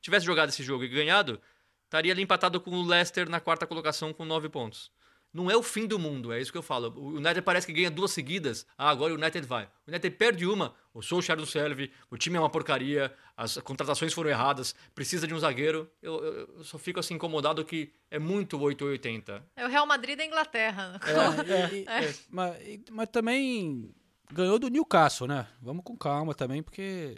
tivesse 0.00 0.26
jogado 0.26 0.48
esse 0.48 0.62
jogo 0.62 0.84
e 0.84 0.88
ganhado, 0.88 1.40
estaria 1.84 2.12
ali 2.12 2.22
empatado 2.22 2.60
com 2.60 2.70
o 2.70 2.86
Leicester 2.86 3.28
na 3.28 3.38
quarta 3.38 3.66
colocação 3.66 4.12
com 4.12 4.24
nove 4.24 4.48
pontos. 4.48 4.90
Não 5.32 5.50
é 5.50 5.56
o 5.56 5.62
fim 5.62 5.86
do 5.86 5.98
mundo, 5.98 6.30
é 6.30 6.40
isso 6.40 6.52
que 6.52 6.58
eu 6.58 6.62
falo. 6.62 6.92
O 6.94 7.16
United 7.16 7.40
parece 7.40 7.66
que 7.66 7.72
ganha 7.72 7.90
duas 7.90 8.10
seguidas. 8.10 8.66
Ah, 8.76 8.90
agora 8.90 9.14
o 9.14 9.16
United 9.16 9.46
vai. 9.46 9.64
O 9.86 9.90
United 9.90 10.14
perde 10.16 10.46
uma, 10.46 10.74
o 10.92 11.00
Solskjaer 11.00 11.38
não 11.38 11.46
serve, 11.46 11.90
o 12.10 12.18
time 12.18 12.36
é 12.36 12.40
uma 12.40 12.50
porcaria, 12.50 13.14
as 13.34 13.56
contratações 13.58 14.12
foram 14.12 14.28
erradas, 14.28 14.74
precisa 14.94 15.26
de 15.26 15.32
um 15.32 15.38
zagueiro. 15.38 15.90
Eu, 16.02 16.22
eu, 16.22 16.32
eu 16.58 16.64
só 16.64 16.78
fico 16.78 17.00
assim 17.00 17.14
incomodado 17.14 17.64
que 17.64 17.92
é 18.10 18.18
muito 18.18 18.58
880. 18.58 19.42
É 19.56 19.64
o 19.64 19.68
Real 19.68 19.86
Madrid 19.86 20.18
da 20.18 20.24
Inglaterra. 20.24 21.00
É, 21.06 21.88
é, 21.88 22.04
é. 22.04 22.14
Mas, 22.28 22.82
mas 22.90 23.08
também 23.08 23.90
ganhou 24.30 24.58
do 24.58 24.68
Newcastle, 24.68 25.26
né? 25.26 25.46
Vamos 25.62 25.82
com 25.82 25.96
calma 25.96 26.34
também, 26.34 26.62
porque 26.62 27.16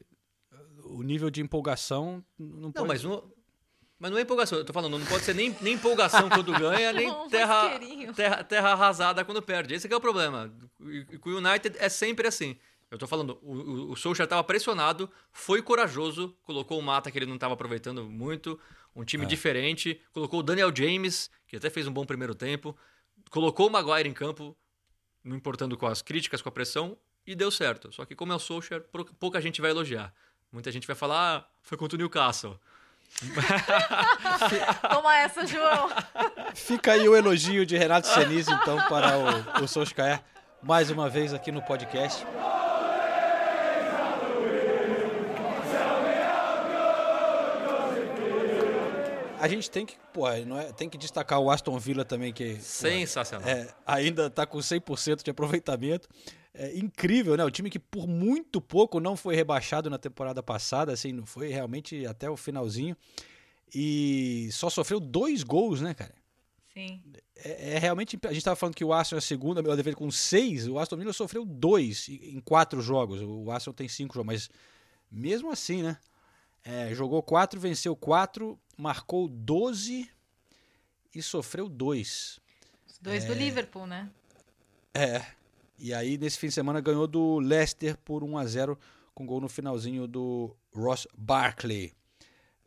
o 0.84 1.02
nível 1.02 1.30
de 1.30 1.40
empolgação 1.40 2.24
não 2.38 2.70
pode... 2.70 2.76
Não, 2.76 2.86
mas 2.86 3.02
no, 3.02 3.33
mas 3.98 4.10
não 4.10 4.18
é 4.18 4.22
empolgação, 4.22 4.58
eu 4.58 4.64
tô 4.64 4.72
falando, 4.72 4.98
não 4.98 5.06
pode 5.06 5.24
ser 5.24 5.34
nem, 5.34 5.56
nem 5.60 5.74
empolgação 5.74 6.28
quando 6.28 6.52
ganha, 6.58 6.92
nem 6.92 7.12
terra, 7.28 7.78
terra, 8.14 8.44
terra 8.44 8.72
arrasada 8.72 9.24
quando 9.24 9.40
perde. 9.40 9.74
Esse 9.74 9.92
é 9.92 9.96
o 9.96 10.00
problema. 10.00 10.52
E 10.80 11.18
com 11.18 11.30
o 11.30 11.36
United 11.38 11.76
é 11.78 11.88
sempre 11.88 12.26
assim. 12.26 12.58
Eu 12.90 12.98
tô 12.98 13.06
falando, 13.06 13.38
o, 13.42 13.52
o, 13.52 13.92
o 13.92 13.96
Solskjaer 13.96 14.26
estava 14.26 14.44
pressionado, 14.44 15.10
foi 15.32 15.62
corajoso, 15.62 16.36
colocou 16.42 16.78
o 16.78 16.82
Mata 16.82 17.10
que 17.10 17.18
ele 17.18 17.26
não 17.26 17.34
estava 17.34 17.54
aproveitando 17.54 18.04
muito, 18.04 18.58
um 18.94 19.04
time 19.04 19.24
é. 19.24 19.26
diferente, 19.26 20.00
colocou 20.12 20.40
o 20.40 20.42
Daniel 20.42 20.72
James, 20.74 21.30
que 21.48 21.56
até 21.56 21.68
fez 21.70 21.88
um 21.88 21.92
bom 21.92 22.04
primeiro 22.04 22.34
tempo, 22.34 22.76
colocou 23.30 23.66
o 23.66 23.70
Maguire 23.70 24.08
em 24.08 24.12
campo, 24.12 24.56
não 25.24 25.36
importando 25.36 25.76
com 25.76 25.86
as 25.86 26.02
críticas, 26.02 26.40
com 26.40 26.48
a 26.48 26.52
pressão, 26.52 26.96
e 27.26 27.34
deu 27.34 27.50
certo. 27.50 27.92
Só 27.92 28.04
que 28.04 28.14
como 28.14 28.32
é 28.32 28.36
o 28.36 28.38
Solskjaer, 28.38 28.84
pouca 29.18 29.40
gente 29.40 29.60
vai 29.60 29.70
elogiar. 29.70 30.14
Muita 30.52 30.70
gente 30.70 30.86
vai 30.86 30.94
falar, 30.94 31.38
ah, 31.38 31.48
foi 31.62 31.76
contra 31.76 31.96
o 31.96 31.98
Newcastle. 31.98 32.60
Toma 34.90 35.16
essa, 35.16 35.46
João. 35.46 35.88
Fica 36.54 36.92
aí 36.92 37.08
o 37.08 37.16
elogio 37.16 37.64
de 37.64 37.76
Renato 37.76 38.08
Senise, 38.08 38.52
então, 38.52 38.76
para 38.88 39.18
o, 39.18 39.64
o 39.64 39.68
Solskjaer, 39.68 40.20
mais 40.62 40.90
uma 40.90 41.08
vez 41.08 41.32
aqui 41.32 41.50
no 41.52 41.62
podcast. 41.62 42.26
A 49.40 49.48
gente 49.48 49.70
tem 49.70 49.84
que, 49.84 49.94
pô, 50.10 50.30
não 50.46 50.58
é, 50.58 50.72
tem 50.72 50.88
que 50.88 50.96
destacar 50.96 51.38
o 51.38 51.50
Aston 51.50 51.78
Villa 51.78 52.02
também, 52.02 52.32
que 52.32 52.56
Sensacional. 52.56 53.46
é, 53.46 53.68
ainda 53.86 54.28
está 54.28 54.46
com 54.46 54.56
100% 54.56 55.22
de 55.22 55.30
aproveitamento 55.30 56.08
é, 56.54 56.76
incrível, 56.78 57.36
né? 57.36 57.44
O 57.44 57.50
time 57.50 57.68
que 57.68 57.78
por 57.78 58.06
muito 58.06 58.60
pouco 58.60 59.00
não 59.00 59.16
foi 59.16 59.34
rebaixado 59.34 59.90
na 59.90 59.98
temporada 59.98 60.42
passada, 60.42 60.92
assim, 60.92 61.12
não 61.12 61.26
foi 61.26 61.48
realmente 61.48 62.06
até 62.06 62.30
o 62.30 62.36
finalzinho. 62.36 62.96
E 63.74 64.48
só 64.52 64.70
sofreu 64.70 65.00
dois 65.00 65.42
gols, 65.42 65.80
né, 65.80 65.92
cara? 65.94 66.14
Sim. 66.72 67.02
É, 67.36 67.74
é 67.74 67.78
realmente. 67.78 68.18
A 68.24 68.28
gente 68.28 68.38
estava 68.38 68.56
falando 68.56 68.76
que 68.76 68.84
o 68.84 68.92
Arsenal 68.92 69.18
é 69.18 69.18
a 69.18 69.22
segunda, 69.22 69.62
melhor 69.62 69.76
defesa 69.76 69.96
com 69.96 70.10
seis. 70.10 70.68
O 70.68 70.78
Aston 70.78 70.96
Villa 70.96 71.12
sofreu 71.12 71.44
dois 71.44 72.08
em 72.08 72.40
quatro 72.40 72.80
jogos. 72.80 73.20
O 73.20 73.50
Arsenal 73.50 73.74
tem 73.74 73.88
cinco 73.88 74.14
jogos, 74.14 74.26
mas 74.26 74.50
mesmo 75.10 75.50
assim, 75.50 75.82
né? 75.82 75.98
É, 76.64 76.94
jogou 76.94 77.22
quatro, 77.22 77.60
venceu 77.60 77.94
quatro, 77.94 78.58
marcou 78.76 79.28
12 79.28 80.08
e 81.14 81.22
sofreu 81.22 81.68
dois. 81.68 82.40
Os 82.88 82.98
dois 82.98 83.24
é... 83.24 83.26
do 83.26 83.34
Liverpool, 83.34 83.86
né? 83.86 84.08
É. 84.94 85.24
E 85.78 85.92
aí, 85.92 86.16
nesse 86.16 86.38
fim 86.38 86.48
de 86.48 86.54
semana, 86.54 86.80
ganhou 86.80 87.06
do 87.06 87.38
Leicester 87.38 87.96
por 87.98 88.22
1 88.22 88.38
a 88.38 88.46
0 88.46 88.78
com 89.14 89.26
gol 89.26 89.40
no 89.40 89.48
finalzinho 89.48 90.06
do 90.06 90.56
Ross 90.72 91.06
Barkley. 91.16 91.92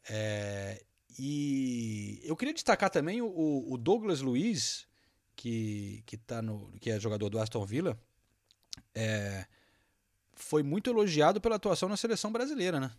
É, 0.10 0.82
e 1.20 2.22
eu 2.24 2.36
queria 2.36 2.54
destacar 2.54 2.90
também 2.90 3.22
o, 3.22 3.66
o 3.68 3.78
Douglas 3.78 4.22
Luiz, 4.22 4.88
que, 5.36 6.04
que, 6.06 6.18
tá 6.18 6.42
no, 6.42 6.72
que 6.80 6.90
é 6.90 7.00
jogador 7.00 7.30
do 7.30 7.40
Aston 7.40 7.66
Villa. 7.66 8.00
É, 8.94 9.46
foi 10.34 10.64
muito 10.64 10.90
elogiado 10.90 11.42
pela 11.42 11.56
atuação 11.56 11.90
na 11.90 11.98
seleção 11.98 12.32
brasileira, 12.32 12.80
né? 12.80 12.92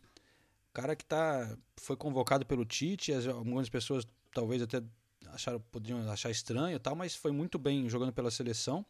Cara 0.73 0.95
que 0.95 1.05
tá, 1.05 1.57
foi 1.77 1.97
convocado 1.97 2.45
pelo 2.45 2.65
Tite, 2.65 3.13
algumas 3.13 3.69
pessoas 3.69 4.07
talvez 4.33 4.63
até 4.63 4.83
acharam, 5.29 5.61
poderiam 5.73 6.09
achar 6.11 6.31
estranho 6.31 6.77
e 6.77 6.79
tal, 6.79 6.95
mas 6.95 7.15
foi 7.15 7.33
muito 7.33 7.59
bem 7.59 7.89
jogando 7.89 8.13
pela 8.13 8.31
seleção. 8.31 8.85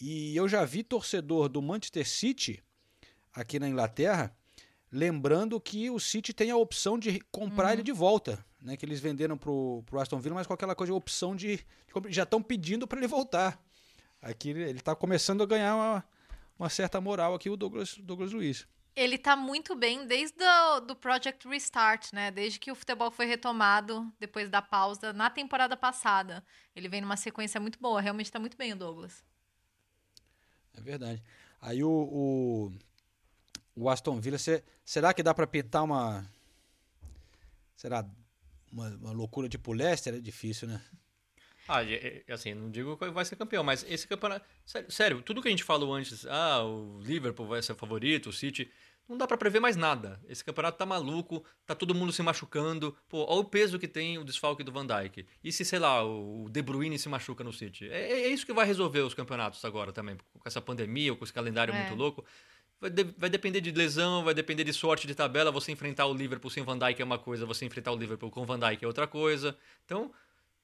E 0.00 0.36
eu 0.36 0.48
já 0.48 0.64
vi 0.64 0.82
torcedor 0.82 1.48
do 1.48 1.62
Manchester 1.62 2.06
City 2.06 2.62
aqui 3.32 3.58
na 3.58 3.68
Inglaterra 3.68 4.34
lembrando 4.92 5.60
que 5.60 5.88
o 5.90 6.00
City 6.00 6.32
tem 6.32 6.50
a 6.50 6.56
opção 6.56 6.98
de 6.98 7.20
comprar 7.30 7.66
uhum. 7.66 7.72
ele 7.74 7.82
de 7.82 7.92
volta, 7.92 8.44
né? 8.60 8.76
Que 8.76 8.84
eles 8.84 9.00
venderam 9.00 9.38
pro, 9.38 9.82
pro 9.86 10.00
Aston 10.00 10.18
Villa, 10.18 10.34
mas 10.34 10.46
com 10.46 10.52
aquela 10.52 10.74
coisa 10.74 10.92
opção 10.92 11.36
de, 11.36 11.56
de 11.56 11.64
já 12.08 12.24
estão 12.24 12.42
pedindo 12.42 12.86
para 12.86 12.98
ele 12.98 13.06
voltar. 13.06 13.62
Aqui 14.20 14.50
ele 14.50 14.78
está 14.78 14.94
começando 14.94 15.42
a 15.42 15.46
ganhar 15.46 15.74
uma, 15.76 16.04
uma 16.58 16.68
certa 16.68 17.00
moral 17.00 17.34
aqui 17.34 17.48
o 17.48 17.56
Douglas, 17.56 17.96
Douglas 17.98 18.32
Luiz. 18.32 18.66
Ele 18.96 19.16
tá 19.16 19.36
muito 19.36 19.76
bem 19.76 20.04
desde 20.04 20.44
o 20.44 20.80
do 20.80 20.96
Project 20.96 21.46
Restart, 21.48 22.12
né? 22.12 22.30
Desde 22.30 22.58
que 22.58 22.72
o 22.72 22.74
futebol 22.74 23.10
foi 23.10 23.24
retomado 23.24 24.12
depois 24.18 24.50
da 24.50 24.60
pausa 24.60 25.12
na 25.12 25.30
temporada 25.30 25.76
passada. 25.76 26.44
Ele 26.74 26.88
vem 26.88 27.00
numa 27.00 27.16
sequência 27.16 27.60
muito 27.60 27.78
boa, 27.78 28.00
realmente 28.00 28.26
está 28.26 28.40
muito 28.40 28.56
bem 28.56 28.72
o 28.72 28.76
Douglas. 28.76 29.24
É 30.76 30.80
verdade. 30.80 31.22
Aí 31.60 31.82
o, 31.82 31.90
o, 31.90 32.72
o 33.74 33.88
Aston 33.88 34.20
Villa, 34.20 34.38
cê, 34.38 34.62
será 34.84 35.12
que 35.12 35.22
dá 35.22 35.34
para 35.34 35.46
pintar 35.46 35.84
uma. 35.84 36.26
Será 37.76 38.04
uma, 38.72 38.88
uma 38.96 39.12
loucura 39.12 39.48
tipo 39.48 39.72
Leicester? 39.72 40.14
É 40.14 40.20
difícil, 40.20 40.68
né? 40.68 40.82
Ah, 41.68 41.82
assim, 42.32 42.52
não 42.52 42.68
digo 42.68 42.96
que 42.96 43.08
vai 43.10 43.24
ser 43.24 43.36
campeão, 43.36 43.62
mas 43.62 43.84
esse 43.88 44.06
campeonato. 44.06 44.44
Sério, 44.66 44.90
sério, 44.90 45.22
tudo 45.22 45.40
que 45.40 45.46
a 45.46 45.50
gente 45.52 45.62
falou 45.62 45.94
antes, 45.94 46.26
ah, 46.26 46.64
o 46.64 47.00
Liverpool 47.00 47.46
vai 47.46 47.62
ser 47.62 47.76
favorito, 47.76 48.30
o 48.30 48.32
City. 48.32 48.70
Não 49.10 49.18
dá 49.18 49.26
pra 49.26 49.36
prever 49.36 49.60
mais 49.60 49.76
nada. 49.76 50.18
Esse 50.28 50.44
campeonato 50.44 50.78
tá 50.78 50.86
maluco, 50.86 51.44
tá 51.66 51.74
todo 51.74 51.94
mundo 51.94 52.12
se 52.12 52.22
machucando. 52.22 52.96
Pô, 53.08 53.26
olha 53.28 53.40
o 53.40 53.44
peso 53.44 53.78
que 53.78 53.88
tem 53.88 54.16
o 54.18 54.24
desfalque 54.24 54.62
do 54.62 54.72
Van 54.72 54.86
Dijk. 54.86 55.26
E 55.44 55.52
se, 55.52 55.64
sei 55.64 55.78
lá, 55.78 56.02
o 56.04 56.48
De 56.48 56.62
Bruyne 56.62 56.98
se 56.98 57.08
machuca 57.08 57.42
no 57.44 57.52
City? 57.52 57.88
É, 57.90 58.12
é 58.22 58.28
isso 58.28 58.46
que 58.46 58.52
vai 58.52 58.64
resolver 58.64 59.00
os 59.00 59.12
campeonatos 59.12 59.64
agora 59.64 59.92
também, 59.92 60.16
com 60.16 60.40
essa 60.48 60.60
pandemia, 60.62 61.14
com 61.14 61.24
esse 61.24 61.32
calendário 61.32 61.74
É. 61.74 61.78
muito 61.80 61.94
louco. 61.98 62.24
Vai, 62.80 62.88
de- 62.88 63.14
vai 63.18 63.28
depender 63.28 63.60
de 63.60 63.70
lesão, 63.72 64.24
vai 64.24 64.32
depender 64.32 64.64
de 64.64 64.72
sorte 64.72 65.06
de 65.06 65.14
tabela. 65.14 65.50
Você 65.50 65.70
enfrentar 65.72 66.06
o 66.06 66.14
Liverpool 66.14 66.50
sem 66.50 66.62
Van 66.62 66.78
Dijk 66.78 67.02
é 67.02 67.04
uma 67.04 67.18
coisa, 67.18 67.44
você 67.44 67.66
enfrentar 67.66 67.92
o 67.92 67.96
Liverpool 67.96 68.30
com 68.30 68.46
Van 68.46 68.58
Dijk 68.58 68.82
é 68.82 68.86
outra 68.86 69.06
coisa. 69.06 69.54
Então, 69.84 70.10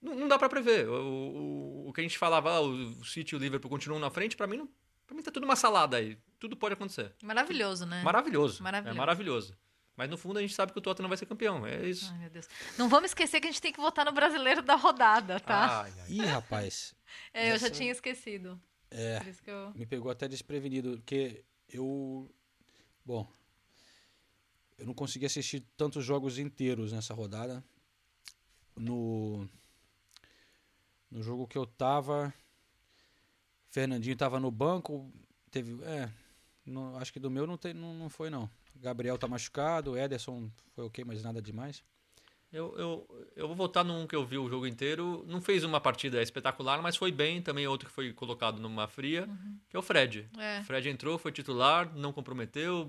não, 0.01 0.15
não 0.15 0.29
dá 0.29 0.39
pra 0.39 0.49
prever. 0.49 0.89
O, 0.89 0.93
o, 0.95 1.89
o 1.89 1.93
que 1.93 2.01
a 2.01 2.03
gente 2.05 2.17
falava, 2.17 2.51
ah, 2.53 2.61
o 2.63 3.05
City 3.05 3.35
e 3.35 3.37
o 3.37 3.39
Liverpool 3.41 3.69
continuam 3.71 4.01
na 4.01 4.09
frente, 4.09 4.35
pra 4.37 4.47
mim, 4.47 4.57
não, 4.59 4.69
pra 5.07 5.17
mim 5.17 5.23
tá 5.23 5.31
tudo 5.31 5.45
uma 5.45 5.57
salada 5.57 5.97
aí. 5.97 6.19
Tudo 6.39 6.57
pode 6.57 6.75
acontecer. 6.75 7.15
Maravilhoso, 7.23 7.87
né? 7.87 8.03
Maravilhoso. 8.03 8.63
Maravilhoso. 8.63 8.95
É 8.95 8.99
maravilhoso. 8.99 9.57
Mas 9.97 10.11
no 10.11 10.19
fundo 10.19 10.39
a 10.39 10.43
gente 10.43 10.53
sabe 10.55 10.73
que 10.73 10.79
o 10.79 10.83
Tottenham 10.83 11.09
vai 11.09 11.17
ser 11.17 11.25
campeão. 11.25 11.67
É 11.67 11.89
isso. 11.89 12.11
Ai, 12.13 12.19
meu 12.19 12.31
Deus. 12.31 12.47
Não 12.77 12.89
vamos 12.89 13.11
esquecer 13.11 13.41
que 13.41 13.47
a 13.47 13.51
gente 13.51 13.63
tem 13.63 13.73
que 13.73 13.81
votar 13.81 14.05
no 14.05 14.13
brasileiro 14.13 14.61
da 14.63 14.75
rodada, 14.75 15.41
tá? 15.41 15.83
Ai, 15.85 15.93
ai. 16.01 16.11
Ih, 16.11 16.21
rapaz. 16.27 16.95
é, 17.33 17.53
eu 17.53 17.59
já 17.59 17.71
tinha 17.71 17.91
esquecido. 17.91 18.61
É, 18.91 19.19
Por 19.21 19.29
isso 19.29 19.43
que 19.43 19.51
eu- 19.51 19.73
me 19.75 19.87
pegou 19.87 20.11
até 20.11 20.29
desprevenido, 20.29 20.97
porque 20.99 21.45
eu. 21.69 22.31
Bom, 23.05 23.27
eu 24.77 24.85
não 24.87 24.93
consegui 24.93 25.25
assistir 25.25 25.61
tantos 25.79 26.05
jogos 26.05 26.39
inteiros 26.39 26.93
nessa 26.93 27.15
rodada. 27.15 27.65
No. 28.77 29.49
No 31.11 31.23
jogo 31.23 31.47
que 31.47 31.57
eu 31.57 31.65
tava. 31.67 32.35
Fernandinho 33.77 34.17
tava 34.17 34.41
no 34.41 34.51
banco. 34.51 35.13
Teve. 35.51 35.85
É. 35.85 36.09
não- 36.65 36.97
acho 36.97 37.13
que 37.13 37.21
do 37.21 37.31
meu 37.31 37.47
não, 37.47 37.59
tem, 37.59 37.75
não, 37.75 37.93
não 37.93 38.09
foi, 38.09 38.31
não. 38.31 38.49
Gabriel 38.77 39.19
tá 39.19 39.29
machucado, 39.29 39.99
Ederson 39.99 40.51
foi 40.75 40.85
ok, 40.87 41.05
mas 41.05 41.23
nada 41.23 41.43
demais. 41.43 41.85
Eu, 42.51 42.75
eu, 42.79 43.27
eu 43.37 43.47
vou 43.47 43.55
votar 43.55 43.85
num 43.85 44.07
que 44.07 44.17
eu 44.17 44.25
vi 44.25 44.39
o 44.39 44.49
jogo 44.49 44.67
inteiro. 44.67 45.25
Não 45.29 45.43
fez 45.43 45.63
uma 45.63 45.79
partida 45.79 46.23
espetacular, 46.23 46.81
mas 46.81 46.97
foi 46.97 47.13
bem. 47.13 47.43
Também 47.43 47.67
outro 47.67 47.87
que 47.89 47.95
foi 47.95 48.15
colocado 48.15 48.59
numa 48.59 48.89
fria, 48.89 49.29
que 49.69 49.77
é 49.77 49.79
o 49.79 49.83
Fred. 49.83 50.27
É. 50.39 50.61
O 50.61 50.65
Fred 50.65 50.89
entrou, 50.89 51.19
foi 51.19 51.31
titular, 51.33 51.95
não 51.95 52.15
comprometeu, 52.15 52.89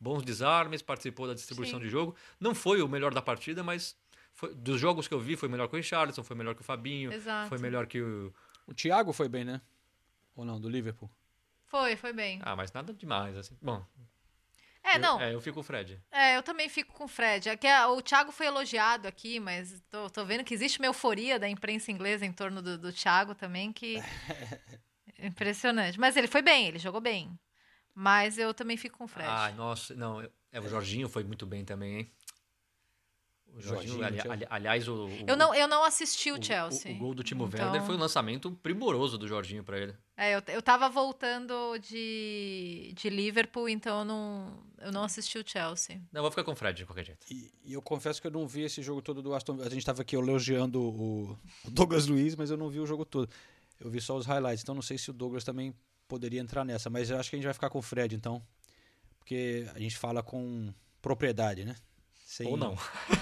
bons 0.00 0.24
desarmes, 0.24 0.82
participou 0.82 1.28
da 1.28 1.34
distribuição 1.34 1.78
Sim. 1.78 1.84
de 1.84 1.90
jogo. 1.90 2.16
Não 2.40 2.56
foi 2.56 2.82
o 2.82 2.88
melhor 2.88 3.14
da 3.14 3.22
partida, 3.22 3.62
mas 3.62 3.96
foi- 4.32 4.52
dos 4.52 4.80
jogos 4.80 5.06
que 5.06 5.14
eu 5.14 5.20
vi, 5.20 5.36
foi 5.36 5.48
melhor 5.48 5.68
que 5.68 5.74
o 5.74 5.78
Richardson, 5.78 6.24
foi 6.24 6.34
melhor 6.34 6.56
que 6.56 6.62
o 6.62 6.64
Fabinho, 6.64 7.12
Exato. 7.12 7.48
foi 7.48 7.58
melhor 7.58 7.86
que 7.86 8.00
o. 8.02 8.34
O 8.66 8.74
Thiago 8.74 9.12
foi 9.12 9.28
bem, 9.28 9.44
né? 9.44 9.60
Ou 10.34 10.44
não, 10.44 10.60
do 10.60 10.68
Liverpool? 10.68 11.10
Foi, 11.66 11.96
foi 11.96 12.12
bem. 12.12 12.40
Ah, 12.42 12.54
mas 12.56 12.72
nada 12.72 12.92
demais, 12.92 13.36
assim. 13.36 13.56
Bom. 13.60 13.84
É, 14.82 14.96
eu- 14.96 15.00
não. 15.00 15.20
É, 15.20 15.32
eu 15.34 15.40
fico 15.40 15.54
com 15.56 15.60
o 15.60 15.64
Fred. 15.64 16.00
É, 16.10 16.36
eu 16.36 16.42
também 16.42 16.68
fico 16.68 16.92
com 16.92 17.04
o 17.04 17.08
Fred. 17.08 17.48
É 17.48 17.56
que 17.56 17.66
a- 17.66 17.88
o 17.88 18.02
Thiago 18.02 18.30
foi 18.30 18.46
elogiado 18.46 19.08
aqui, 19.08 19.40
mas 19.40 19.80
tô, 19.88 20.10
tô 20.10 20.24
vendo 20.24 20.44
que 20.44 20.52
existe 20.52 20.78
uma 20.78 20.86
euforia 20.86 21.38
da 21.38 21.48
imprensa 21.48 21.90
inglesa 21.90 22.26
em 22.26 22.32
torno 22.32 22.60
do, 22.60 22.76
do 22.76 22.92
Thiago 22.92 23.34
também, 23.34 23.72
que. 23.72 23.96
Impressionante. 25.18 25.98
Mas 25.98 26.16
ele 26.16 26.26
foi 26.28 26.42
bem, 26.42 26.66
ele 26.68 26.78
jogou 26.78 27.00
bem. 27.00 27.38
Mas 27.94 28.38
eu 28.38 28.52
também 28.52 28.76
fico 28.76 28.98
com 28.98 29.04
o 29.04 29.08
Fred. 29.08 29.28
Ai, 29.28 29.52
nossa, 29.54 29.94
não. 29.94 30.20
eu- 30.22 30.30
É, 30.52 30.60
o 30.60 30.68
Jorginho 30.68 31.08
foi 31.08 31.24
muito 31.24 31.46
bem 31.46 31.64
também, 31.64 31.96
hein? 31.98 32.12
O 33.56 33.60
Jorginho, 33.60 33.98
Jorginho, 33.98 34.04
ali- 34.22 34.30
ali- 34.30 34.46
aliás, 34.50 34.88
o, 34.88 35.06
o- 35.06 35.24
eu, 35.28 35.36
não, 35.36 35.54
eu 35.54 35.68
não 35.68 35.84
assisti 35.84 36.32
o, 36.32 36.38
o- 36.38 36.42
Chelsea. 36.42 36.90
O, 36.92 36.94
o 36.96 36.98
gol 36.98 37.14
do 37.14 37.22
Timo 37.22 37.46
Então- 37.46 37.60
Werner 37.66 37.82
foi 37.86 37.94
um 37.94 37.98
lançamento 37.98 38.50
primoroso 38.62 39.16
do 39.16 39.28
Jorginho 39.28 39.62
pra 39.62 39.78
ele. 39.78 39.94
É, 40.16 40.34
eu, 40.34 40.42
eu 40.48 40.60
tava 40.62 40.88
voltando 40.88 41.78
de, 41.78 42.92
de 42.96 43.08
Liverpool, 43.08 43.68
então 43.68 44.00
eu 44.00 44.04
não, 44.04 44.64
eu 44.80 44.90
não 44.92 45.04
assisti 45.04 45.38
o 45.38 45.44
Chelsea. 45.46 45.96
Não, 46.12 46.18
eu 46.18 46.22
vou 46.22 46.30
ficar 46.30 46.42
com 46.44 46.52
o 46.52 46.56
Fred 46.56 46.76
de 46.78 46.84
qualquer 46.86 47.04
jeito. 47.04 47.24
E, 47.30 47.52
e 47.64 47.72
eu 47.72 47.80
confesso 47.82 48.20
que 48.20 48.26
eu 48.26 48.30
não 48.32 48.46
vi 48.46 48.62
esse 48.62 48.82
jogo 48.82 49.00
todo 49.00 49.22
do 49.22 49.32
Aston 49.34 49.54
Villa. 49.54 49.66
A 49.66 49.70
gente 49.70 49.80
estava 49.80 50.02
aqui 50.02 50.16
elogiando 50.16 50.80
o, 50.82 51.30
o 51.32 51.38
Douglas 51.70 52.06
Luiz, 52.06 52.34
mas 52.36 52.50
eu 52.50 52.56
não 52.56 52.68
vi 52.68 52.80
o 52.80 52.86
jogo 52.86 53.04
todo. 53.04 53.28
Eu 53.80 53.90
vi 53.90 54.00
só 54.00 54.16
os 54.16 54.26
highlights, 54.26 54.62
então 54.62 54.74
não 54.74 54.82
sei 54.82 54.98
se 54.98 55.10
o 55.10 55.12
Douglas 55.12 55.44
também 55.44 55.74
poderia 56.08 56.40
entrar 56.40 56.64
nessa. 56.64 56.88
Mas 56.90 57.08
eu 57.10 57.18
acho 57.18 57.30
que 57.30 57.36
a 57.36 57.38
gente 57.38 57.44
vai 57.46 57.54
ficar 57.54 57.70
com 57.70 57.78
o 57.78 57.82
Fred, 57.82 58.14
então. 58.14 58.42
Porque 59.18 59.66
a 59.74 59.78
gente 59.78 59.96
fala 59.96 60.22
com 60.22 60.72
propriedade, 61.00 61.64
né? 61.64 61.74
Sem- 62.34 62.48
Ou 62.48 62.56
não. 62.56 62.76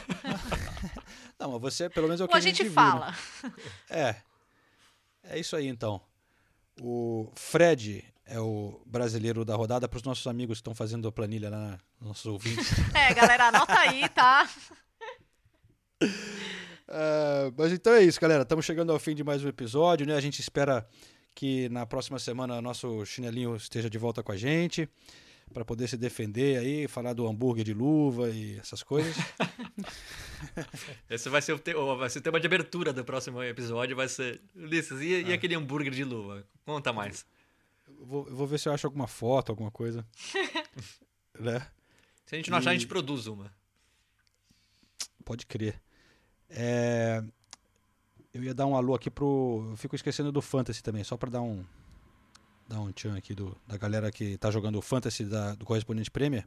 não, 1.39 1.53
mas 1.53 1.61
você, 1.61 1.91
pelo 1.91 2.07
menos 2.07 2.23
é 2.23 2.25
o 2.25 2.29
que 2.29 2.33
Ou 2.33 2.39
a 2.39 2.41
gente 2.41 2.65
né? 2.65 2.71
fala. 2.71 3.15
É. 3.91 4.17
É 5.25 5.39
isso 5.39 5.55
aí, 5.55 5.69
então. 5.69 6.01
O 6.81 7.31
Fred 7.37 8.03
é 8.25 8.41
o 8.41 8.81
brasileiro 8.87 9.45
da 9.45 9.55
rodada 9.55 9.87
para 9.87 9.99
os 9.99 10.03
nossos 10.03 10.27
amigos 10.27 10.57
que 10.57 10.61
estão 10.63 10.75
fazendo 10.75 11.07
a 11.07 11.13
planilha 11.13 11.51
lá, 11.51 11.79
nossos 12.01 12.25
ouvintes. 12.25 12.71
É, 12.95 13.13
galera, 13.13 13.49
anota 13.49 13.79
aí, 13.79 14.09
tá? 14.09 14.49
Ah, 16.89 17.53
mas 17.57 17.71
então 17.71 17.93
é 17.93 18.03
isso, 18.03 18.19
galera. 18.19 18.45
Estamos 18.45 18.65
chegando 18.65 18.93
ao 18.93 18.99
fim 18.99 19.15
de 19.15 19.23
mais 19.23 19.45
um 19.45 19.49
episódio, 19.49 20.07
né? 20.07 20.17
A 20.17 20.21
gente 20.21 20.41
espera 20.41 20.89
que 21.35 21.69
na 21.69 21.85
próxima 21.85 22.19
semana 22.19 22.63
nosso 22.63 23.05
chinelinho 23.05 23.55
esteja 23.57 23.91
de 23.91 23.99
volta 23.99 24.23
com 24.23 24.33
a 24.33 24.37
gente 24.39 24.89
para 25.53 25.64
poder 25.64 25.88
se 25.88 25.97
defender 25.97 26.59
aí, 26.59 26.88
falar 26.88 27.12
do 27.12 27.26
hambúrguer 27.26 27.64
de 27.64 27.72
luva 27.74 28.28
e 28.30 28.59
essas 28.59 28.82
coisas. 28.82 29.14
Esse 31.09 31.28
vai 31.28 31.40
ser, 31.43 31.53
o 31.53 31.59
te- 31.59 31.74
vai 31.74 32.11
ser 32.11 32.18
o 32.18 32.22
tema 32.22 32.40
de 32.40 32.47
abertura 32.47 32.93
do 32.93 33.05
próximo 33.05 33.43
episódio. 33.43 33.95
Vai 33.97 34.09
ser. 34.09 34.40
Ulisses, 34.55 35.01
e, 35.01 35.22
e 35.22 35.32
Ah. 35.32 35.34
aquele 35.34 35.55
hambúrguer 35.55 35.93
de 35.93 36.05
luva? 36.05 36.45
Conta 36.64 36.93
mais. 36.93 37.24
Eu 37.99 38.05
vou, 38.07 38.28
eu 38.28 38.34
vou 38.36 38.47
ver 38.47 38.59
se 38.59 38.68
eu 38.68 38.72
acho 38.72 38.86
alguma 38.86 39.07
foto, 39.07 39.51
alguma 39.51 39.70
coisa. 39.70 40.07
né? 41.38 41.66
Se 42.26 42.34
a 42.34 42.38
gente 42.38 42.51
não 42.51 42.59
achar, 42.59 42.70
a 42.70 42.74
E- 42.74 42.78
gente 42.78 42.88
produz 42.88 43.26
uma. 43.26 43.53
Pode 45.24 45.47
crer. 45.47 45.80
É, 46.51 47.22
Eu 48.34 48.43
ia 48.43 48.55
dar 48.55 48.66
um 48.66 48.74
alô 48.74 48.95
aqui 48.95 49.11
pro. 49.11 49.68
Eu 49.70 49.76
fico 49.76 49.95
esquecendo 49.95 50.32
do 50.32 50.43
Fantasy 50.43 50.82
também, 50.82 51.05
só 51.05 51.16
pra 51.16 51.30
dar 51.30 51.43
um. 51.43 51.64
Dar 52.69 52.81
um 52.81 52.91
tchan 52.93 53.17
aqui 53.17 53.35
do, 53.35 53.57
da 53.67 53.77
galera 53.77 54.11
que 54.11 54.37
tá 54.39 54.51
jogando 54.51 54.79
o 54.79 54.83
Fantasy 54.83 55.25
da- 55.25 55.55
do 55.55 55.65
Correspondente 55.67 56.11
Premier. 56.11 56.47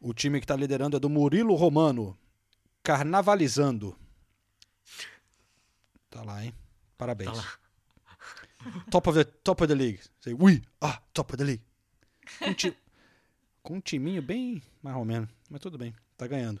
O 0.00 0.14
time 0.14 0.40
que 0.40 0.46
tá 0.46 0.54
liderando 0.56 0.96
é 0.96 1.00
do 1.00 1.08
Murilo 1.10 1.54
Romano. 1.54 2.16
Carnavalizando. 2.82 3.96
Tá 6.08 6.22
lá, 6.22 6.44
hein? 6.44 6.54
Parabéns. 6.96 7.30
Tá 7.30 7.36
lá. 7.36 7.58
Top 8.90 9.08
of 9.08 9.18
the, 9.18 9.24
top 9.24 9.62
of 9.64 9.68
the 9.68 9.74
league. 9.74 10.00
Say, 10.20 10.34
we 10.34 10.62
are 10.80 10.98
top 11.12 11.32
of 11.32 11.36
the 11.36 11.44
league. 11.44 11.62
Um, 12.42 12.54
ti- 12.54 12.76
com 13.62 13.74
um 13.76 13.80
timinho 13.80 14.22
bem 14.22 14.62
mais 14.82 14.96
ou 14.96 15.04
menos. 15.04 15.28
Mas 15.50 15.60
tudo 15.60 15.76
bem, 15.78 15.94
tá 16.16 16.26
ganhando. 16.26 16.60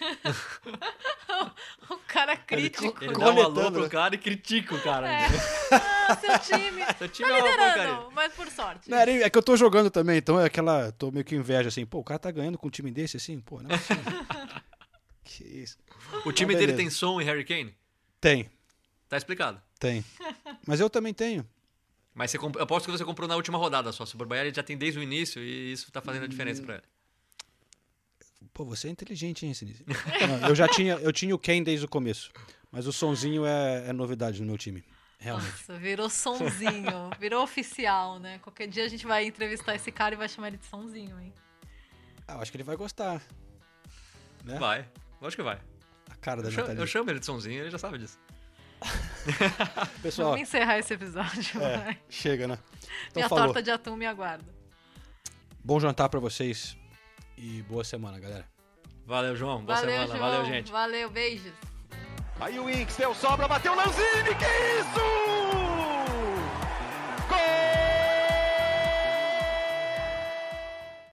o 1.90 1.96
cara 2.06 2.36
crítico. 2.36 3.02
Ele 3.02 3.12
dá 3.12 3.32
um 3.32 3.42
alô 3.42 3.72
pro 3.72 3.88
cara 3.88 4.14
e 4.14 4.18
critica 4.18 4.74
o 4.74 4.80
cara. 4.82 5.08
É. 5.08 5.28
né? 5.28 5.38
Ah, 5.70 6.16
seu 6.16 6.38
time. 6.58 6.82
Seu 6.98 7.08
time 7.08 7.28
tá 7.28 7.36
é 7.36 7.50
liderando, 7.50 8.10
mas 8.12 8.32
por 8.32 8.46
sorte. 8.50 8.90
Não, 8.90 8.98
é 8.98 9.30
que 9.30 9.38
eu 9.38 9.42
tô 9.42 9.56
jogando 9.56 9.90
também, 9.90 10.18
então 10.18 10.38
é 10.40 10.46
aquela. 10.46 10.92
Tô 10.92 11.10
meio 11.10 11.24
que 11.24 11.34
inveja 11.34 11.68
assim. 11.68 11.84
Pô, 11.86 11.98
o 11.98 12.04
cara 12.04 12.18
tá 12.18 12.30
ganhando 12.30 12.58
com 12.58 12.68
um 12.68 12.70
time 12.70 12.90
desse 12.90 13.16
assim? 13.16 13.40
Pô, 13.40 13.62
não 13.62 13.70
é 13.70 13.78
que 15.24 15.44
isso. 15.44 15.78
O 16.24 16.32
time 16.32 16.54
dele 16.54 16.74
tem 16.74 16.90
som 16.90 17.20
e 17.20 17.24
Harry 17.24 17.44
Kane? 17.44 17.74
Tem, 18.20 18.48
Tá 19.08 19.16
explicado. 19.16 19.60
tem. 19.78 20.04
Mas 20.66 20.80
eu 20.80 20.88
também 20.88 21.12
tenho. 21.12 21.46
Mas 22.14 22.30
você 22.30 22.38
comp... 22.38 22.56
eu 22.56 22.62
aposto 22.62 22.86
que 22.86 22.92
você 22.92 23.04
comprou 23.04 23.28
na 23.28 23.34
última 23.36 23.58
rodada 23.58 23.90
só. 23.92 24.06
Se 24.06 24.14
o 24.14 24.18
Borbaia 24.18 24.42
ele 24.42 24.54
já 24.54 24.62
tem 24.62 24.78
desde 24.78 24.98
o 25.00 25.02
início 25.02 25.42
e 25.42 25.72
isso 25.72 25.90
tá 25.90 26.00
fazendo 26.00 26.24
a 26.24 26.28
diferença 26.28 26.62
pra 26.62 26.74
ele. 26.74 26.84
Pô, 28.54 28.64
você 28.64 28.86
é 28.86 28.90
inteligente, 28.92 29.44
hein, 29.44 29.52
Sinise? 29.52 29.84
Eu 30.48 30.54
já 30.54 30.68
tinha, 30.68 30.94
eu 30.94 31.12
tinha 31.12 31.34
o 31.34 31.38
Ken 31.38 31.60
desde 31.60 31.84
o 31.84 31.88
começo. 31.88 32.30
Mas 32.70 32.86
o 32.86 32.92
sonzinho 32.92 33.44
é, 33.44 33.88
é 33.88 33.92
novidade 33.92 34.40
no 34.40 34.46
meu 34.46 34.56
time. 34.56 34.84
Realmente. 35.18 35.50
Nossa, 35.50 35.76
virou 35.78 36.08
sonzinho, 36.08 37.10
virou 37.18 37.42
oficial, 37.42 38.18
né? 38.20 38.38
Qualquer 38.38 38.68
dia 38.68 38.84
a 38.84 38.88
gente 38.88 39.06
vai 39.06 39.26
entrevistar 39.26 39.74
esse 39.74 39.90
cara 39.90 40.14
e 40.14 40.18
vai 40.18 40.28
chamar 40.28 40.48
ele 40.48 40.58
de 40.58 40.66
sonzinho, 40.66 41.18
hein? 41.20 41.32
Ah, 42.28 42.34
eu 42.34 42.40
acho 42.40 42.50
que 42.52 42.56
ele 42.56 42.64
vai 42.64 42.76
gostar. 42.76 43.20
Né? 44.44 44.58
Vai. 44.58 44.88
Lógico 45.20 45.42
que 45.42 45.46
vai. 45.48 45.60
A 46.10 46.14
cara 46.16 46.40
da 46.42 46.48
Eu 46.48 46.52
chamo, 46.52 46.68
eu 46.72 46.86
chamo 46.86 47.10
ele 47.10 47.18
de 47.18 47.26
sonzinho, 47.26 47.60
ele 47.60 47.70
já 47.70 47.78
sabe 47.78 47.98
disso. 47.98 48.18
Pessoal, 50.02 50.30
Vamos 50.30 50.42
encerrar 50.48 50.78
esse 50.78 50.94
episódio, 50.94 51.60
é, 51.60 51.76
vai. 51.78 52.00
chega, 52.08 52.46
né? 52.46 52.58
Então 53.08 53.16
Minha 53.16 53.28
falou. 53.28 53.46
torta 53.46 53.62
de 53.62 53.70
atum 53.70 53.96
me 53.96 54.06
aguarda. 54.06 54.54
Bom 55.64 55.80
jantar 55.80 56.08
pra 56.08 56.20
vocês 56.20 56.76
e 57.36 57.62
boa 57.62 57.84
semana, 57.84 58.18
galera. 58.18 58.46
Valeu, 59.06 59.36
João. 59.36 59.64
Boa 59.64 59.78
Valeu, 59.78 59.90
semana. 59.90 60.06
João. 60.06 60.30
Valeu, 60.30 60.44
gente. 60.46 60.72
Valeu, 60.72 61.10
beijos. 61.10 61.52
Aí 62.40 62.58
o 62.58 62.68
Inks 62.68 62.96
deu 62.96 63.14
sobra, 63.14 63.46
bateu 63.46 63.74
Lanzini, 63.74 64.34
que 64.36 64.80
isso? 64.80 65.63